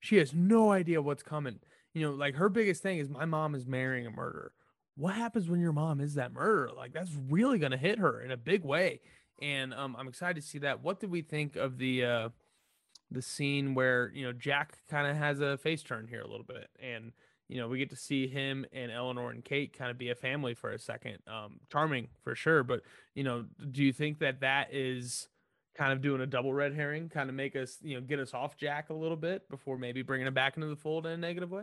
she 0.00 0.16
has 0.16 0.34
no 0.34 0.72
idea 0.72 1.00
what's 1.02 1.22
coming. 1.22 1.60
You 1.92 2.02
know, 2.02 2.12
like 2.12 2.34
her 2.36 2.48
biggest 2.48 2.82
thing 2.82 2.98
is 2.98 3.08
my 3.08 3.24
mom 3.24 3.54
is 3.54 3.66
marrying 3.66 4.06
a 4.06 4.10
murderer. 4.10 4.52
What 4.96 5.14
happens 5.14 5.48
when 5.48 5.60
your 5.60 5.72
mom 5.72 6.00
is 6.00 6.14
that 6.14 6.32
murderer? 6.32 6.70
Like 6.76 6.92
that's 6.92 7.12
really 7.28 7.58
gonna 7.58 7.76
hit 7.76 7.98
her 7.98 8.20
in 8.20 8.30
a 8.30 8.36
big 8.36 8.64
way. 8.64 9.00
And 9.40 9.72
um, 9.72 9.96
I'm 9.98 10.08
excited 10.08 10.40
to 10.42 10.46
see 10.46 10.58
that. 10.58 10.82
What 10.82 11.00
did 11.00 11.10
we 11.10 11.22
think 11.22 11.56
of 11.56 11.78
the 11.78 12.04
uh, 12.04 12.28
the 13.10 13.22
scene 13.22 13.74
where 13.74 14.12
you 14.14 14.24
know 14.24 14.32
Jack 14.32 14.78
kind 14.88 15.06
of 15.06 15.16
has 15.16 15.40
a 15.40 15.58
face 15.58 15.82
turn 15.82 16.06
here 16.08 16.20
a 16.20 16.28
little 16.28 16.44
bit, 16.44 16.68
and 16.80 17.12
you 17.48 17.58
know 17.58 17.68
we 17.68 17.78
get 17.78 17.90
to 17.90 17.96
see 17.96 18.28
him 18.28 18.64
and 18.72 18.92
Eleanor 18.92 19.30
and 19.30 19.44
Kate 19.44 19.76
kind 19.76 19.90
of 19.90 19.98
be 19.98 20.10
a 20.10 20.14
family 20.14 20.54
for 20.54 20.70
a 20.70 20.78
second. 20.78 21.18
Um, 21.26 21.60
charming 21.70 22.08
for 22.22 22.34
sure, 22.34 22.62
but 22.62 22.82
you 23.14 23.24
know, 23.24 23.46
do 23.72 23.82
you 23.82 23.92
think 23.92 24.18
that 24.20 24.40
that 24.40 24.72
is 24.72 25.28
kind 25.80 25.94
of 25.94 26.02
doing 26.02 26.20
a 26.20 26.26
double 26.26 26.52
red 26.52 26.74
herring, 26.74 27.08
kind 27.08 27.30
of 27.30 27.34
make 27.34 27.56
us, 27.56 27.78
you 27.80 27.94
know, 27.94 28.02
get 28.02 28.20
us 28.20 28.34
off 28.34 28.54
Jack 28.54 28.90
a 28.90 28.94
little 28.94 29.16
bit 29.16 29.48
before 29.48 29.78
maybe 29.78 30.02
bringing 30.02 30.26
him 30.26 30.34
back 30.34 30.58
into 30.58 30.68
the 30.68 30.76
fold 30.76 31.06
in 31.06 31.12
a 31.12 31.16
negative 31.16 31.50
way? 31.50 31.62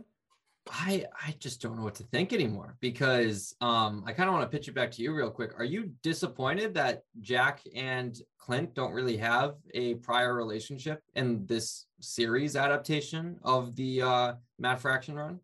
I 0.72 1.06
I 1.24 1.36
just 1.40 1.62
don't 1.62 1.78
know 1.78 1.84
what 1.84 1.94
to 1.96 2.04
think 2.04 2.34
anymore 2.34 2.76
because 2.82 3.56
um 3.62 4.04
I 4.08 4.14
kind 4.14 4.28
of 4.28 4.34
want 4.34 4.50
to 4.50 4.58
pitch 4.58 4.68
it 4.68 4.74
back 4.74 4.90
to 4.94 5.04
you 5.04 5.14
real 5.14 5.30
quick. 5.30 5.52
Are 5.60 5.64
you 5.64 5.92
disappointed 6.02 6.74
that 6.74 7.04
Jack 7.22 7.62
and 7.76 8.20
Clint 8.40 8.74
don't 8.74 8.92
really 8.92 9.18
have 9.18 9.54
a 9.76 9.94
prior 9.96 10.34
relationship 10.34 11.00
in 11.14 11.46
this 11.46 11.86
series 12.02 12.56
adaptation 12.56 13.38
of 13.44 13.76
the 13.76 14.02
uh 14.02 14.34
Matt 14.58 14.80
Fraction 14.80 15.16
run? 15.16 15.40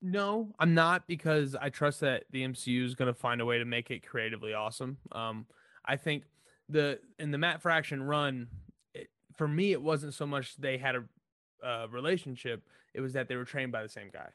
No, 0.00 0.54
I'm 0.58 0.72
not 0.72 1.06
because 1.06 1.54
I 1.54 1.68
trust 1.68 2.00
that 2.00 2.24
the 2.30 2.42
MCU 2.42 2.86
is 2.86 2.94
going 2.94 3.12
to 3.12 3.20
find 3.20 3.42
a 3.42 3.44
way 3.44 3.58
to 3.58 3.66
make 3.66 3.90
it 3.90 4.04
creatively 4.04 4.54
awesome. 4.54 4.96
Um 5.12 5.44
I 5.84 5.96
think 5.96 6.24
the 6.68 7.00
in 7.18 7.30
the 7.30 7.38
Matt 7.38 7.62
Fraction 7.62 8.02
run, 8.02 8.48
it, 8.94 9.08
for 9.36 9.48
me, 9.48 9.72
it 9.72 9.82
wasn't 9.82 10.14
so 10.14 10.26
much 10.26 10.56
they 10.56 10.78
had 10.78 10.96
a 10.96 11.04
uh, 11.66 11.86
relationship; 11.90 12.62
it 12.94 13.00
was 13.00 13.12
that 13.14 13.28
they 13.28 13.36
were 13.36 13.44
trained 13.44 13.72
by 13.72 13.82
the 13.82 13.88
same 13.88 14.10
guy 14.12 14.28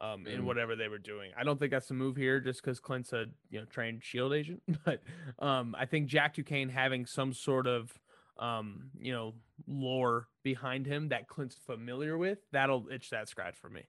um, 0.00 0.24
mm. 0.24 0.34
in 0.34 0.44
whatever 0.44 0.76
they 0.76 0.88
were 0.88 0.98
doing. 0.98 1.30
I 1.36 1.44
don't 1.44 1.58
think 1.58 1.70
that's 1.70 1.88
the 1.88 1.94
move 1.94 2.16
here, 2.16 2.40
just 2.40 2.62
because 2.62 2.80
Clint's 2.80 3.12
a 3.12 3.26
you 3.50 3.60
know 3.60 3.66
trained 3.66 4.02
Shield 4.02 4.32
agent. 4.32 4.62
But 4.84 5.02
um, 5.38 5.74
I 5.78 5.86
think 5.86 6.08
Jack 6.08 6.34
Duquesne 6.34 6.68
having 6.68 7.06
some 7.06 7.32
sort 7.32 7.66
of 7.66 7.92
um, 8.38 8.90
you 8.98 9.12
know 9.12 9.34
lore 9.66 10.28
behind 10.42 10.86
him 10.86 11.08
that 11.08 11.28
Clint's 11.28 11.56
familiar 11.66 12.16
with, 12.16 12.38
that'll 12.52 12.86
itch 12.90 13.10
that 13.10 13.28
scratch 13.28 13.56
for 13.56 13.68
me. 13.68 13.82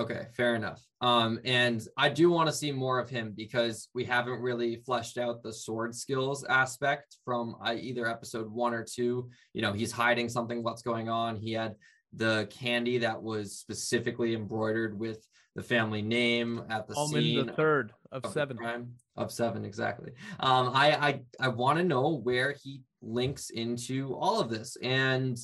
Okay, 0.00 0.28
fair 0.34 0.54
enough. 0.54 0.82
Um, 1.02 1.40
and 1.44 1.86
I 1.98 2.08
do 2.08 2.30
want 2.30 2.48
to 2.48 2.54
see 2.54 2.72
more 2.72 2.98
of 2.98 3.10
him 3.10 3.34
because 3.36 3.88
we 3.94 4.02
haven't 4.02 4.40
really 4.40 4.76
fleshed 4.76 5.18
out 5.18 5.42
the 5.42 5.52
sword 5.52 5.94
skills 5.94 6.42
aspect 6.44 7.18
from 7.22 7.54
uh, 7.62 7.74
either 7.78 8.08
episode 8.08 8.50
one 8.50 8.72
or 8.72 8.82
two. 8.82 9.28
You 9.52 9.60
know, 9.60 9.74
he's 9.74 9.92
hiding 9.92 10.30
something, 10.30 10.62
what's 10.62 10.80
going 10.80 11.10
on. 11.10 11.36
He 11.36 11.52
had 11.52 11.74
the 12.14 12.48
candy 12.50 12.96
that 12.98 13.22
was 13.22 13.58
specifically 13.58 14.34
embroidered 14.34 14.98
with 14.98 15.26
the 15.54 15.62
family 15.62 16.00
name 16.00 16.64
at 16.70 16.88
the 16.88 16.94
Almond 16.94 17.22
scene. 17.22 17.46
the 17.46 17.52
third 17.52 17.92
of, 18.10 18.24
of 18.24 18.32
seven. 18.32 18.56
Crime, 18.56 18.94
of 19.16 19.30
seven, 19.30 19.66
exactly. 19.66 20.12
Um, 20.38 20.70
I 20.72 20.92
I 20.92 21.20
I 21.38 21.48
want 21.48 21.78
to 21.78 21.84
know 21.84 22.16
where 22.22 22.54
he 22.62 22.80
links 23.02 23.50
into 23.50 24.14
all 24.14 24.40
of 24.40 24.48
this. 24.48 24.78
And 24.82 25.36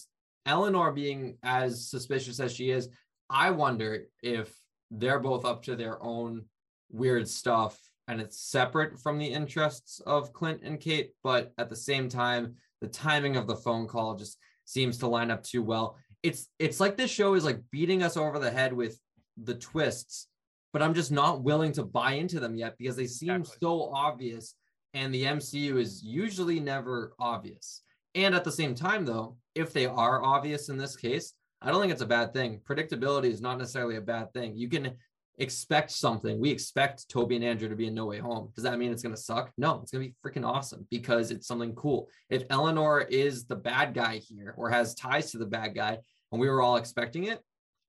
Eleanor 0.47 0.93
being 0.93 1.37
as 1.43 1.91
suspicious 1.91 2.41
as 2.41 2.55
she 2.55 2.71
is, 2.71 2.89
I 3.29 3.51
wonder 3.51 4.07
if 4.23 4.55
they're 4.91 5.19
both 5.19 5.45
up 5.45 5.63
to 5.65 5.77
their 5.77 6.03
own 6.03 6.45
weird 6.91 7.29
stuff 7.29 7.79
and 8.09 8.21
it's 8.21 8.39
separate 8.39 8.99
from 9.01 9.19
the 9.19 9.27
interests 9.27 10.01
of 10.07 10.33
Clint 10.33 10.61
and 10.63 10.79
Kate, 10.81 11.11
but 11.25 11.53
at 11.59 11.69
the 11.69 11.77
same 11.77 12.09
time, 12.09 12.55
the 12.81 12.89
timing 12.89 13.37
of 13.37 13.47
the 13.47 13.57
phone 13.57 13.89
call 13.89 14.15
just 14.15 14.39
seems 14.65 14.99
to 14.99 15.09
line 15.09 15.31
up 15.31 15.43
too 15.43 15.63
well. 15.63 15.97
It's 16.23 16.49
it's 16.59 16.81
like 16.81 16.97
this 16.97 17.11
show 17.11 17.35
is 17.35 17.45
like 17.45 17.61
beating 17.71 18.03
us 18.03 18.17
over 18.17 18.39
the 18.39 18.51
head 18.51 18.73
with 18.73 19.01
the 19.37 19.55
twists, 19.55 20.29
but 20.73 20.83
I'm 20.83 20.95
just 20.95 21.11
not 21.11 21.43
willing 21.43 21.73
to 21.73 21.85
buy 21.85 22.13
into 22.13 22.39
them 22.41 22.55
yet 22.55 22.77
because 22.79 22.97
they 22.97 23.07
seem 23.07 23.31
exactly. 23.31 23.59
so 23.61 23.91
obvious 23.93 24.55
and 24.95 25.13
the 25.13 25.25
MCU 25.25 25.79
is 25.79 26.03
usually 26.03 26.61
never 26.61 27.13
obvious. 27.19 27.83
And 28.15 28.35
at 28.35 28.45
the 28.45 28.53
same 28.53 28.75
time 28.75 29.05
though, 29.05 29.37
if 29.55 29.73
they 29.73 29.87
are 29.87 30.25
obvious 30.25 30.69
in 30.69 30.79
this 30.79 30.97
case, 30.97 31.33
I 31.63 31.71
don't 31.71 31.81
think 31.81 31.93
it's 31.93 32.03
a 32.03 32.07
bad 32.07 32.33
thing. 32.35 32.61
Predictability 32.69 33.31
is 33.31 33.41
not 33.41 33.59
necessarily 33.59 33.97
a 33.97 34.01
bad 34.01 34.33
thing. 34.33 34.57
You 34.57 34.69
can 34.69 34.97
expect 35.39 35.91
something. 35.91 36.39
We 36.39 36.51
expect 36.51 37.09
Tobey 37.09 37.37
and 37.37 37.45
Andrew 37.45 37.69
to 37.69 37.77
be 37.77 37.87
in 37.87 37.95
No 37.95 38.07
Way 38.07 38.19
Home. 38.19 38.51
Does 38.55 38.65
that 38.65 38.79
mean 38.79 38.93
it's 38.93 39.03
going 39.03 39.15
to 39.15 39.21
suck? 39.21 39.53
No, 39.59 39.81
it's 39.83 39.91
going 39.91 40.05
to 40.05 40.11
be 40.11 40.15
freaking 40.25 40.47
awesome 40.47 40.87
because 40.91 41.31
it's 41.31 41.47
something 41.47 41.75
cool. 41.75 42.09
If 42.31 42.45
Eleanor 42.51 43.01
is 43.01 43.47
the 43.47 43.57
bad 43.57 43.95
guy 43.95 44.19
here 44.19 44.55
or 44.57 44.71
has 44.71 44.95
ties 44.95 45.31
to 45.33 45.39
the 45.39 45.47
bad 45.47 45.75
guy 45.75 45.99
and 46.33 46.41
we 46.41 46.49
were 46.49 46.63
all 46.63 46.77
expecting 46.77 47.25
it, 47.25 47.41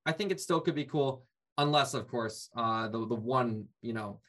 I 0.06 0.12
think 0.12 0.32
it 0.32 0.40
still 0.40 0.60
could 0.60 0.76
be 0.76 0.86
cool. 0.86 1.26
Unless, 1.58 1.94
of 1.94 2.08
course, 2.08 2.50
uh, 2.56 2.88
the, 2.88 3.06
the 3.08 3.16
one, 3.16 3.66
you 3.82 3.94
know, 3.94 4.20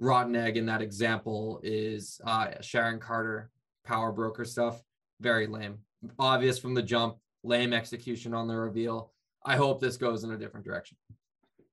rotten 0.00 0.34
egg 0.36 0.56
in 0.56 0.66
that 0.66 0.82
example 0.82 1.60
is 1.62 2.20
uh, 2.24 2.48
Sharon 2.60 2.98
Carter 2.98 3.50
power 3.84 4.12
broker 4.12 4.44
stuff. 4.44 4.80
Very 5.20 5.46
lame. 5.46 5.78
Obvious 6.18 6.58
from 6.58 6.74
the 6.74 6.82
jump 6.82 7.16
lame 7.48 7.72
execution 7.72 8.34
on 8.34 8.46
the 8.46 8.54
reveal. 8.54 9.10
I 9.44 9.56
hope 9.56 9.80
this 9.80 9.96
goes 9.96 10.24
in 10.24 10.32
a 10.32 10.36
different 10.36 10.66
direction. 10.66 10.96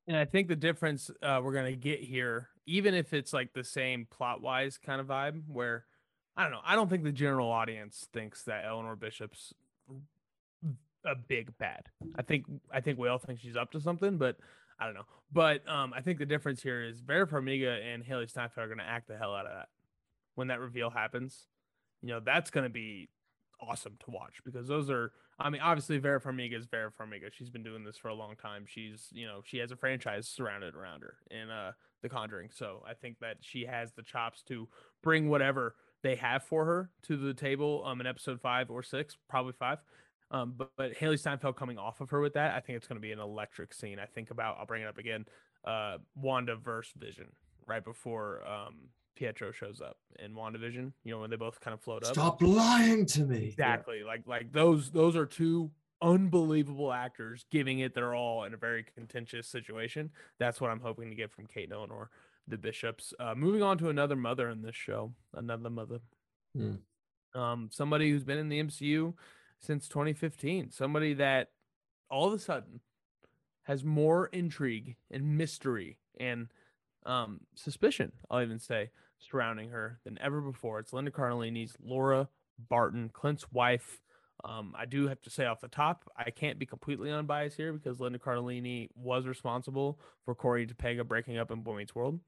And 0.07 0.15
I 0.15 0.25
think 0.25 0.47
the 0.47 0.55
difference 0.55 1.09
uh, 1.21 1.41
we're 1.43 1.53
gonna 1.53 1.73
get 1.73 1.99
here, 1.99 2.49
even 2.65 2.93
if 2.93 3.13
it's 3.13 3.33
like 3.33 3.53
the 3.53 3.63
same 3.63 4.07
plot 4.09 4.41
wise 4.41 4.77
kind 4.77 5.01
of 5.01 5.07
vibe, 5.07 5.41
where 5.47 5.85
I 6.37 6.43
don't 6.43 6.51
know, 6.51 6.61
I 6.65 6.75
don't 6.75 6.89
think 6.89 7.03
the 7.03 7.11
general 7.11 7.51
audience 7.51 8.07
thinks 8.13 8.43
that 8.43 8.65
Eleanor 8.65 8.95
Bishop's 8.95 9.53
a 11.05 11.15
big 11.15 11.57
bad. 11.57 11.85
I 12.15 12.21
think 12.21 12.45
I 12.71 12.81
think 12.81 12.99
we 12.99 13.07
all 13.07 13.17
think 13.17 13.39
she's 13.39 13.57
up 13.57 13.71
to 13.71 13.81
something, 13.81 14.17
but 14.17 14.37
I 14.79 14.85
don't 14.85 14.95
know. 14.95 15.05
But 15.31 15.67
um, 15.67 15.93
I 15.95 16.01
think 16.01 16.19
the 16.19 16.25
difference 16.25 16.61
here 16.61 16.83
is 16.83 16.99
Vera 17.01 17.27
Farmiga 17.27 17.81
and 17.83 18.03
Hailee 18.03 18.29
Steinfeld 18.29 18.65
are 18.65 18.69
gonna 18.69 18.83
act 18.87 19.07
the 19.07 19.17
hell 19.17 19.33
out 19.33 19.45
of 19.45 19.53
that 19.53 19.69
when 20.35 20.47
that 20.47 20.59
reveal 20.59 20.89
happens. 20.89 21.47
You 22.01 22.09
know, 22.09 22.19
that's 22.19 22.51
gonna 22.51 22.69
be 22.69 23.09
awesome 23.59 23.97
to 24.05 24.11
watch 24.11 24.41
because 24.45 24.67
those 24.67 24.89
are 24.89 25.11
I 25.39 25.49
mean 25.49 25.61
obviously 25.61 25.97
Vera 25.97 26.21
Farmiga 26.21 26.57
is 26.57 26.65
Vera 26.65 26.91
Farmiga. 26.91 27.31
She's 27.31 27.49
been 27.49 27.63
doing 27.63 27.83
this 27.83 27.97
for 27.97 28.07
a 28.07 28.13
long 28.13 28.35
time. 28.35 28.65
She's, 28.67 29.09
you 29.11 29.25
know, 29.25 29.41
she 29.43 29.57
has 29.57 29.71
a 29.71 29.75
franchise 29.75 30.27
surrounded 30.27 30.75
around 30.75 31.01
her 31.01 31.17
in 31.29 31.49
uh 31.49 31.71
The 32.01 32.09
Conjuring. 32.09 32.49
So 32.53 32.83
I 32.87 32.93
think 32.93 33.19
that 33.19 33.37
she 33.41 33.65
has 33.65 33.93
the 33.93 34.03
chops 34.03 34.41
to 34.43 34.67
bring 35.03 35.29
whatever 35.29 35.75
they 36.03 36.15
have 36.15 36.43
for 36.43 36.65
her 36.65 36.89
to 37.03 37.17
the 37.17 37.33
table 37.33 37.83
um 37.85 37.99
in 38.01 38.07
episode 38.07 38.39
5 38.41 38.69
or 38.69 38.83
6, 38.83 39.17
probably 39.29 39.53
5. 39.53 39.79
Um 40.31 40.53
but, 40.57 40.71
but 40.77 40.93
Hailee 40.93 41.19
Steinfeld 41.19 41.57
coming 41.57 41.77
off 41.77 42.01
of 42.01 42.09
her 42.11 42.21
with 42.21 42.33
that, 42.33 42.55
I 42.55 42.59
think 42.59 42.77
it's 42.77 42.87
going 42.87 42.97
to 42.99 43.05
be 43.05 43.11
an 43.11 43.19
electric 43.19 43.73
scene. 43.73 43.99
I 43.99 44.05
think 44.05 44.31
about 44.31 44.57
I'll 44.59 44.65
bring 44.65 44.83
it 44.83 44.87
up 44.87 44.97
again 44.97 45.25
uh 45.65 45.97
Wanda 46.15 46.55
verse 46.55 46.93
Vision 46.97 47.27
right 47.67 47.83
before 47.83 48.41
um 48.47 48.75
Pietro 49.15 49.51
shows 49.51 49.81
up 49.81 49.97
in 50.19 50.33
WandaVision, 50.33 50.91
you 51.03 51.13
know, 51.13 51.19
when 51.19 51.29
they 51.29 51.35
both 51.35 51.59
kind 51.59 51.73
of 51.73 51.81
float 51.81 52.03
up. 52.03 52.13
Stop 52.13 52.41
lying 52.41 53.05
to 53.07 53.21
me. 53.21 53.47
Exactly. 53.47 53.99
Yeah. 53.99 54.07
Like 54.07 54.23
like 54.25 54.51
those 54.51 54.91
those 54.91 55.15
are 55.15 55.25
two 55.25 55.71
unbelievable 56.01 56.91
actors 56.91 57.45
giving 57.51 57.79
it 57.79 57.93
their 57.95 58.13
all 58.13 58.43
in 58.43 58.53
a 58.53 58.57
very 58.57 58.85
contentious 58.95 59.47
situation. 59.47 60.11
That's 60.39 60.59
what 60.59 60.69
I'm 60.69 60.81
hoping 60.81 61.09
to 61.09 61.15
get 61.15 61.31
from 61.31 61.47
Kate 61.47 61.65
and 61.65 61.73
Eleanor, 61.73 62.09
the 62.47 62.57
bishops. 62.57 63.13
Uh, 63.19 63.33
moving 63.35 63.63
on 63.63 63.77
to 63.79 63.89
another 63.89 64.15
mother 64.15 64.49
in 64.49 64.61
this 64.61 64.75
show, 64.75 65.13
another 65.33 65.69
mother. 65.69 65.99
Hmm. 66.55 66.75
Um, 67.33 67.69
somebody 67.71 68.11
who's 68.11 68.23
been 68.23 68.37
in 68.37 68.49
the 68.49 68.61
MCU 68.61 69.13
since 69.59 69.87
2015, 69.87 70.71
somebody 70.71 71.13
that 71.15 71.49
all 72.09 72.27
of 72.27 72.33
a 72.33 72.39
sudden 72.39 72.81
has 73.63 73.83
more 73.83 74.27
intrigue 74.27 74.95
and 75.09 75.37
mystery 75.37 75.97
and 76.19 76.47
um, 77.05 77.41
suspicion, 77.55 78.11
I'll 78.29 78.41
even 78.41 78.59
say, 78.59 78.89
surrounding 79.19 79.69
her 79.69 79.99
than 80.03 80.17
ever 80.21 80.41
before. 80.41 80.79
It's 80.79 80.93
Linda 80.93 81.11
Cardellini's 81.11 81.75
Laura 81.83 82.29
Barton, 82.69 83.09
Clint's 83.13 83.51
wife. 83.51 83.99
Um, 84.43 84.73
I 84.77 84.85
do 84.85 85.07
have 85.07 85.21
to 85.21 85.29
say 85.29 85.45
off 85.45 85.61
the 85.61 85.67
top, 85.67 86.03
I 86.17 86.29
can't 86.29 86.59
be 86.59 86.65
completely 86.65 87.09
unbiased 87.11 87.57
here 87.57 87.73
because 87.73 87.99
Linda 87.99 88.19
Cardellini 88.19 88.89
was 88.95 89.25
responsible 89.25 89.99
for 90.23 90.35
Cory 90.35 90.67
Topanga 90.67 91.07
breaking 91.07 91.37
up 91.37 91.51
in 91.51 91.61
Boy 91.61 91.77
Meets 91.77 91.95
World, 91.95 92.19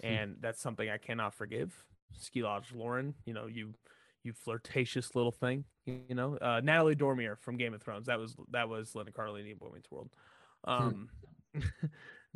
Hmm. 0.00 0.06
and 0.06 0.36
that's 0.40 0.60
something 0.60 0.90
I 0.90 0.98
cannot 0.98 1.32
forgive. 1.34 1.84
Ski 2.16 2.42
Lodge 2.42 2.72
Lauren, 2.72 3.14
you 3.24 3.32
know 3.34 3.46
you 3.46 3.74
you 4.24 4.32
flirtatious 4.32 5.14
little 5.14 5.32
thing, 5.32 5.64
you 5.86 6.14
know. 6.14 6.36
Uh, 6.38 6.60
Natalie 6.62 6.94
Dormer 6.94 7.36
from 7.36 7.56
Game 7.56 7.74
of 7.74 7.82
Thrones, 7.82 8.06
that 8.06 8.18
was 8.18 8.36
that 8.50 8.68
was 8.68 8.94
Linda 8.94 9.12
Cardellini 9.12 9.52
in 9.52 9.58
Boy 9.58 9.70
Meets 9.74 9.90
World. 9.90 10.10
Um, 10.64 11.08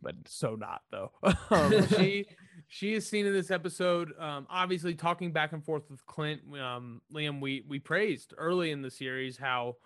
but 0.00 0.14
so 0.26 0.54
not 0.54 0.82
though. 0.90 1.12
um, 1.50 1.86
she 1.88 2.26
she 2.68 2.94
is 2.94 3.08
seen 3.08 3.26
in 3.26 3.32
this 3.32 3.50
episode. 3.50 4.12
Um, 4.18 4.46
obviously 4.50 4.94
talking 4.94 5.32
back 5.32 5.52
and 5.52 5.64
forth 5.64 5.90
with 5.90 6.04
Clint. 6.06 6.42
Um, 6.60 7.02
Liam, 7.12 7.40
we 7.40 7.64
we 7.68 7.78
praised 7.78 8.34
early 8.36 8.70
in 8.70 8.82
the 8.82 8.90
series 8.90 9.36
how 9.36 9.76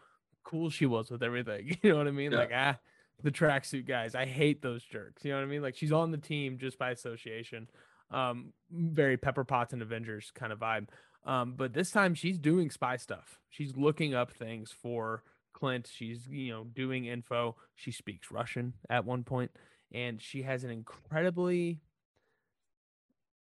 cool 0.45 0.71
she 0.71 0.87
was 0.87 1.11
with 1.11 1.23
everything. 1.23 1.77
You 1.83 1.91
know 1.91 1.99
what 1.99 2.09
I 2.09 2.13
mean? 2.13 2.33
Yeah. 2.33 2.39
Like 2.39 2.51
ah, 2.55 2.79
the 3.23 3.31
tracksuit 3.31 3.87
guys. 3.87 4.15
I 4.15 4.27
hate 4.27 4.63
those 4.63 4.83
jerks. 4.83 5.25
You 5.25 5.33
know 5.33 5.39
what 5.39 5.45
I 5.45 5.49
mean? 5.49 5.63
Like 5.63 5.77
she's 5.77 5.93
on 5.93 6.11
the 6.11 6.19
team 6.19 6.59
just 6.59 6.79
by 6.79 6.91
association. 6.91 7.69
Um, 8.11 8.53
very 8.71 9.17
Pepper 9.17 9.45
Potts 9.45 9.73
and 9.73 9.81
Avengers 9.81 10.31
kind 10.35 10.53
of 10.53 10.59
vibe. 10.59 10.89
Um, 11.25 11.55
but 11.57 11.73
this 11.73 11.91
time 11.91 12.15
she's 12.15 12.39
doing 12.39 12.71
spy 12.71 12.97
stuff. 12.97 13.41
She's 13.49 13.77
looking 13.77 14.15
up 14.15 14.33
things 14.33 14.73
for 14.73 15.23
Clint. 15.53 15.89
She's 15.93 16.27
you 16.29 16.53
know 16.53 16.65
doing 16.65 17.07
info. 17.07 17.57
She 17.75 17.93
speaks 17.93 18.31
Russian 18.31 18.75
at 18.91 19.05
one 19.05 19.23
point, 19.25 19.51
and 19.93 20.21
she 20.21 20.43
has 20.43 20.65
an 20.65 20.71
incredibly, 20.71 21.81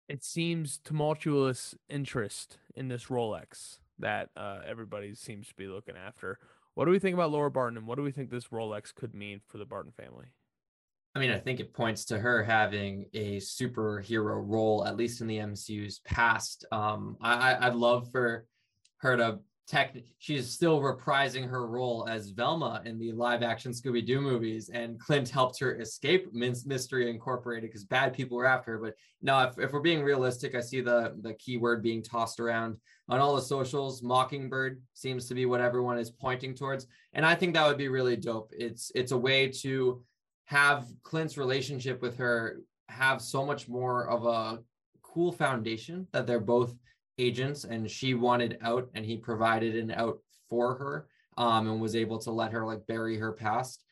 it 0.08 0.22
seems 0.24 0.78
tumultuous 0.78 1.74
interest 1.88 2.58
in 2.74 2.88
this 2.88 3.06
Rolex 3.06 3.78
that 3.98 4.30
uh, 4.36 4.60
everybody 4.66 5.14
seems 5.14 5.48
to 5.48 5.54
be 5.54 5.66
looking 5.66 5.96
after. 5.96 6.38
What 6.74 6.86
do 6.86 6.90
we 6.90 6.98
think 6.98 7.14
about 7.14 7.30
Laura 7.30 7.50
Barton, 7.50 7.78
and 7.78 7.86
what 7.86 7.96
do 7.96 8.02
we 8.02 8.12
think 8.12 8.30
this 8.30 8.48
Rolex 8.48 8.94
could 8.94 9.14
mean 9.14 9.40
for 9.46 9.58
the 9.58 9.66
Barton 9.66 9.92
family? 9.92 10.26
I 11.14 11.18
mean, 11.18 11.30
I 11.30 11.38
think 11.38 11.60
it 11.60 11.74
points 11.74 12.06
to 12.06 12.18
her 12.18 12.42
having 12.42 13.04
a 13.12 13.36
superhero 13.36 14.42
role, 14.42 14.86
at 14.86 14.96
least 14.96 15.20
in 15.20 15.26
the 15.26 15.38
MCU's 15.38 16.00
past. 16.00 16.64
Um, 16.72 17.18
I, 17.20 17.66
I'd 17.66 17.74
love 17.74 18.10
for 18.10 18.46
her 18.98 19.16
to 19.18 19.40
tech. 19.66 19.96
She's 20.18 20.50
still 20.50 20.80
reprising 20.80 21.48
her 21.48 21.66
role 21.66 22.06
as 22.08 22.30
Velma 22.30 22.82
in 22.84 22.98
the 22.98 23.12
live-action 23.12 23.72
Scooby-Doo 23.72 24.20
movies, 24.20 24.68
and 24.68 24.98
Clint 24.98 25.28
helped 25.28 25.58
her 25.60 25.80
escape 25.80 26.32
Mystery 26.32 27.10
Incorporated 27.10 27.70
because 27.70 27.84
bad 27.84 28.12
people 28.12 28.36
were 28.36 28.46
after 28.46 28.72
her. 28.72 28.78
But 28.78 28.94
no, 29.22 29.40
if, 29.40 29.58
if 29.58 29.72
we're 29.72 29.80
being 29.80 30.02
realistic, 30.02 30.54
I 30.54 30.60
see 30.60 30.80
the 30.80 31.16
the 31.20 31.34
keyword 31.34 31.82
being 31.82 32.02
tossed 32.02 32.40
around 32.40 32.76
on 33.08 33.20
all 33.20 33.36
the 33.36 33.42
socials. 33.42 34.02
Mockingbird 34.02 34.82
seems 34.94 35.26
to 35.28 35.34
be 35.34 35.46
what 35.46 35.60
everyone 35.60 35.98
is 35.98 36.10
pointing 36.10 36.54
towards, 36.54 36.86
and 37.12 37.24
I 37.24 37.34
think 37.34 37.54
that 37.54 37.66
would 37.66 37.78
be 37.78 37.88
really 37.88 38.16
dope. 38.16 38.52
It's 38.56 38.90
it's 38.94 39.12
a 39.12 39.18
way 39.18 39.48
to 39.62 40.02
have 40.46 40.86
Clint's 41.02 41.38
relationship 41.38 42.02
with 42.02 42.16
her 42.18 42.60
have 42.88 43.22
so 43.22 43.46
much 43.46 43.68
more 43.68 44.08
of 44.08 44.26
a 44.26 44.60
cool 45.02 45.32
foundation 45.32 46.06
that 46.12 46.26
they're 46.26 46.40
both 46.40 46.74
agents 47.18 47.64
and 47.64 47.90
she 47.90 48.14
wanted 48.14 48.58
out 48.62 48.88
and 48.94 49.04
he 49.04 49.16
provided 49.16 49.76
an 49.76 49.90
out 49.90 50.18
for 50.48 50.74
her 50.74 51.06
um, 51.36 51.68
and 51.68 51.80
was 51.80 51.96
able 51.96 52.18
to 52.18 52.30
let 52.30 52.52
her 52.52 52.64
like 52.64 52.86
bury 52.86 53.18
her 53.18 53.32
past. 53.32 53.84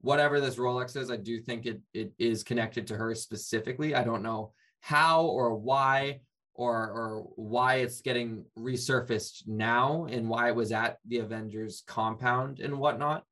Whatever 0.00 0.40
this 0.40 0.56
Rolex 0.56 0.96
is, 0.96 1.10
I 1.10 1.16
do 1.16 1.40
think 1.40 1.66
it 1.66 1.80
it 1.94 2.12
is 2.18 2.44
connected 2.44 2.86
to 2.88 2.96
her 2.96 3.14
specifically. 3.14 3.94
I 3.94 4.04
don't 4.04 4.22
know 4.22 4.52
how 4.80 5.24
or 5.24 5.54
why 5.54 6.20
or 6.54 6.74
or 6.74 7.26
why 7.36 7.76
it's 7.76 8.02
getting 8.02 8.44
resurfaced 8.58 9.48
now 9.48 10.06
and 10.10 10.28
why 10.28 10.48
it 10.48 10.56
was 10.56 10.72
at 10.72 10.98
the 11.06 11.18
Avengers 11.18 11.82
compound 11.86 12.60
and 12.60 12.78
whatnot 12.78 13.24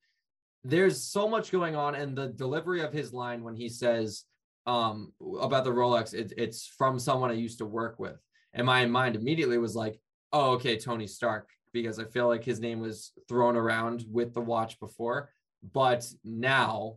there's 0.65 1.03
so 1.03 1.29
much 1.29 1.53
going 1.53 1.77
on 1.77 1.95
and 1.95 2.17
the 2.17 2.29
delivery 2.29 2.81
of 2.81 2.93
his 2.93 3.13
line 3.13 3.45
when 3.45 3.55
he 3.55 3.69
says 3.69 4.25
um 4.67 5.13
about 5.41 5.65
the 5.65 5.71
rolex 5.71 6.15
it, 6.15 6.33
it's 6.39 6.67
from 6.67 6.99
someone 6.99 7.31
i 7.31 7.35
used 7.35 7.59
to 7.59 7.67
work 7.67 7.99
with 7.99 8.17
and 8.55 8.67
my 8.67 8.87
mind 8.87 9.17
immediately 9.17 9.59
was 9.59 9.77
like 9.77 10.01
oh 10.33 10.53
okay 10.53 10.79
tony 10.79 11.07
stark 11.07 11.51
because 11.73 11.99
i 11.99 12.05
feel 12.05 12.29
like 12.29 12.45
his 12.45 12.61
name 12.61 12.81
was 12.81 13.13
thrown 13.29 13.57
around 13.57 14.05
with 14.11 14.33
the 14.33 14.41
watch 14.41 14.79
before 14.81 15.31
but 15.73 16.07
now 16.25 16.97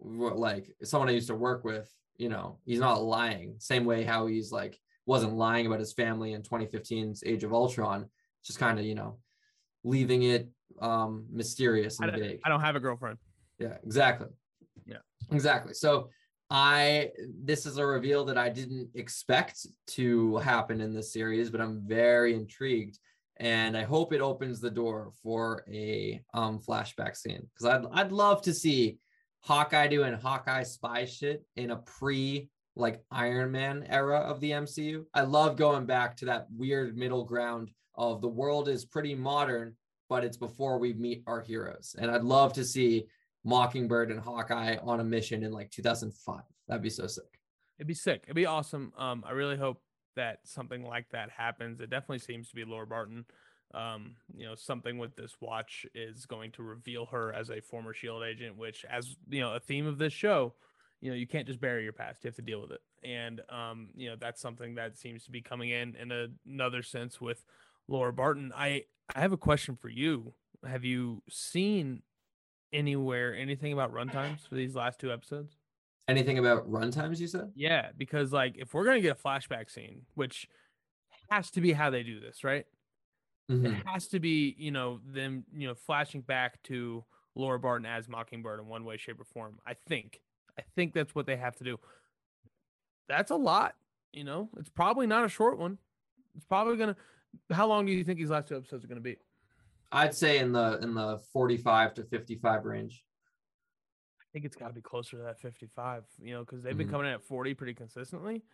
like 0.00 0.70
someone 0.82 1.08
i 1.08 1.12
used 1.12 1.28
to 1.28 1.34
work 1.34 1.64
with 1.64 1.90
you 2.16 2.28
know 2.28 2.58
he's 2.64 2.80
not 2.80 3.02
lying 3.02 3.54
same 3.58 3.84
way 3.84 4.02
how 4.04 4.26
he's 4.26 4.52
like 4.52 4.78
wasn't 5.06 5.32
lying 5.32 5.66
about 5.66 5.78
his 5.80 5.92
family 5.92 6.32
in 6.34 6.42
2015's 6.42 7.22
age 7.24 7.44
of 7.44 7.52
ultron 7.52 8.06
just 8.44 8.58
kind 8.58 8.78
of 8.78 8.84
you 8.84 8.94
know 8.94 9.18
leaving 9.84 10.22
it 10.22 10.48
um 10.80 11.26
mysterious 11.30 12.00
and 12.00 12.10
don't, 12.10 12.20
vague 12.20 12.40
I 12.44 12.48
don't 12.48 12.60
have 12.60 12.76
a 12.76 12.80
girlfriend. 12.80 13.18
yeah, 13.58 13.76
exactly. 13.84 14.28
Yeah. 14.86 14.98
Exactly. 15.32 15.74
So 15.74 16.10
I 16.50 17.10
this 17.42 17.64
is 17.64 17.78
a 17.78 17.86
reveal 17.86 18.24
that 18.24 18.36
I 18.36 18.48
didn't 18.48 18.88
expect 18.94 19.66
to 19.88 20.36
happen 20.38 20.80
in 20.80 20.92
this 20.92 21.12
series, 21.12 21.50
but 21.50 21.60
I'm 21.60 21.82
very 21.86 22.34
intrigued 22.34 22.98
and 23.36 23.76
I 23.76 23.84
hope 23.84 24.12
it 24.12 24.20
opens 24.20 24.60
the 24.60 24.70
door 24.70 25.12
for 25.22 25.64
a 25.72 26.20
um 26.34 26.58
flashback 26.58 27.16
scene 27.16 27.48
because 27.54 27.66
I'd 27.66 27.86
I'd 27.92 28.12
love 28.12 28.42
to 28.42 28.54
see 28.54 28.98
Hawkeye 29.42 29.88
doing 29.88 30.12
Hawkeye 30.12 30.64
spy 30.64 31.04
shit 31.04 31.44
in 31.56 31.70
a 31.70 31.76
pre 31.76 32.50
like 32.76 33.02
Iron 33.10 33.52
Man 33.52 33.86
era 33.88 34.18
of 34.18 34.40
the 34.40 34.50
MCU. 34.50 35.04
I 35.14 35.22
love 35.22 35.56
going 35.56 35.86
back 35.86 36.16
to 36.18 36.24
that 36.26 36.46
weird 36.56 36.96
middle 36.96 37.24
ground 37.24 37.70
of 37.94 38.20
the 38.20 38.28
world 38.28 38.68
is 38.68 38.84
pretty 38.84 39.14
modern, 39.14 39.76
but 40.08 40.24
it's 40.24 40.36
before 40.36 40.78
we 40.78 40.92
meet 40.92 41.22
our 41.26 41.40
heroes. 41.40 41.94
And 41.98 42.10
I'd 42.10 42.22
love 42.22 42.52
to 42.54 42.64
see 42.64 43.06
Mockingbird 43.44 44.10
and 44.10 44.20
Hawkeye 44.20 44.76
on 44.82 45.00
a 45.00 45.04
mission 45.04 45.42
in 45.42 45.52
like 45.52 45.70
2005. 45.70 46.42
That'd 46.68 46.82
be 46.82 46.90
so 46.90 47.06
sick. 47.06 47.40
It'd 47.78 47.88
be 47.88 47.94
sick. 47.94 48.22
It'd 48.24 48.36
be 48.36 48.46
awesome. 48.46 48.92
Um, 48.98 49.24
I 49.26 49.32
really 49.32 49.56
hope 49.56 49.82
that 50.16 50.40
something 50.44 50.84
like 50.84 51.08
that 51.10 51.30
happens. 51.30 51.80
It 51.80 51.90
definitely 51.90 52.18
seems 52.18 52.48
to 52.50 52.54
be 52.54 52.64
Laura 52.64 52.86
Barton. 52.86 53.24
Um, 53.72 54.16
you 54.36 54.46
know, 54.46 54.54
something 54.54 54.98
with 54.98 55.16
this 55.16 55.36
watch 55.40 55.86
is 55.94 56.26
going 56.26 56.50
to 56.52 56.62
reveal 56.62 57.06
her 57.06 57.32
as 57.32 57.50
a 57.50 57.60
former 57.60 57.94
Shield 57.94 58.22
agent, 58.24 58.56
which, 58.56 58.84
as 58.90 59.16
you 59.28 59.40
know, 59.40 59.54
a 59.54 59.60
theme 59.60 59.86
of 59.86 59.96
this 59.96 60.12
show, 60.12 60.54
you 61.00 61.10
know, 61.10 61.16
you 61.16 61.26
can't 61.26 61.46
just 61.46 61.60
bury 61.60 61.84
your 61.84 61.92
past; 61.92 62.22
you 62.22 62.28
have 62.28 62.36
to 62.36 62.42
deal 62.42 62.60
with 62.60 62.72
it. 62.72 62.80
And 63.02 63.40
um, 63.48 63.88
you 63.94 64.10
know, 64.10 64.16
that's 64.18 64.40
something 64.42 64.74
that 64.74 64.98
seems 64.98 65.24
to 65.24 65.30
be 65.30 65.40
coming 65.40 65.70
in 65.70 65.94
in 65.94 66.10
a, 66.10 66.26
another 66.46 66.82
sense 66.82 67.20
with 67.20 67.44
Laura 67.88 68.12
Barton. 68.12 68.52
I 68.54 68.84
I 69.14 69.20
have 69.20 69.32
a 69.32 69.38
question 69.38 69.76
for 69.76 69.88
you. 69.88 70.34
Have 70.66 70.84
you 70.84 71.22
seen 71.30 72.02
anywhere 72.72 73.34
anything 73.34 73.72
about 73.72 73.92
runtimes 73.92 74.46
for 74.48 74.54
these 74.54 74.74
last 74.74 75.00
two 75.00 75.12
episodes? 75.12 75.56
Anything 76.08 76.38
about 76.38 76.68
runtimes 76.70 77.20
you 77.20 77.26
said? 77.26 77.52
Yeah, 77.54 77.90
because 77.96 78.32
like 78.32 78.56
if 78.58 78.74
we're 78.74 78.84
gonna 78.84 79.00
get 79.00 79.18
a 79.18 79.22
flashback 79.22 79.70
scene, 79.70 80.06
which 80.14 80.48
has 81.30 81.50
to 81.52 81.60
be 81.60 81.72
how 81.72 81.90
they 81.90 82.02
do 82.02 82.20
this, 82.20 82.42
right? 82.42 82.66
Mhm. 83.50 83.80
It 83.80 83.86
has 83.86 84.08
to 84.08 84.20
be, 84.20 84.54
you 84.58 84.70
know, 84.70 85.00
them, 85.04 85.44
you 85.52 85.66
know, 85.68 85.74
flashing 85.74 86.20
back 86.22 86.62
to 86.64 87.04
Laura 87.34 87.58
Barton 87.58 87.86
as 87.86 88.08
Mockingbird 88.08 88.60
in 88.60 88.66
one 88.66 88.84
way, 88.84 88.96
shape, 88.96 89.20
or 89.20 89.24
form. 89.24 89.58
I 89.66 89.74
think. 89.74 90.20
I 90.58 90.62
think 90.74 90.94
that's 90.94 91.14
what 91.14 91.26
they 91.26 91.36
have 91.36 91.56
to 91.56 91.64
do. 91.64 91.78
That's 93.08 93.30
a 93.30 93.36
lot, 93.36 93.76
you 94.12 94.24
know. 94.24 94.50
It's 94.56 94.68
probably 94.68 95.06
not 95.06 95.24
a 95.24 95.28
short 95.28 95.58
one. 95.58 95.78
It's 96.36 96.44
probably 96.44 96.76
gonna. 96.76 96.96
How 97.50 97.66
long 97.66 97.86
do 97.86 97.92
you 97.92 98.04
think 98.04 98.18
these 98.18 98.30
last 98.30 98.48
two 98.48 98.56
episodes 98.56 98.84
are 98.84 98.88
gonna 98.88 99.00
be? 99.00 99.16
I'd 99.92 100.14
say 100.14 100.38
in 100.38 100.52
the 100.52 100.78
in 100.82 100.94
the 100.94 101.18
45 101.32 101.94
to 101.94 102.04
55 102.04 102.64
range. 102.64 103.02
I 104.20 104.24
think 104.32 104.44
it's 104.44 104.56
got 104.56 104.68
to 104.68 104.74
be 104.74 104.80
closer 104.80 105.16
to 105.16 105.22
that 105.24 105.40
55, 105.40 106.04
you 106.20 106.34
know, 106.34 106.40
because 106.44 106.62
they've 106.62 106.76
been 106.76 106.86
Mhm. 106.86 106.92
coming 106.92 107.06
in 107.08 107.14
at 107.14 107.24
40 107.24 107.54
pretty 107.54 107.74
consistently. 107.74 108.44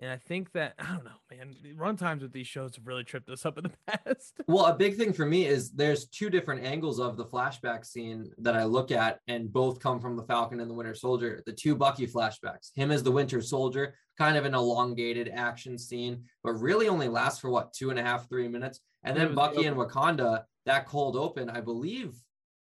And 0.00 0.10
I 0.10 0.16
think 0.16 0.52
that, 0.52 0.74
I 0.78 0.94
don't 0.94 1.04
know, 1.04 1.10
man, 1.30 1.54
run 1.74 1.96
times 1.96 2.22
with 2.22 2.32
these 2.32 2.46
shows 2.46 2.76
have 2.76 2.86
really 2.86 3.02
tripped 3.04 3.28
us 3.28 3.44
up 3.44 3.58
in 3.58 3.64
the 3.64 3.72
past. 4.06 4.40
Well, 4.46 4.64
a 4.66 4.74
big 4.76 4.96
thing 4.96 5.12
for 5.12 5.26
me 5.26 5.44
is 5.44 5.72
there's 5.72 6.06
two 6.08 6.30
different 6.30 6.64
angles 6.64 6.98
of 7.00 7.16
the 7.18 7.24
flashback 7.26 7.84
scene 7.84 8.30
that 8.38 8.54
I 8.54 8.64
look 8.64 8.90
at, 8.90 9.20
and 9.26 9.52
both 9.52 9.80
come 9.80 10.00
from 10.00 10.16
the 10.16 10.22
Falcon 10.22 10.60
and 10.60 10.70
the 10.70 10.74
Winter 10.74 10.94
Soldier. 10.94 11.42
The 11.44 11.52
two 11.52 11.74
Bucky 11.74 12.06
flashbacks, 12.06 12.70
him 12.74 12.90
as 12.92 13.02
the 13.02 13.10
Winter 13.12 13.42
Soldier, 13.42 13.96
kind 14.16 14.36
of 14.38 14.44
an 14.46 14.54
elongated 14.54 15.28
action 15.28 15.76
scene, 15.76 16.24
but 16.44 16.52
really 16.52 16.88
only 16.88 17.08
lasts 17.08 17.40
for 17.40 17.50
what 17.50 17.72
two 17.74 17.90
and 17.90 17.98
a 17.98 18.02
half, 18.02 18.28
three 18.30 18.48
minutes. 18.48 18.80
And 19.02 19.16
then 19.16 19.34
Bucky 19.34 19.64
and 19.66 19.76
Wakanda, 19.76 20.44
that 20.68 20.86
cold 20.86 21.16
open, 21.16 21.50
I 21.50 21.60
believe, 21.60 22.14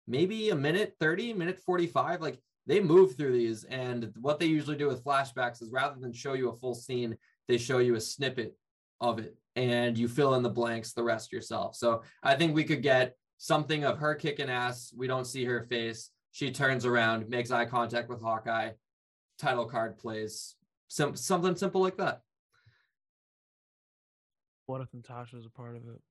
maybe 0.07 0.49
a 0.49 0.55
minute 0.55 0.95
30, 0.99 1.33
minute 1.33 1.59
45. 1.59 2.21
Like 2.21 2.39
they 2.65 2.79
move 2.79 3.15
through 3.15 3.33
these, 3.33 3.63
and 3.65 4.11
what 4.19 4.39
they 4.39 4.45
usually 4.45 4.77
do 4.77 4.87
with 4.87 5.03
flashbacks 5.03 5.61
is 5.61 5.71
rather 5.71 5.99
than 5.99 6.11
show 6.11 6.33
you 6.33 6.49
a 6.49 6.55
full 6.55 6.75
scene, 6.75 7.17
they 7.47 7.57
show 7.57 7.77
you 7.77 7.95
a 7.95 8.01
snippet 8.01 8.55
of 8.99 9.19
it 9.19 9.37
and 9.55 9.97
you 9.97 10.07
fill 10.07 10.35
in 10.35 10.43
the 10.43 10.49
blanks 10.49 10.93
the 10.93 11.03
rest 11.03 11.31
yourself. 11.31 11.75
So 11.75 12.03
I 12.21 12.35
think 12.35 12.53
we 12.53 12.63
could 12.63 12.83
get 12.83 13.15
something 13.37 13.83
of 13.83 13.97
her 13.97 14.15
kicking 14.15 14.49
ass. 14.49 14.93
We 14.95 15.07
don't 15.07 15.25
see 15.25 15.45
her 15.45 15.65
face. 15.69 16.11
She 16.31 16.51
turns 16.51 16.85
around, 16.85 17.27
makes 17.29 17.49
eye 17.49 17.65
contact 17.65 18.09
with 18.09 18.21
Hawkeye, 18.21 18.71
title 19.39 19.65
card 19.65 19.97
plays, 19.97 20.55
Sim- 20.87 21.15
something 21.15 21.55
simple 21.55 21.81
like 21.81 21.97
that. 21.97 22.21
What 24.67 24.81
if 24.81 24.93
Natasha 24.93 25.37
Natasha's 25.37 25.45
a 25.45 25.49
part 25.49 25.75
of 25.75 25.83
it? 25.87 26.01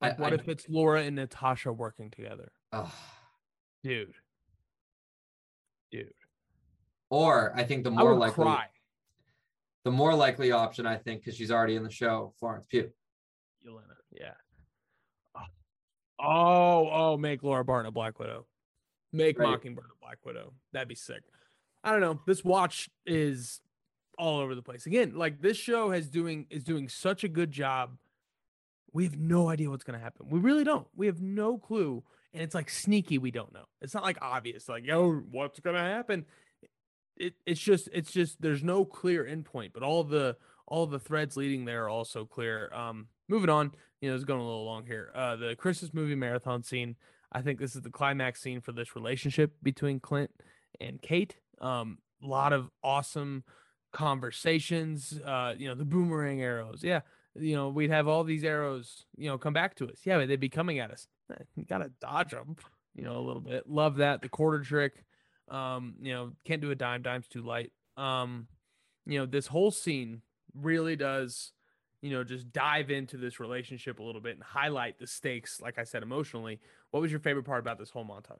Like, 0.00 0.18
I- 0.18 0.22
what 0.22 0.32
I- 0.32 0.36
if 0.36 0.48
it's 0.48 0.68
Laura 0.68 1.02
and 1.02 1.16
Natasha 1.16 1.72
working 1.72 2.10
together, 2.10 2.52
Ugh. 2.72 2.90
dude? 3.82 4.14
Dude, 5.90 6.14
Or 7.10 7.54
I 7.56 7.64
think 7.64 7.82
the 7.84 7.90
more 7.90 8.14
likely 8.14 8.44
cry. 8.44 8.68
the 9.84 9.90
more 9.90 10.14
likely 10.14 10.52
option, 10.52 10.86
I 10.86 10.96
think, 10.98 11.20
because 11.22 11.36
she's 11.36 11.50
already 11.50 11.74
in 11.74 11.82
the 11.82 11.90
show, 11.90 12.32
Florence 12.38 12.66
Pugh. 12.68 12.92
Yelena, 13.66 13.96
yeah. 14.12 14.34
Oh, 16.22 16.88
oh, 16.92 17.16
make 17.16 17.42
Laura 17.42 17.64
Barton 17.64 17.86
a 17.88 17.90
Black 17.90 18.18
Widow. 18.18 18.46
Make 19.12 19.38
Right. 19.38 19.48
Mockingbird 19.48 19.86
a 19.90 19.98
Black 20.04 20.24
Widow. 20.24 20.54
That'd 20.72 20.86
be 20.88 20.94
sick. 20.94 21.22
I 21.82 21.90
don't 21.92 22.00
know. 22.02 22.20
This 22.26 22.44
watch 22.44 22.90
is 23.06 23.60
all 24.18 24.38
over 24.38 24.54
the 24.54 24.62
place. 24.62 24.84
Again, 24.86 25.14
like 25.16 25.40
this 25.40 25.56
show 25.56 25.90
has 25.90 26.08
doing 26.10 26.46
is 26.50 26.62
doing 26.62 26.88
such 26.88 27.24
a 27.24 27.28
good 27.28 27.50
job. 27.50 27.96
We 28.92 29.04
have 29.04 29.18
no 29.18 29.48
idea 29.48 29.70
what's 29.70 29.84
gonna 29.84 29.98
happen. 29.98 30.26
We 30.28 30.40
really 30.40 30.64
don't. 30.64 30.86
We 30.94 31.06
have 31.06 31.20
no 31.20 31.58
clue. 31.58 32.02
And 32.32 32.42
it's 32.42 32.54
like 32.54 32.70
sneaky, 32.70 33.18
we 33.18 33.30
don't 33.32 33.52
know. 33.52 33.64
It's 33.80 33.92
not 33.94 34.04
like 34.04 34.18
obvious, 34.22 34.68
like, 34.68 34.84
yo, 34.84 35.12
what's 35.30 35.60
gonna 35.60 35.78
happen? 35.78 36.26
It 37.16 37.34
it's 37.46 37.60
just 37.60 37.88
it's 37.92 38.12
just 38.12 38.40
there's 38.40 38.62
no 38.62 38.84
clear 38.84 39.24
endpoint, 39.24 39.72
but 39.72 39.82
all 39.82 40.04
the 40.04 40.36
all 40.66 40.86
the 40.86 41.00
threads 41.00 41.36
leading 41.36 41.64
there 41.64 41.84
are 41.84 41.88
also 41.88 42.24
clear. 42.24 42.72
Um 42.72 43.08
moving 43.28 43.50
on, 43.50 43.72
you 44.00 44.08
know, 44.08 44.14
it's 44.14 44.24
going 44.24 44.40
a 44.40 44.44
little 44.44 44.64
long 44.64 44.86
here. 44.86 45.12
Uh 45.14 45.36
the 45.36 45.56
Christmas 45.56 45.92
movie 45.92 46.14
marathon 46.14 46.62
scene. 46.62 46.96
I 47.32 47.42
think 47.42 47.58
this 47.60 47.76
is 47.76 47.82
the 47.82 47.90
climax 47.90 48.40
scene 48.42 48.60
for 48.60 48.72
this 48.72 48.96
relationship 48.96 49.52
between 49.62 50.00
Clint 50.00 50.30
and 50.80 51.00
Kate. 51.00 51.36
Um, 51.60 51.98
a 52.22 52.26
lot 52.26 52.52
of 52.52 52.70
awesome 52.82 53.44
conversations. 53.92 55.20
Uh, 55.24 55.54
you 55.56 55.68
know, 55.68 55.74
the 55.74 55.84
boomerang 55.84 56.42
arrows. 56.42 56.82
Yeah, 56.82 57.00
you 57.34 57.54
know, 57.54 57.68
we'd 57.68 57.90
have 57.90 58.08
all 58.08 58.24
these 58.24 58.44
arrows, 58.44 59.04
you 59.16 59.28
know, 59.28 59.38
come 59.38 59.52
back 59.52 59.76
to 59.76 59.88
us. 59.88 60.00
Yeah, 60.04 60.18
but 60.18 60.28
they'd 60.28 60.40
be 60.40 60.48
coming 60.48 60.78
at 60.78 60.90
us. 60.90 61.06
You 61.54 61.64
gotta 61.64 61.92
dodge 62.00 62.32
them, 62.32 62.56
you 62.94 63.04
know, 63.04 63.16
a 63.16 63.22
little 63.22 63.42
bit. 63.42 63.68
Love 63.68 63.96
that. 63.96 64.20
The 64.20 64.28
quarter 64.28 64.60
trick. 64.64 65.04
Um, 65.48 65.94
you 66.00 66.12
know, 66.12 66.32
can't 66.44 66.60
do 66.60 66.70
a 66.70 66.74
dime. 66.74 67.02
Dime's 67.02 67.28
too 67.28 67.42
light. 67.42 67.70
Um, 67.96 68.48
you 69.06 69.18
know, 69.18 69.26
this 69.26 69.46
whole 69.46 69.70
scene 69.70 70.22
really 70.54 70.96
does, 70.96 71.52
you 72.02 72.10
know, 72.10 72.24
just 72.24 72.52
dive 72.52 72.90
into 72.90 73.16
this 73.16 73.38
relationship 73.38 74.00
a 74.00 74.02
little 74.02 74.20
bit 74.20 74.34
and 74.34 74.42
highlight 74.42 74.98
the 74.98 75.06
stakes. 75.06 75.60
Like 75.60 75.78
I 75.78 75.84
said, 75.84 76.02
emotionally. 76.02 76.60
What 76.90 77.00
was 77.00 77.10
your 77.10 77.20
favorite 77.20 77.44
part 77.44 77.60
about 77.60 77.78
this 77.78 77.90
whole 77.90 78.04
montage? 78.04 78.38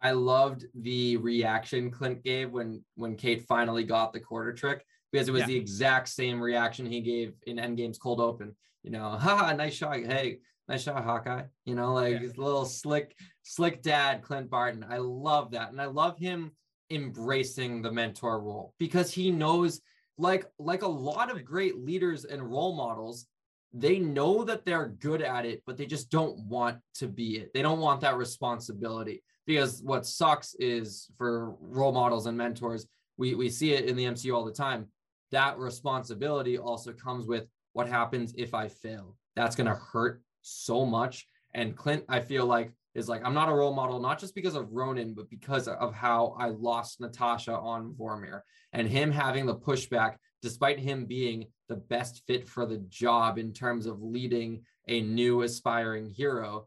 I 0.00 0.12
loved 0.12 0.66
the 0.74 1.16
reaction 1.16 1.90
Clint 1.90 2.22
gave 2.22 2.50
when 2.50 2.84
when 2.94 3.16
Kate 3.16 3.46
finally 3.48 3.84
got 3.84 4.12
the 4.12 4.20
quarter 4.20 4.52
trick 4.52 4.84
because 5.12 5.28
it 5.28 5.32
was 5.32 5.40
Yeah. 5.40 5.46
the 5.46 5.56
exact 5.56 6.08
same 6.08 6.40
reaction 6.40 6.86
he 6.86 7.00
gave 7.00 7.34
in 7.46 7.56
Endgame's 7.56 7.98
cold 7.98 8.20
open. 8.20 8.54
You 8.82 8.90
know, 8.90 9.10
haha, 9.10 9.54
nice 9.54 9.74
shot. 9.74 9.96
Hey, 9.96 10.40
nice 10.68 10.82
shot, 10.82 11.02
Hawkeye. 11.04 11.44
You 11.64 11.74
know, 11.74 11.94
like 11.94 12.14
Yeah. 12.14 12.18
his 12.20 12.38
little 12.38 12.64
slick, 12.64 13.16
slick 13.42 13.82
dad, 13.82 14.22
Clint 14.22 14.50
Barton. 14.50 14.84
I 14.88 14.98
love 14.98 15.50
that. 15.52 15.70
And 15.70 15.80
I 15.80 15.86
love 15.86 16.18
him 16.18 16.52
embracing 16.90 17.82
the 17.82 17.92
mentor 17.92 18.40
role 18.40 18.74
because 18.78 19.12
he 19.12 19.30
knows, 19.30 19.80
like, 20.16 20.46
like 20.58 20.82
a 20.82 20.88
lot 20.88 21.30
of 21.30 21.44
great 21.44 21.78
leaders 21.78 22.24
and 22.24 22.42
role 22.42 22.74
models, 22.74 23.26
they 23.72 23.98
know 23.98 24.44
that 24.44 24.64
they're 24.64 24.88
good 24.88 25.20
at 25.22 25.44
it, 25.44 25.62
but 25.66 25.76
they 25.76 25.86
just 25.86 26.10
don't 26.10 26.38
want 26.46 26.78
to 26.94 27.06
be 27.06 27.38
it. 27.38 27.52
They 27.52 27.62
don't 27.62 27.80
want 27.80 28.00
that 28.00 28.16
responsibility 28.16 29.22
because 29.46 29.82
what 29.82 30.06
sucks 30.06 30.54
is 30.54 31.10
for 31.18 31.54
role 31.60 31.92
models 31.92 32.26
and 32.26 32.36
mentors, 32.36 32.86
we, 33.18 33.34
we 33.34 33.50
see 33.50 33.72
it 33.72 33.84
in 33.86 33.96
the 33.96 34.04
MCU 34.04 34.34
all 34.34 34.44
the 34.44 34.52
time. 34.52 34.86
That 35.30 35.58
responsibility 35.58 36.58
also 36.58 36.92
comes 36.92 37.26
with 37.26 37.46
what 37.72 37.88
happens 37.88 38.34
if 38.36 38.54
I 38.54 38.68
fail. 38.68 39.16
That's 39.36 39.56
going 39.56 39.66
to 39.66 39.74
hurt 39.74 40.22
so 40.42 40.84
much. 40.84 41.26
And 41.54 41.76
Clint, 41.76 42.04
I 42.08 42.20
feel 42.20 42.46
like, 42.46 42.72
is 42.94 43.08
like, 43.08 43.24
I'm 43.24 43.34
not 43.34 43.48
a 43.48 43.54
role 43.54 43.74
model, 43.74 44.00
not 44.00 44.18
just 44.18 44.34
because 44.34 44.54
of 44.54 44.72
Ronin, 44.72 45.14
but 45.14 45.30
because 45.30 45.68
of 45.68 45.94
how 45.94 46.34
I 46.38 46.48
lost 46.48 47.00
Natasha 47.00 47.52
on 47.52 47.94
Vormir 47.94 48.40
and 48.72 48.88
him 48.88 49.12
having 49.12 49.46
the 49.46 49.54
pushback, 49.54 50.16
despite 50.42 50.78
him 50.78 51.04
being 51.04 51.46
the 51.68 51.76
best 51.76 52.22
fit 52.26 52.48
for 52.48 52.66
the 52.66 52.78
job 52.88 53.38
in 53.38 53.52
terms 53.52 53.86
of 53.86 54.02
leading 54.02 54.62
a 54.88 55.02
new 55.02 55.42
aspiring 55.42 56.08
hero 56.08 56.66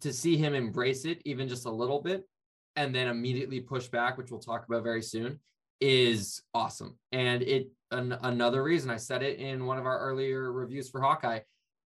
to 0.00 0.12
see 0.12 0.36
him 0.36 0.54
embrace 0.54 1.04
it 1.04 1.22
even 1.24 1.48
just 1.48 1.66
a 1.66 1.70
little 1.70 2.00
bit 2.00 2.24
and 2.76 2.94
then 2.94 3.08
immediately 3.08 3.60
push 3.60 3.86
back 3.88 4.18
which 4.18 4.30
we'll 4.30 4.40
talk 4.40 4.66
about 4.66 4.82
very 4.82 5.02
soon 5.02 5.38
is 5.80 6.42
awesome. 6.54 6.98
And 7.12 7.42
it 7.42 7.68
an, 7.90 8.16
another 8.22 8.62
reason 8.62 8.90
i 8.90 8.96
said 8.96 9.22
it 9.22 9.38
in 9.38 9.66
one 9.66 9.78
of 9.78 9.86
our 9.86 10.00
earlier 10.00 10.50
reviews 10.50 10.90
for 10.90 11.00
hawkeye 11.00 11.38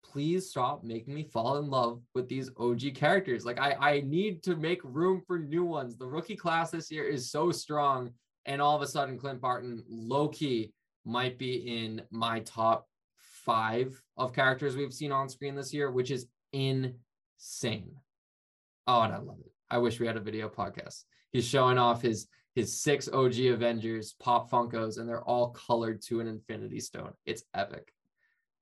please 0.05 0.51
stop 0.51 0.85
making 0.85 1.15
me 1.15 1.25
fall 1.25 1.59
in 1.59 1.71
love 1.71 2.01
with 2.15 2.29
these 2.29 2.51
og 2.59 2.81
characters. 2.95 3.45
Like 3.45 3.59
i 3.59 3.73
i 3.81 4.01
need 4.03 4.43
to 4.45 4.55
make 4.55 4.81
room 4.85 5.23
for 5.27 5.39
new 5.39 5.65
ones. 5.65 5.97
The 5.97 6.07
rookie 6.07 6.37
class 6.37 6.71
this 6.71 6.91
year 6.91 7.05
is 7.05 7.31
so 7.31 7.51
strong. 7.51 8.11
And 8.47 8.61
all 8.61 8.77
of 8.77 8.83
a 8.83 8.87
sudden 8.87 9.19
clint 9.19 9.41
barton 9.41 9.83
low 9.89 10.29
key 10.29 10.73
might 11.05 11.39
be 11.39 11.55
in 11.55 12.03
my 12.11 12.41
top 12.41 12.87
five 13.17 14.01
of 14.17 14.33
characters 14.33 14.77
we've 14.77 14.93
seen 14.93 15.13
on 15.13 15.29
screen 15.29 15.55
this 15.55 15.73
year 15.73 15.91
which 15.91 16.11
is 16.11 16.27
insane. 16.53 17.97
Oh, 18.87 19.01
and 19.01 19.15
I 19.15 19.19
love 19.19 19.39
it. 19.41 19.53
I 19.71 19.79
wish 19.79 19.99
we 19.99 20.07
had 20.07 20.17
a 20.17 20.21
video 20.21 20.49
podcast. 20.49 21.05
He's 21.33 21.49
showing 21.49 21.79
off 21.79 22.03
his 22.03 22.29
his 22.55 22.81
six 22.81 23.09
OG 23.09 23.39
Avengers 23.47 24.15
pop 24.21 24.51
Funkos, 24.51 24.99
and 24.99 25.09
they're 25.09 25.25
all 25.25 25.51
colored 25.51 26.01
to 26.03 26.21
an 26.21 26.29
Infinity 26.29 26.81
Stone. 26.81 27.13
It's 27.27 27.43
epic. 27.53 27.93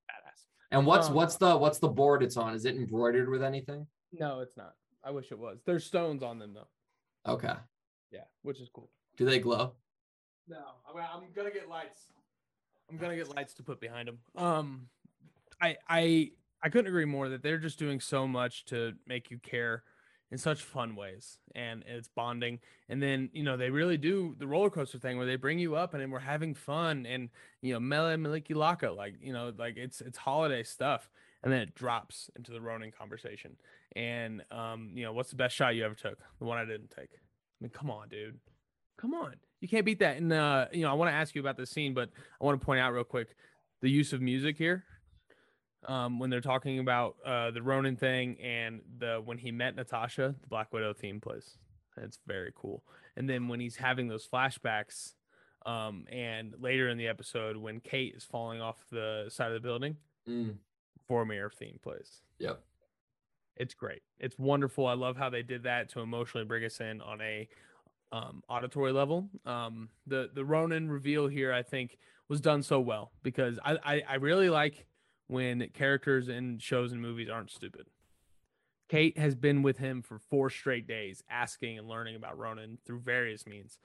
Badass. 0.09 0.45
And 0.71 0.85
what's 0.85 1.07
Um, 1.07 1.13
what's 1.13 1.35
the 1.37 1.55
what's 1.55 1.79
the 1.79 1.89
board 1.89 2.23
it's 2.23 2.37
on? 2.37 2.55
Is 2.55 2.65
it 2.65 2.75
embroidered 2.75 3.29
with 3.29 3.43
anything? 3.43 3.85
No, 4.11 4.39
it's 4.39 4.57
not. 4.57 4.73
I 5.03 5.11
wish 5.11 5.31
it 5.31 5.37
was. 5.37 5.59
There's 5.65 5.85
stones 5.85 6.23
on 6.23 6.39
them 6.39 6.53
though. 6.53 7.31
Okay. 7.31 7.53
Yeah, 8.11 8.23
which 8.41 8.59
is 8.59 8.69
cool. 8.73 8.89
Do 9.17 9.25
they 9.25 9.39
glow? 9.39 9.73
No, 10.47 10.57
I'm, 10.89 10.99
I'm 10.99 11.23
gonna 11.35 11.51
get 11.51 11.69
lights. 11.69 12.01
I'm 12.89 12.97
gonna 12.97 13.15
get 13.15 13.33
lights 13.35 13.53
to 13.55 13.63
put 13.63 13.79
behind 13.79 14.07
them. 14.07 14.19
Um, 14.35 14.87
I 15.61 15.77
I 15.87 16.31
I 16.63 16.69
couldn't 16.69 16.87
agree 16.87 17.05
more 17.05 17.29
that 17.29 17.43
they're 17.43 17.59
just 17.59 17.77
doing 17.77 17.99
so 17.99 18.27
much 18.27 18.65
to 18.65 18.93
make 19.05 19.29
you 19.29 19.37
care 19.37 19.83
in 20.33 20.39
such 20.39 20.63
fun 20.63 20.95
ways, 20.95 21.37
and 21.53 21.83
it's 21.85 22.07
bonding. 22.07 22.59
And 22.89 23.01
then 23.01 23.29
you 23.33 23.43
know 23.43 23.55
they 23.55 23.69
really 23.69 23.97
do 23.97 24.35
the 24.39 24.47
roller 24.47 24.71
coaster 24.71 24.97
thing 24.97 25.17
where 25.17 25.27
they 25.27 25.35
bring 25.35 25.59
you 25.59 25.75
up, 25.75 25.93
and 25.93 26.01
then 26.01 26.09
we're 26.09 26.17
having 26.17 26.55
fun, 26.55 27.05
and 27.05 27.29
you 27.61 27.71
know 27.71 27.79
Mele 27.79 28.17
Kalikimaka, 28.17 28.97
like 28.97 29.13
you 29.21 29.31
know 29.31 29.53
like 29.55 29.77
it's 29.77 30.01
it's 30.01 30.17
holiday 30.17 30.63
stuff, 30.63 31.07
and 31.43 31.53
then 31.53 31.61
it 31.61 31.75
drops 31.75 32.31
into 32.35 32.51
the 32.51 32.59
Ronin 32.59 32.91
conversation. 32.91 33.57
And 33.95 34.41
um, 34.49 34.89
you 34.95 35.03
know 35.03 35.13
what's 35.13 35.29
the 35.29 35.35
best 35.35 35.55
shot 35.55 35.75
you 35.75 35.85
ever 35.85 35.93
took? 35.93 36.17
The 36.39 36.45
one 36.45 36.57
I 36.57 36.65
didn't 36.65 36.89
take. 36.89 37.11
I 37.13 37.61
mean, 37.61 37.69
come 37.69 37.91
on, 37.91 38.09
dude. 38.09 38.39
Come 38.97 39.13
on. 39.13 39.35
You 39.61 39.67
can't 39.67 39.85
beat 39.85 39.99
that. 39.99 40.17
And 40.17 40.33
uh, 40.33 40.65
you 40.73 40.81
know, 40.81 40.89
I 40.89 40.93
want 40.93 41.11
to 41.11 41.15
ask 41.15 41.35
you 41.35 41.41
about 41.41 41.57
this 41.57 41.69
scene, 41.69 41.93
but 41.93 42.09
I 42.41 42.43
want 42.43 42.59
to 42.59 42.65
point 42.65 42.79
out 42.79 42.91
real 42.91 43.03
quick 43.03 43.35
the 43.83 43.89
use 43.89 44.13
of 44.13 44.21
music 44.21 44.57
here. 44.57 44.83
Um, 45.87 46.19
when 46.19 46.29
they're 46.29 46.41
talking 46.41 46.79
about 46.79 47.15
uh 47.25 47.51
the 47.51 47.61
Ronin 47.61 47.95
thing 47.95 48.39
and 48.41 48.81
the 48.99 49.21
when 49.23 49.37
he 49.37 49.51
met 49.51 49.75
Natasha, 49.75 50.35
the 50.41 50.47
Black 50.47 50.71
Widow 50.73 50.93
theme 50.93 51.19
plays. 51.19 51.57
It's 51.97 52.19
very 52.25 52.51
cool. 52.55 52.83
And 53.15 53.29
then 53.29 53.47
when 53.47 53.59
he's 53.59 53.75
having 53.75 54.07
those 54.07 54.27
flashbacks, 54.27 55.13
um, 55.65 56.05
and 56.11 56.55
later 56.59 56.89
in 56.89 56.97
the 56.97 57.07
episode 57.07 57.55
when 57.57 57.79
Kate 57.79 58.15
is 58.15 58.23
falling 58.23 58.61
off 58.61 58.83
the 58.91 59.25
side 59.29 59.47
of 59.51 59.53
the 59.61 59.67
building, 59.67 59.97
Mm, 60.27 60.55
Vormir 61.09 61.53
theme 61.53 61.79
plays. 61.83 62.21
yep. 62.39 62.63
It's 63.55 63.73
great. 63.75 64.01
It's 64.19 64.39
wonderful. 64.39 64.87
I 64.87 64.93
love 64.93 65.15
how 65.17 65.29
they 65.29 65.43
did 65.43 65.63
that 65.63 65.89
to 65.89 65.99
emotionally 65.99 66.45
bring 66.45 66.63
us 66.65 66.79
in 66.81 67.01
on 67.01 67.21
a 67.21 67.47
um, 68.11 68.41
auditory 68.49 68.91
level. 68.91 69.29
Um, 69.45 69.89
the 70.07 70.29
the 70.33 70.43
Ronin 70.43 70.89
reveal 70.89 71.27
here, 71.27 71.53
I 71.53 71.61
think, 71.61 71.97
was 72.29 72.41
done 72.41 72.63
so 72.63 72.79
well 72.79 73.11
because 73.21 73.59
I, 73.63 73.77
I 73.83 74.03
I 74.09 74.15
really 74.15 74.49
like 74.49 74.87
when 75.27 75.67
characters 75.73 76.29
in 76.29 76.59
shows 76.59 76.91
and 76.91 77.01
movies 77.01 77.29
aren't 77.29 77.51
stupid. 77.51 77.87
Kate 78.89 79.17
has 79.17 79.35
been 79.35 79.63
with 79.63 79.77
him 79.77 80.01
for 80.01 80.19
four 80.19 80.49
straight 80.49 80.87
days, 80.87 81.23
asking 81.29 81.79
and 81.79 81.87
learning 81.87 82.15
about 82.15 82.37
Ronin 82.37 82.77
through 82.85 82.99
various 82.99 83.47
means. 83.47 83.77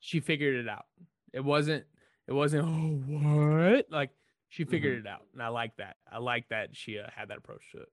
She 0.00 0.20
figured 0.20 0.56
it 0.56 0.68
out. 0.68 0.86
It 1.32 1.44
wasn't. 1.44 1.84
It 2.26 2.32
wasn't. 2.32 2.64
Oh, 2.68 3.02
what? 3.06 3.86
Like 3.90 4.10
she 4.48 4.64
figured 4.64 5.00
it 5.00 5.06
out, 5.06 5.22
and 5.32 5.42
I 5.42 5.48
like 5.48 5.76
that. 5.76 5.96
I 6.10 6.18
like 6.18 6.48
that 6.48 6.70
she 6.72 6.98
uh, 6.98 7.08
had 7.14 7.28
that 7.28 7.38
approach 7.38 7.62
to 7.72 7.78
it. 7.78 7.88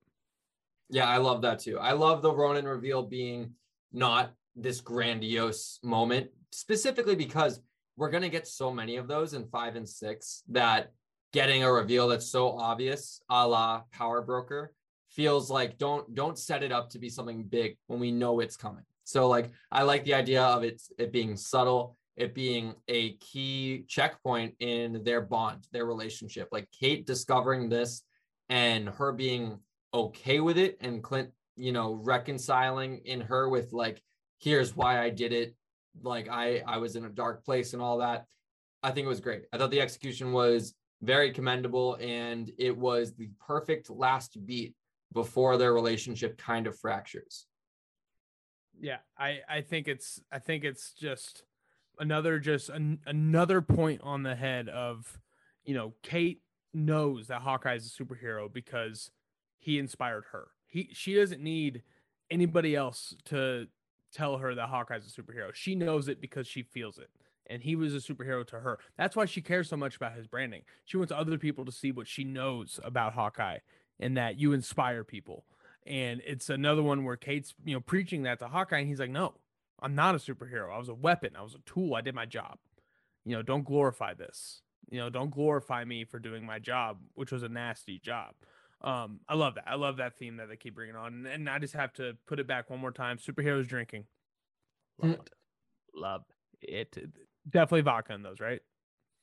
Yeah, 0.89 1.07
I 1.07 1.17
love 1.17 1.41
that 1.41 1.59
too. 1.59 1.79
I 1.79 1.93
love 1.93 2.21
the 2.21 2.31
Ronin 2.31 2.65
reveal 2.65 3.03
being 3.03 3.51
not 3.91 4.33
this 4.55 4.79
grandiose 4.79 5.79
moment, 5.83 6.29
specifically 6.51 7.15
because 7.15 7.59
we're 7.97 8.11
going 8.11 8.23
to 8.23 8.29
get 8.29 8.47
so 8.47 8.71
many 8.71 8.97
of 8.97 9.07
those 9.07 9.33
in 9.33 9.47
five 9.47 9.75
and 9.75 9.87
six 9.87 10.43
that 10.49 10.91
getting 11.33 11.63
a 11.63 11.71
reveal 11.71 12.07
that's 12.07 12.27
so 12.27 12.57
obvious, 12.57 13.21
a 13.29 13.45
la 13.47 13.81
Power 13.91 14.21
Broker, 14.21 14.71
feels 15.09 15.49
like 15.49 15.77
don't 15.77 16.15
don't 16.15 16.39
set 16.39 16.63
it 16.63 16.71
up 16.71 16.89
to 16.91 16.99
be 16.99 17.09
something 17.09 17.43
big 17.43 17.77
when 17.87 17.99
we 17.99 18.11
know 18.11 18.39
it's 18.39 18.55
coming. 18.55 18.83
So 19.03 19.27
like 19.27 19.51
I 19.71 19.83
like 19.83 20.05
the 20.05 20.13
idea 20.13 20.41
of 20.41 20.63
it 20.63 20.81
it 20.97 21.11
being 21.11 21.35
subtle, 21.35 21.97
it 22.15 22.33
being 22.33 22.75
a 22.87 23.13
key 23.17 23.85
checkpoint 23.87 24.55
in 24.59 25.03
their 25.03 25.21
bond, 25.21 25.67
their 25.71 25.85
relationship. 25.85 26.49
Like 26.51 26.69
Kate 26.71 27.05
discovering 27.05 27.67
this 27.67 28.03
and 28.49 28.87
her 28.89 29.11
being 29.11 29.59
okay 29.93 30.39
with 30.39 30.57
it 30.57 30.77
and 30.81 31.03
Clint, 31.03 31.31
you 31.55 31.71
know, 31.71 31.93
reconciling 31.93 33.01
in 33.05 33.21
her 33.21 33.49
with 33.49 33.73
like, 33.73 34.01
here's 34.39 34.75
why 34.75 35.01
I 35.01 35.09
did 35.09 35.33
it. 35.33 35.55
Like 36.01 36.27
I 36.29 36.63
I 36.65 36.77
was 36.77 36.95
in 36.95 37.05
a 37.05 37.09
dark 37.09 37.43
place 37.43 37.73
and 37.73 37.81
all 37.81 37.99
that. 37.99 38.25
I 38.81 38.91
think 38.91 39.05
it 39.05 39.09
was 39.09 39.21
great. 39.21 39.43
I 39.53 39.57
thought 39.57 39.71
the 39.71 39.81
execution 39.81 40.33
was 40.33 40.73
very 41.03 41.31
commendable 41.31 41.97
and 41.99 42.51
it 42.57 42.75
was 42.75 43.13
the 43.13 43.29
perfect 43.45 43.89
last 43.89 44.37
beat 44.45 44.73
before 45.11 45.57
their 45.57 45.73
relationship 45.73 46.37
kind 46.37 46.65
of 46.65 46.77
fractures. 46.79 47.45
Yeah, 48.79 48.97
I 49.17 49.39
I 49.47 49.61
think 49.61 49.87
it's 49.87 50.19
I 50.31 50.39
think 50.39 50.63
it's 50.63 50.93
just 50.93 51.43
another 51.99 52.39
just 52.39 52.69
an, 52.69 52.99
another 53.05 53.61
point 53.61 54.01
on 54.03 54.23
the 54.23 54.35
head 54.35 54.69
of 54.69 55.19
you 55.63 55.75
know 55.75 55.93
Kate 56.01 56.41
knows 56.73 57.27
that 57.27 57.41
Hawkeye 57.41 57.75
is 57.75 57.85
a 57.85 58.03
superhero 58.03 58.51
because 58.51 59.11
he 59.59 59.77
inspired 59.77 60.23
her. 60.31 60.47
He 60.65 60.89
she 60.93 61.13
doesn't 61.13 61.41
need 61.41 61.83
anybody 62.31 62.75
else 62.75 63.13
to 63.25 63.67
tell 64.11 64.37
her 64.37 64.55
that 64.55 64.69
Hawkeye's 64.69 65.05
a 65.05 65.21
superhero. 65.21 65.53
She 65.53 65.75
knows 65.75 66.07
it 66.07 66.21
because 66.21 66.47
she 66.47 66.63
feels 66.63 66.97
it. 66.97 67.09
And 67.49 67.61
he 67.63 67.75
was 67.75 67.93
a 67.93 67.97
superhero 67.97 68.45
to 68.47 68.59
her. 68.61 68.79
That's 68.97 69.15
why 69.15 69.25
she 69.25 69.41
cares 69.41 69.69
so 69.69 69.75
much 69.77 69.95
about 69.95 70.15
his 70.15 70.27
branding. 70.27 70.61
She 70.85 70.97
wants 70.97 71.11
other 71.11 71.37
people 71.37 71.65
to 71.65 71.71
see 71.71 71.91
what 71.91 72.07
she 72.07 72.23
knows 72.23 72.79
about 72.83 73.13
Hawkeye 73.13 73.57
and 73.99 74.15
that 74.17 74.39
you 74.39 74.53
inspire 74.53 75.03
people. 75.03 75.45
And 75.85 76.21
it's 76.25 76.49
another 76.49 76.81
one 76.81 77.03
where 77.03 77.17
Kate's, 77.17 77.53
you 77.65 77.73
know, 77.73 77.81
preaching 77.81 78.23
that 78.23 78.39
to 78.39 78.47
Hawkeye 78.47 78.79
and 78.79 78.87
he's 78.87 78.99
like, 78.99 79.09
"No, 79.09 79.33
I'm 79.81 79.95
not 79.95 80.15
a 80.15 80.17
superhero. 80.17 80.73
I 80.73 80.77
was 80.77 80.87
a 80.87 80.93
weapon. 80.93 81.35
I 81.37 81.41
was 81.41 81.55
a 81.55 81.59
tool. 81.69 81.95
I 81.95 82.01
did 82.01 82.15
my 82.15 82.25
job. 82.25 82.57
You 83.25 83.35
know, 83.35 83.41
don't 83.41 83.65
glorify 83.65 84.13
this. 84.13 84.61
You 84.89 84.99
know, 84.99 85.09
don't 85.09 85.29
glorify 85.29 85.83
me 85.83 86.05
for 86.05 86.19
doing 86.19 86.45
my 86.45 86.59
job, 86.59 86.99
which 87.15 87.31
was 87.33 87.43
a 87.43 87.49
nasty 87.49 87.99
job. 87.99 88.33
Um, 88.81 89.19
I 89.27 89.35
love 89.35 89.55
that. 89.55 89.65
I 89.67 89.75
love 89.75 89.97
that 89.97 90.17
theme 90.17 90.37
that 90.37 90.47
they 90.49 90.55
keep 90.57 90.75
bringing 90.75 90.95
on. 90.95 91.13
And, 91.13 91.27
and 91.27 91.49
I 91.49 91.59
just 91.59 91.73
have 91.73 91.93
to 91.93 92.17
put 92.27 92.39
it 92.39 92.47
back 92.47 92.69
one 92.69 92.79
more 92.79 92.91
time. 92.91 93.17
Superheroes 93.17 93.67
drinking. 93.67 94.05
Love 95.01 95.11
Mm. 95.11 95.19
it. 95.19 95.29
Love 95.95 96.23
it. 96.61 96.97
Definitely 97.49 97.81
vodka 97.81 98.13
in 98.13 98.23
those, 98.23 98.39
right? 98.39 98.61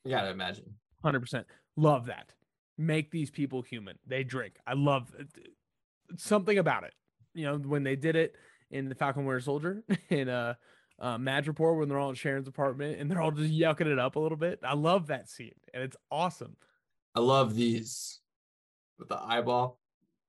You 0.05 0.11
gotta 0.12 0.31
imagine. 0.31 0.75
100%. 1.05 1.45
Love 1.77 2.07
that. 2.07 2.35
Make 2.79 3.11
these 3.11 3.31
people 3.31 3.62
human. 3.62 3.99
They 4.07 4.25
drink. 4.25 4.57
I 4.66 4.75
love 4.75 5.12
it. 5.18 5.29
something 6.16 6.59
about 6.59 6.85
it. 6.85 6.95
You 7.35 7.45
know, 7.47 7.57
when 7.59 7.83
they 7.83 7.97
did 7.97 8.16
it 8.16 8.35
in 8.71 8.89
the 8.89 8.95
Falcon 8.95 9.25
Winter 9.25 9.41
Soldier 9.41 9.83
in 10.09 10.29
uh, 10.29 10.55
uh 10.99 11.16
Madripoor 11.18 11.79
when 11.79 11.89
they're 11.89 11.99
all 11.99 12.11
in 12.11 12.14
Sharon's 12.14 12.49
apartment 12.49 13.01
and 13.01 13.11
they're 13.11 13.21
all 13.21 13.31
just 13.31 13.53
yucking 13.53 13.87
it 13.87 13.99
up 13.99 14.16
a 14.16 14.21
little 14.21 14.39
bit. 14.39 14.61
I 14.62 14.75
love 14.75 15.07
that 15.09 15.29
scene 15.29 15.55
and 15.73 15.83
it's 15.83 15.97
awesome. 16.11 16.57
I 17.14 17.21
love 17.21 17.55
these 17.55 18.21
with 18.99 19.09
the 19.09 19.18
eyeball. 19.21 19.81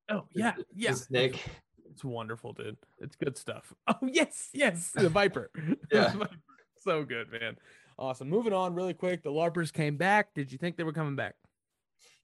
Oh 0.10 0.26
the- 0.34 0.40
yeah, 0.40 0.54
the 0.58 0.66
yeah. 0.76 0.94
snake. 0.94 1.44
It's 1.90 2.04
wonderful, 2.04 2.54
dude. 2.54 2.78
It's 3.00 3.16
good 3.16 3.38
stuff. 3.38 3.74
Oh 3.88 4.08
yes, 4.08 4.50
yes, 4.54 4.92
the 4.92 5.10
Viper. 5.10 5.52
Yeah. 5.92 6.10
The 6.10 6.18
Viper. 6.20 6.36
so 6.80 7.04
good, 7.04 7.32
man. 7.32 7.58
Awesome. 8.02 8.28
Moving 8.30 8.52
on 8.52 8.74
really 8.74 8.96
quick. 8.96 9.22
The 9.22 9.30
LARPers 9.30 9.72
came 9.72 9.96
back. 9.96 10.34
Did 10.34 10.52
you 10.52 10.58
think 10.58 10.76
they 10.76 10.84
were 10.84 10.92
coming 10.92 11.16
back? 11.16 11.36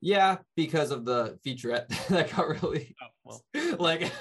Yeah, 0.02 0.38
because 0.56 0.90
of 0.90 1.06
the 1.06 1.38
featurette 1.46 1.88
that 2.08 2.36
got 2.36 2.48
really 2.48 2.96
Oh 3.00 3.08
well. 3.24 3.76
like 3.80 4.12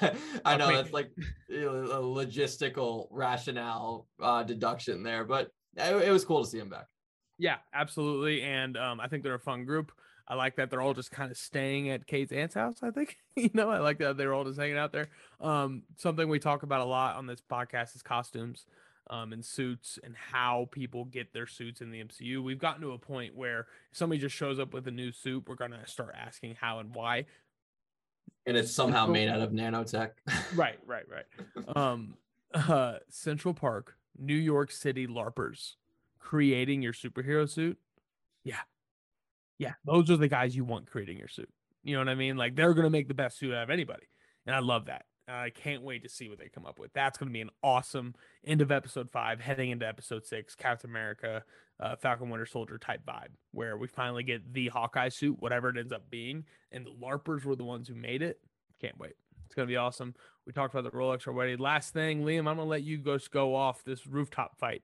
I 0.45 0.59
know 0.59 0.69
that's 0.69 0.93
like 0.93 1.11
a 1.51 1.55
logistical 1.55 3.07
rationale 3.11 4.07
uh 4.21 4.43
deduction 4.43 5.03
there, 5.03 5.25
but 5.25 5.49
it, 5.79 6.09
it 6.09 6.11
was 6.11 6.27
cool 6.27 6.45
to 6.45 6.51
see 6.51 6.59
him 6.59 6.69
back. 6.69 6.89
Yeah, 7.39 7.57
absolutely. 7.73 8.43
And 8.43 8.77
um, 8.77 9.01
I 9.01 9.09
think 9.09 9.23
they're 9.23 9.35
a 9.35 9.41
fun 9.41 9.65
group. 9.65 9.93
I 10.29 10.35
like 10.35 10.57
that 10.57 10.71
they're 10.71 10.83
all 10.83 10.95
just 10.95 11.11
kind 11.11 11.31
of 11.31 11.39
staying 11.39 11.89
at 11.89 12.07
Kate's 12.07 12.33
aunt's 12.33 12.55
house. 12.55 12.83
I 12.83 12.91
think 12.91 13.17
you 13.37 13.51
know, 13.55 13.71
I 13.71 13.79
like 13.79 13.99
that 14.01 14.19
they're 14.19 14.35
all 14.35 14.45
just 14.45 14.59
hanging 14.59 14.77
out 14.77 14.93
there. 14.93 15.09
Um, 15.41 15.85
something 15.97 16.29
we 16.29 16.39
talk 16.39 16.65
about 16.65 16.83
a 16.83 16.85
lot 16.85 17.17
on 17.17 17.27
this 17.27 17.41
podcast 17.51 17.97
is 17.97 18.03
costumes, 18.03 18.67
um, 19.11 19.33
and 19.33 19.45
suits 19.45 19.99
and 20.03 20.15
how 20.17 20.69
people 20.71 21.05
get 21.05 21.33
their 21.33 21.47
suits 21.47 21.81
in 21.81 21.91
the 21.91 22.03
MCU. 22.03 22.43
We've 22.43 22.59
gotten 22.59 22.83
to 22.83 22.93
a 22.93 22.99
point 22.99 23.35
where 23.35 23.61
if 23.91 23.99
somebody 23.99 24.21
just 24.21 24.37
shows 24.37 24.59
up 24.59 24.73
with 24.73 24.87
a 24.89 24.91
new 24.91 25.13
suit, 25.13 25.49
we're 25.49 25.55
gonna 25.55 25.87
start 25.87 26.15
asking 26.17 26.57
how 26.61 26.79
and 26.79 26.95
why. 26.95 27.27
And 28.47 28.57
it's 28.57 28.73
somehow 28.73 29.07
made 29.07 29.29
out 29.29 29.41
of 29.41 29.51
nanotech. 29.51 30.11
Right, 30.55 30.79
right, 30.87 31.05
right. 31.09 31.77
um, 31.77 32.15
uh, 32.55 32.97
Central 33.09 33.55
Park, 33.55 33.97
New 34.19 34.35
York 34.35 34.71
City 34.71 35.07
LARPers 35.07 35.75
creating 36.27 36.83
your 36.83 36.93
superhero 36.93 37.49
suit. 37.49 37.79
Yeah. 38.43 38.61
Yeah. 39.59 39.75
Those 39.85 40.11
are 40.11 40.17
the 40.17 40.29
guys 40.29 40.57
you 40.57 40.65
want 40.65 40.91
creating 40.91 41.19
your 41.19 41.29
suit. 41.29 41.49
You 41.85 41.95
know 41.95 42.01
what 42.01 42.09
I 42.09 42.17
mean? 42.17 42.37
Like 42.37 42.57
they're 42.57 42.75
going 42.75 42.85
to 42.85 42.91
make 42.91 43.07
the 43.07 43.15
best 43.15 43.39
suit 43.39 43.55
out 43.55 43.63
of 43.63 43.71
anybody. 43.71 44.07
And 44.45 44.55
I 44.55 44.59
love 44.59 44.87
that. 44.87 45.05
I 45.29 45.51
can't 45.51 45.83
wait 45.83 46.03
to 46.05 46.09
see 46.09 46.29
what 46.29 46.39
they 46.39 46.49
come 46.49 46.67
up 46.67 46.79
with. 46.79 46.93
That's 46.93 47.19
going 47.19 47.29
to 47.29 47.33
be 47.33 47.41
an 47.41 47.51
awesome 47.63 48.15
end 48.45 48.61
of 48.61 48.71
episode 48.71 49.11
five, 49.11 49.41
heading 49.41 49.71
into 49.71 49.87
episode 49.87 50.25
six, 50.25 50.55
Captain 50.55 50.89
America, 50.89 51.43
uh, 51.81 51.97
Falcon 51.97 52.31
Winter 52.31 52.47
Soldier 52.47 52.79
type 52.79 53.01
vibe, 53.07 53.35
where 53.53 53.77
we 53.77 53.89
finally 53.89 54.23
get 54.23 54.53
the 54.53 54.69
Hawkeye 54.69 55.09
suit, 55.09 55.37
whatever 55.41 55.69
it 55.69 55.79
ends 55.79 55.93
up 55.93 56.09
being. 56.11 56.45
And 56.71 56.87
the 56.87 56.93
LARPers 56.93 57.45
were 57.45 57.57
the 57.57 57.65
ones 57.65 57.89
who 57.89 57.95
made 57.95 58.23
it. 58.23 58.39
Can't 58.81 58.99
wait. 58.99 59.15
It's 59.47 59.55
going 59.55 59.67
to 59.67 59.73
be 59.73 59.77
awesome. 59.77 60.15
We 60.47 60.53
talked 60.53 60.75
about 60.75 60.91
the 60.91 60.97
Rolex 60.97 61.27
already. 61.27 61.57
Last 61.57 61.93
thing, 61.93 62.23
Liam, 62.23 62.41
I'm 62.41 62.57
going 62.57 62.59
to 62.59 62.65
let 62.65 62.83
you 62.83 62.99
go, 62.99 63.19
go 63.31 63.55
off 63.55 63.83
this 63.85 64.07
rooftop 64.07 64.59
fight. 64.59 64.83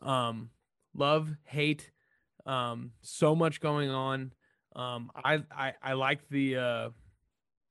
Um, 0.00 0.50
love, 0.94 1.30
hate, 1.44 1.90
um, 2.46 2.92
so 3.02 3.34
much 3.34 3.60
going 3.60 3.90
on. 3.90 4.32
Um, 4.74 5.10
I, 5.14 5.42
I, 5.50 5.72
I 5.82 5.92
like 5.92 6.28
the, 6.30 6.56
uh, 6.56 6.88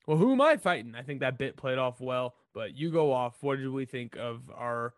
well, 0.06 0.18
who 0.18 0.34
am 0.34 0.42
I 0.42 0.58
fighting? 0.58 0.96
I 0.96 1.02
think 1.04 1.22
that 1.22 1.38
bit 1.38 1.56
played 1.56 1.78
off 1.78 2.02
well, 2.02 2.36
but 2.54 2.76
you 2.76 2.92
go 2.92 3.12
off. 3.12 3.38
What 3.42 3.58
did 3.58 3.70
we 3.70 3.86
think 3.86 4.16
of 4.18 4.42
our 4.54 4.94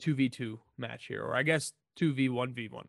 2v2 0.00 0.58
match 0.78 1.06
here? 1.06 1.22
Or 1.22 1.36
I 1.36 1.42
guess 1.42 1.72
2v1v1. 2.00 2.84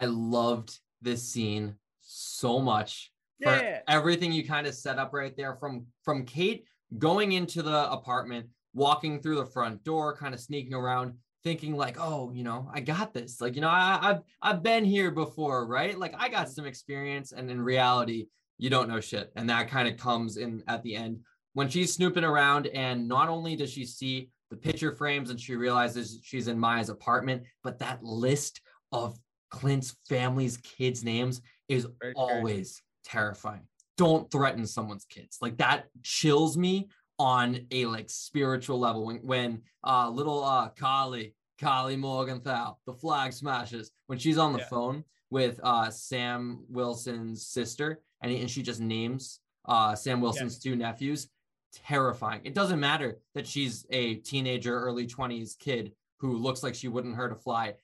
I 0.00 0.06
loved 0.06 0.78
this 1.02 1.28
scene 1.28 1.76
so 2.00 2.58
much 2.58 3.12
for 3.42 3.50
Yeah. 3.50 3.82
everything 3.86 4.32
you 4.32 4.46
kind 4.46 4.66
of 4.66 4.74
set 4.74 4.98
up 4.98 5.12
right 5.12 5.36
there 5.36 5.56
from 5.56 5.86
from 6.02 6.24
Kate 6.24 6.64
going 6.96 7.32
into 7.32 7.62
the 7.62 7.90
apartment, 7.90 8.48
walking 8.72 9.20
through 9.20 9.36
the 9.36 9.46
front 9.46 9.84
door, 9.84 10.16
kind 10.16 10.34
of 10.34 10.40
sneaking 10.40 10.74
around, 10.74 11.14
thinking 11.44 11.76
like, 11.76 11.96
oh, 12.00 12.30
you 12.32 12.44
know, 12.44 12.70
I 12.72 12.80
got 12.80 13.12
this. 13.12 13.40
Like, 13.40 13.54
you 13.54 13.60
know, 13.60 13.68
I, 13.68 13.98
I've 14.00 14.20
I've 14.40 14.62
been 14.62 14.84
here 14.84 15.10
before, 15.10 15.66
right? 15.66 15.98
Like, 15.98 16.14
I 16.16 16.28
got 16.28 16.46
mm. 16.46 16.50
some 16.50 16.64
experience, 16.66 17.32
and 17.32 17.50
in 17.50 17.60
reality, 17.60 18.26
you 18.58 18.68
don't 18.70 18.88
know 18.88 19.00
shit, 19.00 19.32
and 19.36 19.48
that 19.50 19.68
kind 19.68 19.88
of 19.88 19.96
comes 19.96 20.36
in 20.36 20.62
at 20.68 20.82
the 20.82 20.94
end 20.96 21.20
when 21.54 21.68
she's 21.68 21.92
snooping 21.94 22.24
around, 22.24 22.66
and 22.68 23.08
not 23.08 23.28
only 23.28 23.56
does 23.56 23.70
she 23.72 23.84
see 23.84 24.30
the 24.50 24.56
picture 24.56 24.92
frames 24.94 25.30
and 25.30 25.40
she 25.40 25.56
realizes 25.56 26.20
she's 26.22 26.48
in 26.48 26.58
Maya's 26.58 26.88
apartment, 26.88 27.42
but 27.62 27.78
that 27.80 28.02
list 28.02 28.60
of 28.92 29.18
Clint's 29.50 29.96
family's 30.08 30.56
kids' 30.58 31.02
names 31.04 31.40
is 31.68 31.86
scary. 31.96 32.12
always 32.16 32.82
terrifying. 33.04 33.66
Don't 33.96 34.30
threaten 34.30 34.66
someone's 34.66 35.04
kids. 35.04 35.38
Like 35.40 35.58
that 35.58 35.86
chills 36.02 36.56
me 36.56 36.88
on 37.18 37.66
a 37.72 37.86
like 37.86 38.08
spiritual 38.08 38.78
level. 38.78 39.04
When 39.06 39.16
when 39.18 39.62
uh 39.84 40.08
little 40.10 40.44
uh 40.44 40.68
Karli, 40.70 41.34
Karli 41.60 41.96
Morgenthau, 41.96 42.76
the 42.86 42.92
flag 42.94 43.32
smashes, 43.32 43.90
when 44.06 44.18
she's 44.18 44.38
on 44.38 44.52
the 44.52 44.60
Yeah. 44.60 44.68
phone 44.68 45.04
with 45.30 45.58
uh 45.62 45.90
Sam 45.90 46.64
Wilson's 46.68 47.46
sister 47.46 48.00
and, 48.22 48.32
and 48.32 48.50
she 48.50 48.62
just 48.62 48.80
names 48.80 49.40
uh 49.66 49.94
Sam 49.94 50.20
Wilson's 50.20 50.58
two 50.58 50.76
nephews, 50.76 51.28
terrifying. 51.72 52.40
It 52.44 52.54
doesn't 52.54 52.80
matter 52.80 53.18
that 53.34 53.46
she's 53.46 53.86
a 53.90 54.16
teenager, 54.16 54.78
early 54.78 55.06
20s 55.06 55.58
kid 55.58 55.92
who 56.18 56.36
looks 56.36 56.62
like 56.62 56.74
she 56.74 56.88
wouldn't 56.88 57.16
hurt 57.16 57.32
a 57.32 57.36
fly 57.36 57.74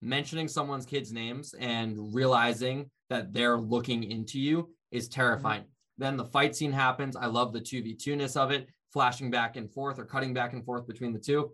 mentioning 0.00 0.48
someone's 0.48 0.86
kids' 0.86 1.12
names 1.12 1.54
and 1.58 2.14
realizing 2.14 2.90
that 3.10 3.32
they're 3.32 3.58
looking 3.58 4.04
into 4.04 4.38
you 4.38 4.70
is 4.90 5.08
terrifying. 5.08 5.64
Then 5.96 6.16
the 6.16 6.24
fight 6.24 6.54
scene 6.54 6.72
happens. 6.72 7.16
I 7.16 7.26
love 7.26 7.52
the 7.52 7.60
2v2ness 7.60 8.36
of 8.36 8.50
it, 8.50 8.68
flashing 8.92 9.30
back 9.30 9.56
and 9.56 9.70
forth 9.70 9.98
or 9.98 10.04
cutting 10.04 10.32
back 10.32 10.52
and 10.52 10.64
forth 10.64 10.86
between 10.86 11.12
the 11.12 11.18
two. 11.18 11.52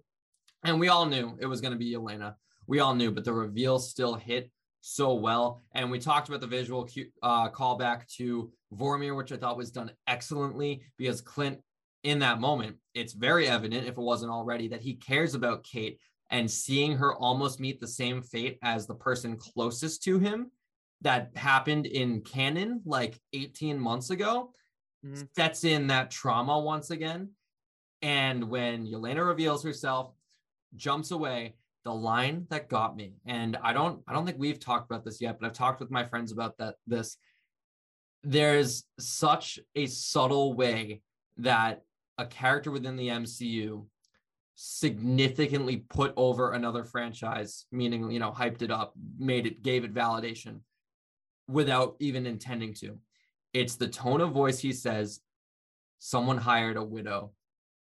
And 0.64 0.78
we 0.78 0.88
all 0.88 1.06
knew 1.06 1.36
it 1.40 1.46
was 1.46 1.60
going 1.60 1.72
to 1.72 1.78
be 1.78 1.94
Yelena. 1.94 2.34
We 2.66 2.80
all 2.80 2.94
knew, 2.94 3.10
but 3.10 3.24
the 3.24 3.32
reveal 3.32 3.78
still 3.78 4.14
hit 4.14 4.50
so 4.86 5.14
well. 5.14 5.62
And 5.74 5.90
we 5.90 5.98
talked 5.98 6.28
about 6.28 6.42
the 6.42 6.46
visual 6.46 6.86
uh, 7.22 7.48
callback 7.48 8.06
to 8.16 8.52
Vormir, 8.74 9.16
which 9.16 9.32
I 9.32 9.38
thought 9.38 9.56
was 9.56 9.70
done 9.70 9.90
excellently 10.06 10.82
because 10.98 11.22
Clint, 11.22 11.58
in 12.02 12.18
that 12.18 12.38
moment, 12.38 12.76
it's 12.92 13.14
very 13.14 13.48
evident, 13.48 13.86
if 13.86 13.96
it 13.96 14.00
wasn't 14.02 14.30
already, 14.30 14.68
that 14.68 14.82
he 14.82 14.94
cares 14.94 15.34
about 15.34 15.64
Kate 15.64 15.98
and 16.28 16.50
seeing 16.50 16.98
her 16.98 17.14
almost 17.14 17.60
meet 17.60 17.80
the 17.80 17.88
same 17.88 18.20
fate 18.20 18.58
as 18.62 18.86
the 18.86 18.94
person 18.94 19.38
closest 19.38 20.02
to 20.02 20.18
him 20.18 20.50
that 21.00 21.30
happened 21.34 21.86
in 21.86 22.20
canon 22.20 22.82
like 22.84 23.18
18 23.32 23.78
months 23.78 24.10
ago 24.10 24.52
Mhm. 25.04 25.28
sets 25.34 25.64
in 25.64 25.86
that 25.88 26.10
trauma 26.10 26.58
once 26.58 26.90
again 26.90 27.30
and 28.00 28.44
when 28.44 28.86
Yelena 28.86 29.26
reveals 29.26 29.62
herself 29.62 30.14
jumps 30.76 31.10
away 31.10 31.56
the 31.84 31.92
line 31.92 32.46
that 32.50 32.68
got 32.68 32.96
me 32.96 33.14
and 33.26 33.56
i 33.62 33.72
don't 33.72 34.00
i 34.08 34.12
don't 34.12 34.24
think 34.24 34.38
we've 34.38 34.60
talked 34.60 34.90
about 34.90 35.04
this 35.04 35.20
yet 35.20 35.38
but 35.38 35.46
i've 35.46 35.52
talked 35.52 35.80
with 35.80 35.90
my 35.90 36.04
friends 36.04 36.32
about 36.32 36.56
that 36.58 36.76
this 36.86 37.16
there's 38.24 38.84
such 38.98 39.58
a 39.74 39.86
subtle 39.86 40.54
way 40.54 41.02
that 41.36 41.82
a 42.18 42.26
character 42.26 42.70
within 42.70 42.96
the 42.96 43.08
MCU 43.08 43.84
significantly 44.54 45.78
put 45.88 46.14
over 46.16 46.52
another 46.52 46.84
franchise, 46.84 47.66
meaning, 47.70 48.10
you 48.10 48.18
know, 48.18 48.30
hyped 48.30 48.62
it 48.62 48.70
up, 48.70 48.94
made 49.18 49.46
it, 49.46 49.62
gave 49.62 49.84
it 49.84 49.92
validation 49.92 50.60
without 51.48 51.96
even 51.98 52.24
intending 52.24 52.72
to. 52.72 52.98
It's 53.52 53.76
the 53.76 53.88
tone 53.88 54.20
of 54.20 54.32
voice 54.32 54.58
he 54.58 54.72
says, 54.72 55.20
someone 55.98 56.38
hired 56.38 56.76
a 56.76 56.84
widow. 56.84 57.32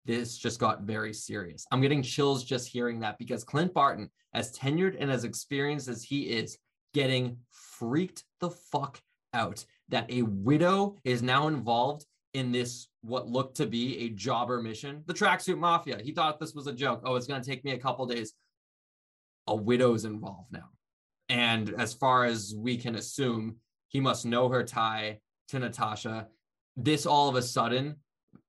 This 0.10 0.39
just 0.39 0.60
got 0.60 0.82
very 0.82 1.14
serious. 1.14 1.68
I'm 1.72 1.82
getting 1.82 2.01
chills 2.01 2.43
just 2.43 2.68
hearing 2.68 2.99
that 3.01 3.20
because 3.20 3.43
Clint 3.43 3.76
Barton, 3.76 4.10
as 4.34 4.57
tenured 4.57 4.97
and 4.99 5.12
as 5.12 5.24
experienced 5.24 5.88
as 5.88 6.01
he 6.01 6.22
is, 6.32 6.57
getting 6.95 7.38
freaked 7.51 8.24
the 8.39 8.49
fuck 8.49 8.99
out 9.36 9.64
that 9.89 10.12
a 10.12 10.24
widow 10.24 10.95
is 11.03 11.22
now 11.22 11.47
involved 11.47 12.07
in 12.34 12.51
this 12.51 12.88
what 13.01 13.28
looked 13.28 13.57
to 13.57 13.68
be 13.68 13.99
a 13.99 14.10
jobber 14.10 14.60
mission. 14.64 15.03
The 15.05 15.14
tracksuit 15.14 15.60
mafia. 15.60 16.01
He 16.03 16.12
thought 16.12 16.39
this 16.39 16.55
was 16.55 16.66
a 16.66 16.74
joke. 16.74 17.01
Oh, 17.03 17.16
it's 17.16 17.28
going 17.28 17.43
to 17.43 17.47
take 17.47 17.64
me 17.64 17.74
a 17.74 17.78
couple 17.78 18.07
days. 18.07 18.34
A 19.45 19.55
widow's 19.55 20.05
involved 20.05 20.51
now. 20.51 20.70
And 21.30 21.76
as 21.78 21.93
far 21.93 22.26
as 22.26 22.55
we 22.57 22.78
can 22.78 22.95
assume, 22.95 23.57
he 23.89 23.99
must 23.99 24.26
know 24.26 24.49
her 24.49 24.64
tie 24.64 25.20
to 25.49 25.60
Natasha. 25.60 26.30
This 26.76 27.05
all 27.05 27.30
of 27.30 27.36
a 27.36 27.43
sudden 27.43 27.97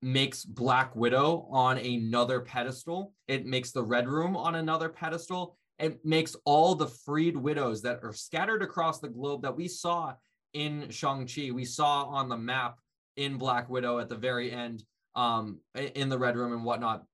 makes 0.02 0.44
Black 0.44 0.94
Widow 0.96 1.46
on 1.50 1.78
another 1.78 2.40
pedestal. 2.40 3.12
It 3.28 3.46
makes 3.46 3.72
the 3.72 3.82
Red 3.82 4.08
Room 4.08 4.36
on 4.36 4.54
another 4.54 4.88
pedestal. 4.88 5.56
It 5.78 6.04
makes 6.04 6.36
all 6.44 6.74
the 6.74 6.86
freed 6.86 7.36
widows 7.36 7.82
that 7.82 8.00
are 8.02 8.12
scattered 8.12 8.62
across 8.62 9.00
the 9.00 9.08
globe 9.08 9.42
that 9.42 9.56
we 9.56 9.68
saw 9.68 10.14
in 10.52 10.90
Shang-Chi, 10.90 11.50
we 11.52 11.64
saw 11.64 12.04
on 12.04 12.28
the 12.28 12.36
map 12.36 12.78
in 13.16 13.38
Black 13.38 13.68
Widow 13.68 13.98
at 13.98 14.08
the 14.08 14.16
very 14.16 14.50
end, 14.50 14.82
um, 15.14 15.60
in 15.74 16.08
the 16.08 16.18
Red 16.18 16.36
Room 16.36 16.52
and 16.52 16.64
whatnot. 16.64 17.04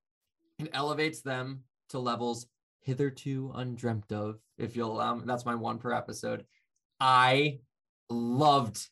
It 0.59 0.69
elevates 0.73 1.21
them 1.21 1.61
to 1.89 1.99
levels 1.99 2.47
hitherto 2.81 3.51
undreamt 3.53 4.11
of, 4.11 4.39
if 4.57 4.75
you'll 4.75 4.93
allow 4.93 5.15
me. 5.15 5.23
That's 5.25 5.45
my 5.45 5.55
one 5.55 5.77
per 5.77 5.93
episode. 5.93 6.45
I 6.99 7.59
loved 8.09 8.87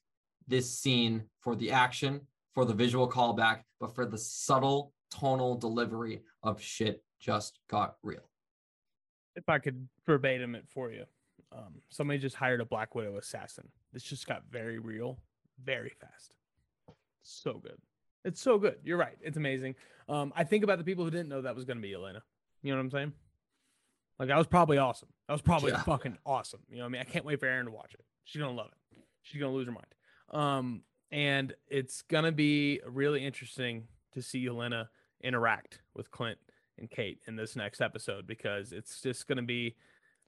this 0.48 0.78
scene 0.78 1.24
for 1.42 1.56
the 1.56 1.72
action, 1.72 2.22
for 2.56 2.66
the 2.66 2.74
visual 2.74 3.08
callback, 3.08 3.60
but 3.80 3.94
for 3.94 4.06
the 4.06 4.18
subtle 4.18 4.94
tonal 5.12 5.56
delivery 5.56 6.24
of 6.42 6.60
shit 6.60 7.04
just 7.20 7.60
got 7.70 7.98
real. 8.02 8.30
If 9.36 9.50
I 9.50 9.60
could 9.60 9.88
verbatim 10.06 10.56
it 10.56 10.66
for 10.70 10.92
you, 10.92 11.04
um, 11.52 11.82
somebody 11.90 12.18
just 12.18 12.36
hired 12.36 12.62
a 12.62 12.66
Black 12.66 12.96
Widow 12.96 13.18
assassin. 13.18 13.68
This 13.94 14.04
just 14.04 14.26
got 14.26 14.44
very 14.50 14.80
real, 14.80 15.20
very 15.64 15.92
fast. 16.00 16.34
So 17.22 17.54
good. 17.54 17.78
It's 18.24 18.42
so 18.42 18.58
good. 18.58 18.78
You're 18.84 18.98
right. 18.98 19.18
It's 19.22 19.38
amazing. 19.38 19.76
Um, 20.08 20.32
I 20.36 20.46
think 20.46 20.64
about 20.64 20.78
the 20.78 20.84
people 20.84 21.04
who 21.04 21.12
didn't 21.12 21.30
know 21.30 21.42
that 21.42 21.56
was 21.56 21.66
going 21.66 21.78
to 21.78 21.82
be 21.82 21.92
Yelena. 21.92 22.22
You 22.64 22.72
know 22.72 22.78
what 22.78 22.84
I'm 22.84 22.92
saying? 22.92 23.14
Like 24.18 24.30
that 24.30 24.38
was 24.38 24.48
probably 24.48 24.78
awesome. 24.78 25.10
That 25.28 25.34
was 25.34 25.42
probably 25.42 25.72
yeah. 25.72 25.84
fucking 25.84 26.18
awesome. 26.26 26.62
You 26.70 26.78
know 26.78 26.84
what 26.84 26.88
I 26.88 26.92
mean? 26.92 27.02
I 27.02 27.04
can't 27.04 27.26
wait 27.26 27.40
for 27.40 27.48
Aaron 27.48 27.66
to 27.66 27.72
watch 27.72 27.94
it. 27.94 28.06
She's 28.24 28.42
gonna 28.42 28.56
love 28.56 28.70
it. 28.72 29.04
She's 29.24 29.42
gonna 29.42 29.54
lose 29.54 29.68
her 29.68 29.74
mind. 29.74 29.86
Um, 30.32 30.82
and 31.16 31.54
it's 31.70 32.02
gonna 32.02 32.34
be 32.34 32.82
really 32.86 33.26
interesting 33.26 33.88
to 34.14 34.22
see 34.22 34.46
Yelena 34.46 34.90
interact 35.24 35.80
with 35.96 36.12
Clint 36.12 36.38
and 36.78 36.92
Kate 36.92 37.22
in 37.26 37.38
this 37.38 37.56
next 37.56 37.80
episode 37.80 38.28
because 38.28 38.74
it's 38.74 39.00
just 39.00 39.26
gonna 39.26 39.42
be 39.42 39.78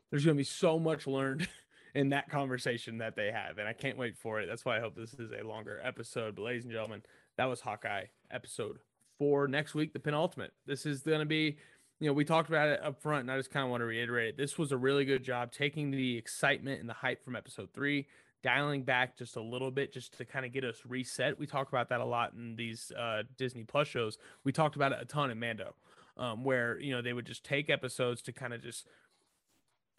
there's 0.09 0.23
gonna 0.23 0.35
be 0.35 0.45
so 0.45 0.79
much 0.79 1.05
learned 1.05 1.45
in 1.93 2.09
that 2.09 2.29
conversation 2.29 2.99
that 2.99 3.17
they 3.17 3.31
have, 3.33 3.57
and 3.57 3.67
I 3.67 3.73
can't 3.73 3.97
wait 3.97 4.15
for 4.17 4.39
it. 4.39 4.47
That's 4.47 4.63
why 4.63 4.77
I 4.77 4.79
hope 4.79 4.95
this 4.95 5.13
is 5.15 5.31
a 5.33 5.45
longer 5.45 5.81
episode. 5.83 6.38
But 6.38 6.43
ladies 6.43 6.63
and 6.63 6.71
gentlemen, 6.71 7.03
that 7.35 7.45
was 7.45 7.59
Hawkeye 7.59 8.05
episode 8.31 8.79
four. 9.17 9.49
Next 9.49 9.75
week, 9.75 9.91
the 9.91 9.99
penultimate. 9.99 10.53
This 10.65 10.85
is 10.85 11.01
gonna 11.01 11.25
be 11.25 11.57
you 11.99 12.07
know, 12.07 12.13
we 12.13 12.23
talked 12.23 12.47
about 12.47 12.69
it 12.69 12.79
up 12.81 13.01
front, 13.01 13.21
and 13.21 13.31
I 13.31 13.35
just 13.35 13.51
kind 13.51 13.65
of 13.65 13.71
want 13.71 13.81
to 13.81 13.85
reiterate 13.85 14.29
it. 14.29 14.38
This 14.38 14.57
was 14.57 14.71
a 14.71 14.77
really 14.77 15.03
good 15.03 15.23
job 15.23 15.51
taking 15.51 15.91
the 15.91 16.15
excitement 16.15 16.79
and 16.79 16.88
the 16.88 16.93
hype 16.93 17.25
from 17.25 17.35
episode 17.35 17.69
three, 17.73 18.07
dialing 18.43 18.83
back 18.83 19.17
just 19.17 19.35
a 19.35 19.41
little 19.41 19.71
bit, 19.71 19.93
just 19.93 20.17
to 20.17 20.25
kind 20.25 20.45
of 20.45 20.53
get 20.53 20.63
us 20.63 20.81
reset. 20.88 21.39
We 21.39 21.47
talk 21.47 21.69
about 21.69 21.89
that 21.89 21.99
a 21.99 22.05
lot 22.05 22.33
in 22.33 22.55
these 22.55 22.91
uh, 22.97 23.23
Disney 23.38 23.63
Plus 23.63 23.88
shows. 23.88 24.17
We 24.43 24.51
talked 24.51 24.75
about 24.75 24.91
it 24.91 24.99
a 25.01 25.05
ton 25.05 25.31
in 25.31 25.39
Mando, 25.39 25.75
um, 26.17 26.43
where 26.43 26.79
you 26.79 26.95
know 26.95 27.01
they 27.01 27.13
would 27.13 27.25
just 27.25 27.43
take 27.43 27.69
episodes 27.69 28.21
to 28.23 28.31
kind 28.31 28.53
of 28.53 28.61
just 28.61 28.88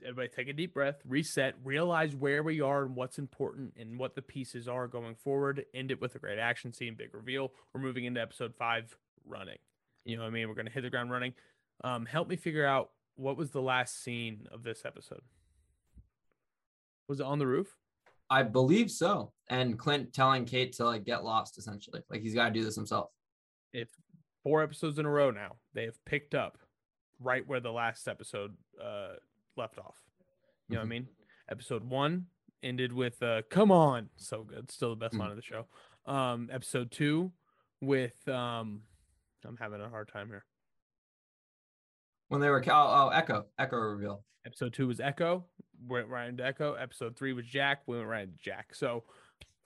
everybody 0.02 0.28
take 0.28 0.48
a 0.48 0.52
deep 0.52 0.74
breath, 0.74 1.00
reset, 1.06 1.54
realize 1.64 2.14
where 2.14 2.42
we 2.42 2.60
are 2.60 2.84
and 2.84 2.94
what's 2.94 3.18
important 3.18 3.74
and 3.78 3.98
what 3.98 4.14
the 4.14 4.22
pieces 4.22 4.68
are 4.68 4.86
going 4.86 5.14
forward. 5.14 5.64
End 5.74 5.90
it 5.90 6.00
with 6.00 6.14
a 6.14 6.18
great 6.18 6.38
action 6.38 6.72
scene, 6.72 6.94
big 6.96 7.14
reveal. 7.14 7.52
We're 7.72 7.80
moving 7.80 8.04
into 8.04 8.20
episode 8.20 8.54
five, 8.54 8.96
running. 9.26 9.58
You 10.04 10.16
know 10.16 10.22
what 10.22 10.28
I 10.28 10.32
mean? 10.32 10.48
We're 10.48 10.54
going 10.54 10.66
to 10.66 10.72
hit 10.72 10.82
the 10.82 10.90
ground 10.90 11.10
running. 11.10 11.34
Um, 11.84 12.06
help 12.06 12.28
me 12.28 12.36
figure 12.36 12.66
out 12.66 12.90
what 13.16 13.36
was 13.36 13.50
the 13.50 13.62
last 13.62 14.02
scene 14.02 14.46
of 14.52 14.62
this 14.62 14.84
episode. 14.84 15.22
Was 17.08 17.20
it 17.20 17.26
on 17.26 17.38
the 17.38 17.46
roof? 17.46 17.76
I 18.30 18.42
believe 18.42 18.90
so. 18.90 19.32
And 19.50 19.78
Clint 19.78 20.12
telling 20.12 20.44
Kate 20.44 20.72
to 20.74 20.84
like 20.84 21.04
get 21.04 21.24
lost 21.24 21.58
essentially. 21.58 22.02
Like 22.10 22.20
he's 22.20 22.34
got 22.34 22.46
to 22.46 22.50
do 22.52 22.64
this 22.64 22.74
himself. 22.74 23.10
If 23.72 23.88
four 24.42 24.62
episodes 24.62 24.98
in 24.98 25.06
a 25.06 25.10
row 25.10 25.30
now, 25.30 25.56
they 25.74 25.84
have 25.84 26.02
picked 26.04 26.34
up 26.34 26.58
right 27.20 27.46
where 27.46 27.60
the 27.60 27.72
last 27.72 28.06
episode 28.08 28.54
uh 28.82 29.14
left 29.56 29.78
off. 29.78 29.96
You 30.68 30.76
know 30.76 30.82
mm-hmm. 30.82 30.88
what 30.88 30.94
I 30.94 30.98
mm-hmm. 30.98 31.04
mean? 31.04 31.08
Episode 31.50 31.84
1 31.84 32.26
ended 32.62 32.92
with 32.92 33.22
uh 33.22 33.42
come 33.50 33.70
on, 33.70 34.08
so 34.16 34.42
good. 34.42 34.70
Still 34.70 34.90
the 34.90 34.96
best 34.96 35.14
mm-hmm. 35.14 35.22
line 35.22 35.30
of 35.30 35.36
the 35.36 35.42
show. 35.42 35.66
Um 36.06 36.48
episode 36.52 36.90
2 36.90 37.32
with 37.80 38.28
um 38.28 38.82
I'm 39.46 39.56
having 39.56 39.80
a 39.80 39.88
hard 39.88 40.08
time 40.08 40.28
here 40.28 40.44
when 42.28 42.40
they 42.40 42.48
were 42.48 42.62
oh, 42.68 42.72
oh 42.72 43.08
Echo 43.08 43.46
Echo 43.58 43.76
reveal. 43.76 44.22
Episode 44.46 44.72
two 44.72 44.86
was 44.86 45.00
Echo. 45.00 45.44
Went 45.86 46.08
right 46.08 46.28
into 46.28 46.44
Echo. 46.44 46.74
Episode 46.74 47.16
three 47.16 47.32
was 47.32 47.46
Jack. 47.46 47.82
We 47.86 47.96
went 47.96 48.08
right 48.08 48.24
into 48.24 48.38
Jack. 48.38 48.74
So 48.74 49.04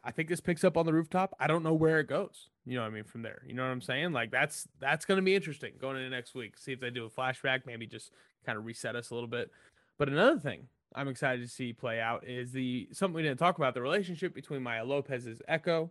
I 0.05 0.11
think 0.11 0.29
this 0.29 0.41
picks 0.41 0.65
up 0.65 0.77
on 0.77 0.87
the 0.87 0.93
rooftop. 0.93 1.35
I 1.39 1.47
don't 1.47 1.63
know 1.63 1.75
where 1.75 2.01
it 2.01 2.09
goes. 2.09 2.49
You 2.65 2.77
know 2.77 2.83
what 2.83 2.91
I 2.91 2.95
mean? 2.95 3.05
From 3.05 3.23
there, 3.23 3.43
you 3.47 3.55
know 3.55 3.63
what 3.63 3.71
I'm 3.71 3.81
saying? 3.81 4.13
Like 4.13 4.31
that's 4.31 4.69
that's 4.79 5.05
gonna 5.05 5.23
be 5.23 5.35
interesting 5.35 5.73
going 5.81 5.97
into 5.97 6.11
next 6.11 6.35
week. 6.35 6.59
See 6.59 6.73
if 6.73 6.81
they 6.81 6.91
do 6.91 7.05
a 7.05 7.11
flashback, 7.11 7.63
maybe 7.67 7.87
just 7.87 8.13
kind 8.45 8.59
of 8.59 8.65
reset 8.65 8.97
us 8.97 9.11
a 9.11 9.15
little 9.15 9.29
bit. 9.29 9.51
But 9.99 10.09
another 10.09 10.39
thing 10.39 10.69
I'm 10.95 11.09
excited 11.09 11.43
to 11.43 11.49
see 11.49 11.73
play 11.73 12.01
out 12.01 12.27
is 12.27 12.53
the 12.53 12.89
something 12.93 13.15
we 13.15 13.23
didn't 13.23 13.39
talk 13.39 13.57
about 13.57 13.75
the 13.75 13.83
relationship 13.83 14.35
between 14.35 14.63
Maya 14.63 14.85
Lopez's 14.85 15.43
Echo 15.49 15.91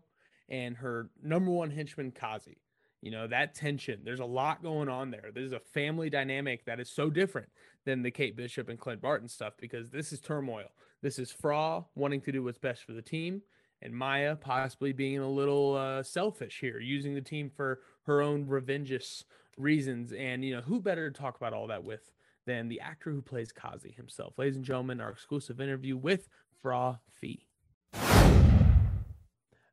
and 0.50 0.78
her 0.78 1.10
number 1.24 1.52
one 1.52 1.72
henchman 1.72 2.12
Kazi. 2.12 2.58
You 3.02 3.12
know, 3.12 3.28
that 3.28 3.56
tension, 3.56 4.02
there's 4.04 4.20
a 4.20 4.26
lot 4.26 4.62
going 4.62 4.90
on 4.90 5.12
there. 5.12 5.32
There's 5.34 5.54
a 5.54 5.60
family 5.60 6.10
dynamic 6.10 6.66
that 6.66 6.80
is 6.80 6.90
so 6.90 7.10
different 7.10 7.50
than 7.86 8.04
the 8.04 8.12
Kate 8.12 8.36
Bishop 8.36 8.70
and 8.70 8.80
Clint 8.80 9.02
Barton 9.02 9.28
stuff 9.28 9.54
because 9.60 9.90
this 9.90 10.14
is 10.14 10.20
turmoil. 10.20 10.68
This 11.02 11.18
is 11.18 11.32
Fra 11.32 11.84
wanting 11.96 12.22
to 12.22 12.32
do 12.32 12.44
what's 12.44 12.60
best 12.60 12.84
for 12.84 12.94
the 12.94 13.02
team 13.02 13.42
and 13.82 13.94
Maya 13.94 14.36
possibly 14.36 14.94
being 14.94 15.20
a 15.20 15.30
little 15.30 15.76
uh, 15.76 16.04
selfish 16.04 16.60
here, 16.60 16.80
using 16.80 17.16
the 17.16 17.22
team 17.22 17.50
for 17.50 17.80
her 18.04 18.22
own 18.22 18.46
revengeous 18.46 19.26
reasons. 19.58 20.14
And, 20.14 20.46
you 20.46 20.56
know, 20.56 20.62
who 20.62 20.80
better 20.80 21.10
to 21.10 21.20
talk 21.20 21.36
about 21.36 21.54
all 21.54 21.68
that 21.68 21.84
with 21.84 22.12
than 22.46 22.68
the 22.68 22.80
actor 22.80 23.12
who 23.12 23.22
plays 23.22 23.52
Kazi 23.52 23.92
himself? 23.92 24.38
Ladies 24.38 24.56
and 24.56 24.66
gentlemen, 24.66 25.02
our 25.02 25.10
exclusive 25.10 25.60
interview 25.60 25.98
with 25.98 26.28
Fra 26.62 27.00
Fee. 27.20 27.48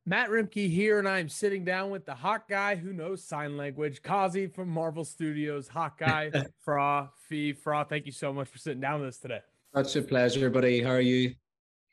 Matt 0.08 0.30
Roembke 0.30 0.70
here, 0.70 0.98
and 0.98 1.06
I'm 1.06 1.28
sitting 1.28 1.66
down 1.66 1.90
with 1.90 2.06
the 2.06 2.14
hot 2.14 2.48
guy 2.48 2.76
who 2.76 2.94
knows 2.94 3.22
sign 3.22 3.58
language, 3.58 4.00
Kazi 4.00 4.46
from 4.46 4.70
Marvel 4.70 5.04
Studios. 5.04 5.68
Hawkeye, 5.68 6.30
Fra, 6.64 7.10
Fee, 7.28 7.52
Fra, 7.52 7.84
Thank 7.86 8.06
you 8.06 8.12
so 8.12 8.32
much 8.32 8.48
for 8.48 8.56
sitting 8.56 8.80
down 8.80 9.00
with 9.00 9.10
us 9.10 9.18
today. 9.18 9.40
Such 9.74 9.96
a 9.96 10.02
pleasure, 10.02 10.48
buddy. 10.48 10.82
How 10.82 10.92
are 10.92 11.00
you? 11.02 11.34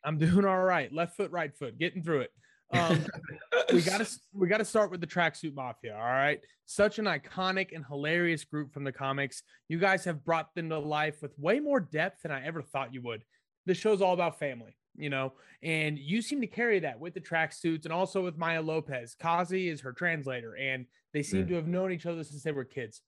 I'm 0.05 0.17
doing 0.17 0.45
all 0.45 0.63
right. 0.63 0.93
Left 0.93 1.17
foot, 1.17 1.29
right 1.31 1.53
foot, 1.53 1.77
getting 1.77 2.03
through 2.03 2.21
it. 2.21 2.31
Um, 2.71 3.05
we 3.73 3.81
got 3.81 3.97
to 3.97 4.09
we 4.33 4.47
got 4.47 4.59
to 4.59 4.65
start 4.65 4.91
with 4.91 5.01
the 5.01 5.07
tracksuit 5.07 5.53
mafia. 5.53 5.93
All 5.93 6.01
right, 6.01 6.39
such 6.67 6.99
an 6.99 7.05
iconic 7.05 7.75
and 7.75 7.85
hilarious 7.85 8.45
group 8.45 8.71
from 8.73 8.85
the 8.85 8.93
comics. 8.93 9.43
You 9.67 9.77
guys 9.77 10.05
have 10.05 10.23
brought 10.23 10.55
them 10.55 10.69
to 10.69 10.79
life 10.79 11.21
with 11.21 11.37
way 11.37 11.59
more 11.59 11.81
depth 11.81 12.21
than 12.21 12.31
I 12.31 12.45
ever 12.45 12.61
thought 12.61 12.93
you 12.93 13.01
would. 13.01 13.25
This 13.65 13.77
show's 13.77 14.01
all 14.01 14.13
about 14.13 14.39
family 14.39 14.77
you 14.97 15.09
know, 15.09 15.33
and 15.63 15.97
you 15.97 16.21
seem 16.21 16.41
to 16.41 16.47
carry 16.47 16.79
that 16.79 16.99
with 16.99 17.13
the 17.13 17.21
tracksuits 17.21 17.85
and 17.85 17.93
also 17.93 18.23
with 18.23 18.37
Maya 18.37 18.61
Lopez. 18.61 19.15
Kazi 19.19 19.69
is 19.69 19.81
her 19.81 19.93
translator, 19.93 20.55
and 20.55 20.85
they 21.13 21.23
seem 21.23 21.41
yeah. 21.41 21.47
to 21.47 21.55
have 21.55 21.67
known 21.67 21.91
each 21.91 22.05
other 22.05 22.23
since 22.23 22.43
they 22.43 22.51
were 22.51 22.65
kids. 22.65 23.01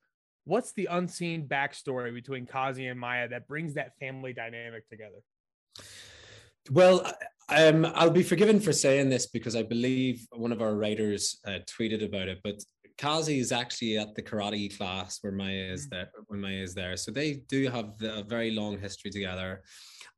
What's 0.46 0.72
the 0.74 0.88
unseen 0.90 1.48
backstory 1.48 2.14
between 2.14 2.46
Kazi 2.46 2.88
and 2.88 3.00
Maya 3.00 3.28
that 3.30 3.48
brings 3.48 3.74
that 3.74 3.98
family 4.00 4.34
dynamic 4.34 4.88
together? 4.88 5.22
Well, 6.72 7.06
um, 7.50 7.86
I'll 7.96 8.10
be 8.10 8.24
forgiven 8.24 8.60
for 8.60 8.74
saying 8.74 9.10
this 9.10 9.28
because 9.28 9.56
I 9.56 9.64
believe 9.64 10.26
one 10.32 10.52
of 10.52 10.62
our 10.62 10.76
writers 10.76 11.40
uh, 11.46 11.60
tweeted 11.66 12.04
about 12.04 12.28
it, 12.28 12.40
but 12.44 12.62
Kazi 12.98 13.40
is 13.40 13.52
actually 13.52 13.98
at 13.98 14.16
the 14.16 14.22
karate 14.22 14.76
class 14.76 15.20
where 15.22 15.32
Maya 15.32 15.72
is 15.72 15.88
mm. 15.88 15.92
there. 15.92 16.12
When 16.28 16.42
Maya 16.42 16.62
is 16.62 16.74
there, 16.74 16.98
so 16.98 17.12
they 17.12 17.36
do 17.48 17.70
have 17.70 17.94
a 18.02 18.24
very 18.24 18.52
long 18.52 18.80
history 18.80 19.12
together 19.12 19.64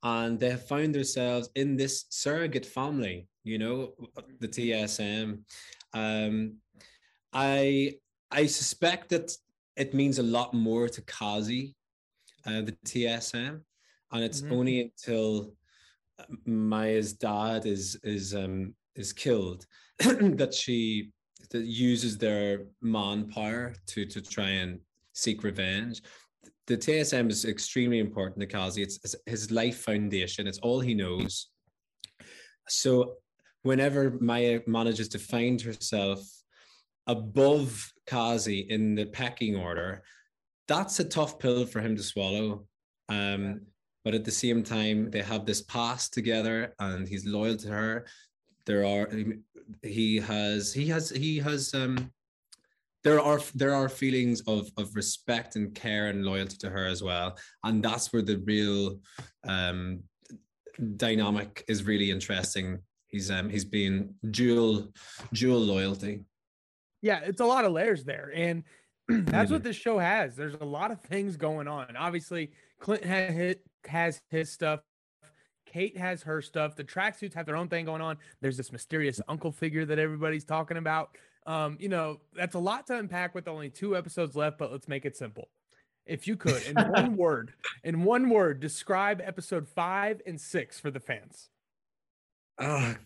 and 0.03 0.39
they 0.39 0.51
have 0.51 0.67
found 0.67 0.95
themselves 0.95 1.49
in 1.55 1.75
this 1.75 2.05
surrogate 2.09 2.65
family, 2.65 3.27
you 3.43 3.57
know, 3.57 3.93
the 4.39 4.47
TSM. 4.47 5.39
Um, 5.93 6.55
I 7.33 7.95
I 8.31 8.45
suspect 8.45 9.09
that 9.09 9.35
it 9.75 9.93
means 9.93 10.19
a 10.19 10.23
lot 10.23 10.53
more 10.53 10.87
to 10.87 11.01
Kazi, 11.01 11.75
uh, 12.45 12.61
the 12.61 12.77
TSM, 12.85 13.61
and 14.11 14.23
it's 14.23 14.41
Mhm. 14.41 14.51
only 14.51 14.81
until 14.81 15.55
uh, 16.19 16.25
Maya's 16.45 17.13
dad 17.13 17.65
is 17.65 17.95
is 18.03 18.33
um 18.35 18.75
is 18.95 19.13
killed 19.13 19.65
that 19.99 20.53
she 20.53 21.11
that 21.51 21.65
uses 21.65 22.17
their 22.17 22.65
manpower 22.81 23.73
to 23.87 24.05
to 24.05 24.21
try 24.21 24.49
and 24.49 24.79
seek 25.13 25.43
revenge. 25.43 26.01
The 26.67 26.77
TSM 26.77 27.29
is 27.29 27.45
extremely 27.45 27.99
important 27.99 28.39
to 28.41 28.45
Kazi. 28.45 28.83
It's, 28.83 28.99
it's 29.03 29.15
his 29.25 29.51
life 29.51 29.79
foundation. 29.79 30.47
It's 30.47 30.59
all 30.59 30.79
he 30.79 30.93
knows. 30.93 31.47
So 32.67 33.15
whenever 33.63 34.17
Maya 34.19 34.61
manages 34.67 35.09
to 35.09 35.19
find 35.19 35.59
herself 35.59 36.19
above 37.07 37.91
Kazi 38.05 38.67
in 38.69 38.93
the 38.93 39.07
pecking 39.07 39.55
order, 39.55 40.03
that's 40.67 40.99
a 40.99 41.03
tough 41.03 41.39
pill 41.39 41.65
for 41.65 41.81
him 41.81 41.95
to 41.95 42.03
swallow. 42.03 42.67
Um, 43.09 43.61
but 44.05 44.13
at 44.13 44.23
the 44.23 44.31
same 44.31 44.63
time, 44.63 45.09
they 45.09 45.21
have 45.21 45.45
this 45.45 45.63
past 45.63 46.13
together, 46.13 46.73
and 46.79 47.07
he's 47.07 47.25
loyal 47.25 47.57
to 47.57 47.67
her. 47.69 48.05
There 48.69 48.85
are 48.85 49.09
he 49.81 50.17
has 50.17 50.71
he 50.71 50.85
has 50.89 51.09
he 51.09 51.39
has 51.39 51.73
um 51.73 52.11
there 53.03 53.19
are 53.19 53.39
there 53.55 53.73
are 53.73 53.89
feelings 53.89 54.41
of 54.41 54.69
of 54.77 54.95
respect 54.95 55.55
and 55.55 55.73
care 55.73 56.09
and 56.09 56.23
loyalty 56.23 56.55
to 56.57 56.69
her 56.69 56.85
as 56.85 57.01
well, 57.01 57.35
and 57.63 57.81
that's 57.81 58.13
where 58.13 58.21
the 58.21 58.37
real 58.45 58.99
um 59.43 60.03
dynamic 60.97 61.65
is 61.67 61.83
really 61.83 62.11
interesting. 62.11 62.77
He's 63.07 63.31
um 63.31 63.49
he's 63.49 63.65
been 63.65 64.13
dual 64.29 64.93
dual 65.33 65.61
loyalty. 65.61 66.25
Yeah, 67.01 67.21
it's 67.23 67.41
a 67.41 67.45
lot 67.45 67.65
of 67.65 67.71
layers 67.71 68.03
there. 68.03 68.31
And 68.35 68.65
that's 69.07 69.49
what 69.49 69.63
this 69.63 69.77
show 69.77 69.97
has. 69.97 70.35
There's 70.35 70.53
a 70.61 70.65
lot 70.65 70.91
of 70.91 71.01
things 71.01 71.37
going 71.37 71.67
on. 71.67 71.97
Obviously, 71.97 72.51
Clint 72.79 73.03
has 73.03 73.33
hit, 73.33 73.63
has 73.87 74.21
his 74.29 74.51
stuff. 74.51 74.81
Kate 75.71 75.97
has 75.97 76.23
her 76.23 76.41
stuff. 76.41 76.75
The 76.75 76.83
tracksuits 76.83 77.33
have 77.35 77.45
their 77.45 77.55
own 77.55 77.69
thing 77.69 77.85
going 77.85 78.01
on. 78.01 78.17
There's 78.41 78.57
this 78.57 78.71
mysterious 78.71 79.21
uncle 79.27 79.51
figure 79.51 79.85
that 79.85 79.99
everybody's 79.99 80.43
talking 80.43 80.77
about. 80.77 81.15
Um, 81.45 81.77
you 81.79 81.89
know, 81.89 82.19
that's 82.35 82.55
a 82.55 82.59
lot 82.59 82.87
to 82.87 82.97
unpack 82.97 83.35
with 83.35 83.47
only 83.47 83.69
two 83.69 83.95
episodes 83.95 84.35
left, 84.35 84.57
but 84.57 84.71
let's 84.71 84.87
make 84.87 85.05
it 85.05 85.15
simple. 85.15 85.47
If 86.05 86.27
you 86.27 86.35
could, 86.35 86.61
in 86.63 86.75
one 86.91 87.15
word, 87.15 87.53
in 87.83 88.03
one 88.03 88.29
word, 88.29 88.59
describe 88.59 89.21
episode 89.23 89.67
five 89.67 90.21
and 90.25 90.41
six 90.41 90.79
for 90.79 90.89
the 90.89 90.99
fans. 90.99 91.49
Ah, 92.59 92.97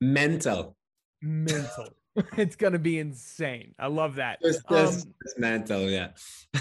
mental. 0.00 0.76
Mental. 1.22 1.88
it's 2.36 2.56
gonna 2.56 2.78
be 2.78 2.98
insane. 2.98 3.74
I 3.78 3.88
love 3.88 4.16
that. 4.16 4.40
Just, 4.42 4.62
Um, 4.70 4.86
just, 4.86 5.08
just 5.22 5.38
mental, 5.38 5.82
yeah. 5.90 6.08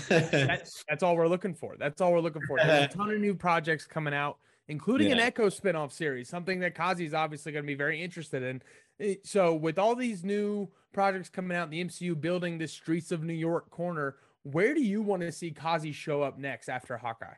that's 0.10 0.84
that's 0.90 1.04
all 1.04 1.16
we're 1.16 1.28
looking 1.28 1.54
for. 1.54 1.76
That's 1.78 2.02
all 2.02 2.12
we're 2.12 2.20
looking 2.20 2.42
for. 2.48 2.58
There's 2.58 2.86
a 2.86 2.88
ton 2.96 3.12
of 3.12 3.20
new 3.20 3.36
projects 3.36 3.86
coming 3.86 4.14
out, 4.14 4.38
including 4.68 5.12
an 5.12 5.20
Echo 5.20 5.50
spin-off 5.50 5.92
series, 5.94 6.30
something 6.30 6.60
that 6.62 6.74
Kazi 6.76 7.06
is 7.06 7.14
obviously 7.14 7.52
going 7.52 7.64
to 7.64 7.68
be 7.68 7.76
very 7.76 8.02
interested 8.02 8.42
in. 8.44 8.62
Eh, 9.00 9.16
So, 9.24 9.54
with 9.54 9.78
all 9.78 9.96
these 9.96 10.24
new 10.24 10.70
projects 10.94 11.30
coming 11.30 11.56
out 11.58 11.66
in 11.66 11.70
the 11.72 11.84
MCU, 11.84 12.20
building 12.20 12.58
the 12.58 12.68
Streets 12.68 13.12
of 13.12 13.24
New 13.24 13.34
York 13.34 13.70
corner, 13.70 14.16
where 14.44 14.74
do 14.74 14.82
you 14.82 15.02
want 15.02 15.22
to 15.22 15.32
see 15.32 15.52
Kazi 15.52 15.92
show 15.92 16.22
up 16.22 16.38
next 16.38 16.70
after 16.70 16.98
Hawkeye? 16.98 17.36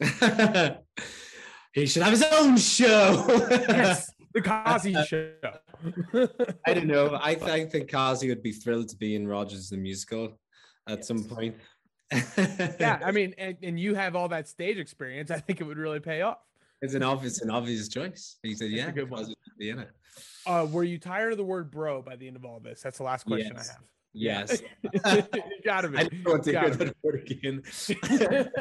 he 1.72 1.86
should 1.86 2.02
have 2.02 2.12
his 2.12 2.24
own 2.32 2.56
show. 2.56 3.24
Yes, 3.50 4.10
the 4.34 4.42
Kazi 4.42 4.94
show. 5.04 5.30
I 6.66 6.74
don't 6.74 6.86
know. 6.86 7.18
I, 7.22 7.34
th- 7.34 7.50
I 7.50 7.64
think 7.66 7.90
Kazi 7.90 8.28
would 8.28 8.42
be 8.42 8.52
thrilled 8.52 8.88
to 8.90 8.96
be 8.96 9.14
in 9.14 9.26
Rogers 9.26 9.70
the 9.70 9.76
musical 9.76 10.38
at 10.88 11.04
some 11.04 11.24
point. 11.24 11.56
yeah, 12.12 13.00
I 13.04 13.10
mean, 13.18 13.34
and, 13.38 13.56
and 13.62 13.80
you 13.80 13.94
have 13.94 14.14
all 14.16 14.28
that 14.28 14.48
stage 14.48 14.78
experience. 14.78 15.30
I 15.30 15.38
think 15.38 15.60
it 15.60 15.64
would 15.64 15.78
really 15.78 16.00
pay 16.00 16.22
off. 16.22 16.38
it's 16.82 16.94
an 16.94 17.02
obvious, 17.02 17.40
an 17.42 17.50
obvious 17.50 17.88
choice. 17.88 18.36
He 18.42 18.54
said, 18.54 18.70
"Yeah, 18.70 18.90
good 18.90 19.08
one. 19.08 19.32
Be 19.58 19.70
in 19.70 19.78
it." 19.78 19.90
Uh, 20.46 20.66
were 20.70 20.84
you 20.84 20.98
tired 20.98 21.32
of 21.32 21.38
the 21.38 21.44
word 21.44 21.70
bro 21.70 22.02
by 22.02 22.16
the 22.16 22.26
end 22.26 22.36
of 22.36 22.44
all 22.44 22.60
this? 22.60 22.82
That's 22.82 22.98
the 22.98 23.04
last 23.04 23.24
question 23.26 23.52
Yes. 23.56 23.70
I 23.70 23.72
have. 23.72 23.82
Yes, 24.16 24.62
you 24.92 25.00
gotta 25.64 25.88
be. 25.88 25.98
I 25.98 26.04
don't 26.04 26.24
want 26.24 26.44
to 26.44 26.50
hear 26.52 26.70
that 26.70 26.96
word 27.02 27.28
again. 27.28 27.62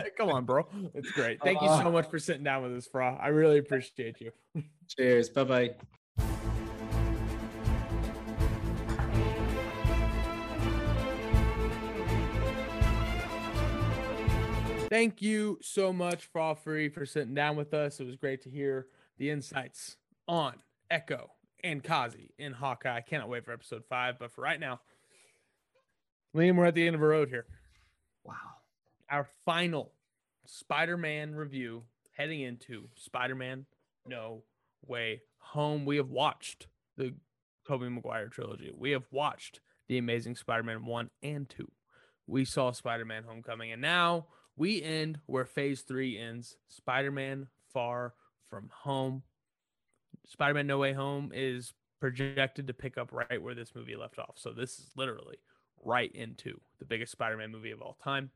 Come 0.17 0.29
on, 0.29 0.45
bro. 0.45 0.67
It's 0.95 1.11
great. 1.11 1.39
Thank 1.43 1.61
you 1.61 1.67
uh, 1.67 1.83
so 1.83 1.91
much 1.91 2.09
for 2.09 2.17
sitting 2.17 2.43
down 2.43 2.63
with 2.63 2.75
us, 2.75 2.87
Fra. 2.87 3.19
I 3.21 3.27
really 3.27 3.59
appreciate 3.59 4.19
you. 4.19 4.31
Cheers. 4.97 5.29
Bye 5.29 5.43
bye. 5.43 5.75
Thank 14.89 15.21
you 15.21 15.59
so 15.61 15.93
much, 15.93 16.25
Fra 16.25 16.55
Fee, 16.55 16.89
for 16.89 17.05
sitting 17.05 17.35
down 17.35 17.55
with 17.55 17.75
us. 17.75 17.99
It 17.99 18.05
was 18.05 18.15
great 18.15 18.41
to 18.43 18.49
hear 18.49 18.87
the 19.19 19.29
insights 19.29 19.97
on 20.27 20.55
Echo 20.89 21.29
and 21.63 21.83
Kazi 21.83 22.31
in 22.37 22.53
Hawkeye. 22.53 22.97
I 22.97 23.01
cannot 23.01 23.29
wait 23.29 23.45
for 23.45 23.51
episode 23.51 23.83
five. 23.87 24.17
But 24.19 24.31
for 24.31 24.41
right 24.41 24.59
now, 24.59 24.81
Liam, 26.35 26.55
we're 26.55 26.65
at 26.65 26.73
the 26.73 26.87
end 26.87 26.95
of 26.95 27.01
the 27.01 27.07
road 27.07 27.29
here. 27.29 27.45
Wow. 28.23 28.33
Our 29.09 29.27
final 29.45 29.91
Spider 30.45 30.97
Man 30.97 31.35
review 31.35 31.83
heading 32.17 32.41
into 32.41 32.89
Spider 32.95 33.35
Man 33.35 33.65
No 34.07 34.43
Way 34.85 35.21
Home. 35.37 35.85
We 35.85 35.97
have 35.97 36.09
watched 36.09 36.67
the 36.97 37.13
Tobey 37.67 37.89
Maguire 37.89 38.29
trilogy. 38.29 38.71
We 38.75 38.91
have 38.91 39.05
watched 39.11 39.59
The 39.87 39.99
Amazing 39.99 40.35
Spider 40.35 40.63
Man 40.63 40.85
1 40.85 41.09
and 41.21 41.47
2. 41.49 41.71
We 42.25 42.45
saw 42.45 42.71
Spider 42.71 43.05
Man 43.05 43.23
Homecoming. 43.23 43.71
And 43.71 43.81
now 43.81 44.25
we 44.55 44.81
end 44.81 45.19
where 45.27 45.45
phase 45.45 45.81
three 45.81 46.17
ends 46.17 46.57
Spider 46.67 47.11
Man 47.11 47.47
Far 47.71 48.15
From 48.49 48.69
Home. 48.81 49.21
Spider 50.25 50.55
Man 50.55 50.67
No 50.67 50.79
Way 50.79 50.93
Home 50.93 51.31
is 51.33 51.73
projected 51.99 52.67
to 52.67 52.73
pick 52.73 52.97
up 52.97 53.11
right 53.11 53.41
where 53.41 53.53
this 53.53 53.75
movie 53.75 53.95
left 53.95 54.17
off. 54.17 54.35
So 54.37 54.51
this 54.51 54.79
is 54.79 54.89
literally 54.95 55.37
right 55.83 56.11
into 56.13 56.59
the 56.79 56.85
biggest 56.85 57.11
Spider 57.11 57.37
Man 57.37 57.51
movie 57.51 57.71
of 57.71 57.81
all 57.81 57.97
time. 58.03 58.31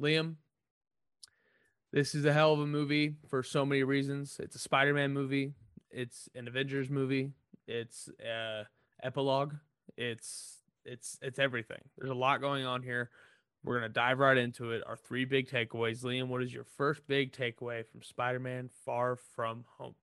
Liam, 0.00 0.36
this 1.92 2.14
is 2.14 2.24
a 2.24 2.32
hell 2.32 2.52
of 2.52 2.60
a 2.60 2.66
movie 2.66 3.14
for 3.28 3.42
so 3.42 3.64
many 3.64 3.82
reasons. 3.82 4.38
It's 4.42 4.56
a 4.56 4.58
Spider 4.58 4.94
Man 4.94 5.12
movie, 5.12 5.52
it's 5.90 6.28
an 6.34 6.48
Avengers 6.48 6.90
movie, 6.90 7.30
it's 7.66 8.08
a 8.24 8.64
epilogue, 9.02 9.54
it's 9.96 10.58
it's 10.84 11.18
it's 11.22 11.38
everything. 11.38 11.80
There's 11.96 12.10
a 12.10 12.14
lot 12.14 12.40
going 12.40 12.66
on 12.66 12.82
here. 12.82 13.10
We're 13.62 13.76
gonna 13.76 13.88
dive 13.88 14.18
right 14.18 14.36
into 14.36 14.72
it. 14.72 14.82
Our 14.86 14.96
three 14.96 15.24
big 15.24 15.48
takeaways. 15.48 16.02
Liam, 16.02 16.28
what 16.28 16.42
is 16.42 16.52
your 16.52 16.64
first 16.76 17.06
big 17.06 17.32
takeaway 17.32 17.86
from 17.86 18.02
Spider-Man 18.02 18.68
Far 18.84 19.16
From 19.16 19.64
Home? 19.78 19.94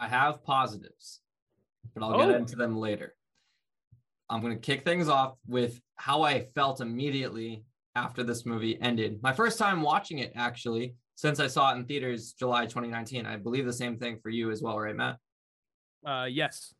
I 0.00 0.08
have 0.08 0.42
positives, 0.42 1.20
but 1.94 2.02
I'll 2.02 2.18
get 2.18 2.30
Oh. 2.30 2.34
into 2.34 2.56
them 2.56 2.76
later. 2.76 3.14
I'm 4.34 4.40
going 4.40 4.52
to 4.52 4.60
kick 4.60 4.84
things 4.84 5.08
off 5.08 5.36
with 5.46 5.80
how 5.94 6.22
I 6.22 6.46
felt 6.56 6.80
immediately 6.80 7.62
after 7.94 8.24
this 8.24 8.44
movie 8.44 8.80
ended. 8.82 9.20
My 9.22 9.32
first 9.32 9.60
time 9.60 9.80
watching 9.80 10.18
it, 10.18 10.32
actually, 10.34 10.96
since 11.14 11.38
I 11.38 11.46
saw 11.46 11.72
it 11.72 11.76
in 11.76 11.84
theaters 11.84 12.32
July 12.32 12.64
2019. 12.64 13.26
I 13.26 13.36
believe 13.36 13.64
the 13.64 13.72
same 13.72 13.96
thing 13.96 14.18
for 14.20 14.30
you 14.30 14.50
as 14.50 14.60
well, 14.60 14.76
right, 14.76 14.96
Matt? 14.96 15.18
Uh, 16.04 16.26
yes. 16.28 16.74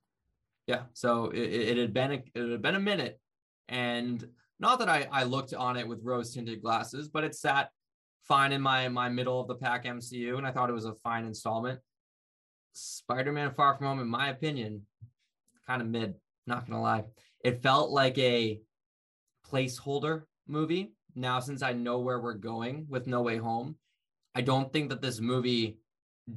Yeah. 0.67 0.83
So 0.95 1.31
it, 1.31 1.39
it 1.39 1.77
had 1.77 1.95
been 1.95 2.11
a, 2.11 2.23
it 2.35 2.51
had 2.51 2.63
been 2.63 2.75
a 2.75 2.81
minute, 2.81 3.21
and 3.69 4.27
not 4.59 4.81
that 4.81 4.89
I 4.89 5.07
I 5.13 5.23
looked 5.23 5.55
on 5.55 5.77
it 5.77 5.87
with 5.87 6.01
rose 6.03 6.35
tinted 6.35 6.61
glasses, 6.61 7.09
but 7.09 7.23
it 7.23 7.37
sat 7.37 7.71
fine 8.25 8.51
in 8.51 8.61
my 8.61 8.89
my 8.89 9.09
middle 9.09 9.41
of 9.41 9.47
the 9.47 9.55
pack 9.55 9.85
MCU, 9.85 10.37
and 10.39 10.47
I 10.47 10.51
thought 10.51 10.71
it 10.71 10.75
was 10.75 10.87
a 10.87 10.95
fine 10.95 11.25
installment. 11.25 11.79
Spider-Man 12.73 13.55
Far 13.55 13.77
From 13.77 13.87
Home, 13.87 14.01
in 14.01 14.09
my 14.09 14.31
opinion, 14.31 14.83
kind 15.67 15.81
of 15.81 15.87
mid. 15.89 16.15
Not 16.47 16.67
gonna 16.67 16.83
lie, 16.83 17.05
it 17.45 17.63
felt 17.63 17.91
like 17.91 18.19
a 18.19 18.61
placeholder 19.49 20.23
movie. 20.49 20.95
Now, 21.15 21.39
since 21.39 21.63
I 21.63 21.73
know 21.73 22.01
where 22.01 22.21
we're 22.21 22.35
going 22.35 22.87
with 22.89 23.07
No 23.07 23.23
Way 23.23 23.37
Home, 23.37 23.77
I 24.35 24.41
don't 24.41 24.73
think 24.73 24.89
that 24.89 25.01
this 25.01 25.21
movie 25.21 25.79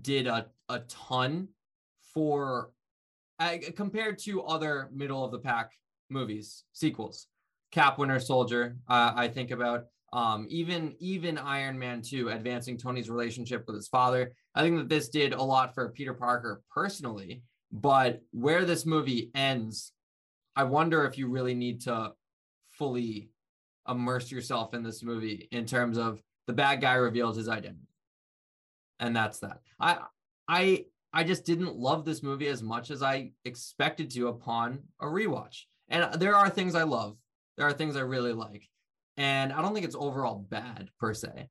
did 0.02 0.28
a, 0.28 0.48
a 0.70 0.80
ton 0.82 1.48
for 2.14 2.72
uh, 3.40 3.58
compared 3.76 4.20
to 4.20 4.44
other 4.44 4.90
middle 4.94 5.24
of 5.24 5.32
the 5.32 5.40
pack 5.40 5.72
movies 6.10 6.64
sequels 6.74 7.28
cap 7.72 7.98
winter 7.98 8.20
soldier 8.20 8.78
uh, 8.88 9.14
i 9.16 9.28
think 9.28 9.52
about 9.52 9.86
um, 10.14 10.48
even 10.50 10.96
even 11.00 11.38
iron 11.38 11.78
man 11.78 12.02
2 12.02 12.30
advancing 12.30 12.78
tony's 12.78 13.10
relationship 13.10 13.64
with 13.68 13.76
his 13.76 13.88
father 13.88 14.34
i 14.56 14.62
think 14.62 14.78
that 14.78 14.90
this 14.90 15.10
did 15.10 15.34
a 15.34 15.42
lot 15.42 15.74
for 15.74 15.90
peter 15.90 16.14
parker 16.14 16.62
personally 16.74 17.44
but 17.72 18.22
where 18.32 18.66
this 18.66 18.86
movie 18.86 19.30
ends 19.36 19.92
i 20.58 20.64
wonder 20.64 21.06
if 21.06 21.18
you 21.18 21.28
really 21.30 21.54
need 21.54 21.82
to 21.82 22.12
fully 22.72 23.30
immerse 23.88 24.30
yourself 24.32 24.74
in 24.74 24.84
this 24.84 25.02
movie 25.02 25.48
in 25.52 25.66
terms 25.66 25.98
of 25.98 26.22
the 26.48 26.54
bad 26.54 26.82
guy 26.82 26.96
revealed 26.96 27.38
his 27.38 27.48
identity 27.48 27.88
and 29.00 29.16
that's 29.16 29.40
that 29.40 29.62
i 29.80 29.98
i 30.48 30.86
I 31.14 31.24
just 31.24 31.46
didn't 31.46 31.76
love 31.76 32.06
this 32.06 32.22
movie 32.22 32.48
as 32.48 32.62
much 32.62 32.92
as 32.92 33.02
I 33.02 33.32
expected 33.46 34.12
to 34.12 34.28
upon 34.28 34.84
a 35.00 35.06
rewatch. 35.06 35.64
And 35.90 36.14
there 36.22 36.36
are 36.36 36.50
things 36.50 36.76
I 36.76 36.84
love. 36.84 37.18
There 37.58 37.68
are 37.68 37.74
things 37.74 37.96
I 37.96 38.02
really 38.02 38.34
like. 38.34 38.68
And 39.16 39.52
I 39.52 39.62
don't 39.62 39.74
think 39.74 39.86
it's 39.86 39.96
overall 39.96 40.46
bad 40.50 40.90
per 41.00 41.14
se. 41.14 41.50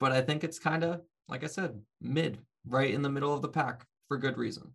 But 0.00 0.12
I 0.12 0.20
think 0.20 0.44
it's 0.44 0.58
kind 0.58 0.84
of, 0.84 1.00
like 1.28 1.44
I 1.44 1.46
said, 1.46 1.80
mid, 2.00 2.38
right 2.66 2.92
in 2.92 3.02
the 3.02 3.08
middle 3.08 3.32
of 3.32 3.40
the 3.40 3.48
pack 3.48 3.86
for 4.08 4.18
good 4.18 4.36
reason. 4.36 4.72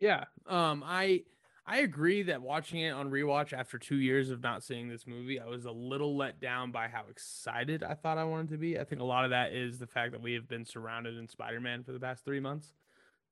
Yeah. 0.00 0.24
Um, 0.46 0.84
I 0.86 1.24
I 1.68 1.78
agree 1.78 2.22
that 2.22 2.40
watching 2.40 2.80
it 2.80 2.90
on 2.90 3.10
rewatch 3.10 3.52
after 3.52 3.78
two 3.78 3.96
years 3.96 4.30
of 4.30 4.42
not 4.42 4.64
seeing 4.64 4.88
this 4.88 5.06
movie, 5.06 5.38
I 5.38 5.44
was 5.44 5.66
a 5.66 5.70
little 5.70 6.16
let 6.16 6.40
down 6.40 6.72
by 6.72 6.88
how 6.88 7.04
excited 7.10 7.82
I 7.82 7.92
thought 7.92 8.16
I 8.16 8.24
wanted 8.24 8.48
to 8.50 8.56
be. 8.56 8.78
I 8.78 8.84
think 8.84 9.02
a 9.02 9.04
lot 9.04 9.24
of 9.24 9.30
that 9.30 9.52
is 9.52 9.78
the 9.78 9.86
fact 9.86 10.12
that 10.12 10.22
we 10.22 10.32
have 10.32 10.48
been 10.48 10.64
surrounded 10.64 11.18
in 11.18 11.28
Spider-Man 11.28 11.84
for 11.84 11.92
the 11.92 12.00
past 12.00 12.24
three 12.24 12.40
months. 12.40 12.72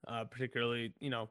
Uh, 0.07 0.25
particularly, 0.25 0.93
you 1.01 1.09
know, 1.09 1.31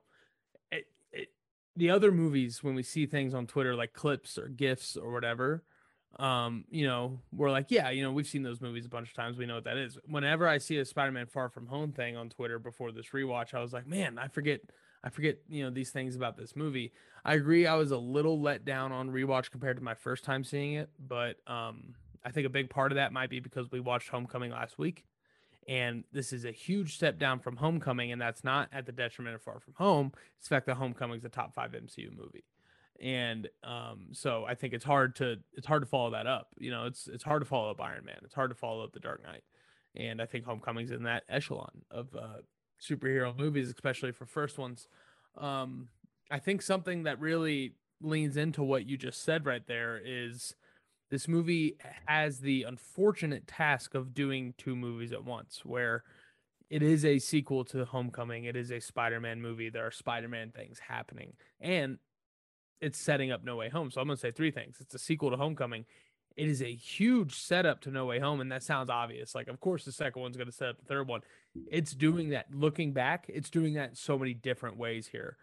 it, 0.71 0.87
it, 1.11 1.29
the 1.75 1.91
other 1.91 2.11
movies 2.11 2.63
when 2.63 2.73
we 2.73 2.83
see 2.83 3.05
things 3.05 3.33
on 3.33 3.45
Twitter 3.45 3.75
like 3.75 3.93
clips 3.93 4.37
or 4.37 4.47
gifs 4.47 4.97
or 4.97 5.11
whatever, 5.13 5.63
um, 6.19 6.65
you 6.69 6.87
know, 6.87 7.19
we're 7.31 7.51
like, 7.51 7.67
yeah, 7.69 7.91
you 7.91 8.01
know, 8.01 8.11
we've 8.11 8.27
seen 8.27 8.41
those 8.41 8.61
movies 8.61 8.85
a 8.85 8.89
bunch 8.89 9.09
of 9.09 9.15
times. 9.15 9.37
We 9.37 9.45
know 9.45 9.55
what 9.55 9.65
that 9.65 9.77
is. 9.77 9.97
Whenever 10.07 10.47
I 10.47 10.57
see 10.57 10.77
a 10.79 10.85
Spider-Man 10.85 11.27
Far 11.27 11.49
From 11.49 11.67
Home 11.67 11.91
thing 11.91 12.17
on 12.17 12.29
Twitter 12.29 12.57
before 12.57 12.91
this 12.91 13.09
rewatch, 13.13 13.53
I 13.53 13.61
was 13.61 13.73
like, 13.73 13.85
man, 13.85 14.17
I 14.17 14.27
forget 14.27 14.61
I 15.05 15.09
forget, 15.09 15.37
you 15.47 15.63
know, 15.63 15.69
these 15.69 15.91
things 15.91 16.15
about 16.15 16.35
this 16.35 16.55
movie. 16.55 16.91
I 17.23 17.35
agree 17.35 17.67
I 17.67 17.75
was 17.75 17.91
a 17.91 17.97
little 17.97 18.41
let 18.41 18.65
down 18.65 18.91
on 18.91 19.11
rewatch 19.11 19.51
compared 19.51 19.77
to 19.77 19.83
my 19.83 19.93
first 19.93 20.23
time 20.23 20.43
seeing 20.43 20.73
it, 20.73 20.89
but 20.99 21.37
um 21.47 21.93
I 22.25 22.31
think 22.31 22.47
a 22.47 22.49
big 22.49 22.69
part 22.71 22.91
of 22.91 22.95
that 22.95 23.13
might 23.13 23.29
be 23.29 23.39
because 23.39 23.71
we 23.71 23.79
watched 23.79 24.09
Homecoming 24.09 24.51
last 24.51 24.79
week. 24.79 25.05
And 25.67 26.03
this 26.11 26.33
is 26.33 26.43
a 26.45 26.51
huge 26.51 26.95
step 26.95 27.19
down 27.19 27.39
from 27.39 27.55
Homecoming, 27.57 28.11
and 28.11 28.21
that's 28.21 28.43
not 28.43 28.69
at 28.71 28.85
the 28.85 28.91
detriment 28.91 29.35
of 29.35 29.41
Far 29.41 29.59
From 29.59 29.73
Home. 29.77 30.11
It's 30.37 30.47
the 30.47 30.55
fact 30.55 30.65
that 30.67 30.75
Homecoming 30.75 31.17
is 31.17 31.25
a 31.25 31.29
top 31.29 31.55
five 31.55 31.71
MCU 31.71 32.15
movie, 32.15 32.43
and 33.01 33.47
um, 33.63 34.09
so 34.11 34.45
I 34.47 34.53
think 34.53 34.73
it's 34.73 34.85
hard 34.85 35.15
to 35.15 35.37
it's 35.53 35.65
hard 35.65 35.81
to 35.81 35.87
follow 35.87 36.11
that 36.11 36.27
up. 36.27 36.49
You 36.59 36.69
know, 36.69 36.85
it's 36.85 37.07
it's 37.07 37.23
hard 37.23 37.41
to 37.41 37.47
follow 37.47 37.71
up 37.71 37.81
Iron 37.81 38.05
Man. 38.05 38.17
It's 38.23 38.35
hard 38.35 38.51
to 38.51 38.55
follow 38.55 38.83
up 38.83 38.93
The 38.93 38.99
Dark 38.99 39.23
Knight, 39.23 39.43
and 39.95 40.21
I 40.21 40.27
think 40.27 40.45
Homecoming's 40.45 40.91
in 40.91 41.03
that 41.03 41.23
echelon 41.27 41.81
of 41.89 42.15
uh, 42.15 42.41
superhero 42.81 43.37
movies, 43.37 43.69
especially 43.69 44.11
for 44.11 44.25
first 44.25 44.57
ones. 44.57 44.87
Um, 45.37 45.89
I 46.31 46.39
think 46.39 46.61
something 46.61 47.03
that 47.03 47.19
really 47.19 47.73
leans 48.01 48.37
into 48.37 48.63
what 48.63 48.87
you 48.87 48.97
just 48.97 49.23
said 49.23 49.45
right 49.45 49.65
there 49.67 50.01
is 50.03 50.55
this 51.11 51.27
movie 51.27 51.77
has 52.07 52.39
the 52.39 52.63
unfortunate 52.63 53.47
task 53.47 53.95
of 53.95 54.13
doing 54.13 54.53
two 54.57 54.75
movies 54.75 55.13
at 55.13 55.23
once, 55.23 55.61
where 55.63 56.03
it 56.69 56.81
is 56.81 57.05
a 57.05 57.19
sequel 57.19 57.63
to 57.65 57.85
Homecoming, 57.85 58.45
it 58.45 58.55
is 58.55 58.71
a 58.71 58.79
Spider 58.79 59.19
Man 59.19 59.41
movie, 59.41 59.69
there 59.69 59.85
are 59.85 59.91
Spider 59.91 60.27
Man 60.27 60.51
things 60.51 60.79
happening, 60.79 61.33
and 61.61 61.99
it's 62.81 62.97
setting 62.97 63.31
up 63.31 63.43
No 63.43 63.55
Way 63.55 63.69
Home. 63.69 63.91
So 63.91 64.01
I'm 64.01 64.07
going 64.07 64.17
to 64.17 64.21
say 64.21 64.31
three 64.31 64.51
things 64.51 64.77
it's 64.79 64.95
a 64.95 64.99
sequel 64.99 65.29
to 65.29 65.37
Homecoming, 65.37 65.85
it 66.35 66.47
is 66.47 66.61
a 66.61 66.73
huge 66.73 67.35
setup 67.35 67.81
to 67.81 67.91
No 67.91 68.05
Way 68.05 68.19
Home, 68.19 68.41
and 68.41 68.51
that 68.51 68.63
sounds 68.63 68.89
obvious. 68.89 69.35
Like, 69.35 69.47
of 69.47 69.59
course, 69.59 69.85
the 69.85 69.91
second 69.91 70.21
one's 70.21 70.35
going 70.35 70.47
to 70.47 70.53
set 70.53 70.69
up 70.69 70.77
the 70.77 70.85
third 70.85 71.07
one. 71.07 71.21
It's 71.71 71.93
doing 71.93 72.29
that. 72.29 72.47
Looking 72.53 72.91
back, 72.91 73.25
it's 73.29 73.49
doing 73.49 73.75
that 73.75 73.97
so 73.97 74.17
many 74.17 74.33
different 74.33 74.77
ways 74.77 75.07
here. 75.07 75.37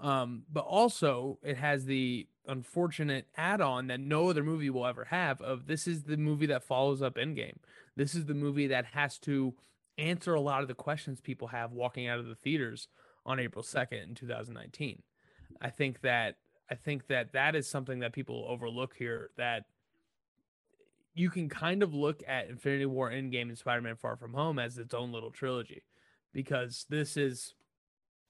Um, 0.00 0.44
but 0.50 0.64
also, 0.64 1.38
it 1.42 1.56
has 1.58 1.84
the 1.84 2.28
unfortunate 2.46 3.26
add-on 3.36 3.88
that 3.88 4.00
no 4.00 4.30
other 4.30 4.42
movie 4.42 4.70
will 4.70 4.86
ever 4.86 5.04
have. 5.04 5.40
Of 5.42 5.66
this 5.66 5.86
is 5.86 6.04
the 6.04 6.16
movie 6.16 6.46
that 6.46 6.64
follows 6.64 7.02
up 7.02 7.16
Endgame. 7.16 7.58
This 7.96 8.14
is 8.14 8.26
the 8.26 8.34
movie 8.34 8.68
that 8.68 8.86
has 8.86 9.18
to 9.20 9.54
answer 9.98 10.32
a 10.32 10.40
lot 10.40 10.62
of 10.62 10.68
the 10.68 10.74
questions 10.74 11.20
people 11.20 11.48
have 11.48 11.72
walking 11.72 12.06
out 12.06 12.20
of 12.20 12.26
the 12.26 12.36
theaters 12.36 12.88
on 13.26 13.40
April 13.40 13.62
second 13.62 13.98
in 13.98 14.14
2019. 14.14 15.02
I 15.60 15.70
think 15.70 16.00
that 16.02 16.36
I 16.70 16.74
think 16.74 17.08
that 17.08 17.32
that 17.32 17.56
is 17.56 17.68
something 17.68 18.00
that 18.00 18.12
people 18.12 18.46
overlook 18.48 18.94
here. 18.96 19.30
That 19.36 19.64
you 21.14 21.30
can 21.30 21.48
kind 21.48 21.82
of 21.82 21.94
look 21.94 22.22
at 22.26 22.48
Infinity 22.48 22.86
War 22.86 23.10
Endgame 23.10 23.48
and 23.48 23.58
Spider-Man 23.58 23.96
Far 23.96 24.16
From 24.16 24.34
Home 24.34 24.58
as 24.58 24.78
its 24.78 24.94
own 24.94 25.12
little 25.12 25.30
trilogy 25.30 25.82
because 26.32 26.86
this 26.88 27.16
is 27.16 27.54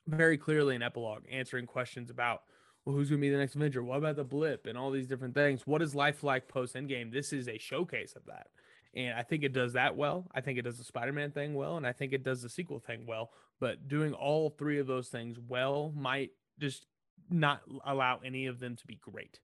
very 0.07 0.39
clearly 0.39 0.75
an 0.75 0.83
epilogue 0.83 1.25
answering 1.31 1.67
questions 1.67 2.11
about 2.11 2.43
well 2.85 2.97
who's 2.97 3.11
going 3.11 3.21
to 3.21 3.27
be 3.27 3.31
the 3.31 3.37
next 3.37 3.55
Avenger? 3.55 3.83
What 3.83 3.99
about 3.99 4.17
the 4.17 4.25
blip 4.25 4.67
and 4.67 4.79
all 4.79 4.91
these 4.91 5.07
different 5.07 5.35
things? 5.35 5.67
What 5.67 5.83
is 5.83 5.95
life 5.95 6.23
like 6.23 6.49
post 6.49 6.75
Endgame 6.75 7.13
this 7.13 7.33
is 7.33 7.49
a 7.49 7.59
showcase 7.59 8.15
of 8.17 8.25
that. 8.27 8.47
And 8.95 9.15
I 9.15 9.23
think 9.23 9.45
it 9.45 9.53
does 9.53 9.75
that 9.75 9.95
well. 9.95 10.27
I 10.35 10.41
think 10.41 10.59
it 10.59 10.63
does 10.63 10.79
the 10.79 10.85
Spider-Man 10.85 11.33
thing 11.33 11.55
well 11.55 11.77
and 11.77 11.87
I 11.87 11.93
think 11.93 12.13
it 12.13 12.25
does 12.25 12.43
the 12.43 12.49
sequel 12.49 12.81
thing 12.81 13.05
well. 13.07 13.31
But 13.61 13.89
doing 13.89 14.15
all 14.15 14.51
three 14.51 14.79
of 14.79 14.87
those 14.87 15.09
things 15.09 15.39
well 15.47 15.93
might 15.95 16.31
just 16.59 16.87
not 17.29 17.61
allow 17.85 18.21
any 18.25 18.47
of 18.47 18.59
them 18.59 18.77
to 18.77 18.87
be 18.87 18.97
great. 18.97 19.41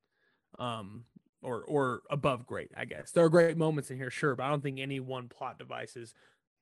Um 0.59 1.05
or 1.45 1.63
or 1.63 2.03
above 2.11 2.47
great, 2.47 2.71
I 2.77 2.85
guess. 2.87 3.11
There 3.13 3.25
are 3.25 3.29
great 3.29 3.57
moments 3.57 3.91
in 3.91 3.97
here, 3.97 4.11
sure, 4.11 4.35
but 4.35 4.45
I 4.45 4.51
don't 4.51 4.63
think 4.63 4.81
any 4.81 5.01
one 5.01 5.29
plot 5.29 5.59
device 5.59 5.97
is 5.97 6.15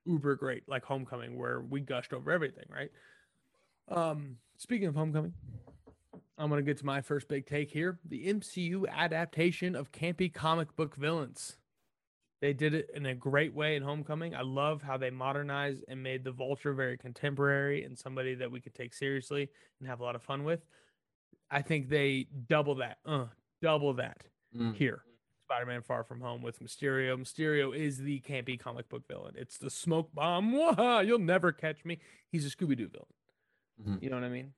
uber 0.04 0.34
great 0.34 0.68
like 0.68 0.84
Homecoming, 0.84 1.38
where 1.38 1.60
we 1.60 1.80
gushed 1.80 2.12
over 2.12 2.30
everything, 2.30 2.66
right? 2.68 2.90
Um, 3.88 4.36
speaking 4.56 4.88
of 4.88 4.94
Homecoming, 4.94 5.34
I'm 6.36 6.50
gonna 6.50 6.62
get 6.62 6.78
to 6.78 6.86
my 6.86 7.00
first 7.00 7.28
big 7.28 7.46
take 7.46 7.70
here: 7.70 7.98
the 8.04 8.26
MCU 8.26 8.86
adaptation 8.88 9.76
of 9.76 9.92
campy 9.92 10.32
comic 10.32 10.74
book 10.76 10.96
villains. 10.96 11.56
They 12.40 12.52
did 12.52 12.74
it 12.74 12.90
in 12.92 13.06
a 13.06 13.14
great 13.14 13.54
way 13.54 13.76
in 13.76 13.84
Homecoming. 13.84 14.34
I 14.34 14.42
love 14.42 14.82
how 14.82 14.96
they 14.96 15.10
modernized 15.10 15.84
and 15.86 16.02
made 16.02 16.24
the 16.24 16.32
Vulture 16.32 16.74
very 16.74 16.98
contemporary 16.98 17.84
and 17.84 17.96
somebody 17.96 18.34
that 18.34 18.50
we 18.50 18.60
could 18.60 18.74
take 18.74 18.94
seriously 18.94 19.48
and 19.78 19.88
have 19.88 20.00
a 20.00 20.02
lot 20.02 20.16
of 20.16 20.24
fun 20.24 20.42
with. 20.42 20.66
I 21.52 21.62
think 21.62 21.88
they 21.88 22.26
double 22.48 22.74
that, 22.76 22.98
uh, 23.06 23.26
double 23.60 23.94
that 23.94 24.24
mm. 24.56 24.74
here. 24.74 25.02
Spider-Man 25.46 25.82
Far 25.82 26.02
From 26.02 26.20
Home 26.20 26.40
with 26.40 26.60
Mysterio. 26.60 27.16
Mysterio 27.16 27.76
is 27.76 27.98
the 27.98 28.20
campy 28.20 28.58
comic 28.58 28.88
book 28.88 29.02
villain. 29.06 29.34
It's 29.36 29.58
the 29.58 29.68
smoke 29.68 30.14
bomb. 30.14 30.52
You'll 31.04 31.18
never 31.18 31.52
catch 31.52 31.84
me. 31.84 31.98
He's 32.30 32.46
a 32.46 32.48
Scooby-Doo 32.48 32.88
villain. 32.88 33.06
Mm-hmm. 33.80 34.04
You 34.04 34.10
know 34.10 34.16
what 34.16 34.24
I 34.24 34.30
mean? 34.30 34.52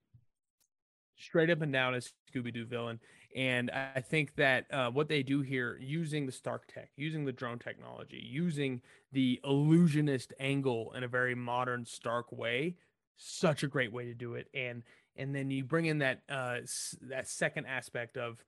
Straight 1.16 1.50
up 1.50 1.62
and 1.62 1.72
down 1.72 1.94
a 1.94 2.00
Scooby-Doo 2.32 2.66
villain. 2.66 3.00
And 3.34 3.72
I 3.72 4.00
think 4.00 4.36
that 4.36 4.66
uh, 4.72 4.90
what 4.90 5.08
they 5.08 5.24
do 5.24 5.40
here, 5.40 5.76
using 5.80 6.26
the 6.26 6.32
Stark 6.32 6.68
tech, 6.72 6.90
using 6.96 7.24
the 7.24 7.32
drone 7.32 7.58
technology, 7.58 8.22
using 8.24 8.80
the 9.10 9.40
illusionist 9.42 10.32
angle 10.38 10.92
in 10.96 11.02
a 11.02 11.08
very 11.08 11.34
modern 11.34 11.84
Stark 11.84 12.30
way, 12.30 12.76
such 13.16 13.64
a 13.64 13.66
great 13.66 13.92
way 13.92 14.04
to 14.04 14.14
do 14.14 14.34
it. 14.34 14.46
And 14.54 14.84
and 15.16 15.34
then 15.34 15.50
you 15.50 15.64
bring 15.64 15.86
in 15.86 15.98
that 15.98 16.22
uh, 16.28 16.58
that 17.02 17.26
second 17.26 17.66
aspect 17.66 18.16
of 18.16 18.44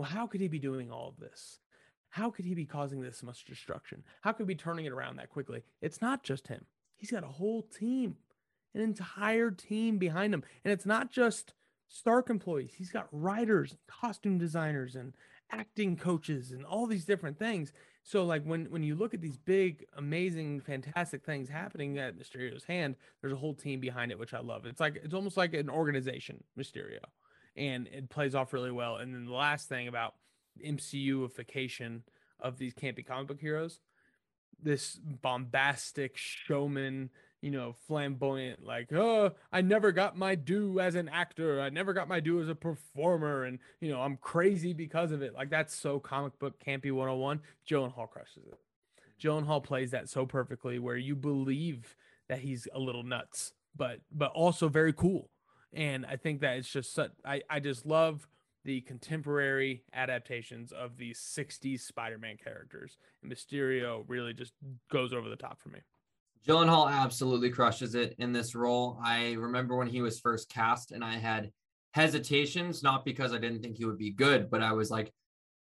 well, 0.00 0.08
how 0.08 0.26
could 0.26 0.40
he 0.40 0.48
be 0.48 0.58
doing 0.58 0.90
all 0.90 1.10
of 1.10 1.18
this? 1.18 1.58
How 2.08 2.30
could 2.30 2.46
he 2.46 2.54
be 2.54 2.64
causing 2.64 3.02
this 3.02 3.22
much 3.22 3.44
destruction? 3.44 4.02
How 4.22 4.32
could 4.32 4.44
he 4.44 4.54
be 4.54 4.58
turning 4.58 4.86
it 4.86 4.92
around 4.92 5.16
that 5.16 5.28
quickly? 5.28 5.62
It's 5.82 6.00
not 6.00 6.22
just 6.22 6.48
him. 6.48 6.64
He's 6.96 7.10
got 7.10 7.22
a 7.22 7.28
whole 7.28 7.60
team, 7.64 8.16
an 8.74 8.80
entire 8.80 9.50
team 9.50 9.98
behind 9.98 10.32
him. 10.32 10.42
And 10.64 10.72
it's 10.72 10.86
not 10.86 11.12
just 11.12 11.52
Stark 11.86 12.30
employees. 12.30 12.72
He's 12.78 12.90
got 12.90 13.08
writers, 13.12 13.76
costume 13.86 14.38
designers, 14.38 14.96
and 14.96 15.12
acting 15.50 15.98
coaches, 15.98 16.50
and 16.50 16.64
all 16.64 16.86
these 16.86 17.04
different 17.04 17.38
things. 17.38 17.74
So, 18.02 18.24
like 18.24 18.44
when 18.44 18.70
when 18.70 18.82
you 18.82 18.94
look 18.94 19.12
at 19.12 19.20
these 19.20 19.36
big, 19.36 19.84
amazing, 19.98 20.60
fantastic 20.60 21.26
things 21.26 21.50
happening 21.50 21.98
at 21.98 22.18
Mysterio's 22.18 22.64
hand, 22.64 22.96
there's 23.20 23.34
a 23.34 23.36
whole 23.36 23.54
team 23.54 23.80
behind 23.80 24.12
it, 24.12 24.18
which 24.18 24.32
I 24.32 24.40
love. 24.40 24.64
It's 24.64 24.80
like 24.80 24.98
it's 25.04 25.12
almost 25.12 25.36
like 25.36 25.52
an 25.52 25.68
organization, 25.68 26.42
Mysterio 26.58 27.00
and 27.60 27.86
it 27.88 28.08
plays 28.08 28.34
off 28.34 28.54
really 28.54 28.70
well. 28.70 28.96
And 28.96 29.14
then 29.14 29.26
the 29.26 29.32
last 29.32 29.68
thing 29.68 29.86
about 29.86 30.14
MCUification 30.64 32.00
of 32.40 32.56
these 32.56 32.72
campy 32.72 33.06
comic 33.06 33.28
book 33.28 33.40
heroes, 33.40 33.80
this 34.62 34.98
bombastic 34.98 36.16
showman, 36.16 37.10
you 37.42 37.50
know, 37.50 37.74
flamboyant, 37.86 38.64
like, 38.64 38.90
oh, 38.94 39.32
I 39.52 39.60
never 39.60 39.92
got 39.92 40.16
my 40.16 40.34
due 40.34 40.80
as 40.80 40.94
an 40.94 41.10
actor. 41.10 41.60
I 41.60 41.68
never 41.68 41.92
got 41.92 42.08
my 42.08 42.18
due 42.18 42.40
as 42.40 42.48
a 42.48 42.54
performer. 42.54 43.44
And, 43.44 43.58
you 43.80 43.90
know, 43.90 44.00
I'm 44.00 44.16
crazy 44.16 44.72
because 44.72 45.12
of 45.12 45.20
it. 45.20 45.34
Like, 45.34 45.50
that's 45.50 45.74
so 45.74 46.00
comic 46.00 46.38
book 46.38 46.54
campy 46.66 46.90
101. 46.90 47.40
Gyllenhaal 47.68 48.08
crushes 48.08 48.44
it. 48.50 48.58
Gyllenhaal 49.22 49.62
plays 49.62 49.90
that 49.90 50.08
so 50.08 50.24
perfectly 50.24 50.78
where 50.78 50.96
you 50.96 51.14
believe 51.14 51.94
that 52.30 52.38
he's 52.38 52.66
a 52.74 52.78
little 52.78 53.02
nuts, 53.02 53.52
but 53.76 54.00
but 54.10 54.32
also 54.32 54.70
very 54.70 54.94
cool 54.94 55.28
and 55.72 56.04
I 56.06 56.16
think 56.16 56.40
that 56.40 56.56
it's 56.56 56.68
just 56.68 56.94
such, 56.94 57.12
I, 57.24 57.42
I 57.48 57.60
just 57.60 57.86
love 57.86 58.26
the 58.64 58.80
contemporary 58.82 59.84
adaptations 59.94 60.72
of 60.72 60.96
these 60.96 61.18
60s 61.18 61.80
Spider-Man 61.80 62.36
characters. 62.42 62.98
And 63.22 63.32
Mysterio 63.32 64.04
really 64.06 64.34
just 64.34 64.52
goes 64.90 65.12
over 65.12 65.28
the 65.28 65.36
top 65.36 65.60
for 65.60 65.70
me. 65.70 65.80
Gyllenhaal 66.46 66.90
absolutely 66.90 67.50
crushes 67.50 67.94
it 67.94 68.14
in 68.18 68.32
this 68.32 68.54
role. 68.54 68.98
I 69.02 69.32
remember 69.32 69.76
when 69.76 69.88
he 69.88 70.02
was 70.02 70.20
first 70.20 70.48
cast 70.48 70.92
and 70.92 71.04
I 71.04 71.14
had 71.14 71.50
hesitations, 71.92 72.82
not 72.82 73.04
because 73.04 73.32
I 73.32 73.38
didn't 73.38 73.62
think 73.62 73.76
he 73.76 73.84
would 73.84 73.98
be 73.98 74.10
good, 74.10 74.50
but 74.50 74.62
I 74.62 74.72
was 74.72 74.90
like, 74.90 75.12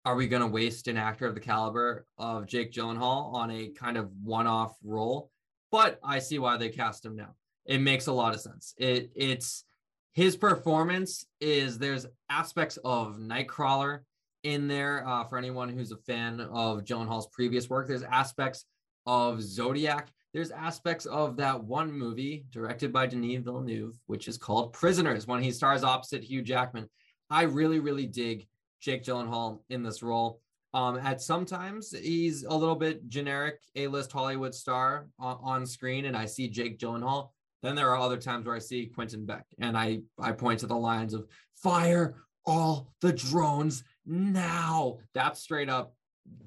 are 0.05 0.15
we 0.15 0.27
going 0.27 0.41
to 0.41 0.47
waste 0.47 0.87
an 0.87 0.97
actor 0.97 1.25
of 1.25 1.35
the 1.35 1.41
caliber 1.41 2.05
of 2.17 2.47
Jake 2.47 2.71
Gyllenhaal 2.71 3.33
on 3.33 3.51
a 3.51 3.69
kind 3.69 3.97
of 3.97 4.09
one-off 4.23 4.75
role? 4.83 5.29
But 5.71 5.99
I 6.03 6.19
see 6.19 6.39
why 6.39 6.57
they 6.57 6.69
cast 6.69 7.05
him 7.05 7.15
now. 7.15 7.35
It 7.65 7.79
makes 7.79 8.07
a 8.07 8.13
lot 8.13 8.33
of 8.33 8.41
sense. 8.41 8.73
It 8.77 9.11
it's 9.15 9.65
his 10.13 10.35
performance 10.35 11.25
is 11.39 11.77
there's 11.77 12.05
aspects 12.29 12.77
of 12.83 13.17
Nightcrawler 13.17 13.99
in 14.43 14.67
there 14.67 15.07
uh, 15.07 15.23
for 15.23 15.37
anyone 15.37 15.69
who's 15.69 15.91
a 15.91 15.97
fan 15.97 16.39
of 16.39 16.83
Gyllenhaal's 16.83 17.27
previous 17.27 17.69
work. 17.69 17.87
There's 17.87 18.03
aspects 18.03 18.65
of 19.05 19.41
Zodiac. 19.41 20.09
There's 20.33 20.51
aspects 20.51 21.05
of 21.05 21.37
that 21.37 21.63
one 21.63 21.91
movie 21.91 22.45
directed 22.51 22.93
by 22.93 23.07
Denis 23.07 23.43
Villeneuve, 23.43 23.99
which 24.05 24.27
is 24.27 24.37
called 24.37 24.73
Prisoners, 24.73 25.25
when 25.25 25.41
he 25.41 25.51
stars 25.51 25.83
opposite 25.83 26.23
Hugh 26.23 26.41
Jackman. 26.41 26.89
I 27.29 27.43
really, 27.43 27.79
really 27.79 28.05
dig 28.05 28.47
Jake 28.79 29.03
Gyllenhaal 29.03 29.59
in 29.69 29.83
this 29.83 30.01
role. 30.03 30.41
Um, 30.73 30.97
at 30.99 31.21
sometimes 31.21 31.91
he's 31.91 32.43
a 32.43 32.53
little 32.53 32.75
bit 32.75 33.07
generic 33.07 33.59
A-list 33.75 34.11
Hollywood 34.11 34.53
star 34.53 35.07
on, 35.17 35.39
on 35.41 35.65
screen, 35.65 36.05
and 36.05 36.15
I 36.15 36.25
see 36.25 36.47
Jake 36.47 36.77
Gyllenhaal. 36.77 37.29
Then 37.61 37.75
there 37.75 37.89
are 37.89 37.97
other 37.97 38.17
times 38.17 38.45
where 38.45 38.55
I 38.55 38.59
see 38.59 38.85
Quentin 38.87 39.25
Beck, 39.25 39.45
and 39.59 39.77
I 39.77 40.01
I 40.19 40.31
point 40.31 40.61
to 40.61 40.67
the 40.67 40.75
lines 40.75 41.13
of 41.13 41.27
fire 41.55 42.15
all 42.45 42.93
the 43.01 43.13
drones 43.13 43.83
now. 44.05 44.97
That's 45.13 45.41
straight 45.41 45.69
up. 45.69 45.93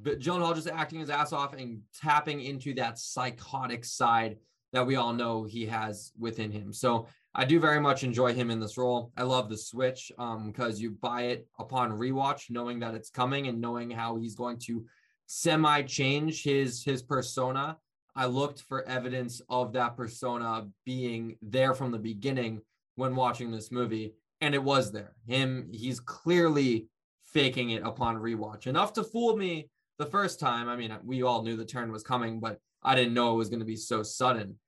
But 0.03 0.21
Gyllenhaal 0.21 0.55
just 0.55 0.69
acting 0.69 1.01
his 1.01 1.11
ass 1.11 1.33
off 1.33 1.55
and 1.55 1.81
tapping 2.01 2.41
into 2.41 2.75
that 2.75 2.99
psychotic 2.99 3.85
side 3.85 4.37
that 4.73 4.87
we 4.87 4.97
all 4.97 5.13
know 5.13 5.45
he 5.45 5.67
has 5.67 6.13
within 6.19 6.51
him. 6.51 6.73
So 6.73 7.07
I 7.35 7.45
do 7.45 7.59
very 7.61 7.81
much 7.81 8.05
enjoy 8.05 8.35
him 8.35 8.51
in 8.51 8.61
this 8.61 8.77
role. 8.77 9.13
I 9.17 9.23
love 9.23 9.49
the 9.49 9.57
switch 9.57 10.13
because 10.17 10.75
um, 10.77 10.81
you 10.81 10.91
buy 10.91 11.23
it 11.23 11.47
upon 11.59 11.93
rewatch, 11.93 12.51
knowing 12.51 12.81
that 12.81 12.95
it's 12.95 13.11
coming 13.11 13.49
and 13.49 13.61
knowing 13.61 13.91
how 13.91 14.17
he's 14.17 14.35
going 14.35 14.59
to 14.61 14.85
semi 15.27 15.83
change 15.83 16.43
his 16.43 16.85
his 16.85 17.03
persona. 17.03 17.79
I 18.15 18.27
looked 18.27 18.63
for 18.63 18.87
evidence 18.87 19.41
of 19.49 19.73
that 19.73 19.97
persona 19.97 20.69
being 20.85 21.37
there 21.41 21.75
from 21.75 21.91
the 21.91 21.99
beginning 21.99 22.61
when 22.97 23.17
watching 23.17 23.51
this 23.51 23.73
movie, 23.73 24.15
and 24.41 24.55
it 24.55 24.63
was 24.63 24.93
there. 24.93 25.15
Him, 25.27 25.69
he's 25.73 26.01
clearly 26.01 26.89
faking 27.25 27.71
it 27.71 27.83
upon 27.83 28.17
rewatch 28.17 28.67
enough 28.67 28.93
to 28.95 29.05
fool 29.05 29.37
me 29.37 29.71
the 29.99 30.07
first 30.07 30.39
time. 30.39 30.69
I 30.69 30.77
mean, 30.77 30.95
we 31.05 31.23
all 31.23 31.43
knew 31.43 31.57
the 31.57 31.65
turn 31.65 31.91
was 31.91 32.03
coming, 32.03 32.41
but 32.41 32.59
I 32.83 32.95
didn't 32.95 33.15
know 33.15 33.33
it 33.33 33.39
was 33.39 33.49
going 33.49 33.61
to 33.61 33.67
be 33.67 33.77
so 33.77 34.03
sudden 34.03 34.59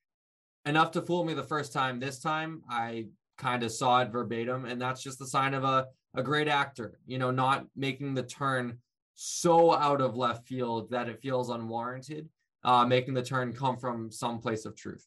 enough 0.66 0.90
to 0.92 1.02
fool 1.02 1.24
me 1.24 1.34
the 1.34 1.42
first 1.42 1.72
time. 1.72 2.00
This 2.00 2.20
time 2.20 2.62
I 2.68 3.06
kind 3.36 3.62
of 3.62 3.72
saw 3.72 4.00
it 4.00 4.10
verbatim, 4.10 4.64
and 4.64 4.80
that's 4.80 5.02
just 5.02 5.18
the 5.18 5.26
sign 5.26 5.54
of 5.54 5.64
a, 5.64 5.86
a 6.14 6.22
great 6.22 6.48
actor, 6.48 6.98
you 7.06 7.18
know, 7.18 7.30
not 7.30 7.66
making 7.76 8.14
the 8.14 8.22
turn 8.22 8.78
so 9.14 9.74
out 9.74 10.00
of 10.00 10.16
left 10.16 10.46
field 10.46 10.90
that 10.90 11.08
it 11.08 11.20
feels 11.20 11.50
unwarranted, 11.50 12.28
uh, 12.64 12.84
making 12.86 13.14
the 13.14 13.22
turn 13.22 13.52
come 13.52 13.76
from 13.76 14.10
some 14.10 14.38
place 14.38 14.64
of 14.64 14.76
truth. 14.76 15.06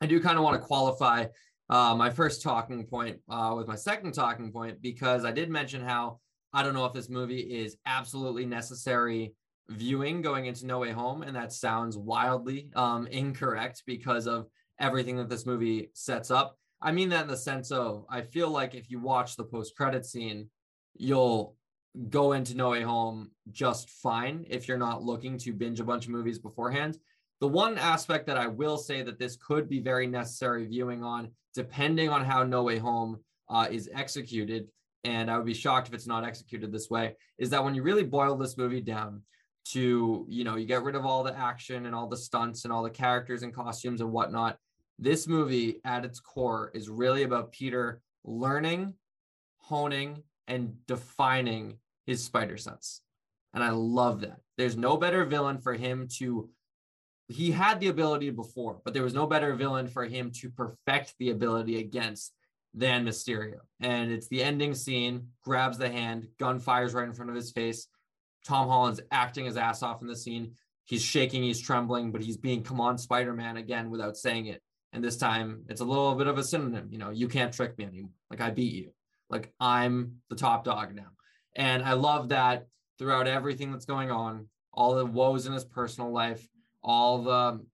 I 0.00 0.06
do 0.06 0.20
kind 0.20 0.36
of 0.36 0.44
want 0.44 0.60
to 0.60 0.66
qualify 0.66 1.26
uh, 1.70 1.94
my 1.94 2.10
first 2.10 2.42
talking 2.42 2.84
point 2.86 3.18
uh, 3.28 3.54
with 3.56 3.66
my 3.66 3.76
second 3.76 4.12
talking 4.12 4.52
point 4.52 4.82
because 4.82 5.24
I 5.24 5.32
did 5.32 5.48
mention 5.48 5.80
how 5.80 6.20
I 6.52 6.62
don't 6.62 6.74
know 6.74 6.84
if 6.84 6.92
this 6.92 7.08
movie 7.08 7.40
is 7.40 7.76
absolutely 7.86 8.44
necessary 8.44 9.34
viewing 9.68 10.20
going 10.20 10.46
into 10.46 10.66
No 10.66 10.78
Way 10.78 10.92
Home, 10.92 11.22
and 11.22 11.34
that 11.34 11.52
sounds 11.52 11.96
wildly 11.96 12.68
um, 12.76 13.06
incorrect 13.06 13.82
because 13.86 14.26
of 14.26 14.46
everything 14.78 15.16
that 15.16 15.28
this 15.28 15.46
movie 15.46 15.90
sets 15.94 16.30
up. 16.30 16.58
I 16.82 16.92
mean 16.92 17.08
that 17.10 17.22
in 17.22 17.28
the 17.28 17.36
sense 17.36 17.70
of 17.70 18.04
I 18.10 18.20
feel 18.20 18.50
like 18.50 18.74
if 18.74 18.90
you 18.90 19.00
watch 19.00 19.36
the 19.36 19.44
post 19.44 19.74
credit 19.74 20.04
scene, 20.04 20.50
you'll 20.94 21.56
go 22.08 22.32
into 22.32 22.56
No 22.56 22.70
Way 22.70 22.82
Home 22.82 23.30
just 23.50 23.88
fine 23.88 24.44
if 24.48 24.66
you're 24.66 24.78
not 24.78 25.02
looking 25.02 25.38
to 25.38 25.52
binge 25.52 25.80
a 25.80 25.84
bunch 25.84 26.06
of 26.06 26.10
movies 26.10 26.38
beforehand. 26.38 26.98
The 27.40 27.48
one 27.48 27.78
aspect 27.78 28.26
that 28.26 28.38
I 28.38 28.46
will 28.46 28.76
say 28.76 29.02
that 29.02 29.18
this 29.18 29.36
could 29.36 29.68
be 29.68 29.80
very 29.80 30.06
necessary 30.06 30.66
viewing 30.66 31.04
on, 31.04 31.30
depending 31.54 32.08
on 32.08 32.24
how 32.24 32.42
No 32.42 32.62
Way 32.62 32.78
Home 32.78 33.18
uh, 33.48 33.68
is 33.70 33.90
executed, 33.92 34.68
and 35.04 35.30
I 35.30 35.36
would 35.36 35.46
be 35.46 35.54
shocked 35.54 35.88
if 35.88 35.94
it's 35.94 36.06
not 36.06 36.24
executed 36.24 36.72
this 36.72 36.90
way, 36.90 37.16
is 37.38 37.50
that 37.50 37.62
when 37.62 37.74
you 37.74 37.82
really 37.82 38.04
boil 38.04 38.36
this 38.36 38.56
movie 38.56 38.80
down 38.80 39.22
to, 39.66 40.26
you 40.28 40.44
know, 40.44 40.56
you 40.56 40.66
get 40.66 40.82
rid 40.82 40.94
of 40.94 41.06
all 41.06 41.22
the 41.22 41.36
action 41.36 41.86
and 41.86 41.94
all 41.94 42.08
the 42.08 42.16
stunts 42.16 42.64
and 42.64 42.72
all 42.72 42.82
the 42.82 42.90
characters 42.90 43.42
and 43.42 43.54
costumes 43.54 44.00
and 44.00 44.10
whatnot, 44.10 44.56
this 44.98 45.26
movie 45.26 45.80
at 45.84 46.04
its 46.04 46.20
core 46.20 46.70
is 46.74 46.88
really 46.88 47.24
about 47.24 47.52
Peter 47.52 48.00
learning, 48.24 48.94
honing, 49.58 50.22
and 50.46 50.74
defining 50.86 51.78
his 52.06 52.22
spider 52.22 52.56
sense. 52.56 53.00
And 53.52 53.62
I 53.62 53.70
love 53.70 54.22
that. 54.22 54.40
There's 54.56 54.76
no 54.76 54.96
better 54.96 55.24
villain 55.24 55.58
for 55.58 55.74
him 55.74 56.08
to 56.18 56.50
he 57.28 57.50
had 57.50 57.80
the 57.80 57.88
ability 57.88 58.30
before, 58.30 58.80
but 58.84 58.92
there 58.92 59.02
was 59.02 59.14
no 59.14 59.26
better 59.26 59.54
villain 59.54 59.88
for 59.88 60.04
him 60.04 60.30
to 60.30 60.50
perfect 60.50 61.14
the 61.18 61.30
ability 61.30 61.78
against 61.78 62.34
than 62.74 63.04
Mysterio. 63.04 63.60
And 63.80 64.12
it's 64.12 64.28
the 64.28 64.42
ending 64.42 64.74
scene, 64.74 65.28
grabs 65.42 65.78
the 65.78 65.88
hand, 65.88 66.28
gun 66.38 66.58
fires 66.58 66.92
right 66.92 67.08
in 67.08 67.14
front 67.14 67.30
of 67.30 67.36
his 67.36 67.52
face. 67.52 67.86
Tom 68.46 68.68
Holland's 68.68 69.00
acting 69.10 69.46
his 69.46 69.56
ass 69.56 69.82
off 69.82 70.02
in 70.02 70.08
the 70.08 70.16
scene. 70.16 70.52
He's 70.84 71.02
shaking, 71.02 71.42
he's 71.42 71.60
trembling, 71.60 72.12
but 72.12 72.20
he's 72.20 72.36
being 72.36 72.62
come 72.62 72.80
on 72.80 72.98
Spider-Man 72.98 73.56
again 73.56 73.90
without 73.90 74.18
saying 74.18 74.46
it. 74.46 74.60
And 74.92 75.02
this 75.02 75.16
time 75.16 75.62
it's 75.68 75.80
a 75.80 75.84
little 75.84 76.14
bit 76.14 76.26
of 76.26 76.36
a 76.36 76.44
synonym. 76.44 76.88
You 76.90 76.98
know, 76.98 77.10
you 77.10 77.28
can't 77.28 77.54
trick 77.54 77.78
me 77.78 77.84
anymore. 77.86 78.10
Like 78.30 78.42
I 78.42 78.50
beat 78.50 78.74
you. 78.74 78.90
Like 79.30 79.52
I'm 79.58 80.16
the 80.28 80.36
top 80.36 80.64
dog 80.64 80.94
now. 80.94 81.08
And 81.56 81.82
I 81.82 81.92
love 81.92 82.30
that 82.30 82.66
throughout 82.98 83.26
everything 83.26 83.72
that's 83.72 83.86
going 83.86 84.10
on, 84.10 84.48
all 84.72 84.94
the 84.94 85.06
woes 85.06 85.46
in 85.46 85.52
his 85.52 85.64
personal 85.64 86.10
life, 86.10 86.46
all 86.82 87.22
the 87.22 87.64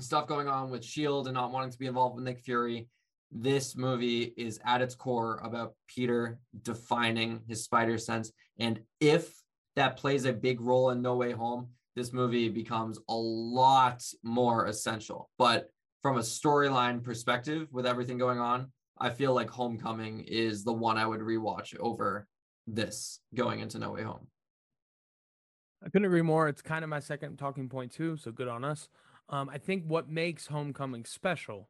stuff 0.00 0.26
going 0.26 0.48
on 0.48 0.70
with 0.70 0.84
Shield 0.84 1.26
and 1.26 1.34
not 1.34 1.52
wanting 1.52 1.70
to 1.70 1.78
be 1.78 1.86
involved 1.86 2.16
with 2.16 2.24
Nick 2.24 2.40
Fury. 2.40 2.88
This 3.32 3.76
movie 3.76 4.32
is 4.36 4.60
at 4.64 4.82
its 4.82 4.94
core 4.94 5.40
about 5.42 5.74
Peter 5.88 6.38
defining 6.62 7.42
his 7.48 7.64
spider 7.64 7.98
sense. 7.98 8.30
And 8.58 8.80
if 9.00 9.34
that 9.74 9.96
plays 9.96 10.24
a 10.24 10.32
big 10.32 10.60
role 10.60 10.90
in 10.90 11.02
No 11.02 11.16
Way 11.16 11.32
Home, 11.32 11.68
this 11.96 12.12
movie 12.12 12.48
becomes 12.48 12.98
a 13.08 13.14
lot 13.14 14.02
more 14.22 14.66
essential. 14.66 15.30
But 15.38 15.70
from 16.02 16.18
a 16.18 16.20
storyline 16.20 17.02
perspective 17.02 17.68
with 17.72 17.86
everything 17.86 18.18
going 18.18 18.38
on, 18.38 18.70
I 18.98 19.10
feel 19.10 19.34
like 19.34 19.50
Homecoming 19.50 20.20
is 20.20 20.62
the 20.62 20.72
one 20.72 20.96
I 20.96 21.06
would 21.06 21.20
rewatch 21.20 21.76
over 21.80 22.26
this 22.66 23.20
going 23.34 23.60
into 23.60 23.78
No 23.78 23.92
Way 23.92 24.02
Home. 24.02 24.26
I 25.84 25.88
couldn't 25.88 26.06
agree 26.06 26.22
more. 26.22 26.48
It's 26.48 26.62
kind 26.62 26.82
of 26.82 26.90
my 26.90 27.00
second 27.00 27.36
talking 27.36 27.68
point 27.68 27.92
too, 27.92 28.16
so 28.16 28.32
good 28.32 28.48
on 28.48 28.64
us. 28.64 28.88
Um, 29.28 29.48
I 29.48 29.58
think 29.58 29.84
what 29.86 30.08
makes 30.08 30.46
Homecoming 30.46 31.04
special 31.04 31.68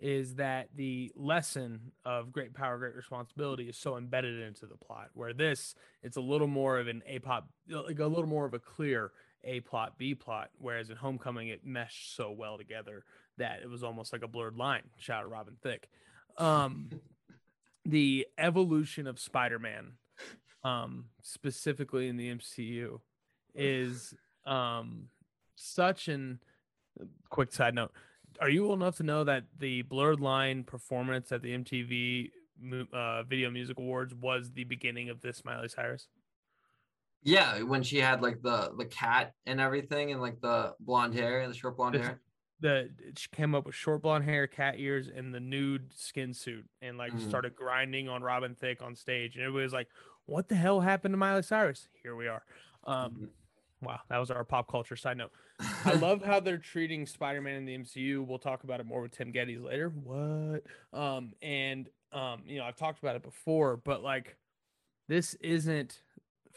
is 0.00 0.34
that 0.34 0.68
the 0.74 1.12
lesson 1.16 1.92
of 2.04 2.32
great 2.32 2.52
power, 2.52 2.78
great 2.78 2.94
responsibility 2.94 3.68
is 3.68 3.76
so 3.76 3.96
embedded 3.96 4.40
into 4.40 4.66
the 4.66 4.76
plot. 4.76 5.08
Where 5.14 5.32
this, 5.32 5.74
it's 6.02 6.16
a 6.16 6.20
little 6.20 6.46
more 6.46 6.78
of 6.78 6.88
an 6.88 7.02
a 7.06 7.18
plot, 7.20 7.44
like 7.68 7.98
a 7.98 8.06
little 8.06 8.26
more 8.26 8.44
of 8.44 8.54
a 8.54 8.58
clear 8.58 9.12
a 9.44 9.60
plot, 9.60 9.98
B 9.98 10.14
plot. 10.14 10.50
Whereas 10.58 10.90
in 10.90 10.96
Homecoming, 10.96 11.48
it 11.48 11.64
meshed 11.64 12.16
so 12.16 12.30
well 12.30 12.58
together 12.58 13.04
that 13.38 13.60
it 13.62 13.68
was 13.68 13.82
almost 13.82 14.12
like 14.12 14.22
a 14.22 14.28
blurred 14.28 14.56
line. 14.56 14.82
Shout 14.98 15.24
out 15.24 15.30
Robin 15.30 15.56
Thicke. 15.62 15.88
Um, 16.38 16.90
the 17.84 18.26
evolution 18.38 19.06
of 19.06 19.18
Spider-Man, 19.18 19.92
um, 20.64 21.06
specifically 21.22 22.08
in 22.08 22.16
the 22.16 22.34
MCU, 22.34 23.00
is 23.54 24.14
um, 24.46 25.08
such 25.54 26.08
an 26.08 26.40
quick 27.28 27.52
side 27.52 27.74
note. 27.74 27.92
Are 28.40 28.48
you 28.48 28.66
old 28.66 28.80
enough 28.80 28.96
to 28.96 29.02
know 29.02 29.24
that 29.24 29.44
the 29.58 29.82
blurred 29.82 30.20
line 30.20 30.64
performance 30.64 31.30
at 31.30 31.42
the 31.42 31.56
MTV 31.56 32.30
uh, 32.92 33.22
Video 33.24 33.50
Music 33.50 33.78
Awards 33.78 34.14
was 34.14 34.50
the 34.52 34.64
beginning 34.64 35.08
of 35.08 35.20
this 35.20 35.44
Miley 35.44 35.68
Cyrus? 35.68 36.08
Yeah, 37.22 37.62
when 37.62 37.82
she 37.82 37.98
had 37.98 38.22
like 38.22 38.42
the 38.42 38.72
the 38.76 38.84
cat 38.84 39.34
and 39.46 39.60
everything, 39.60 40.12
and 40.12 40.20
like 40.20 40.40
the 40.40 40.74
blonde 40.80 41.14
hair 41.14 41.40
and 41.40 41.52
the 41.52 41.56
short 41.56 41.76
blonde 41.76 41.94
hair 41.96 42.20
the 42.64 42.88
she 43.16 43.28
came 43.34 43.54
up 43.54 43.66
with 43.66 43.74
short 43.74 44.02
blonde 44.02 44.24
hair, 44.24 44.46
cat 44.46 44.76
ears, 44.78 45.08
and 45.14 45.34
the 45.34 45.40
nude 45.40 45.92
skin 45.94 46.32
suit, 46.32 46.64
and 46.80 46.96
like 46.96 47.12
mm. 47.12 47.28
started 47.28 47.54
grinding 47.54 48.08
on 48.08 48.22
Robin 48.22 48.54
Thicke 48.54 48.82
on 48.82 48.94
stage, 48.94 49.36
and 49.36 49.44
everybody 49.44 49.64
was 49.64 49.72
like, 49.72 49.88
"What 50.26 50.48
the 50.48 50.54
hell 50.54 50.80
happened 50.80 51.12
to 51.12 51.18
Miley 51.18 51.42
Cyrus?" 51.42 51.88
Here 52.02 52.16
we 52.16 52.28
are. 52.28 52.42
Um, 52.84 53.10
mm-hmm. 53.10 53.24
Wow, 53.82 54.00
that 54.08 54.18
was 54.18 54.30
our 54.30 54.44
pop 54.44 54.70
culture 54.70 54.96
side 54.96 55.18
note. 55.18 55.32
I 55.84 55.92
love 56.00 56.22
how 56.22 56.40
they're 56.40 56.58
treating 56.58 57.06
Spider-Man 57.06 57.56
in 57.56 57.64
the 57.64 57.76
MCU. 57.78 58.26
We'll 58.26 58.38
talk 58.38 58.64
about 58.64 58.80
it 58.80 58.86
more 58.86 59.02
with 59.02 59.12
Tim 59.12 59.32
Gettys 59.32 59.62
later. 59.62 59.90
What? 59.90 60.62
Um, 60.92 61.32
and 61.42 61.88
um, 62.12 62.42
you 62.46 62.58
know, 62.58 62.64
I've 62.64 62.76
talked 62.76 63.00
about 63.00 63.16
it 63.16 63.22
before, 63.22 63.76
but 63.76 64.02
like, 64.02 64.36
this 65.08 65.34
isn't 65.34 66.00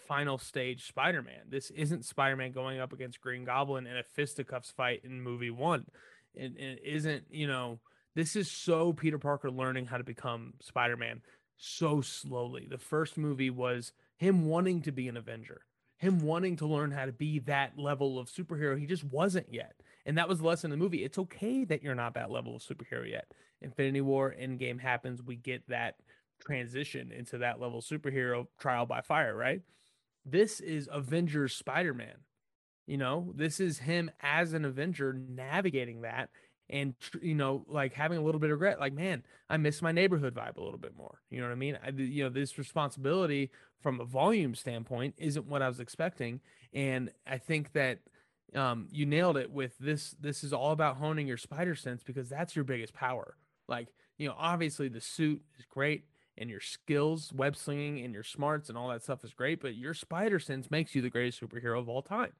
final 0.07 0.37
stage 0.37 0.87
Spider-Man. 0.87 1.49
This 1.49 1.69
isn't 1.71 2.05
Spider-Man 2.05 2.51
going 2.51 2.79
up 2.79 2.93
against 2.93 3.19
Green 3.19 3.43
Goblin 3.43 3.87
in 3.87 3.97
a 3.97 4.03
fisticuffs 4.03 4.71
fight 4.71 5.01
in 5.03 5.21
movie 5.21 5.49
one. 5.49 5.85
It, 6.33 6.53
it 6.57 6.79
isn't, 6.85 7.25
you 7.29 7.47
know, 7.47 7.79
this 8.15 8.35
is 8.35 8.49
so 8.49 8.93
Peter 8.93 9.19
Parker 9.19 9.51
learning 9.51 9.87
how 9.87 9.97
to 9.97 10.03
become 10.03 10.53
Spider-Man 10.61 11.21
so 11.57 12.01
slowly. 12.01 12.67
The 12.69 12.77
first 12.77 13.17
movie 13.17 13.49
was 13.49 13.91
him 14.15 14.45
wanting 14.45 14.81
to 14.83 14.91
be 14.91 15.07
an 15.07 15.17
Avenger. 15.17 15.61
him 15.97 16.19
wanting 16.19 16.55
to 16.57 16.67
learn 16.67 16.91
how 16.91 17.05
to 17.05 17.11
be 17.11 17.39
that 17.39 17.77
level 17.77 18.19
of 18.19 18.29
superhero. 18.29 18.79
He 18.79 18.85
just 18.85 19.03
wasn't 19.03 19.51
yet. 19.51 19.73
And 20.05 20.17
that 20.17 20.29
was 20.29 20.39
the 20.39 20.45
lesson 20.45 20.71
in 20.71 20.79
the 20.79 20.83
movie. 20.83 21.03
It's 21.03 21.17
okay 21.17 21.63
that 21.65 21.83
you're 21.83 21.95
not 21.95 22.13
that 22.13 22.31
level 22.31 22.55
of 22.55 22.61
superhero 22.61 23.09
yet. 23.09 23.33
Infinity 23.61 24.01
War 24.01 24.35
Endgame 24.39 24.79
happens, 24.79 25.23
we 25.23 25.35
get 25.35 25.67
that 25.67 25.95
transition 26.39 27.11
into 27.11 27.39
that 27.39 27.59
level 27.59 27.81
superhero 27.81 28.47
trial 28.59 28.85
by 28.85 29.01
fire, 29.01 29.35
right? 29.35 29.61
This 30.23 30.59
is 30.59 30.87
Avengers 30.91 31.55
Spider-Man. 31.55 32.17
You 32.85 32.97
know, 32.97 33.33
this 33.35 33.59
is 33.59 33.79
him 33.79 34.11
as 34.21 34.53
an 34.53 34.63
Avenger 34.63 35.13
navigating 35.13 36.01
that 36.01 36.29
and 36.69 36.93
you 37.21 37.35
know 37.35 37.65
like 37.67 37.93
having 37.93 38.17
a 38.17 38.21
little 38.21 38.39
bit 38.39 38.49
of 38.49 38.59
regret 38.59 38.79
like 38.79 38.93
man 38.93 39.23
i 39.49 39.57
miss 39.57 39.81
my 39.81 39.91
neighborhood 39.91 40.33
vibe 40.33 40.57
a 40.57 40.63
little 40.63 40.79
bit 40.79 40.95
more. 40.97 41.21
You 41.29 41.39
know 41.39 41.47
what 41.47 41.53
i 41.53 41.55
mean? 41.55 41.77
I, 41.83 41.89
you 41.89 42.23
know 42.23 42.29
this 42.29 42.57
responsibility 42.57 43.51
from 43.81 43.99
a 43.99 44.05
volume 44.05 44.55
standpoint 44.55 45.15
isn't 45.17 45.47
what 45.47 45.61
i 45.61 45.67
was 45.67 45.79
expecting 45.79 46.41
and 46.73 47.11
i 47.25 47.37
think 47.37 47.73
that 47.73 47.99
um, 48.55 48.87
you 48.91 49.05
nailed 49.05 49.37
it 49.37 49.51
with 49.51 49.77
this 49.77 50.15
this 50.19 50.43
is 50.43 50.53
all 50.53 50.71
about 50.71 50.97
honing 50.97 51.27
your 51.27 51.37
spider 51.37 51.75
sense 51.75 52.01
because 52.03 52.29
that's 52.29 52.55
your 52.55 52.63
biggest 52.63 52.93
power. 52.93 53.35
Like 53.67 53.89
you 54.17 54.27
know 54.27 54.35
obviously 54.37 54.87
the 54.87 55.01
suit 55.01 55.41
is 55.57 55.65
great 55.65 56.05
and 56.37 56.49
your 56.49 56.59
skills 56.59 57.33
web 57.33 57.55
slinging 57.55 58.03
and 58.03 58.13
your 58.13 58.23
smarts 58.23 58.69
and 58.69 58.77
all 58.77 58.89
that 58.89 59.03
stuff 59.03 59.23
is 59.23 59.33
great 59.33 59.59
but 59.59 59.75
your 59.75 59.93
spider 59.93 60.39
sense 60.39 60.69
makes 60.69 60.93
you 60.93 61.01
the 61.01 61.09
greatest 61.09 61.41
superhero 61.41 61.79
of 61.79 61.89
all 61.89 62.01
time 62.01 62.31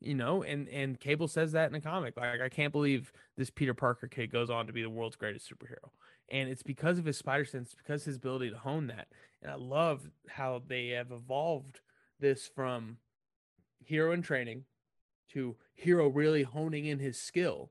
you 0.00 0.14
know 0.14 0.42
and 0.42 0.68
and 0.68 1.00
cable 1.00 1.28
says 1.28 1.52
that 1.52 1.68
in 1.68 1.74
a 1.74 1.80
comic 1.80 2.16
like 2.16 2.40
i 2.40 2.48
can't 2.48 2.72
believe 2.72 3.12
this 3.36 3.50
peter 3.50 3.74
parker 3.74 4.06
kid 4.06 4.30
goes 4.30 4.50
on 4.50 4.66
to 4.66 4.72
be 4.72 4.82
the 4.82 4.90
world's 4.90 5.16
greatest 5.16 5.50
superhero. 5.50 5.90
And 6.30 6.50
it's 6.50 6.62
because 6.62 6.98
of 6.98 7.06
his 7.06 7.16
spider 7.16 7.46
sense 7.46 7.74
because 7.74 8.04
his 8.04 8.16
ability 8.16 8.50
to 8.50 8.58
hone 8.58 8.88
that. 8.88 9.08
And 9.42 9.50
i 9.50 9.54
love 9.54 10.08
how 10.28 10.62
they 10.66 10.88
have 10.88 11.10
evolved 11.10 11.80
this 12.20 12.46
from 12.46 12.98
hero 13.84 14.12
in 14.12 14.22
training 14.22 14.64
to 15.32 15.56
hero 15.74 16.08
really 16.08 16.42
honing 16.42 16.86
in 16.86 16.98
his 16.98 17.18
skill 17.18 17.70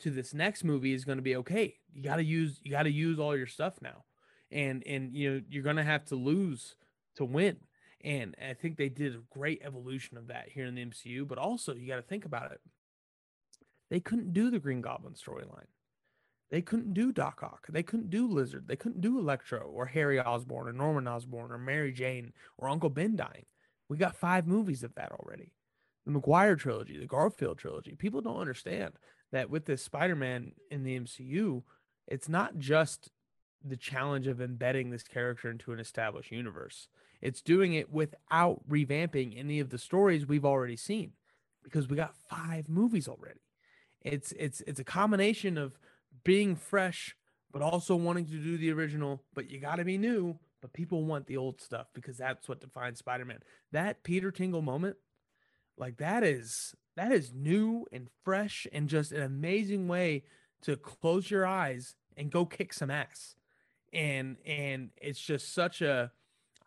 to 0.00 0.10
this 0.10 0.32
next 0.32 0.62
movie 0.62 0.94
is 0.94 1.04
going 1.04 1.18
to 1.18 1.22
be 1.22 1.36
okay 1.36 1.74
you 1.92 2.02
got 2.02 2.16
to 2.16 2.24
use 2.24 2.60
you 2.62 2.70
got 2.70 2.84
to 2.84 2.92
use 2.92 3.18
all 3.18 3.36
your 3.36 3.46
stuff 3.46 3.74
now. 3.82 4.04
And 4.50 4.82
and 4.86 5.12
you 5.12 5.30
know 5.30 5.40
you're 5.48 5.62
going 5.62 5.76
to 5.76 5.84
have 5.84 6.04
to 6.06 6.16
lose 6.16 6.76
to 7.16 7.24
win 7.24 7.56
and 8.04 8.34
I 8.40 8.54
think 8.54 8.76
they 8.76 8.88
did 8.88 9.14
a 9.14 9.22
great 9.30 9.62
evolution 9.64 10.16
of 10.16 10.28
that 10.28 10.48
here 10.48 10.66
in 10.66 10.74
the 10.74 10.84
MCU. 10.84 11.26
But 11.26 11.38
also, 11.38 11.74
you 11.74 11.88
got 11.88 11.96
to 11.96 12.02
think 12.02 12.24
about 12.24 12.52
it. 12.52 12.60
They 13.90 14.00
couldn't 14.00 14.32
do 14.32 14.50
the 14.50 14.58
Green 14.58 14.80
Goblin 14.80 15.14
storyline. 15.14 15.66
They 16.50 16.62
couldn't 16.62 16.94
do 16.94 17.12
Doc 17.12 17.42
Ock. 17.42 17.66
They 17.68 17.82
couldn't 17.82 18.10
do 18.10 18.26
Lizard. 18.26 18.68
They 18.68 18.76
couldn't 18.76 19.00
do 19.00 19.18
Electro 19.18 19.70
or 19.70 19.86
Harry 19.86 20.18
Osborn 20.18 20.68
or 20.68 20.72
Norman 20.72 21.06
Osborn 21.06 21.52
or 21.52 21.58
Mary 21.58 21.92
Jane 21.92 22.32
or 22.56 22.68
Uncle 22.68 22.88
Ben 22.88 23.16
dying. 23.16 23.44
We 23.88 23.96
got 23.96 24.16
five 24.16 24.46
movies 24.46 24.82
of 24.82 24.94
that 24.94 25.12
already. 25.12 25.52
The 26.06 26.12
Maguire 26.12 26.56
trilogy, 26.56 26.98
the 26.98 27.06
Garfield 27.06 27.58
trilogy. 27.58 27.94
People 27.96 28.22
don't 28.22 28.40
understand 28.40 28.94
that 29.32 29.50
with 29.50 29.66
this 29.66 29.82
Spider 29.82 30.16
Man 30.16 30.52
in 30.70 30.84
the 30.84 30.98
MCU, 30.98 31.62
it's 32.06 32.28
not 32.28 32.58
just 32.58 33.10
the 33.62 33.76
challenge 33.76 34.26
of 34.26 34.40
embedding 34.40 34.90
this 34.90 35.02
character 35.02 35.50
into 35.50 35.72
an 35.72 35.80
established 35.80 36.30
universe. 36.30 36.88
It's 37.20 37.42
doing 37.42 37.72
it 37.74 37.92
without 37.92 38.68
revamping 38.68 39.38
any 39.38 39.60
of 39.60 39.70
the 39.70 39.78
stories 39.78 40.26
we've 40.26 40.44
already 40.44 40.76
seen 40.76 41.12
because 41.64 41.88
we 41.88 41.96
got 41.96 42.14
five 42.14 42.68
movies 42.68 43.08
already. 43.08 43.40
It's 44.02 44.32
it's 44.32 44.60
it's 44.62 44.80
a 44.80 44.84
combination 44.84 45.58
of 45.58 45.78
being 46.24 46.54
fresh 46.56 47.16
but 47.52 47.62
also 47.62 47.96
wanting 47.96 48.26
to 48.26 48.32
do 48.32 48.58
the 48.58 48.70
original, 48.70 49.22
but 49.34 49.50
you 49.50 49.58
got 49.58 49.76
to 49.76 49.84
be 49.84 49.96
new, 49.96 50.38
but 50.60 50.72
people 50.72 51.04
want 51.04 51.26
the 51.26 51.36
old 51.36 51.60
stuff 51.60 51.86
because 51.94 52.18
that's 52.18 52.48
what 52.48 52.60
defines 52.60 52.98
Spider-Man. 52.98 53.38
That 53.72 54.02
Peter 54.02 54.30
Tingle 54.30 54.62
moment, 54.62 54.96
like 55.76 55.96
that 55.98 56.22
is 56.24 56.74
that 56.96 57.12
is 57.12 57.32
new 57.32 57.86
and 57.92 58.08
fresh 58.24 58.66
and 58.72 58.88
just 58.88 59.12
an 59.12 59.22
amazing 59.22 59.88
way 59.88 60.24
to 60.62 60.76
close 60.76 61.30
your 61.30 61.46
eyes 61.46 61.94
and 62.16 62.30
go 62.30 62.44
kick 62.44 62.72
some 62.72 62.90
ass. 62.90 63.36
And 63.92 64.36
and 64.44 64.90
it's 65.00 65.20
just 65.20 65.54
such 65.54 65.80
a 65.80 66.12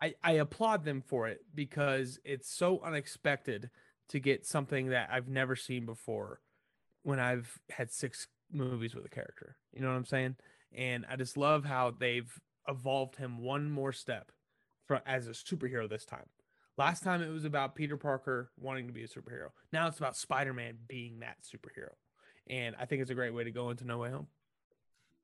I, 0.02 0.14
I 0.24 0.32
applaud 0.32 0.84
them 0.84 1.00
for 1.00 1.28
it 1.28 1.44
because 1.54 2.18
it's 2.24 2.52
so 2.52 2.80
unexpected 2.84 3.70
to 4.08 4.18
get 4.18 4.44
something 4.44 4.88
that 4.88 5.08
I've 5.12 5.28
never 5.28 5.54
seen 5.54 5.86
before 5.86 6.40
when 7.04 7.20
I've 7.20 7.56
had 7.70 7.92
six 7.92 8.26
movies 8.50 8.96
with 8.96 9.06
a 9.06 9.08
character. 9.08 9.56
You 9.72 9.80
know 9.80 9.88
what 9.88 9.96
I'm 9.96 10.04
saying? 10.04 10.36
And 10.74 11.06
I 11.08 11.14
just 11.14 11.36
love 11.36 11.64
how 11.64 11.94
they've 11.96 12.30
evolved 12.66 13.14
him 13.14 13.38
one 13.38 13.70
more 13.70 13.92
step 13.92 14.32
for 14.88 15.00
as 15.06 15.28
a 15.28 15.30
superhero 15.30 15.88
this 15.88 16.04
time. 16.04 16.26
Last 16.76 17.04
time 17.04 17.22
it 17.22 17.30
was 17.30 17.44
about 17.44 17.76
Peter 17.76 17.96
Parker 17.96 18.50
wanting 18.58 18.88
to 18.88 18.92
be 18.92 19.04
a 19.04 19.08
superhero. 19.08 19.50
Now 19.72 19.86
it's 19.86 19.98
about 19.98 20.16
Spider-Man 20.16 20.78
being 20.88 21.20
that 21.20 21.36
superhero. 21.42 21.92
And 22.48 22.74
I 22.76 22.86
think 22.86 23.02
it's 23.02 23.10
a 23.12 23.14
great 23.14 23.34
way 23.34 23.44
to 23.44 23.52
go 23.52 23.70
into 23.70 23.86
No 23.86 23.98
Way 23.98 24.10
Home. 24.10 24.26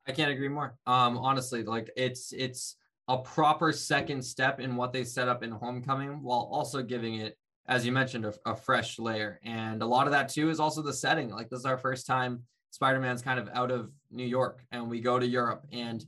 I 0.07 0.13
can't 0.13 0.31
agree 0.31 0.49
more. 0.49 0.79
Um 0.87 1.19
honestly, 1.19 1.65
like 1.65 1.91
it's 1.97 2.33
it's 2.33 2.77
a 3.09 3.17
proper 3.19 3.73
second 3.73 4.23
step 4.23 4.61
in 4.61 4.77
what 4.77 4.93
they 4.93 5.03
set 5.03 5.29
up 5.29 5.43
in 5.43 5.51
Homecoming 5.51 6.23
while 6.23 6.49
also 6.53 6.83
giving 6.83 7.17
it, 7.17 7.39
as 7.67 7.85
you 7.85 7.93
mentioned, 7.93 8.27
a, 8.27 8.35
a, 8.45 8.55
fresh 8.55 8.99
layer. 8.99 9.41
And 9.43 9.83
a 9.83 9.87
lot 9.87 10.07
of 10.07 10.13
that 10.13 10.29
too 10.29 10.51
is 10.51 10.61
also 10.61 10.83
the 10.83 10.93
setting. 10.93 11.31
Like 11.31 11.49
this 11.49 11.61
is 11.61 11.67
our 11.67 11.79
first 11.79 12.07
time 12.07 12.43
Spider 12.71 13.01
Man's 13.01 13.23
kind 13.23 13.41
of 13.41 13.49
out 13.55 13.71
of 13.71 13.91
New 14.11 14.27
York 14.27 14.63
and 14.73 14.91
we 14.91 15.01
go 15.01 15.19
to 15.19 15.27
Europe 15.27 15.67
and 15.73 16.05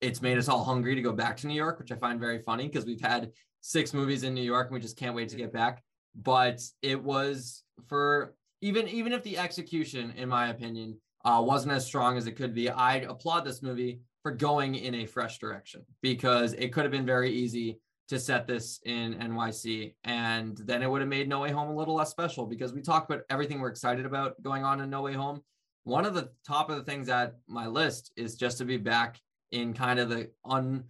it's 0.00 0.22
made 0.22 0.38
us 0.38 0.48
all 0.48 0.62
hungry 0.62 0.94
to 0.94 1.02
go 1.02 1.12
back 1.12 1.36
to 1.38 1.46
New 1.48 1.54
York, 1.54 1.78
which 1.78 1.90
I 1.90 1.96
find 1.96 2.20
very 2.20 2.38
funny 2.38 2.68
because 2.68 2.84
we've 2.84 3.00
had 3.00 3.32
six 3.60 3.92
movies 3.92 4.22
in 4.22 4.34
New 4.34 4.42
York 4.42 4.68
and 4.68 4.74
we 4.74 4.80
just 4.80 4.96
can't 4.96 5.16
wait 5.16 5.30
to 5.30 5.36
get 5.36 5.52
back. 5.52 5.82
But 6.14 6.60
it 6.82 7.02
was 7.02 7.64
for 7.88 8.34
even 8.60 8.86
even 8.88 9.12
if 9.12 9.24
the 9.24 9.38
execution, 9.38 10.12
in 10.16 10.28
my 10.28 10.50
opinion, 10.50 10.98
uh, 11.24 11.42
wasn't 11.44 11.72
as 11.72 11.84
strong 11.84 12.16
as 12.16 12.26
it 12.28 12.32
could 12.32 12.54
be, 12.54 12.70
I'd 12.70 13.04
applaud 13.04 13.44
this 13.44 13.62
movie 13.62 14.00
for 14.24 14.32
going 14.32 14.74
in 14.74 14.94
a 14.94 15.06
fresh 15.06 15.38
direction 15.38 15.84
because 16.00 16.54
it 16.54 16.72
could 16.72 16.82
have 16.82 16.90
been 16.90 17.04
very 17.04 17.30
easy 17.30 17.78
to 18.08 18.18
set 18.18 18.46
this 18.46 18.80
in 18.86 19.14
NYC. 19.14 19.94
And 20.04 20.56
then 20.64 20.82
it 20.82 20.90
would 20.90 21.02
have 21.02 21.10
made 21.10 21.28
No 21.28 21.40
Way 21.40 21.50
Home 21.50 21.68
a 21.68 21.76
little 21.76 21.94
less 21.94 22.10
special 22.10 22.46
because 22.46 22.72
we 22.72 22.80
talk 22.80 23.04
about 23.04 23.24
everything 23.28 23.60
we're 23.60 23.68
excited 23.68 24.06
about 24.06 24.42
going 24.42 24.64
on 24.64 24.80
in 24.80 24.88
No 24.88 25.02
Way 25.02 25.12
Home. 25.12 25.42
One 25.84 26.06
of 26.06 26.14
the 26.14 26.30
top 26.46 26.70
of 26.70 26.76
the 26.76 26.84
things 26.84 27.10
at 27.10 27.36
my 27.46 27.66
list 27.66 28.12
is 28.16 28.34
just 28.34 28.56
to 28.58 28.64
be 28.64 28.78
back 28.78 29.20
in 29.52 29.74
kind 29.74 30.00
of 30.00 30.08
the 30.08 30.30
un 30.44 30.84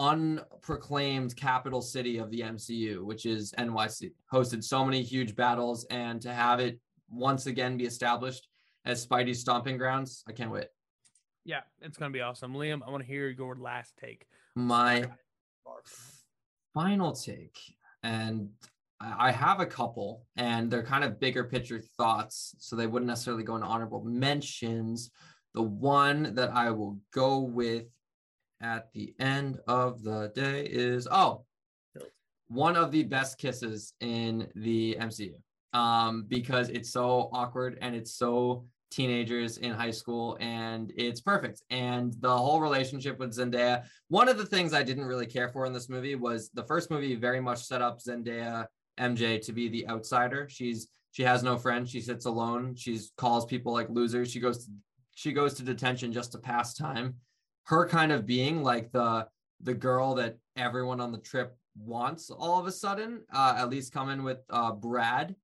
unproclaimed 0.00 1.36
capital 1.36 1.82
city 1.82 2.16
of 2.16 2.30
the 2.30 2.40
MCU, 2.40 3.02
which 3.04 3.26
is 3.26 3.52
NYC. 3.58 4.12
Hosted 4.32 4.64
so 4.64 4.82
many 4.84 5.02
huge 5.02 5.36
battles, 5.36 5.84
and 5.90 6.22
to 6.22 6.32
have 6.32 6.60
it 6.60 6.80
once 7.10 7.46
again 7.46 7.76
be 7.76 7.84
established 7.84 8.48
as 8.84 9.04
Spidey's 9.04 9.40
stomping 9.40 9.76
grounds, 9.76 10.22
I 10.26 10.32
can't 10.32 10.52
wait. 10.52 10.68
Yeah, 11.48 11.60
it's 11.80 11.96
gonna 11.96 12.10
be 12.10 12.20
awesome. 12.20 12.52
Liam, 12.52 12.82
I 12.86 12.90
want 12.90 13.02
to 13.02 13.06
hear 13.06 13.30
your 13.30 13.56
last 13.56 13.94
take. 13.98 14.26
My 14.54 15.06
final 16.74 17.12
take, 17.12 17.58
and 18.02 18.50
I 19.00 19.32
have 19.32 19.58
a 19.58 19.64
couple, 19.64 20.26
and 20.36 20.70
they're 20.70 20.82
kind 20.82 21.04
of 21.04 21.18
bigger 21.18 21.44
picture 21.44 21.80
thoughts, 21.96 22.54
so 22.58 22.76
they 22.76 22.86
wouldn't 22.86 23.08
necessarily 23.08 23.44
go 23.44 23.54
into 23.54 23.66
honorable 23.66 24.04
mentions. 24.04 25.10
The 25.54 25.62
one 25.62 26.34
that 26.34 26.50
I 26.50 26.70
will 26.70 26.98
go 27.14 27.38
with 27.38 27.86
at 28.60 28.92
the 28.92 29.14
end 29.18 29.58
of 29.66 30.02
the 30.02 30.30
day 30.34 30.66
is 30.66 31.08
oh, 31.10 31.46
one 32.48 32.76
of 32.76 32.92
the 32.92 33.04
best 33.04 33.38
kisses 33.38 33.94
in 34.00 34.48
the 34.54 34.98
MCU. 35.00 35.32
Um, 35.72 36.26
because 36.28 36.68
it's 36.68 36.90
so 36.90 37.30
awkward 37.32 37.78
and 37.80 37.94
it's 37.94 38.12
so 38.12 38.66
teenagers 38.90 39.58
in 39.58 39.72
high 39.72 39.90
school 39.90 40.36
and 40.40 40.92
it's 40.96 41.20
perfect. 41.20 41.62
And 41.70 42.14
the 42.20 42.36
whole 42.36 42.60
relationship 42.60 43.18
with 43.18 43.36
zendaya 43.36 43.84
one 44.08 44.28
of 44.28 44.38
the 44.38 44.46
things 44.46 44.72
i 44.72 44.82
didn't 44.82 45.04
really 45.04 45.26
care 45.26 45.48
for 45.48 45.66
in 45.66 45.72
this 45.72 45.88
movie 45.88 46.14
was 46.14 46.50
the 46.54 46.64
first 46.64 46.90
movie 46.90 47.14
very 47.14 47.40
much 47.40 47.62
set 47.62 47.82
up 47.82 48.00
zendaya 48.00 48.66
mj 48.98 49.40
to 49.44 49.52
be 49.52 49.68
the 49.68 49.88
outsider. 49.88 50.48
She's 50.48 50.88
she 51.12 51.22
has 51.22 51.42
no 51.42 51.56
friends. 51.56 51.90
She 51.90 52.00
sits 52.00 52.26
alone. 52.26 52.74
She's 52.76 53.12
calls 53.16 53.46
people 53.46 53.72
like 53.72 53.88
losers. 53.88 54.30
She 54.30 54.40
goes 54.40 54.66
to, 54.66 54.72
she 55.14 55.32
goes 55.32 55.54
to 55.54 55.62
detention 55.62 56.12
just 56.12 56.32
to 56.32 56.38
pass 56.38 56.74
time. 56.74 57.14
Her 57.64 57.88
kind 57.88 58.12
of 58.12 58.26
being 58.26 58.62
like 58.62 58.92
the 58.92 59.26
the 59.62 59.74
girl 59.74 60.14
that 60.14 60.36
everyone 60.56 61.00
on 61.00 61.12
the 61.12 61.18
trip 61.18 61.56
wants 61.76 62.30
all 62.30 62.58
of 62.58 62.66
a 62.66 62.72
sudden 62.72 63.22
uh, 63.32 63.54
at 63.56 63.70
least 63.70 63.92
coming 63.92 64.22
with 64.22 64.38
uh, 64.50 64.72
brad 64.72 65.34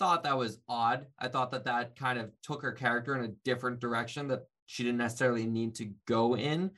thought 0.00 0.24
that 0.24 0.36
was 0.36 0.58
odd. 0.68 1.06
I 1.18 1.28
thought 1.28 1.52
that 1.52 1.66
that 1.66 1.94
kind 1.94 2.18
of 2.18 2.30
took 2.42 2.62
her 2.62 2.72
character 2.72 3.14
in 3.16 3.24
a 3.24 3.34
different 3.44 3.78
direction 3.78 4.26
that 4.28 4.46
she 4.66 4.82
didn't 4.82 4.98
necessarily 4.98 5.46
need 5.46 5.76
to 5.76 5.90
go 6.06 6.36
in. 6.36 6.70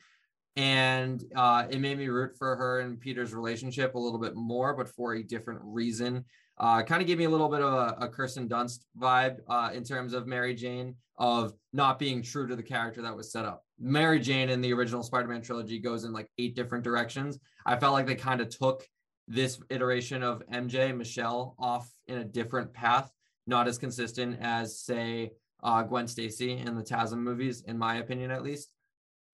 And 0.55 1.23
uh, 1.35 1.65
it 1.69 1.79
made 1.79 1.97
me 1.97 2.09
root 2.09 2.37
for 2.37 2.55
her 2.55 2.81
and 2.81 2.99
Peter's 2.99 3.33
relationship 3.33 3.95
a 3.95 3.99
little 3.99 4.19
bit 4.19 4.35
more, 4.35 4.75
but 4.75 4.89
for 4.89 5.15
a 5.15 5.23
different 5.23 5.61
reason. 5.63 6.25
Uh, 6.59 6.83
kind 6.83 7.01
of 7.01 7.07
gave 7.07 7.17
me 7.17 7.23
a 7.23 7.29
little 7.29 7.49
bit 7.49 7.61
of 7.61 7.73
a, 7.73 8.05
a 8.05 8.09
Kirsten 8.09 8.47
Dunst 8.47 8.81
vibe 8.99 9.37
uh, 9.49 9.71
in 9.73 9.83
terms 9.83 10.13
of 10.13 10.27
Mary 10.27 10.53
Jane, 10.53 10.95
of 11.17 11.53
not 11.71 11.97
being 11.97 12.21
true 12.21 12.45
to 12.47 12.55
the 12.55 12.61
character 12.61 13.01
that 13.01 13.15
was 13.15 13.31
set 13.31 13.45
up. 13.45 13.63
Mary 13.79 14.19
Jane 14.19 14.49
in 14.49 14.61
the 14.61 14.73
original 14.73 15.01
Spider 15.01 15.27
Man 15.27 15.41
trilogy 15.41 15.79
goes 15.79 16.03
in 16.03 16.13
like 16.13 16.29
eight 16.37 16.55
different 16.55 16.83
directions. 16.83 17.39
I 17.65 17.77
felt 17.77 17.93
like 17.93 18.05
they 18.05 18.15
kind 18.15 18.41
of 18.41 18.49
took 18.49 18.87
this 19.27 19.59
iteration 19.69 20.23
of 20.23 20.43
MJ 20.51 20.95
Michelle 20.95 21.55
off 21.57 21.89
in 22.07 22.17
a 22.17 22.25
different 22.25 22.73
path, 22.73 23.11
not 23.47 23.67
as 23.67 23.77
consistent 23.77 24.37
as 24.41 24.79
say 24.79 25.31
uh, 25.63 25.83
Gwen 25.83 26.07
Stacy 26.07 26.57
in 26.57 26.75
the 26.75 26.83
TASM 26.83 27.17
movies, 27.17 27.63
in 27.67 27.77
my 27.77 27.95
opinion 27.95 28.31
at 28.31 28.43
least. 28.43 28.71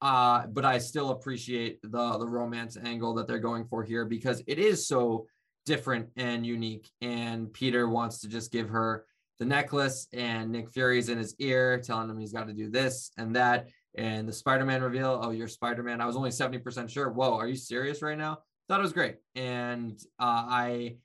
Uh, 0.01 0.45
but 0.47 0.63
I 0.63 0.77
still 0.77 1.09
appreciate 1.09 1.81
the 1.81 2.17
the 2.17 2.27
romance 2.27 2.77
angle 2.81 3.13
that 3.15 3.27
they're 3.27 3.39
going 3.39 3.65
for 3.65 3.83
here 3.83 4.05
because 4.05 4.41
it 4.47 4.57
is 4.57 4.87
so 4.87 5.27
different 5.65 6.09
and 6.15 6.45
unique. 6.45 6.89
And 7.01 7.51
Peter 7.51 7.89
wants 7.89 8.21
to 8.21 8.29
just 8.29 8.51
give 8.51 8.69
her 8.69 9.05
the 9.39 9.45
necklace, 9.45 10.07
and 10.13 10.51
Nick 10.51 10.69
Fury's 10.69 11.09
in 11.09 11.17
his 11.17 11.35
ear 11.39 11.79
telling 11.79 12.09
him 12.09 12.19
he's 12.19 12.33
got 12.33 12.47
to 12.47 12.53
do 12.53 12.69
this 12.69 13.11
and 13.17 13.35
that. 13.35 13.67
And 13.95 14.27
the 14.27 14.33
Spider-Man 14.33 14.83
reveal, 14.83 15.19
oh, 15.21 15.31
you're 15.31 15.47
Spider-Man. 15.47 15.99
I 15.99 16.05
was 16.05 16.15
only 16.15 16.29
70% 16.29 16.89
sure. 16.89 17.09
Whoa, 17.09 17.33
are 17.33 17.47
you 17.47 17.55
serious 17.55 18.01
right 18.01 18.17
now? 18.17 18.39
Thought 18.69 18.79
it 18.79 18.83
was 18.83 18.93
great. 18.93 19.15
And 19.35 19.99
uh, 20.19 20.45
I 20.47 20.95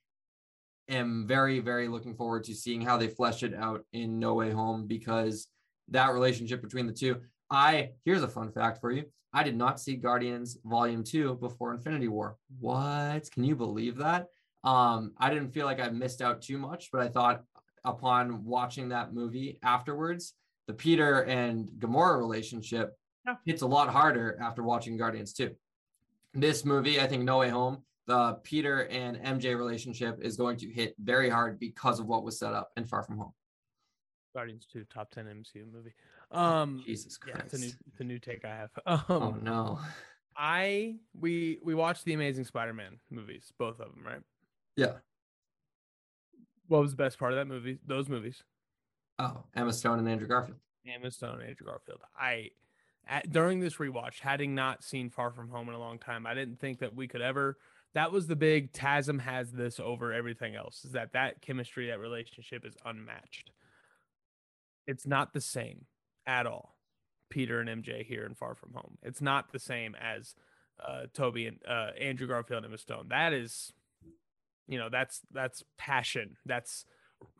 am 0.88 1.26
very, 1.26 1.60
very 1.60 1.88
looking 1.88 2.14
forward 2.14 2.44
to 2.44 2.54
seeing 2.54 2.82
how 2.82 2.98
they 2.98 3.08
flesh 3.08 3.42
it 3.42 3.54
out 3.54 3.84
in 3.94 4.18
No 4.18 4.34
Way 4.34 4.50
Home 4.50 4.86
because 4.86 5.48
that 5.88 6.12
relationship 6.12 6.60
between 6.62 6.86
the 6.86 6.92
two. 6.92 7.20
I 7.50 7.90
here's 8.04 8.22
a 8.22 8.28
fun 8.28 8.52
fact 8.52 8.80
for 8.80 8.90
you. 8.90 9.04
I 9.32 9.42
did 9.42 9.56
not 9.56 9.80
see 9.80 9.96
Guardians 9.96 10.58
Volume 10.64 11.02
2 11.02 11.36
before 11.36 11.72
Infinity 11.74 12.08
War. 12.08 12.36
What? 12.60 13.30
Can 13.32 13.44
you 13.44 13.56
believe 13.56 13.96
that? 13.96 14.26
Um, 14.62 15.12
I 15.18 15.30
didn't 15.30 15.50
feel 15.52 15.66
like 15.66 15.80
I 15.80 15.88
missed 15.88 16.22
out 16.22 16.40
too 16.42 16.56
much, 16.58 16.90
but 16.92 17.00
I 17.00 17.08
thought 17.08 17.42
upon 17.84 18.44
watching 18.44 18.90
that 18.90 19.12
movie 19.12 19.58
afterwards, 19.62 20.34
the 20.68 20.74
Peter 20.74 21.24
and 21.24 21.68
Gamora 21.78 22.18
relationship 22.18 22.96
Yeah. 23.26 23.34
hits 23.44 23.62
a 23.62 23.66
lot 23.66 23.88
harder 23.90 24.38
after 24.40 24.62
watching 24.62 24.96
Guardians 24.96 25.32
2. 25.32 25.54
This 26.34 26.64
movie, 26.64 27.00
I 27.00 27.06
think 27.06 27.22
No 27.22 27.38
Way 27.38 27.48
Home, 27.48 27.82
the 28.06 28.38
Peter 28.42 28.86
and 28.88 29.16
MJ 29.18 29.56
relationship 29.56 30.18
is 30.20 30.36
going 30.36 30.56
to 30.58 30.68
hit 30.68 30.94
very 30.98 31.30
hard 31.30 31.58
because 31.58 32.00
of 32.00 32.06
what 32.06 32.24
was 32.24 32.38
set 32.38 32.52
up 32.52 32.70
in 32.76 32.84
Far 32.84 33.02
From 33.02 33.18
Home. 33.18 33.32
Guardians 34.34 34.66
2 34.72 34.84
top 34.92 35.10
10 35.12 35.26
MCU 35.26 35.72
movie. 35.72 35.94
Um 36.32 36.82
Jesus 36.84 37.18
yeah, 37.26 37.34
Christ. 37.34 37.46
it's 37.46 37.54
a 37.54 37.58
new 37.58 37.72
it's 37.86 38.00
a 38.00 38.04
new 38.04 38.18
take 38.18 38.44
I 38.44 38.48
have. 38.48 38.70
Um 38.86 39.04
oh 39.08 39.36
no. 39.40 39.78
I 40.36 40.96
we 41.18 41.60
we 41.62 41.74
watched 41.74 42.04
the 42.04 42.14
Amazing 42.14 42.44
Spider-Man 42.44 42.98
movies, 43.10 43.52
both 43.56 43.78
of 43.78 43.94
them, 43.94 44.02
right? 44.04 44.20
Yeah. 44.76 44.94
What 46.66 46.80
was 46.80 46.90
the 46.90 46.96
best 46.96 47.18
part 47.18 47.32
of 47.32 47.36
that 47.36 47.46
movie? 47.46 47.78
Those 47.86 48.08
movies. 48.08 48.42
Oh, 49.20 49.44
Emma 49.54 49.72
Stone 49.72 50.00
and 50.00 50.08
Andrew 50.08 50.26
Garfield. 50.26 50.58
Emma 50.86 51.10
Stone, 51.10 51.40
and 51.40 51.48
Andrew 51.48 51.66
Garfield. 51.66 52.00
I 52.18 52.50
at, 53.08 53.30
during 53.30 53.60
this 53.60 53.76
rewatch, 53.76 54.20
having 54.20 54.54
not 54.54 54.84
seen 54.84 55.10
Far 55.10 55.30
From 55.30 55.48
Home 55.50 55.68
in 55.68 55.74
a 55.74 55.78
long 55.78 55.98
time, 55.98 56.26
I 56.26 56.34
didn't 56.34 56.60
think 56.60 56.80
that 56.80 56.94
we 56.94 57.08
could 57.08 57.22
ever. 57.22 57.58
That 57.94 58.12
was 58.12 58.26
the 58.26 58.36
big 58.36 58.72
TASM 58.72 59.20
has 59.20 59.52
this 59.52 59.78
over 59.78 60.12
everything 60.12 60.54
else. 60.56 60.84
Is 60.84 60.92
that 60.92 61.12
that 61.12 61.40
chemistry, 61.40 61.88
that 61.88 62.00
relationship 62.00 62.64
is 62.64 62.74
unmatched. 62.84 63.50
It's 64.86 65.06
not 65.06 65.32
the 65.32 65.40
same 65.40 65.86
at 66.26 66.46
all. 66.46 66.76
Peter 67.30 67.60
and 67.60 67.84
MJ 67.84 68.04
here 68.04 68.24
in 68.24 68.34
Far 68.34 68.54
From 68.54 68.72
Home. 68.74 68.98
It's 69.02 69.20
not 69.20 69.52
the 69.52 69.58
same 69.58 69.96
as 70.00 70.34
uh, 70.84 71.06
Tobey 71.12 71.46
and 71.46 71.58
uh, 71.68 71.90
Andrew 71.98 72.26
Garfield 72.26 72.58
and 72.58 72.66
Emma 72.66 72.78
Stone. 72.78 73.06
That 73.08 73.32
is, 73.32 73.72
you 74.68 74.78
know, 74.78 74.88
that's 74.88 75.20
that's 75.32 75.64
passion. 75.78 76.36
That's 76.44 76.84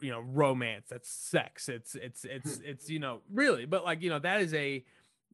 you 0.01 0.11
know 0.11 0.20
romance 0.20 0.86
that's 0.89 1.11
sex 1.11 1.69
it's 1.69 1.95
it's 1.95 2.24
it's 2.24 2.61
it's 2.65 2.91
you 2.91 2.99
know 2.99 3.20
really 3.32 3.66
but 3.66 3.85
like 3.85 4.03
you 4.03 4.11
know 4.11 4.19
that 4.19 4.41
is 4.41 4.55
a 4.55 4.85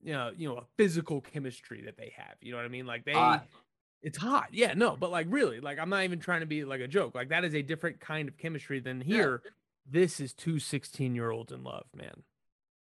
you 0.03 0.13
know 0.13 0.31
you 0.37 0.49
know 0.49 0.57
a 0.57 0.65
physical 0.77 1.21
chemistry 1.21 1.83
that 1.85 1.97
they 1.97 2.13
have 2.17 2.37
you 2.41 2.51
know 2.53 2.59
what 2.59 2.65
i 2.65 2.69
mean? 2.69 2.87
Like 2.87 3.05
they 3.05 3.13
Hot. 3.13 3.47
it's 4.03 4.19
hot 4.19 4.49
yeah 4.53 4.75
no 4.75 4.97
but 4.97 5.11
like 5.11 5.27
really 5.29 5.61
like 5.61 5.79
i'm 5.79 5.91
not 5.91 6.05
even 6.05 6.19
trying 6.21 6.41
to 6.41 6.47
be 6.47 6.65
like 6.65 6.81
a 6.81 6.89
joke 6.89 7.15
like 7.15 7.29
that 7.29 7.45
is 7.45 7.55
a 7.55 7.63
different 7.63 8.01
kind 8.01 8.29
of 8.29 8.37
chemistry 8.39 8.81
than 8.81 9.01
here. 9.01 9.43
This 9.93 10.21
is 10.21 10.33
two 10.33 10.59
16 10.59 11.15
year 11.15 11.31
olds 11.31 11.53
in 11.53 11.65
love 11.65 11.87
man. 11.95 12.23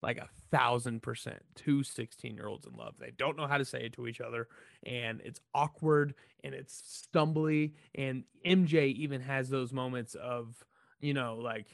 Like 0.02 0.18
a 0.18 0.28
thousand 0.50 1.02
percent 1.02 1.40
two 1.54 1.82
16 1.82 2.34
year 2.34 2.46
olds 2.46 2.66
in 2.66 2.74
love. 2.76 2.94
They 2.98 3.12
don't 3.16 3.36
know 3.36 3.46
how 3.46 3.58
to 3.58 3.64
say 3.64 3.84
it 3.84 3.92
to 3.94 4.06
each 4.06 4.20
other 4.20 4.48
and 4.84 5.20
it's 5.24 5.40
awkward 5.54 6.14
and 6.44 6.54
it's 6.54 7.08
stumbly 7.12 7.72
and 7.94 8.22
mj 8.46 8.94
even 8.94 9.20
has 9.20 9.48
those 9.48 9.72
moments 9.72 10.14
of 10.14 10.54
you 11.00 11.14
know, 11.14 11.38
like 11.42 11.66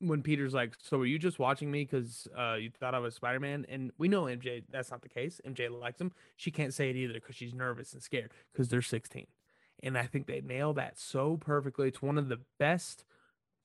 when 0.00 0.22
Peter's 0.22 0.54
like, 0.54 0.76
"So 0.82 0.98
were 0.98 1.06
you 1.06 1.18
just 1.18 1.38
watching 1.38 1.70
me 1.70 1.84
because 1.84 2.26
uh, 2.36 2.54
you 2.54 2.70
thought 2.70 2.94
I 2.94 2.98
was 2.98 3.14
Spider 3.14 3.40
Man?" 3.40 3.66
And 3.68 3.92
we 3.98 4.08
know 4.08 4.24
MJ 4.24 4.62
that's 4.70 4.90
not 4.90 5.02
the 5.02 5.08
case. 5.08 5.40
MJ 5.46 5.70
likes 5.70 6.00
him. 6.00 6.12
She 6.36 6.50
can't 6.50 6.74
say 6.74 6.90
it 6.90 6.96
either 6.96 7.14
because 7.14 7.36
she's 7.36 7.54
nervous 7.54 7.92
and 7.92 8.02
scared 8.02 8.32
because 8.52 8.68
they're 8.68 8.82
16. 8.82 9.26
And 9.82 9.96
I 9.96 10.04
think 10.04 10.26
they 10.26 10.40
nail 10.40 10.74
that 10.74 10.98
so 10.98 11.36
perfectly. 11.38 11.88
It's 11.88 12.02
one 12.02 12.18
of 12.18 12.28
the 12.28 12.40
best 12.58 13.04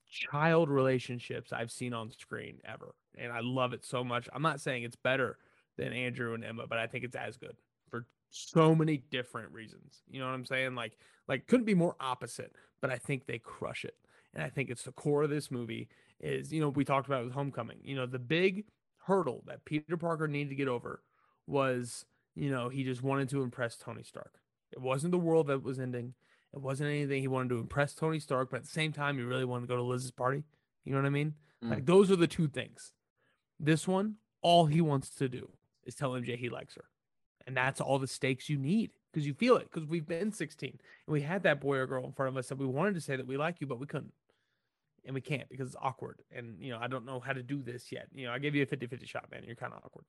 child 0.09 0.69
relationships 0.69 1.51
I've 1.51 1.71
seen 1.71 1.93
on 1.93 2.11
screen 2.11 2.59
ever, 2.65 2.95
and 3.17 3.31
I 3.31 3.39
love 3.41 3.73
it 3.73 3.83
so 3.83 4.03
much. 4.03 4.29
I'm 4.33 4.41
not 4.41 4.61
saying 4.61 4.83
it's 4.83 4.95
better 4.95 5.37
than 5.77 5.91
Andrew 5.91 6.33
and 6.33 6.45
Emma, 6.45 6.67
but 6.67 6.77
I 6.77 6.87
think 6.87 7.03
it's 7.03 7.17
as 7.17 7.35
good 7.35 7.57
for 7.89 8.05
so 8.29 8.73
many 8.73 8.97
different 9.11 9.51
reasons. 9.51 10.03
You 10.09 10.19
know 10.19 10.27
what 10.27 10.33
I'm 10.33 10.45
saying? 10.45 10.75
Like, 10.75 10.97
like 11.27 11.47
couldn't 11.47 11.65
be 11.65 11.75
more 11.75 11.95
opposite. 11.99 12.53
But 12.81 12.91
I 12.91 12.97
think 12.97 13.25
they 13.25 13.39
crush 13.39 13.83
it 13.83 13.95
and 14.35 14.43
I 14.43 14.49
think 14.49 14.69
it's 14.69 14.83
the 14.83 14.91
core 14.91 15.23
of 15.23 15.29
this 15.29 15.49
movie 15.49 15.87
is 16.19 16.51
you 16.51 16.61
know 16.61 16.69
we 16.69 16.85
talked 16.85 17.07
about 17.07 17.21
it 17.21 17.25
with 17.25 17.33
Homecoming. 17.33 17.79
You 17.83 17.95
know 17.95 18.05
the 18.05 18.19
big 18.19 18.65
hurdle 19.05 19.43
that 19.47 19.65
Peter 19.65 19.97
Parker 19.97 20.27
needed 20.27 20.49
to 20.49 20.55
get 20.55 20.67
over 20.67 21.01
was 21.47 22.05
you 22.35 22.49
know 22.49 22.69
he 22.69 22.83
just 22.83 23.03
wanted 23.03 23.29
to 23.29 23.43
impress 23.43 23.77
Tony 23.77 24.03
Stark. 24.03 24.33
It 24.71 24.81
wasn't 24.81 25.11
the 25.11 25.17
world 25.17 25.47
that 25.47 25.63
was 25.63 25.79
ending. 25.79 26.13
It 26.53 26.61
wasn't 26.61 26.89
anything 26.89 27.21
he 27.21 27.27
wanted 27.27 27.49
to 27.49 27.59
impress 27.59 27.93
Tony 27.93 28.19
Stark, 28.19 28.49
but 28.51 28.57
at 28.57 28.63
the 28.63 28.69
same 28.69 28.93
time 28.93 29.17
he 29.17 29.23
really 29.23 29.45
wanted 29.45 29.61
to 29.61 29.67
go 29.67 29.75
to 29.75 29.83
Liz's 29.83 30.11
party. 30.11 30.43
You 30.85 30.93
know 30.93 30.99
what 30.99 31.07
I 31.07 31.09
mean? 31.09 31.33
Mm. 31.63 31.71
Like 31.71 31.85
those 31.85 32.09
are 32.11 32.15
the 32.15 32.27
two 32.27 32.47
things. 32.47 32.93
This 33.59 33.87
one, 33.87 34.15
all 34.41 34.65
he 34.65 34.81
wants 34.81 35.09
to 35.11 35.29
do 35.29 35.49
is 35.85 35.95
tell 35.95 36.11
MJ 36.11 36.37
he 36.37 36.49
likes 36.49 36.75
her. 36.75 36.85
And 37.47 37.55
that's 37.55 37.79
all 37.79 37.99
the 37.99 38.07
stakes 38.07 38.49
you 38.49 38.57
need 38.57 38.91
because 39.11 39.27
you 39.27 39.33
feel 39.33 39.57
it 39.57 39.69
because 39.71 39.87
we've 39.87 40.07
been 40.07 40.31
16 40.31 40.69
and 40.69 41.13
we 41.13 41.21
had 41.21 41.43
that 41.43 41.61
boy 41.61 41.77
or 41.77 41.85
girl 41.85 42.05
in 42.05 42.11
front 42.11 42.29
of 42.29 42.37
us 42.37 42.47
that 42.47 42.57
we 42.57 42.65
wanted 42.65 42.95
to 42.95 43.01
say 43.01 43.15
that 43.15 43.27
we 43.27 43.37
like 43.37 43.61
you, 43.61 43.67
but 43.67 43.79
we 43.79 43.85
couldn't 43.85 44.13
and 45.05 45.13
we 45.13 45.21
can't 45.21 45.47
because 45.49 45.67
it's 45.67 45.75
awkward 45.81 46.21
and 46.31 46.57
you 46.59 46.71
know 46.71 46.79
i 46.81 46.87
don't 46.87 47.05
know 47.05 47.19
how 47.19 47.33
to 47.33 47.43
do 47.43 47.61
this 47.61 47.91
yet. 47.91 48.07
You 48.13 48.25
know 48.25 48.33
i 48.33 48.39
gave 48.39 48.55
you 48.55 48.63
a 48.63 48.65
50-50 48.65 49.07
shot 49.07 49.25
man. 49.31 49.43
You're 49.45 49.55
kind 49.55 49.73
of 49.73 49.79
awkward. 49.83 50.05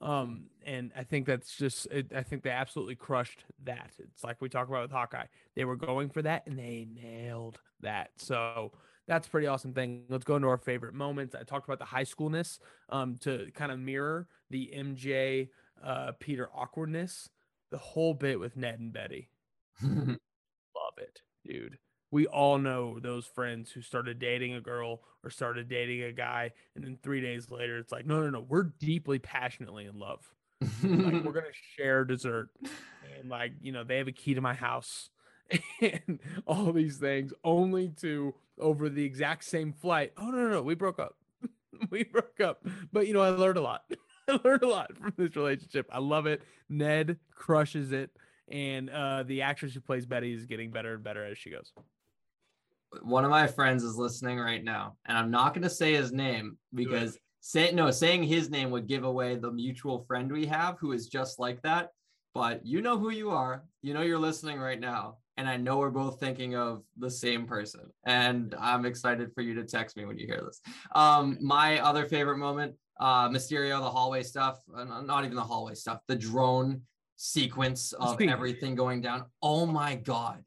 Um 0.00 0.46
and 0.64 0.92
i 0.96 1.02
think 1.04 1.26
that's 1.26 1.56
just 1.56 1.86
it, 1.90 2.12
i 2.14 2.22
think 2.22 2.42
they 2.42 2.50
absolutely 2.50 2.96
crushed 2.96 3.44
that. 3.64 3.90
It's 3.98 4.24
like 4.24 4.40
we 4.40 4.48
talked 4.48 4.68
about 4.68 4.82
with 4.82 4.90
hawkeye. 4.90 5.26
They 5.56 5.64
were 5.64 5.76
going 5.76 6.10
for 6.10 6.22
that 6.22 6.46
and 6.46 6.58
they 6.58 6.86
nailed 6.92 7.60
that. 7.80 8.10
So 8.16 8.72
that's 9.06 9.26
a 9.26 9.30
pretty 9.30 9.46
awesome 9.46 9.74
thing. 9.74 10.04
Let's 10.08 10.24
go 10.24 10.36
into 10.36 10.48
our 10.48 10.56
favorite 10.58 10.94
moments. 10.94 11.34
I 11.34 11.42
talked 11.42 11.68
about 11.68 11.78
the 11.78 11.84
high 11.84 12.04
schoolness 12.04 12.58
um 12.88 13.16
to 13.20 13.50
kind 13.54 13.72
of 13.72 13.78
mirror 13.78 14.28
the 14.50 14.72
mj 14.76 15.48
uh 15.84 16.12
peter 16.18 16.48
awkwardness. 16.54 17.28
The 17.70 17.78
whole 17.78 18.14
bit 18.14 18.38
with 18.38 18.56
ned 18.56 18.78
and 18.78 18.92
betty. 18.92 19.30
Love 19.82 20.98
it, 20.98 21.22
dude. 21.44 21.78
We 22.10 22.26
all 22.26 22.58
know 22.58 22.98
those 23.00 23.26
friends 23.26 23.70
who 23.70 23.82
started 23.82 24.18
dating 24.18 24.54
a 24.54 24.60
girl 24.60 25.02
or 25.22 25.30
started 25.30 25.68
dating 25.68 26.02
a 26.02 26.12
guy, 26.12 26.52
and 26.74 26.84
then 26.84 26.98
three 27.02 27.20
days 27.20 27.50
later, 27.50 27.78
it's 27.78 27.92
like, 27.92 28.06
no, 28.06 28.20
no, 28.20 28.30
no, 28.30 28.40
we're 28.40 28.64
deeply, 28.78 29.18
passionately 29.18 29.86
in 29.86 29.98
love. 29.98 30.20
Like, 30.60 31.24
we're 31.24 31.32
gonna 31.32 31.46
share 31.76 32.04
dessert, 32.04 32.50
and 33.18 33.28
like, 33.28 33.52
you 33.60 33.72
know, 33.72 33.84
they 33.84 33.98
have 33.98 34.08
a 34.08 34.12
key 34.12 34.34
to 34.34 34.40
my 34.40 34.54
house, 34.54 35.10
and 35.80 36.20
all 36.46 36.72
these 36.72 36.98
things, 36.98 37.32
only 37.42 37.88
to 38.00 38.34
over 38.58 38.88
the 38.88 39.04
exact 39.04 39.44
same 39.44 39.72
flight. 39.72 40.12
Oh 40.16 40.30
no, 40.30 40.38
no, 40.38 40.48
no, 40.48 40.62
we 40.62 40.74
broke 40.74 40.98
up. 40.98 41.16
we 41.90 42.04
broke 42.04 42.40
up, 42.40 42.64
but 42.92 43.06
you 43.06 43.14
know, 43.14 43.22
I 43.22 43.30
learned 43.30 43.58
a 43.58 43.62
lot. 43.62 43.82
I 44.28 44.38
learned 44.44 44.62
a 44.62 44.68
lot 44.68 44.96
from 44.96 45.12
this 45.16 45.36
relationship. 45.36 45.88
I 45.92 45.98
love 45.98 46.26
it. 46.26 46.42
Ned 46.68 47.18
crushes 47.34 47.92
it 47.92 48.10
and 48.48 48.90
uh, 48.90 49.22
the 49.22 49.42
actress 49.42 49.74
who 49.74 49.80
plays 49.80 50.06
Betty 50.06 50.32
is 50.32 50.46
getting 50.46 50.70
better 50.70 50.94
and 50.94 51.02
better 51.02 51.24
as 51.24 51.38
she 51.38 51.50
goes. 51.50 51.72
One 53.02 53.24
of 53.24 53.30
my 53.30 53.46
friends 53.46 53.82
is 53.82 53.96
listening 53.96 54.38
right 54.38 54.62
now, 54.62 54.96
and 55.06 55.16
I'm 55.16 55.30
not 55.30 55.54
going 55.54 55.62
to 55.62 55.70
say 55.70 55.94
his 55.94 56.12
name 56.12 56.58
because 56.74 57.18
say 57.40 57.72
no, 57.72 57.90
saying 57.90 58.24
his 58.24 58.50
name 58.50 58.70
would 58.70 58.86
give 58.86 59.04
away 59.04 59.36
the 59.36 59.50
mutual 59.50 60.04
friend 60.06 60.30
we 60.30 60.46
have 60.46 60.78
who 60.78 60.92
is 60.92 61.08
just 61.08 61.38
like 61.38 61.60
that. 61.62 61.90
But 62.34 62.64
you 62.66 62.82
know 62.82 62.98
who 62.98 63.10
you 63.10 63.30
are. 63.30 63.64
You 63.82 63.94
know 63.94 64.02
you're 64.02 64.18
listening 64.18 64.58
right 64.58 64.80
now, 64.80 65.18
and 65.36 65.48
I 65.48 65.56
know 65.56 65.78
we're 65.78 65.90
both 65.90 66.18
thinking 66.18 66.56
of 66.56 66.82
the 66.96 67.10
same 67.10 67.46
person. 67.46 67.82
And 68.04 68.54
I'm 68.58 68.84
excited 68.84 69.32
for 69.34 69.42
you 69.42 69.54
to 69.54 69.64
text 69.64 69.96
me 69.96 70.04
when 70.04 70.18
you 70.18 70.26
hear 70.26 70.42
this. 70.44 70.60
Um, 70.94 71.38
my 71.40 71.78
other 71.80 72.06
favorite 72.06 72.38
moment, 72.38 72.74
uh, 72.98 73.28
Mysterio, 73.28 73.78
the 73.80 73.90
hallway 73.90 74.22
stuff, 74.22 74.60
uh, 74.74 74.84
not 74.84 75.24
even 75.24 75.36
the 75.36 75.42
hallway 75.42 75.74
stuff, 75.74 76.00
the 76.08 76.16
drone 76.16 76.82
sequence 77.16 77.92
of 77.92 78.20
everything 78.20 78.74
going 78.74 79.00
down. 79.00 79.24
Oh 79.42 79.66
my 79.66 79.94
god 79.94 80.44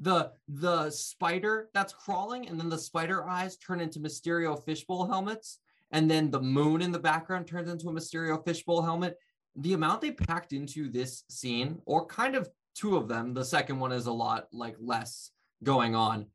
the 0.00 0.30
the 0.48 0.90
spider 0.90 1.68
that's 1.72 1.92
crawling 1.92 2.48
and 2.48 2.60
then 2.60 2.68
the 2.68 2.78
spider 2.78 3.26
eyes 3.26 3.56
turn 3.56 3.80
into 3.80 3.98
mysterio 3.98 4.62
fishbowl 4.62 5.06
helmets 5.06 5.58
and 5.92 6.10
then 6.10 6.30
the 6.30 6.40
moon 6.40 6.82
in 6.82 6.92
the 6.92 6.98
background 6.98 7.46
turns 7.46 7.70
into 7.70 7.88
a 7.88 7.92
mysterio 7.92 8.42
fishbowl 8.44 8.82
helmet 8.82 9.16
the 9.56 9.72
amount 9.72 10.02
they 10.02 10.12
packed 10.12 10.52
into 10.52 10.90
this 10.90 11.24
scene 11.30 11.80
or 11.86 12.04
kind 12.04 12.34
of 12.34 12.48
two 12.74 12.96
of 12.96 13.08
them 13.08 13.32
the 13.32 13.44
second 13.44 13.78
one 13.78 13.90
is 13.90 14.06
a 14.06 14.12
lot 14.12 14.48
like 14.52 14.76
less 14.78 15.30
going 15.62 15.94
on. 15.94 16.26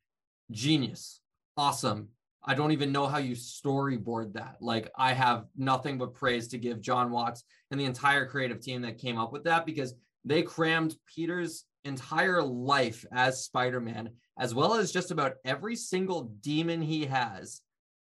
Genius. 0.51 1.19
Awesome. 1.57 2.09
I 2.43 2.55
don't 2.55 2.71
even 2.71 2.91
know 2.91 3.07
how 3.07 3.19
you 3.19 3.35
storyboard 3.35 4.33
that. 4.33 4.57
Like, 4.61 4.91
I 4.97 5.13
have 5.13 5.45
nothing 5.55 5.97
but 5.97 6.15
praise 6.15 6.47
to 6.49 6.57
give 6.57 6.81
Jon 6.81 7.11
Watts 7.11 7.43
and 7.69 7.79
the 7.79 7.85
entire 7.85 8.25
creative 8.25 8.61
team 8.61 8.81
that 8.81 8.97
came 8.97 9.19
up 9.19 9.31
with 9.31 9.43
that 9.43 9.65
because 9.65 9.93
they 10.25 10.41
crammed 10.41 10.95
Peter's 11.05 11.65
entire 11.85 12.41
life 12.41 13.05
as 13.11 13.43
Spider 13.43 13.79
Man, 13.79 14.09
as 14.39 14.53
well 14.53 14.75
as 14.75 14.91
just 14.91 15.11
about 15.11 15.35
every 15.45 15.75
single 15.75 16.31
demon 16.41 16.81
he 16.81 17.05
has, 17.05 17.61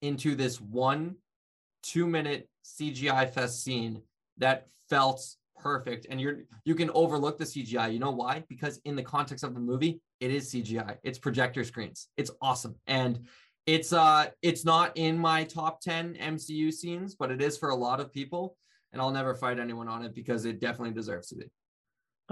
into 0.02 0.34
this 0.34 0.60
one 0.60 1.16
two 1.82 2.06
minute 2.06 2.48
CGI 2.64 3.28
fest 3.28 3.64
scene 3.64 4.02
that 4.38 4.66
felt 4.88 5.24
perfect. 5.56 6.06
And 6.10 6.20
you're 6.20 6.40
you 6.64 6.74
can 6.74 6.90
overlook 6.90 7.38
the 7.38 7.44
CGI. 7.44 7.92
You 7.92 7.98
know 7.98 8.10
why? 8.10 8.44
Because 8.48 8.80
in 8.84 8.96
the 8.96 9.02
context 9.02 9.44
of 9.44 9.54
the 9.54 9.60
movie, 9.60 10.00
it 10.20 10.30
is 10.30 10.52
CGI. 10.52 10.96
It's 11.02 11.18
projector 11.18 11.64
screens. 11.64 12.08
It's 12.16 12.30
awesome. 12.40 12.74
And 12.86 13.26
it's 13.66 13.92
uh 13.92 14.26
it's 14.42 14.64
not 14.64 14.96
in 14.96 15.18
my 15.18 15.44
top 15.44 15.80
10 15.80 16.14
MCU 16.14 16.72
scenes, 16.72 17.14
but 17.14 17.30
it 17.30 17.40
is 17.40 17.56
for 17.56 17.70
a 17.70 17.76
lot 17.76 18.00
of 18.00 18.12
people. 18.12 18.56
And 18.92 19.00
I'll 19.00 19.10
never 19.10 19.34
fight 19.34 19.58
anyone 19.58 19.88
on 19.88 20.04
it 20.04 20.14
because 20.14 20.44
it 20.44 20.60
definitely 20.60 20.92
deserves 20.92 21.28
to 21.28 21.36
be. 21.36 21.46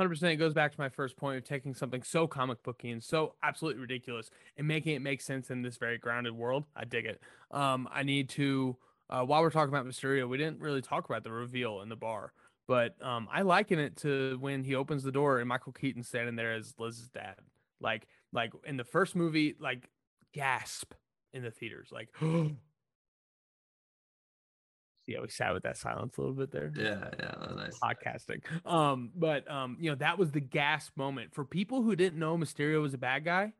100% 0.00 0.22
it 0.32 0.36
goes 0.36 0.54
back 0.54 0.72
to 0.72 0.80
my 0.80 0.88
first 0.88 1.16
point 1.16 1.36
of 1.36 1.44
taking 1.44 1.74
something 1.74 2.02
so 2.02 2.26
comic 2.26 2.62
booky 2.62 2.90
and 2.90 3.02
so 3.02 3.34
absolutely 3.42 3.80
ridiculous 3.80 4.30
and 4.56 4.66
making 4.66 4.94
it 4.94 5.00
make 5.00 5.20
sense 5.20 5.50
in 5.50 5.62
this 5.62 5.76
very 5.76 5.98
grounded 5.98 6.32
world 6.32 6.64
i 6.74 6.84
dig 6.84 7.06
it. 7.06 7.20
Um 7.50 7.88
i 7.92 8.02
need 8.02 8.28
to 8.30 8.76
uh, 9.10 9.22
while 9.22 9.42
we're 9.42 9.50
talking 9.50 9.74
about 9.74 9.86
mysterio 9.86 10.28
we 10.28 10.38
didn't 10.38 10.60
really 10.60 10.82
talk 10.82 11.04
about 11.08 11.24
the 11.24 11.32
reveal 11.32 11.80
in 11.82 11.88
the 11.88 11.96
bar 11.96 12.32
but 12.66 12.94
um 13.02 13.28
i 13.32 13.42
liken 13.42 13.78
it 13.78 13.96
to 13.96 14.38
when 14.40 14.64
he 14.64 14.74
opens 14.74 15.02
the 15.02 15.12
door 15.12 15.38
and 15.38 15.48
michael 15.48 15.72
keaton 15.72 16.02
standing 16.02 16.36
there 16.36 16.52
as 16.52 16.74
liz's 16.78 17.08
dad. 17.08 17.36
Like 17.80 18.06
like 18.32 18.52
in 18.64 18.76
the 18.76 18.84
first 18.84 19.16
movie 19.16 19.56
like 19.58 19.88
gasp 20.32 20.92
in 21.32 21.42
the 21.42 21.50
theaters 21.50 21.88
like 21.92 22.08
how 25.14 25.22
we 25.22 25.28
sat 25.28 25.52
with 25.52 25.62
that 25.64 25.76
silence 25.76 26.16
a 26.16 26.20
little 26.20 26.34
bit 26.36 26.50
there 26.50 26.72
Yeah, 26.74 27.08
yeah, 27.18 27.34
that 27.38 27.54
was 27.54 27.56
nice. 27.56 27.78
podcasting. 27.78 28.42
Um, 28.66 29.10
but 29.14 29.50
um, 29.50 29.76
you 29.80 29.90
know, 29.90 29.96
that 29.96 30.18
was 30.18 30.30
the 30.32 30.40
gasp 30.40 30.96
moment 30.96 31.34
for 31.34 31.44
people 31.44 31.82
who 31.82 31.94
didn't 31.96 32.18
know 32.18 32.36
Mysterio 32.36 32.80
was 32.82 32.94
a 32.94 32.98
bad 32.98 33.24
guy. 33.24 33.52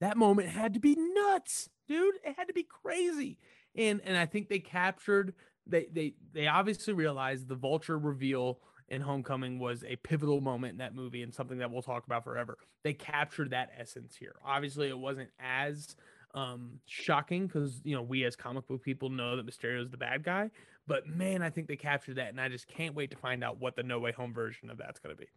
That 0.00 0.16
moment 0.16 0.48
had 0.48 0.74
to 0.74 0.80
be 0.80 0.96
nuts, 0.96 1.68
dude. 1.86 2.16
It 2.24 2.34
had 2.36 2.48
to 2.48 2.54
be 2.54 2.64
crazy. 2.64 3.38
And 3.76 4.00
and 4.04 4.16
I 4.16 4.26
think 4.26 4.48
they 4.48 4.58
captured 4.58 5.34
they 5.66 5.86
they 5.92 6.14
they 6.32 6.46
obviously 6.48 6.92
realized 6.92 7.48
the 7.48 7.54
vulture 7.54 7.98
reveal 7.98 8.58
in 8.88 9.00
Homecoming 9.00 9.58
was 9.58 9.84
a 9.84 9.96
pivotal 9.96 10.40
moment 10.40 10.72
in 10.72 10.78
that 10.78 10.94
movie 10.94 11.22
and 11.22 11.32
something 11.32 11.58
that 11.58 11.70
we'll 11.70 11.82
talk 11.82 12.04
about 12.04 12.24
forever. 12.24 12.58
They 12.84 12.92
captured 12.92 13.50
that 13.50 13.70
essence 13.78 14.16
here. 14.16 14.34
Obviously, 14.44 14.88
it 14.88 14.98
wasn't 14.98 15.30
as 15.40 15.94
um 16.34 16.78
shocking 16.86 17.46
because 17.46 17.80
you 17.84 17.94
know 17.94 18.02
we 18.02 18.24
as 18.24 18.34
comic 18.34 18.66
book 18.66 18.82
people 18.82 19.10
know 19.10 19.36
that 19.36 19.46
Mysterio 19.46 19.82
is 19.82 19.90
the 19.90 19.96
bad 19.96 20.24
guy, 20.24 20.50
but 20.86 21.06
man, 21.06 21.42
I 21.42 21.50
think 21.50 21.68
they 21.68 21.76
captured 21.76 22.16
that, 22.16 22.28
and 22.28 22.40
I 22.40 22.48
just 22.48 22.66
can't 22.66 22.94
wait 22.94 23.10
to 23.10 23.16
find 23.16 23.44
out 23.44 23.60
what 23.60 23.76
the 23.76 23.82
No 23.82 23.98
Way 23.98 24.12
Home 24.12 24.32
version 24.32 24.70
of 24.70 24.78
that's 24.78 24.98
going 24.98 25.14
to 25.14 25.20
be. 25.20 25.28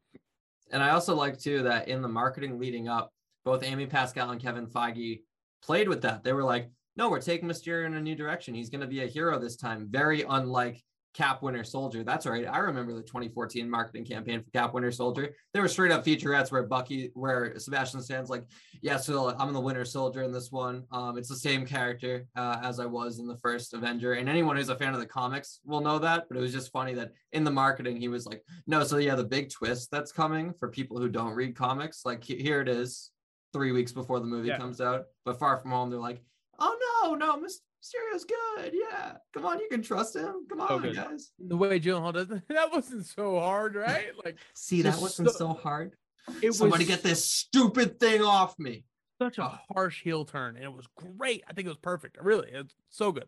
And 0.72 0.81
I 0.81 0.89
also 0.89 1.15
like 1.15 1.39
too 1.39 1.63
that 1.63 1.88
in 1.88 2.01
the 2.01 2.07
marketing 2.07 2.59
leading 2.59 2.88
up, 2.88 3.11
both 3.43 3.63
Amy 3.63 3.85
Pascal 3.85 4.31
and 4.31 4.41
Kevin 4.41 4.65
Feige 4.65 5.22
played 5.61 5.88
with 5.88 6.01
that. 6.01 6.23
They 6.23 6.34
were 6.34 6.43
like, 6.43 6.69
no, 6.95 7.09
we're 7.09 7.22
taking 7.22 7.47
Mysterio 7.47 7.85
in 7.85 7.93
a 7.93 8.01
new 8.01 8.15
direction. 8.15 8.55
He's 8.55 8.69
going 8.69 8.81
to 8.81 8.88
be 8.88 9.03
a 9.03 9.07
hero 9.07 9.38
this 9.38 9.55
time. 9.55 9.88
Very 9.89 10.23
unlike 10.27 10.81
Cap 11.15 11.41
Winter 11.41 11.63
Soldier. 11.63 12.03
That's 12.03 12.25
right. 12.25 12.45
I 12.45 12.57
remember 12.57 12.93
the 12.93 13.01
2014 13.01 13.69
marketing 13.69 14.03
campaign 14.03 14.43
for 14.43 14.49
Cap 14.51 14.73
Winter 14.73 14.91
Soldier. 14.91 15.33
There 15.53 15.61
were 15.61 15.67
straight 15.69 15.91
up 15.91 16.03
featurettes 16.05 16.51
where 16.51 16.63
Bucky, 16.63 17.09
where 17.13 17.57
Sebastian 17.57 18.01
stands 18.01 18.29
like, 18.29 18.43
yeah, 18.81 18.97
so 18.97 19.33
I'm 19.39 19.53
the 19.53 19.59
Winter 19.61 19.85
Soldier 19.85 20.23
in 20.23 20.31
this 20.33 20.51
one. 20.51 20.83
Um, 20.91 21.17
it's 21.17 21.29
the 21.29 21.35
same 21.35 21.65
character 21.65 22.27
uh, 22.35 22.59
as 22.61 22.79
I 22.81 22.85
was 22.85 23.19
in 23.19 23.27
the 23.27 23.37
first 23.37 23.73
Avenger. 23.73 24.13
And 24.13 24.27
anyone 24.27 24.57
who's 24.57 24.67
a 24.69 24.75
fan 24.75 24.93
of 24.93 24.99
the 24.99 25.05
comics 25.05 25.61
will 25.63 25.79
know 25.81 25.99
that. 25.99 26.25
But 26.27 26.37
it 26.37 26.41
was 26.41 26.51
just 26.51 26.71
funny 26.73 26.93
that 26.95 27.11
in 27.31 27.45
the 27.45 27.51
marketing, 27.51 27.95
he 27.95 28.09
was 28.09 28.25
like, 28.25 28.43
no, 28.67 28.83
so 28.83 28.97
yeah, 28.97 29.15
the 29.15 29.23
big 29.23 29.49
twist 29.49 29.89
that's 29.91 30.11
coming 30.11 30.53
for 30.59 30.67
people 30.69 30.99
who 30.99 31.07
don't 31.07 31.33
read 31.33 31.55
comics, 31.55 32.01
like 32.05 32.23
here 32.25 32.59
it 32.59 32.67
is 32.67 33.11
three 33.53 33.71
weeks 33.71 33.93
before 33.93 34.19
the 34.19 34.25
movie 34.25 34.49
Yeah. 34.49 34.57
comes 34.57 34.81
out. 34.81 35.05
But 35.23 35.39
Far 35.39 35.57
From 35.57 35.71
Home, 35.71 35.89
they're 35.89 35.97
like, 35.99 36.21
oh 36.59 36.77
no, 37.05 37.15
no, 37.15 37.37
Mys- 37.39 37.61
Mysterio's 37.86 38.26
good. 38.26 38.74
Yeah. 38.74 39.14
Come 39.34 39.45
on, 39.45 39.60
you 39.60 39.68
can 39.70 39.82
trust 39.82 40.16
him. 40.16 40.45
Come 40.49 40.62
on, 40.62 40.82
good. 40.82 40.95
guys. 40.95 41.32
The 41.40 41.57
way 41.57 41.80
Gyllenhaal 41.80 42.14
does 42.14 42.32
it, 42.32 42.44
that 42.49 42.72
wasn't 42.72 43.06
so 43.06 43.40
hard, 43.40 43.76
right? 43.76 44.07
Like 44.26 44.38
See, 44.53 44.82
that 44.82 44.99
wasn't 44.99 45.30
so- 45.32 45.38
so 45.38 45.48
hard. 45.53 45.94
it 46.41 46.53
Somebody 46.53 46.84
was 46.86 46.88
get 46.95 47.03
this 47.03 47.24
stupid 47.24 47.99
thing 47.99 48.22
off 48.24 48.57
me. 48.57 48.86
such 49.22 49.38
a 49.38 49.44
Oh. 49.45 49.57
harsh 49.74 50.02
heel 50.03 50.26
turn, 50.26 50.56
and 50.56 50.66
it 50.66 50.74
was 50.74 50.88
great. 50.98 51.44
I 51.48 51.53
think 51.53 51.66
it 51.68 51.70
was 51.70 51.78
perfect. 51.78 52.18
Really, 52.22 52.49
it's 52.52 52.74
so 52.90 53.12
good. 53.12 53.28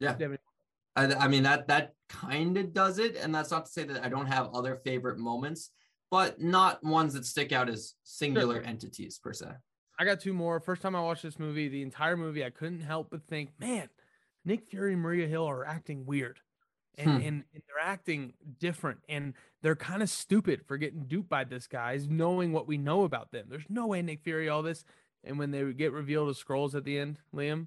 Yeah. 0.00 0.16
I, 0.96 1.14
I 1.14 1.28
mean 1.28 1.44
that 1.44 1.68
that 1.68 1.94
kind 2.08 2.56
of 2.56 2.72
does 2.72 2.98
it, 2.98 3.16
and 3.16 3.34
that's 3.34 3.50
not 3.50 3.66
to 3.66 3.72
say 3.72 3.84
that 3.84 4.04
I 4.04 4.08
don't 4.08 4.26
have 4.26 4.50
other 4.54 4.76
favorite 4.84 5.18
moments, 5.18 5.70
but 6.10 6.40
not 6.40 6.82
ones 6.84 7.14
that 7.14 7.24
stick 7.26 7.52
out 7.52 7.68
as 7.68 7.94
singular 8.04 8.60
entities 8.60 9.18
per 9.18 9.32
se. 9.32 9.46
I 9.98 10.04
got 10.04 10.20
two 10.20 10.32
more. 10.32 10.58
First 10.60 10.82
time 10.82 10.96
I 10.96 11.00
watched 11.00 11.22
this 11.22 11.38
movie, 11.38 11.68
the 11.68 11.82
entire 11.82 12.16
movie, 12.16 12.44
I 12.44 12.50
couldn't 12.50 12.80
help 12.80 13.10
but 13.10 13.22
think, 13.28 13.50
man, 13.60 13.88
Nick 14.44 14.66
Fury 14.66 14.92
and 14.94 15.02
Maria 15.02 15.26
Hill 15.26 15.44
are 15.48 15.64
acting 15.64 16.04
weird. 16.06 16.40
And, 16.96 17.10
Hmm. 17.10 17.16
and, 17.16 17.44
and 17.54 17.62
they're 17.66 17.84
acting 17.84 18.34
different 18.60 19.00
and 19.08 19.34
they're 19.62 19.74
kind 19.74 20.00
of 20.02 20.08
stupid 20.08 20.64
for 20.64 20.76
getting 20.76 21.06
duped 21.06 21.28
by 21.28 21.42
this 21.44 21.66
guys, 21.66 22.08
knowing 22.08 22.52
what 22.52 22.68
we 22.68 22.78
know 22.78 23.02
about 23.02 23.32
them. 23.32 23.46
There's 23.48 23.64
no 23.68 23.86
way 23.88 24.00
Nick 24.02 24.22
Fury 24.22 24.48
all 24.48 24.62
this. 24.62 24.84
And 25.24 25.38
when 25.38 25.50
they 25.50 25.72
get 25.72 25.92
revealed 25.92 26.28
as 26.28 26.38
Skrulls 26.42 26.74
at 26.74 26.84
the 26.84 26.98
end, 26.98 27.18
Liam, 27.34 27.66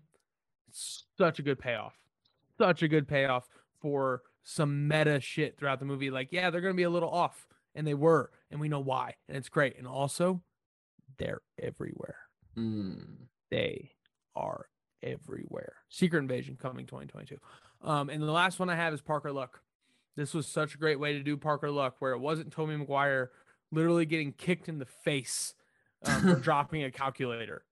such 0.72 1.40
a 1.40 1.42
good 1.42 1.60
payoff. 1.60 1.96
Such 2.58 2.84
a 2.84 2.88
good 2.88 3.08
payoff 3.08 3.48
for 3.82 4.22
some 4.44 4.88
meta 4.88 5.20
shit 5.20 5.58
throughout 5.58 5.80
the 5.80 5.86
movie. 5.86 6.10
Like, 6.10 6.30
yeah, 6.32 6.50
they're 6.50 6.62
gonna 6.62 6.74
be 6.74 6.84
a 6.84 6.90
little 6.90 7.10
off, 7.10 7.48
and 7.76 7.86
they 7.86 7.94
were, 7.96 8.32
and 8.50 8.60
we 8.62 8.70
know 8.70 8.80
why, 8.80 9.16
and 9.28 9.36
it's 9.38 9.50
great. 9.50 9.78
And 9.78 9.86
also, 9.88 10.42
they're 11.18 11.42
everywhere. 11.62 12.18
Hmm. 12.56 12.96
They 13.52 13.92
are 14.36 14.66
everywhere. 15.04 15.74
Secret 15.90 16.20
Invasion 16.20 16.58
coming 16.60 16.86
2022. 16.86 17.38
Um, 17.82 18.10
and 18.10 18.22
the 18.22 18.32
last 18.32 18.60
one 18.60 18.70
I 18.70 18.76
have 18.76 18.94
is 18.94 19.02
Parker 19.02 19.32
Luck. 19.32 19.62
This 20.16 20.34
was 20.34 20.48
such 20.48 20.74
a 20.74 20.78
great 20.78 21.00
way 21.00 21.14
to 21.14 21.22
do 21.22 21.38
Parker 21.38 21.70
Luck, 21.70 21.96
where 22.00 22.14
it 22.14 22.20
wasn't 22.20 22.52
Tobey 22.52 22.76
Maguire 22.76 23.32
literally 23.72 24.06
getting 24.06 24.32
kicked 24.32 24.68
in 24.68 24.80
the 24.80 24.86
face 24.86 25.54
um, 26.04 26.22
for 26.22 26.36
dropping 26.40 26.84
a 26.84 26.92
calculator. 26.92 27.64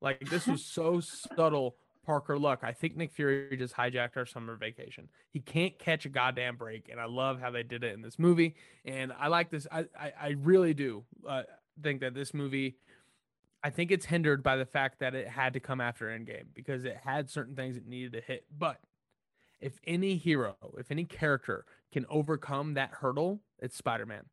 Like 0.00 0.28
this 0.28 0.46
was 0.46 0.64
so 0.64 1.00
subtle. 1.00 1.76
Parker 2.04 2.38
Luck. 2.38 2.60
I 2.62 2.72
think 2.72 2.98
Nick 2.98 3.12
Fury 3.12 3.56
just 3.56 3.74
hijacked 3.74 4.18
our 4.18 4.26
summer 4.26 4.56
vacation. 4.56 5.08
He 5.30 5.40
can't 5.40 5.78
catch 5.78 6.04
a 6.04 6.10
goddamn 6.10 6.56
break, 6.56 6.90
and 6.90 7.00
I 7.00 7.06
love 7.06 7.40
how 7.40 7.50
they 7.50 7.62
did 7.62 7.82
it 7.82 7.94
in 7.94 8.02
this 8.02 8.18
movie. 8.18 8.56
And 8.84 9.10
I 9.18 9.28
like 9.28 9.50
this. 9.50 9.66
I 9.72 9.86
I, 9.98 10.12
I 10.20 10.28
really 10.38 10.74
do 10.74 11.04
uh, 11.26 11.44
think 11.82 12.00
that 12.00 12.14
this 12.14 12.34
movie. 12.34 12.76
I 13.62 13.70
think 13.70 13.90
it's 13.90 14.04
hindered 14.04 14.42
by 14.42 14.56
the 14.56 14.66
fact 14.66 14.98
that 14.98 15.14
it 15.14 15.26
had 15.26 15.54
to 15.54 15.60
come 15.60 15.80
after 15.80 16.06
Endgame 16.06 16.48
because 16.52 16.84
it 16.84 16.98
had 17.02 17.30
certain 17.30 17.56
things 17.56 17.78
it 17.78 17.86
needed 17.86 18.12
to 18.12 18.20
hit. 18.20 18.44
But 18.56 18.78
if 19.58 19.80
any 19.86 20.16
hero, 20.16 20.56
if 20.76 20.90
any 20.90 21.04
character 21.04 21.64
can 21.90 22.04
overcome 22.10 22.74
that 22.74 22.90
hurdle, 23.00 23.40
it's 23.58 23.74
Spider 23.74 24.04
Man. 24.04 24.24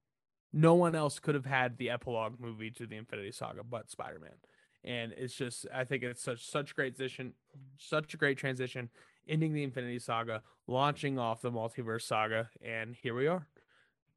No 0.52 0.76
one 0.76 0.96
else 0.96 1.20
could 1.20 1.36
have 1.36 1.46
had 1.46 1.78
the 1.78 1.90
epilogue 1.90 2.42
movie 2.42 2.72
to 2.72 2.86
the 2.86 2.98
Infinity 2.98 3.32
Saga 3.32 3.64
but 3.64 3.90
Spider 3.90 4.20
Man. 4.20 4.36
And 4.84 5.14
it's 5.16 5.36
just, 5.36 5.66
I 5.74 5.86
think 5.86 6.04
it's 6.04 6.22
such 6.22 6.46
such 6.46 6.76
great 6.76 6.98
transition, 6.98 7.34
such 7.78 8.14
a 8.14 8.18
great 8.18 8.38
transition, 8.38 8.90
ending 9.30 9.54
the 9.54 9.64
Infinity 9.64 10.00
Saga, 10.00 10.42
launching 10.68 11.18
off 11.18 11.42
the 11.42 11.52
Multiverse 11.52 12.02
Saga, 12.02 12.50
and 12.62 12.96
here 13.02 13.14
we 13.16 13.28
are, 13.28 13.48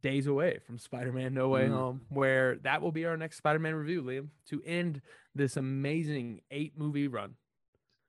days 0.04 0.26
away 0.26 0.58
from 0.66 0.76
Spider-Man: 0.78 1.32
No 1.32 1.48
Way 1.48 1.62
Mm. 1.62 1.70
Home, 1.70 2.00
where 2.10 2.56
that 2.56 2.82
will 2.82 2.92
be 2.92 3.06
our 3.06 3.16
next 3.16 3.38
Spider-Man 3.38 3.74
review, 3.74 4.02
Liam, 4.02 4.28
to 4.50 4.62
end 4.66 5.00
this 5.34 5.56
amazing 5.56 6.42
eight-movie 6.50 7.08
run. 7.08 7.36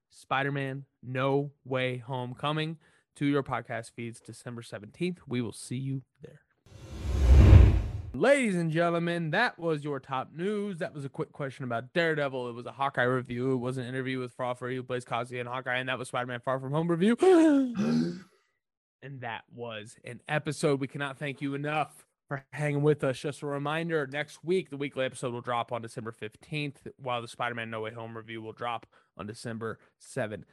Spider-Man: 0.09 0.83
No 1.01 1.51
Way 1.63 1.99
Home 1.99 2.35
coming 2.35 2.77
to 3.15 3.25
your 3.25 3.43
podcast 3.43 3.91
feeds 3.95 4.19
December 4.19 4.61
17th. 4.61 5.19
We 5.25 5.41
will 5.41 5.53
see 5.53 5.77
you 5.77 6.01
there. 6.21 6.41
Ladies 8.13 8.55
and 8.57 8.71
gentlemen, 8.71 9.31
that 9.31 9.57
was 9.57 9.85
your 9.85 10.01
top 10.01 10.33
news. 10.33 10.79
That 10.79 10.93
was 10.93 11.05
a 11.05 11.09
quick 11.09 11.31
question 11.31 11.63
about 11.63 11.93
Daredevil. 11.93 12.49
It 12.49 12.53
was 12.53 12.65
a 12.65 12.73
Hawkeye 12.73 13.03
review. 13.03 13.53
It 13.53 13.57
was 13.57 13.77
an 13.77 13.85
interview 13.85 14.19
with 14.19 14.33
Fra 14.33 14.53
Fee, 14.53 14.75
who 14.75 14.83
plays 14.83 15.05
Kazi 15.05 15.39
and 15.39 15.47
Hawkeye, 15.47 15.77
and 15.77 15.87
that 15.87 15.97
was 15.97 16.09
Spider-Man 16.09 16.41
Far 16.41 16.59
From 16.59 16.73
Home 16.73 16.89
review. 16.89 17.15
and 19.05 19.21
that 19.21 19.43
was 19.53 19.95
an 20.03 20.19
episode. 20.27 20.79
We 20.79 20.87
cannot 20.87 21.17
thank 21.19 21.41
you 21.41 21.53
enough 21.53 22.05
for 22.27 22.43
hanging 22.51 22.81
with 22.81 23.03
us. 23.03 23.19
Just 23.19 23.43
a 23.43 23.45
reminder, 23.45 24.07
next 24.11 24.43
week, 24.43 24.69
the 24.71 24.77
weekly 24.77 25.05
episode 25.05 25.31
will 25.31 25.41
drop 25.41 25.71
on 25.71 25.81
December 25.83 26.11
15th, 26.11 26.77
while 26.97 27.21
the 27.21 27.27
Spider-Man 27.27 27.69
No 27.69 27.81
Way 27.81 27.91
Home 27.93 28.17
review 28.17 28.41
will 28.41 28.51
drop 28.53 28.87
on 29.17 29.27
December 29.27 29.77
17th. 30.01 30.43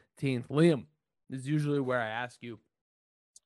Liam, 0.50 0.84
this 1.30 1.40
is 1.40 1.48
usually 1.48 1.80
where 1.80 2.00
I 2.00 2.08
ask 2.08 2.42
you 2.42 2.58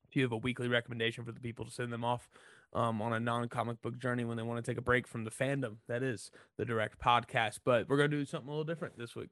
if 0.09 0.15
you 0.15 0.23
have 0.23 0.33
a 0.33 0.37
weekly 0.37 0.67
recommendation 0.67 1.23
for 1.23 1.31
the 1.31 1.39
people 1.39 1.65
to 1.65 1.71
send 1.71 1.91
them 1.93 2.03
off 2.03 2.29
um, 2.73 3.01
on 3.01 3.13
a 3.13 3.19
non-comic 3.19 3.81
book 3.81 3.97
journey 3.97 4.25
when 4.25 4.35
they 4.35 4.43
want 4.43 4.63
to 4.63 4.71
take 4.71 4.77
a 4.77 4.81
break 4.81 5.07
from 5.07 5.23
the 5.23 5.31
fandom 5.31 5.77
that 5.87 6.03
is 6.03 6.31
the 6.57 6.65
direct 6.65 6.99
podcast. 6.99 7.59
But 7.63 7.87
we're 7.87 7.95
gonna 7.97 8.09
do 8.09 8.25
something 8.25 8.49
a 8.49 8.51
little 8.51 8.65
different 8.65 8.97
this 8.97 9.15
week. 9.15 9.29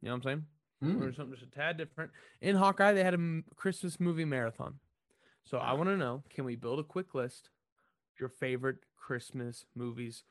You 0.00 0.06
know 0.08 0.14
what 0.14 0.16
I'm 0.18 0.22
saying? 0.22 0.46
We're 0.80 0.88
Mm. 0.90 1.00
doing 1.00 1.12
something 1.14 1.34
just 1.36 1.42
a 1.46 1.50
tad 1.50 1.76
different. 1.76 2.12
In 2.40 2.54
Hawkeye, 2.54 2.92
they 2.92 3.02
had 3.02 3.14
a 3.14 3.42
Christmas 3.56 3.98
movie 3.98 4.24
marathon. 4.24 4.78
So 5.48 5.56
I 5.56 5.72
want 5.72 5.88
to 5.88 5.96
know: 5.96 6.22
Can 6.28 6.44
we 6.44 6.56
build 6.56 6.78
a 6.78 6.84
quick 6.84 7.14
list? 7.14 7.48
Your 8.20 8.28
favorite 8.28 8.76
Christmas 8.98 9.64
movies 9.74 10.24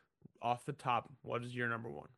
off 0.43 0.63
the 0.63 0.73
top. 0.73 1.09
What 1.23 1.43
is 1.43 1.55
your 1.55 1.67
number 1.67 1.89
one? 1.89 2.09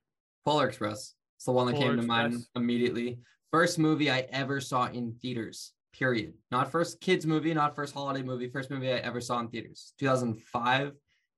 Polar 0.43 0.67
Express. 0.67 1.13
It's 1.37 1.45
the 1.45 1.53
one 1.53 1.67
that 1.67 1.75
Polar 1.75 1.91
came 1.91 2.01
to 2.01 2.05
mind 2.05 2.45
immediately. 2.57 3.19
First 3.51 3.79
movie 3.79 4.11
I 4.11 4.27
ever 4.31 4.59
saw 4.59 4.87
in 4.87 5.13
theaters. 5.21 5.71
Period. 5.93 6.33
Not 6.51 6.71
first 6.73 6.99
kids 6.99 7.25
movie, 7.25 7.53
not 7.53 7.73
first 7.73 7.93
holiday 7.93 8.21
movie. 8.21 8.49
First 8.49 8.69
movie 8.69 8.91
I 8.91 8.97
ever 8.97 9.21
saw 9.21 9.39
in 9.39 9.47
theaters. 9.47 9.93
2005, 9.99 10.91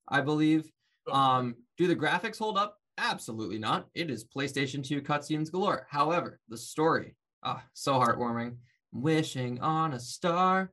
I 0.07 0.21
believe. 0.21 0.67
Um, 1.11 1.55
do 1.77 1.85
the 1.85 1.95
graphics 1.95 2.39
hold 2.39 2.57
up? 2.57 2.77
Absolutely 2.97 3.59
not. 3.59 3.87
It 3.93 4.09
is 4.09 4.25
PlayStation 4.25 4.83
2 4.83 5.01
cutscenes 5.03 5.51
galore. 5.51 5.85
However, 5.91 6.39
the 6.49 6.57
story, 6.57 7.15
ah, 7.43 7.63
so 7.73 7.93
heartwarming. 7.93 8.55
Wishing 8.91 9.61
on 9.61 9.93
a 9.93 9.99
star 9.99 10.71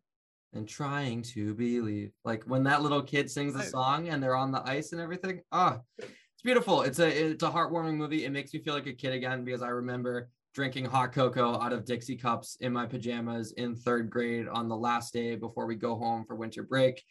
and 0.52 0.68
trying 0.68 1.22
to 1.22 1.54
believe. 1.54 2.12
Like 2.24 2.44
when 2.44 2.62
that 2.64 2.82
little 2.82 3.02
kid 3.02 3.30
sings 3.30 3.54
the 3.54 3.62
song 3.62 4.08
and 4.08 4.22
they're 4.22 4.36
on 4.36 4.50
the 4.50 4.62
ice 4.66 4.92
and 4.92 5.00
everything. 5.00 5.40
Ah, 5.52 5.80
it's 5.98 6.42
beautiful. 6.42 6.82
It's 6.82 6.98
a 6.98 7.08
it's 7.08 7.42
a 7.42 7.50
heartwarming 7.50 7.96
movie. 7.96 8.24
It 8.24 8.30
makes 8.30 8.54
me 8.54 8.60
feel 8.60 8.74
like 8.74 8.86
a 8.86 8.92
kid 8.92 9.12
again 9.12 9.44
because 9.44 9.62
I 9.62 9.68
remember 9.68 10.30
drinking 10.54 10.86
hot 10.86 11.12
cocoa 11.12 11.60
out 11.60 11.72
of 11.72 11.84
Dixie 11.84 12.16
cups 12.16 12.56
in 12.60 12.72
my 12.72 12.86
pajamas 12.86 13.52
in 13.52 13.76
third 13.76 14.10
grade 14.10 14.48
on 14.48 14.68
the 14.68 14.76
last 14.76 15.12
day 15.12 15.36
before 15.36 15.66
we 15.66 15.74
go 15.74 15.96
home 15.96 16.24
for 16.24 16.34
winter 16.36 16.62
break. 16.62 17.02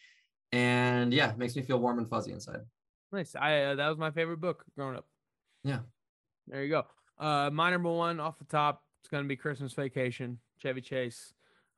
And 0.51 1.13
yeah, 1.13 1.31
it 1.31 1.37
makes 1.37 1.55
me 1.55 1.61
feel 1.61 1.79
warm 1.79 1.99
and 1.99 2.09
fuzzy 2.09 2.31
inside. 2.31 2.61
Nice. 3.11 3.35
I 3.35 3.63
uh, 3.63 3.75
that 3.75 3.87
was 3.87 3.97
my 3.97 4.11
favorite 4.11 4.41
book 4.41 4.65
growing 4.75 4.95
up. 4.95 5.05
Yeah. 5.63 5.79
There 6.47 6.63
you 6.63 6.69
go. 6.69 6.85
Uh, 7.19 7.49
my 7.51 7.69
number 7.69 7.89
one 7.89 8.19
off 8.19 8.37
the 8.39 8.45
top. 8.45 8.83
It's 9.01 9.09
gonna 9.09 9.27
be 9.27 9.35
Christmas 9.35 9.73
Vacation. 9.73 10.39
Chevy 10.57 10.81
Chase. 10.81 11.33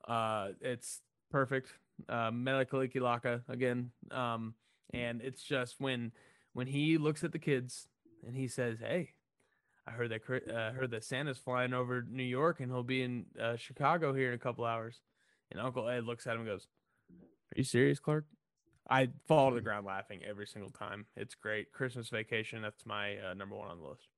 Uh, 0.08 0.48
it's 0.60 1.02
perfect. 1.30 1.72
Uh, 2.08 2.30
Mele 2.30 2.64
Kalikimaka 2.64 3.42
again. 3.48 3.90
Um, 4.10 4.54
and 4.92 5.20
it's 5.22 5.42
just 5.42 5.76
when 5.78 6.12
when 6.52 6.66
he 6.66 6.98
looks 6.98 7.24
at 7.24 7.32
the 7.32 7.38
kids 7.38 7.88
and 8.26 8.34
he 8.34 8.48
says, 8.48 8.78
"Hey, 8.80 9.10
I 9.86 9.92
heard 9.92 10.10
that 10.10 10.52
uh, 10.52 10.72
heard 10.72 10.90
that 10.90 11.04
Santa's 11.04 11.38
flying 11.38 11.72
over 11.72 12.04
New 12.08 12.22
York 12.22 12.60
and 12.60 12.70
he'll 12.70 12.82
be 12.82 13.02
in 13.02 13.26
uh, 13.40 13.56
Chicago 13.56 14.12
here 14.12 14.28
in 14.28 14.34
a 14.34 14.38
couple 14.38 14.64
hours." 14.64 15.00
And 15.50 15.60
Uncle 15.60 15.88
Ed 15.88 16.04
looks 16.04 16.26
at 16.26 16.34
him 16.34 16.40
and 16.40 16.48
goes, 16.48 16.66
"Are 17.10 17.56
you 17.56 17.64
serious, 17.64 17.98
Clark?" 17.98 18.24
I 18.88 19.08
fall 19.28 19.50
to 19.50 19.54
the 19.54 19.60
ground 19.60 19.86
laughing 19.86 20.20
every 20.28 20.46
single 20.46 20.70
time. 20.70 21.06
It's 21.16 21.36
great. 21.36 21.70
Christmas 21.72 22.08
Vacation. 22.08 22.60
That's 22.60 22.84
my 22.84 23.18
uh, 23.18 23.34
number 23.34 23.54
one 23.54 23.68
on 23.68 23.78
the 23.78 23.86
list. 23.86 24.08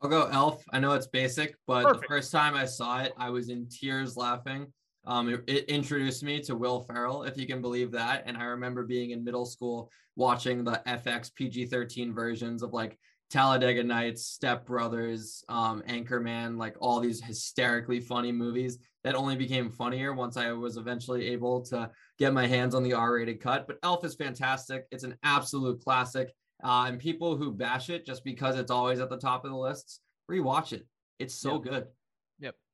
I'll 0.00 0.10
go 0.10 0.28
Elf. 0.30 0.62
I 0.70 0.78
know 0.78 0.92
it's 0.92 1.06
basic, 1.06 1.56
but 1.66 2.00
the 2.00 2.06
first 2.06 2.30
time 2.30 2.54
I 2.54 2.66
saw 2.66 3.00
it, 3.00 3.12
I 3.16 3.30
was 3.30 3.48
in 3.48 3.66
tears 3.66 4.16
laughing. 4.16 4.72
Um, 5.06 5.28
it, 5.28 5.44
it 5.46 5.64
introduced 5.66 6.22
me 6.22 6.40
to 6.42 6.56
Will 6.56 6.80
Ferrell, 6.80 7.22
if 7.22 7.36
you 7.36 7.46
can 7.46 7.60
believe 7.60 7.92
that. 7.92 8.24
And 8.26 8.36
I 8.36 8.44
remember 8.44 8.84
being 8.84 9.10
in 9.10 9.22
middle 9.24 9.46
school 9.46 9.90
watching 10.16 10.64
the 10.64 10.82
FX 10.86 11.32
PG 11.34 11.66
13 11.66 12.12
versions 12.12 12.62
of 12.62 12.72
like 12.72 12.98
Talladega 13.30 13.82
Nights, 13.82 14.26
Step 14.26 14.66
Brothers, 14.66 15.44
um, 15.48 15.82
Anchorman, 15.88 16.58
like 16.58 16.76
all 16.80 17.00
these 17.00 17.22
hysterically 17.22 18.00
funny 18.00 18.32
movies 18.32 18.78
that 19.04 19.14
only 19.14 19.36
became 19.36 19.70
funnier 19.70 20.14
once 20.14 20.36
I 20.36 20.52
was 20.52 20.76
eventually 20.76 21.28
able 21.28 21.62
to 21.66 21.90
get 22.18 22.32
my 22.32 22.46
hands 22.46 22.74
on 22.74 22.82
the 22.82 22.92
R 22.92 23.14
rated 23.14 23.40
cut. 23.40 23.66
But 23.66 23.78
Elf 23.82 24.04
is 24.04 24.14
fantastic. 24.14 24.86
It's 24.90 25.04
an 25.04 25.16
absolute 25.22 25.80
classic. 25.82 26.32
Uh, 26.64 26.86
and 26.88 26.98
people 26.98 27.36
who 27.36 27.52
bash 27.52 27.90
it 27.90 28.06
just 28.06 28.24
because 28.24 28.56
it's 28.58 28.70
always 28.70 28.98
at 29.00 29.10
the 29.10 29.18
top 29.18 29.44
of 29.44 29.50
the 29.50 29.56
lists, 29.56 30.00
rewatch 30.30 30.72
it. 30.72 30.86
It's 31.18 31.34
so 31.34 31.62
Yeah. 31.62 31.70
good. 31.70 31.86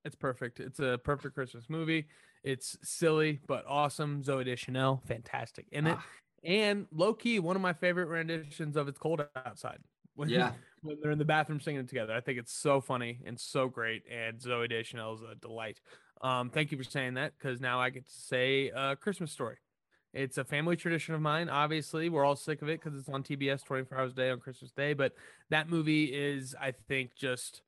It's 0.04 0.16
perfect. 0.16 0.60
It's 0.60 0.80
a 0.80 0.98
perfect 1.02 1.34
Christmas 1.34 1.68
movie. 1.68 2.06
It's 2.42 2.76
silly 2.82 3.40
but 3.46 3.64
awesome. 3.68 4.22
Zooey 4.22 4.44
Deschanel, 4.44 5.02
fantastic 5.06 5.66
in 5.70 5.86
it, 5.86 5.96
Ah. 5.98 6.06
and 6.42 6.86
low 6.90 7.14
key 7.14 7.38
one 7.38 7.54
of 7.54 7.62
my 7.62 7.72
favorite 7.72 8.06
renditions 8.06 8.76
of 8.76 8.88
"It's 8.88 8.98
Cold 8.98 9.26
Outside." 9.36 9.78
When, 10.14 10.28
Yeah. 10.28 10.52
when 10.82 10.98
they're 11.00 11.10
in 11.12 11.18
the 11.18 11.24
bathroom 11.24 11.58
singing 11.58 11.80
it 11.80 11.88
together, 11.88 12.12
I 12.12 12.20
think 12.20 12.38
it's 12.38 12.52
so 12.52 12.82
funny 12.82 13.22
and 13.24 13.40
so 13.40 13.66
great. 13.68 14.02
And 14.10 14.38
Zooey 14.38 14.68
Deschanel 14.68 15.14
is 15.14 15.22
a 15.22 15.34
delight. 15.36 15.80
Um, 16.20 16.50
thank 16.50 16.70
you 16.70 16.76
for 16.76 16.84
saying 16.84 17.14
that 17.14 17.32
because 17.38 17.62
now 17.62 17.80
I 17.80 17.88
get 17.88 18.04
to 18.04 18.12
say 18.12 18.68
a 18.76 18.94
Christmas 18.94 19.32
story. 19.32 19.56
It's 20.12 20.36
a 20.36 20.44
family 20.44 20.76
tradition 20.76 21.14
of 21.14 21.22
mine. 21.22 21.48
Obviously, 21.48 22.10
we're 22.10 22.26
all 22.26 22.36
sick 22.36 22.60
of 22.60 22.68
it 22.68 22.78
because 22.82 22.98
it's 22.98 23.08
on 23.08 23.22
TBS 23.22 23.64
24 23.64 23.96
hours 23.98 24.12
a 24.12 24.14
day 24.14 24.28
on 24.30 24.38
Christmas 24.38 24.70
Day. 24.70 24.92
But 24.92 25.14
that 25.48 25.70
movie 25.70 26.12
is, 26.12 26.54
I 26.60 26.72
think, 26.72 27.14
just 27.16 27.62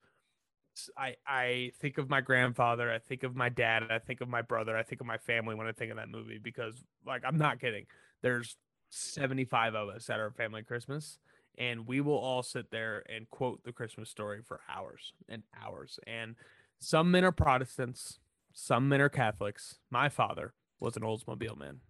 I 0.97 1.17
I 1.27 1.73
think 1.81 1.99
of 1.99 2.09
my 2.11 2.21
grandfather, 2.21 2.91
I 2.91 2.99
think 2.99 3.23
of 3.23 3.37
my 3.37 3.49
dad, 3.49 3.85
I 3.91 3.99
think 3.99 4.21
of 4.21 4.29
my 4.29 4.43
brother, 4.43 4.77
I 4.77 4.83
think 4.83 5.01
of 5.01 5.07
my 5.07 5.19
family 5.19 5.55
when 5.55 5.67
I 5.67 5.73
think 5.73 5.91
of 5.91 5.97
that 5.97 6.09
movie 6.09 6.39
because 6.39 6.85
like 7.07 7.23
I'm 7.25 7.39
not 7.39 7.61
kidding. 7.61 7.87
There's 8.23 8.57
75 8.91 9.75
of 9.75 9.89
us 9.89 10.09
at 10.11 10.21
our 10.21 10.31
family 10.31 10.63
Christmas 10.63 11.19
and 11.59 11.87
we 11.87 12.01
will 12.01 12.19
all 12.19 12.43
sit 12.43 12.71
there 12.71 13.05
and 13.09 13.29
quote 13.31 13.63
the 13.65 13.73
Christmas 13.73 14.09
story 14.09 14.41
for 14.43 14.61
hours 14.73 15.13
and 15.29 15.43
hours. 15.63 15.99
And 16.07 16.35
some 16.81 17.11
men 17.11 17.25
are 17.25 17.33
Protestants, 17.33 18.19
some 18.53 18.89
men 18.89 19.01
are 19.01 19.09
Catholics. 19.09 19.79
My 19.91 20.09
father 20.09 20.55
was 20.81 20.97
an 20.97 21.03
Oldsmobile 21.03 21.59
man. 21.59 21.81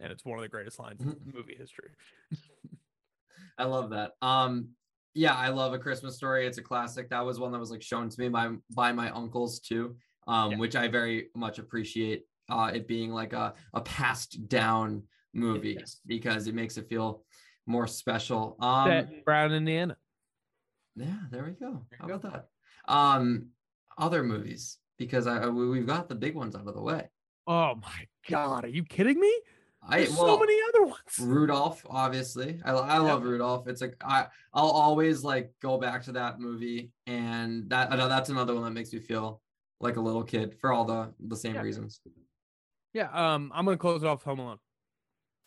And 0.00 0.10
it's 0.10 0.24
one 0.24 0.38
of 0.38 0.42
the 0.42 0.48
greatest 0.48 0.78
lines 0.78 1.00
in 1.02 1.16
movie 1.34 1.56
history. 1.56 1.90
I 3.58 3.64
love 3.64 3.90
that. 3.90 4.12
Um, 4.22 4.70
yeah, 5.14 5.34
I 5.34 5.48
love 5.48 5.72
a 5.74 5.78
Christmas 5.78 6.16
story. 6.16 6.46
It's 6.46 6.58
a 6.58 6.62
classic. 6.62 7.10
That 7.10 7.24
was 7.24 7.38
one 7.38 7.52
that 7.52 7.58
was 7.58 7.70
like 7.70 7.82
shown 7.82 8.08
to 8.08 8.20
me 8.20 8.28
by 8.28 8.50
by 8.74 8.92
my 8.92 9.10
uncles 9.10 9.60
too, 9.60 9.96
um, 10.26 10.52
Yeah. 10.52 10.58
which 10.58 10.76
I 10.76 10.88
very 10.88 11.28
much 11.34 11.58
appreciate. 11.58 12.24
Uh, 12.50 12.70
it 12.74 12.86
being 12.88 13.10
like 13.12 13.32
a 13.32 13.54
a 13.74 13.80
passed 13.82 14.48
down 14.48 15.02
movie 15.32 15.76
Yes. 15.78 16.00
because 16.06 16.46
it 16.46 16.54
makes 16.54 16.76
it 16.76 16.88
feel 16.88 17.24
more 17.66 17.86
special. 17.86 18.56
Um, 18.60 18.90
in 18.90 19.22
Brown, 19.24 19.52
Indiana. 19.52 19.96
yeah, 20.96 21.18
there 21.30 21.44
we 21.44 21.52
go. 21.52 21.86
How 21.98 22.06
about 22.06 22.22
that? 22.22 22.48
Um, 22.92 23.48
other 23.96 24.22
movies 24.24 24.78
because 24.98 25.26
I 25.26 25.46
we- 25.48 25.68
we've 25.68 25.86
got 25.86 26.08
the 26.08 26.14
big 26.14 26.34
ones 26.34 26.54
out 26.56 26.66
of 26.66 26.74
the 26.74 26.82
way. 26.82 27.08
Oh 27.46 27.74
my 27.76 28.06
god, 28.28 28.64
are 28.64 28.68
you 28.68 28.84
kidding 28.84 29.18
me? 29.20 29.32
I 29.86 30.00
well, 30.00 30.08
so 30.10 30.38
many 30.38 30.56
other 30.68 30.86
ones. 30.86 31.18
Rudolph, 31.18 31.84
obviously. 31.90 32.60
I, 32.64 32.70
I 32.70 32.98
love 32.98 33.24
Rudolph. 33.24 33.66
It's 33.66 33.80
like 33.80 33.96
I 34.04 34.26
I'll 34.54 34.68
always 34.70 35.24
like 35.24 35.52
go 35.60 35.78
back 35.78 36.04
to 36.04 36.12
that 36.12 36.38
movie, 36.38 36.92
and 37.06 37.68
that 37.70 37.92
I 37.92 37.96
know 37.96 38.08
that's 38.08 38.28
another 38.28 38.54
one 38.54 38.62
that 38.64 38.70
makes 38.70 38.92
me 38.92 39.00
feel 39.00 39.40
like 39.80 39.96
a 39.96 40.00
little 40.00 40.22
kid 40.22 40.54
for 40.60 40.72
all 40.72 40.84
the 40.84 41.12
the 41.26 41.36
same 41.36 41.56
Yeah. 41.56 41.62
reasons. 41.62 42.00
Yeah, 42.94 43.08
um, 43.12 43.50
I'm 43.54 43.64
gonna 43.64 43.76
close 43.76 44.02
it 44.02 44.06
off 44.06 44.22
Home 44.22 44.38
Alone. 44.38 44.58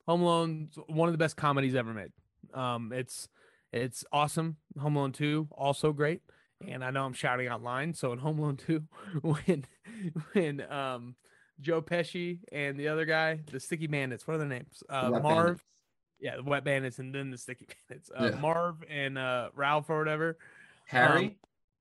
Home 0.07 0.21
Alone's 0.21 0.77
one 0.87 1.07
of 1.07 1.13
the 1.13 1.17
best 1.17 1.37
comedies 1.37 1.75
ever 1.75 1.93
made. 1.93 2.11
Um, 2.53 2.91
it's 2.91 3.29
it's 3.71 4.03
awesome. 4.11 4.57
Home 4.79 4.97
Alone 4.97 5.13
Two 5.13 5.47
also 5.51 5.93
great, 5.93 6.21
and 6.67 6.83
I 6.83 6.91
know 6.91 7.05
I'm 7.05 7.13
shouting 7.13 7.47
out 7.47 7.63
lines. 7.63 7.99
So 7.99 8.11
in 8.11 8.19
Home 8.19 8.39
Alone 8.39 8.57
Two, 8.57 8.83
when 9.21 9.65
when 10.33 10.61
um 10.69 11.15
Joe 11.61 11.81
Pesci 11.81 12.39
and 12.51 12.77
the 12.79 12.87
other 12.87 13.05
guy, 13.05 13.39
the 13.51 13.59
Sticky 13.59 13.87
Bandits, 13.87 14.27
what 14.27 14.35
are 14.35 14.37
their 14.39 14.47
names? 14.47 14.83
Uh, 14.89 15.09
Marv, 15.11 15.23
Bandits. 15.23 15.63
yeah, 16.19 16.35
the 16.37 16.43
Wet 16.43 16.63
Bandits, 16.63 16.99
and 16.99 17.13
then 17.15 17.31
the 17.31 17.37
Sticky 17.37 17.67
Bandits. 17.89 18.09
Uh, 18.17 18.31
Yeah. 18.33 18.39
Marv 18.39 18.83
and 18.89 19.17
uh, 19.17 19.49
Ralph 19.55 19.89
or 19.89 19.99
whatever. 19.99 20.37
Harry, 20.87 21.25
Um, 21.25 21.35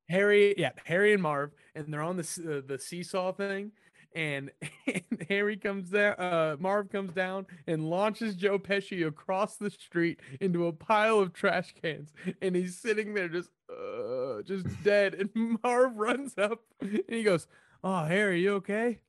Harry, 0.09 0.55
yeah, 0.59 0.71
Harry 0.85 1.13
and 1.13 1.23
Marv, 1.23 1.51
and 1.75 1.93
they're 1.93 2.03
on 2.03 2.17
the 2.17 2.23
uh, 2.23 2.67
the 2.67 2.79
seesaw 2.79 3.33
thing, 3.33 3.73
and, 4.15 4.51
and 4.87 5.27
Harry 5.29 5.57
comes 5.57 5.91
down, 5.91 6.15
uh, 6.19 6.57
Marv 6.61 6.91
comes 6.91 7.13
down 7.13 7.47
and 7.67 7.89
launches 7.91 8.35
Joe 8.37 8.59
Pesci 8.59 9.07
across 9.07 9.57
the 9.57 9.71
street 9.71 10.21
into 10.41 10.67
a 10.67 10.73
pile 10.73 11.19
of 11.19 11.33
trash 11.33 11.75
cans, 11.83 12.13
and 12.41 12.55
he's 12.55 12.77
sitting 12.79 13.13
there 13.15 13.29
just, 13.29 13.51
uh, 13.71 14.41
just 14.43 14.67
dead, 14.85 15.15
and 15.15 15.31
Marv 15.63 15.97
runs 15.97 16.39
up 16.39 16.61
and 16.81 17.03
he 17.09 17.23
goes, 17.23 17.47
"Oh, 17.83 18.05
Harry, 18.05 18.41
you 18.43 18.55
okay? 18.55 19.01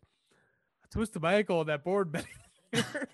Twisted 0.96 1.22
my 1.22 1.34
ankle 1.34 1.60
on 1.60 1.68
that 1.68 1.84
board 1.84 2.10
back 2.10 2.26
there." 2.72 3.10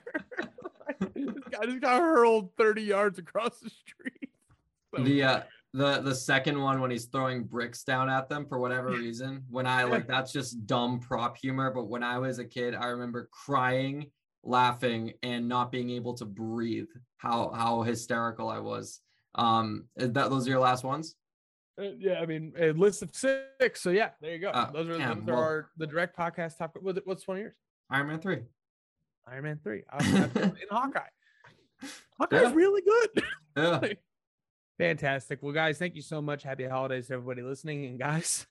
this 1.15 1.33
guy 1.49 1.65
just 1.65 1.81
got 1.81 1.99
hurled 1.99 2.55
thirty 2.55 2.83
yards 2.83 3.17
across 3.17 3.57
the 3.59 3.71
street. 3.71 4.29
So 4.95 5.03
the 5.03 5.23
uh 5.23 5.41
the 5.73 5.99
the 6.01 6.13
second 6.13 6.61
one 6.61 6.79
when 6.79 6.91
he's 6.91 7.05
throwing 7.05 7.43
bricks 7.43 7.83
down 7.83 8.07
at 8.07 8.29
them 8.29 8.45
for 8.45 8.59
whatever 8.59 8.89
reason. 8.91 9.43
When 9.49 9.65
I 9.65 9.85
like 9.85 10.05
that's 10.05 10.31
just 10.31 10.67
dumb 10.67 10.99
prop 10.99 11.37
humor, 11.37 11.71
but 11.71 11.85
when 11.85 12.03
I 12.03 12.19
was 12.19 12.37
a 12.37 12.45
kid, 12.45 12.75
I 12.75 12.85
remember 12.89 13.29
crying, 13.31 14.11
laughing, 14.43 15.13
and 15.23 15.47
not 15.47 15.71
being 15.71 15.89
able 15.89 16.13
to 16.17 16.25
breathe. 16.25 16.89
How 17.17 17.49
how 17.49 17.81
hysterical 17.81 18.47
I 18.47 18.59
was. 18.59 19.01
Um, 19.33 19.85
that 19.95 20.13
those 20.13 20.45
are 20.45 20.51
your 20.51 20.59
last 20.59 20.83
ones? 20.83 21.15
Uh, 21.79 21.93
yeah, 21.97 22.19
I 22.19 22.27
mean, 22.27 22.53
a 22.59 22.73
list 22.73 23.01
of 23.01 23.09
six. 23.15 23.81
So 23.81 23.89
yeah, 23.89 24.09
there 24.21 24.33
you 24.33 24.39
go. 24.39 24.49
Uh, 24.49 24.69
those 24.71 24.89
are, 24.89 24.97
damn, 24.97 25.21
those 25.21 25.29
are 25.29 25.33
well- 25.33 25.43
our, 25.43 25.69
the 25.77 25.87
direct 25.87 26.15
podcast 26.15 26.57
top. 26.57 26.77
What's 26.79 27.27
one 27.27 27.37
of 27.37 27.41
yours? 27.41 27.55
Iron 27.91 28.07
Man 28.07 28.19
three. 28.19 28.39
Iron 29.27 29.43
Man 29.43 29.59
three. 29.63 29.83
I 29.89 29.97
was- 29.97 30.13
I 30.13 30.19
was 30.19 30.35
in 30.61 30.67
Hawkeye. 30.71 30.99
Hawkeye's 32.19 32.41
Yeah. 32.43 32.53
really 32.53 32.81
good. 32.81 33.23
Yeah. 33.57 33.81
Fantastic. 34.77 35.43
Well, 35.43 35.51
guys, 35.53 35.77
thank 35.77 35.93
you 35.95 36.01
so 36.01 36.21
much. 36.21 36.41
Happy 36.41 36.63
holidays 36.65 37.07
to 37.07 37.13
everybody 37.13 37.41
listening. 37.41 37.85
And 37.85 37.99
guys, 37.99 38.47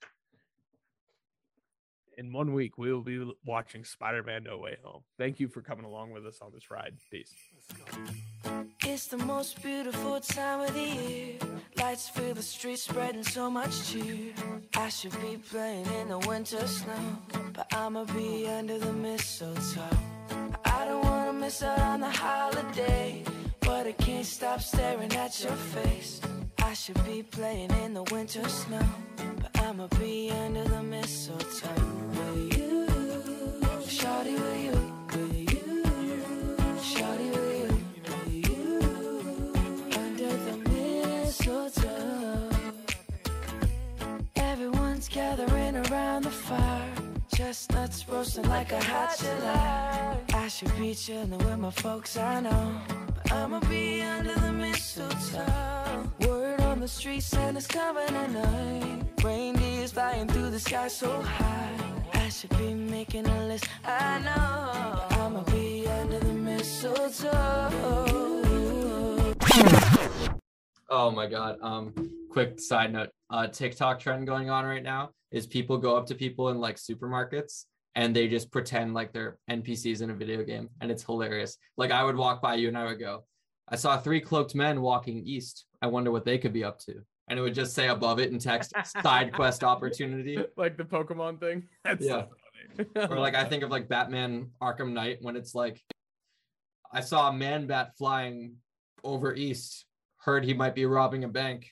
in 2.18 2.32
one 2.32 2.52
week, 2.52 2.76
we 2.78 2.92
will 2.92 3.00
be 3.02 3.32
watching 3.44 3.82
Spider 3.84 4.22
Man 4.22 4.44
No 4.44 4.58
Way 4.58 4.76
Home. 4.84 5.02
Thank 5.18 5.40
you 5.40 5.48
for 5.48 5.62
coming 5.62 5.86
along 5.86 6.10
with 6.12 6.26
us 6.26 6.40
on 6.42 6.52
this 6.52 6.70
ride. 6.70 6.98
Peace. 7.10 7.32
It's 8.92 9.06
the 9.06 9.18
most 9.18 9.62
beautiful 9.62 10.18
time 10.18 10.62
of 10.62 10.74
the 10.74 10.80
year. 10.80 11.34
Lights 11.78 12.08
fill 12.08 12.34
the 12.34 12.42
streets, 12.42 12.82
spreading 12.82 13.22
so 13.22 13.48
much 13.48 13.88
cheer. 13.88 14.34
I 14.76 14.88
should 14.88 15.12
be 15.22 15.36
playing 15.36 15.86
in 16.00 16.08
the 16.08 16.18
winter 16.26 16.66
snow, 16.66 17.04
but 17.52 17.72
I'ma 17.72 18.02
be 18.06 18.48
under 18.48 18.80
the 18.80 18.92
mistletoe. 18.92 19.96
I 20.64 20.84
don't 20.86 21.04
wanna 21.04 21.32
miss 21.34 21.62
out 21.62 21.78
on 21.78 22.00
the 22.00 22.10
holiday, 22.10 23.22
but 23.60 23.86
I 23.86 23.92
can't 23.92 24.26
stop 24.26 24.60
staring 24.60 25.12
at 25.14 25.40
your 25.40 25.58
face. 25.76 26.20
I 26.58 26.74
should 26.74 27.02
be 27.04 27.22
playing 27.22 27.70
in 27.84 27.94
the 27.94 28.02
winter 28.10 28.46
snow, 28.48 28.88
but 29.40 29.56
I'ma 29.60 29.86
be 30.00 30.32
under 30.32 30.64
the 30.64 30.82
mistletoe 30.82 31.84
with 32.16 32.58
you. 32.58 32.86
Shawty 33.86 34.34
with 34.34 34.64
you, 34.64 34.89
gathering 45.11 45.77
around 45.77 46.23
the 46.23 46.31
fire. 46.31 46.93
Chestnuts 47.35 48.09
roasting 48.09 48.49
like 48.49 48.73
a 48.73 48.82
hot 48.82 49.16
July. 49.19 50.16
I 50.35 50.49
should 50.49 50.74
be 50.78 50.95
chilling 50.95 51.39
with 51.39 51.59
my 51.59 51.70
folks, 51.70 52.16
I 52.16 52.41
know. 52.41 52.81
But 53.15 53.32
I'ma 53.32 53.61
be 53.61 54.03
under 54.03 54.35
the 54.35 54.53
mistletoe. 54.53 56.11
Word 56.20 56.61
on 56.61 56.81
the 56.81 56.89
street, 56.89 57.23
Santa's 57.23 57.66
coming 57.66 58.07
tonight. 58.07 59.03
Reindeers 59.23 59.93
flying 59.93 60.28
through 60.28 60.51
the 60.51 60.61
sky 60.61 60.89
so 60.89 61.20
high. 61.20 61.77
I 62.15 62.28
should 62.28 62.57
be 62.59 62.74
making 62.74 63.27
a 63.27 63.47
list, 63.47 63.66
I 63.85 64.19
know. 64.20 65.19
I'ma 65.23 65.43
be 65.51 65.87
under 65.89 66.20
the 66.20 66.35
mistletoe. 66.35 67.70
Oh 70.93 71.11
my 71.11 71.27
god. 71.27 71.59
Um, 71.62 71.95
quick 72.31 72.59
side 72.61 72.93
note. 72.93 73.11
Uh, 73.31 73.47
TikTok 73.47 74.01
trend 74.01 74.27
going 74.27 74.51
on 74.51 74.65
right 74.65 74.82
now 74.82 75.11
is 75.31 75.47
people 75.47 75.78
go 75.78 75.97
up 75.97 76.07
to 76.07 76.15
people 76.15 76.48
in 76.48 76.59
like 76.59 76.77
supermarkets 76.77 77.65
and 77.94 78.15
they 78.15 78.27
just 78.28 78.51
pretend 78.51 78.93
like 78.94 79.12
they're 79.12 79.39
NPCs 79.51 80.02
in 80.02 80.11
a 80.11 80.15
video 80.15 80.43
game, 80.44 80.69
and 80.81 80.90
it's 80.90 81.05
hilarious. 81.05 81.57
Like 81.77 81.90
I 81.90 82.02
would 82.05 82.16
walk 82.16 82.40
by 82.43 82.55
you 82.55 82.69
and 82.69 82.77
I 82.78 82.85
would 82.86 82.98
go, 83.01 83.24
"I 83.69 83.77
saw 83.77 83.97
three 83.98 84.20
cloaked 84.20 84.55
men 84.55 84.81
walking 84.81 85.24
east. 85.27 85.66
I 85.82 85.86
wonder 85.89 86.11
what 86.11 86.24
they 86.24 86.39
could 86.39 86.52
be 86.52 86.65
up 86.65 86.78
to." 86.81 87.02
And 87.28 87.39
it 87.39 87.43
would 87.43 87.55
just 87.55 87.74
say 87.74 87.89
above 87.89 88.19
it 88.19 88.31
in 88.32 88.39
text, 88.39 88.73
"Side 89.02 89.32
quest 89.32 89.62
opportunity." 89.65 90.39
like 90.57 90.77
the 90.77 90.85
Pokemon 90.85 91.40
thing. 91.40 91.69
That's 91.85 92.05
Yeah. 92.05 92.27
so 92.77 92.85
funny. 92.94 93.09
or 93.12 93.19
like 93.19 93.35
I 93.35 93.44
think 93.48 93.62
of 93.62 93.70
like 93.70 93.89
Batman 93.89 94.51
Arkham 94.62 94.93
Knight 94.93 95.19
when 95.20 95.36
it's 95.36 95.55
like 95.55 95.81
I 96.93 97.01
saw 97.01 97.28
a 97.28 97.32
man 97.32 97.66
bat 97.66 97.93
flying 97.98 98.57
over 99.05 99.35
east. 99.35 99.85
Heard 100.19 100.44
he 100.44 100.55
might 100.55 100.74
be 100.74 100.86
robbing 100.86 101.24
a 101.24 101.28
bank. 101.28 101.70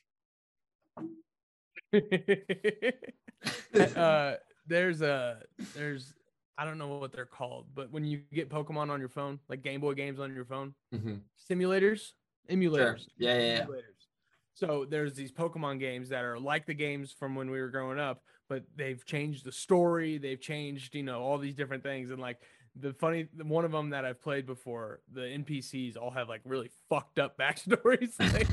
Uh, 3.96 4.34
there's 4.66 5.02
a 5.02 5.42
there's 5.74 6.14
I 6.56 6.64
don't 6.64 6.78
know 6.78 6.88
what 6.98 7.12
they're 7.12 7.26
called, 7.26 7.66
but 7.74 7.90
when 7.92 8.04
you 8.04 8.18
get 8.32 8.48
Pokemon 8.50 8.90
on 8.90 9.00
your 9.00 9.08
phone, 9.08 9.38
like 9.48 9.62
Game 9.62 9.80
Boy 9.80 9.94
games 9.94 10.18
on 10.18 10.34
your 10.34 10.44
phone, 10.44 10.74
Mhm. 10.94 11.20
simulators, 11.50 12.12
emulators, 12.50 13.06
Yeah, 13.16 13.38
yeah, 13.38 13.42
yeah. 13.42 13.64
emulators. 13.66 14.06
So 14.54 14.84
there's 14.84 15.14
these 15.14 15.30
Pokemon 15.30 15.78
games 15.78 16.08
that 16.08 16.24
are 16.24 16.38
like 16.38 16.66
the 16.66 16.74
games 16.74 17.12
from 17.12 17.36
when 17.36 17.48
we 17.48 17.60
were 17.60 17.68
growing 17.68 18.00
up, 18.00 18.24
but 18.48 18.64
they've 18.74 19.04
changed 19.06 19.44
the 19.44 19.52
story, 19.52 20.18
they've 20.18 20.40
changed, 20.40 20.96
you 20.96 21.04
know, 21.04 21.22
all 21.22 21.38
these 21.38 21.54
different 21.54 21.84
things, 21.84 22.10
and 22.10 22.20
like 22.20 22.42
the 22.74 22.92
funny 22.94 23.28
one 23.42 23.64
of 23.64 23.70
them 23.70 23.90
that 23.90 24.04
I've 24.04 24.20
played 24.20 24.46
before, 24.46 25.00
the 25.12 25.20
NPCs 25.22 25.96
all 25.96 26.10
have 26.10 26.28
like 26.28 26.40
really 26.44 26.70
fucked 26.88 27.20
up 27.20 27.38
backstories. 27.40 28.18
like, 28.32 28.48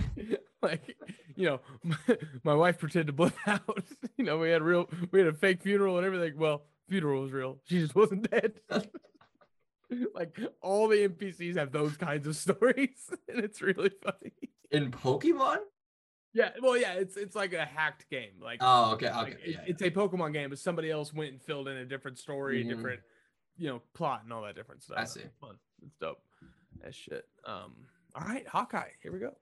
like, 0.69 0.95
you 1.35 1.45
know, 1.47 1.59
my, 2.43 2.53
wife 2.53 2.79
pretended 2.79 3.07
to 3.07 3.13
blip 3.13 3.33
out. 3.47 3.83
you 4.17 4.25
know, 4.25 4.37
we 4.37 4.49
had 4.49 4.61
real, 4.61 4.89
we 5.11 5.19
had 5.19 5.27
a 5.27 5.33
fake 5.33 5.61
funeral 5.61 5.97
and 5.97 6.05
everything. 6.05 6.37
Well, 6.37 6.63
funeral 6.89 7.21
was 7.21 7.31
real. 7.31 7.57
She 7.65 7.79
just 7.79 7.95
wasn't 7.95 8.29
dead. 8.29 8.53
like 10.13 10.39
all 10.61 10.87
the 10.87 11.07
NPCs 11.07 11.57
have 11.57 11.71
those 11.71 11.95
kinds 11.97 12.27
of 12.27 12.35
stories, 12.35 13.09
and 13.29 13.39
it's 13.43 13.61
really 13.61 13.91
funny. 14.03 14.33
In 14.71 14.91
Pokemon? 14.91 15.57
Yeah, 16.33 16.49
well, 16.61 16.75
yeah, 16.75 16.93
it's 16.93 17.15
it's 17.15 17.35
like 17.35 17.53
a 17.53 17.63
hacked 17.63 18.09
game. 18.09 18.41
Like, 18.41 18.57
Oh, 18.61 18.93
okay, 18.93 19.09
like, 19.11 19.33
okay. 19.35 19.41
it- 19.43 19.51
yeah, 19.53 19.61
it's 19.67 19.81
a 19.81 19.91
Pokemon 19.91 20.33
game, 20.33 20.49
but 20.49 20.59
somebody 20.59 20.91
else 20.91 21.13
went 21.13 21.31
and 21.31 21.41
filled 21.41 21.67
in 21.67 21.77
a 21.77 21.85
different 21.85 22.17
story, 22.17 22.63
Mhm. 22.63 22.69
different, 22.69 22.99
you 23.57 23.69
know, 23.69 23.81
plot 23.93 24.23
and 24.23 24.33
all 24.33 24.41
that 24.41 24.55
different 24.55 24.83
stuff. 24.83 24.97
I 24.97 25.05
see. 25.05 25.21
It's 25.21 25.37
fun. 25.39 25.55
It's 25.85 25.95
dope. 26.01 26.19
That 26.83 26.93
shit. 26.93 27.25
Um. 27.45 27.73
All 28.15 28.27
right, 28.27 28.45
Hawkeye. 28.47 28.89
Here 29.01 29.11
we 29.13 29.19
go. 29.19 29.35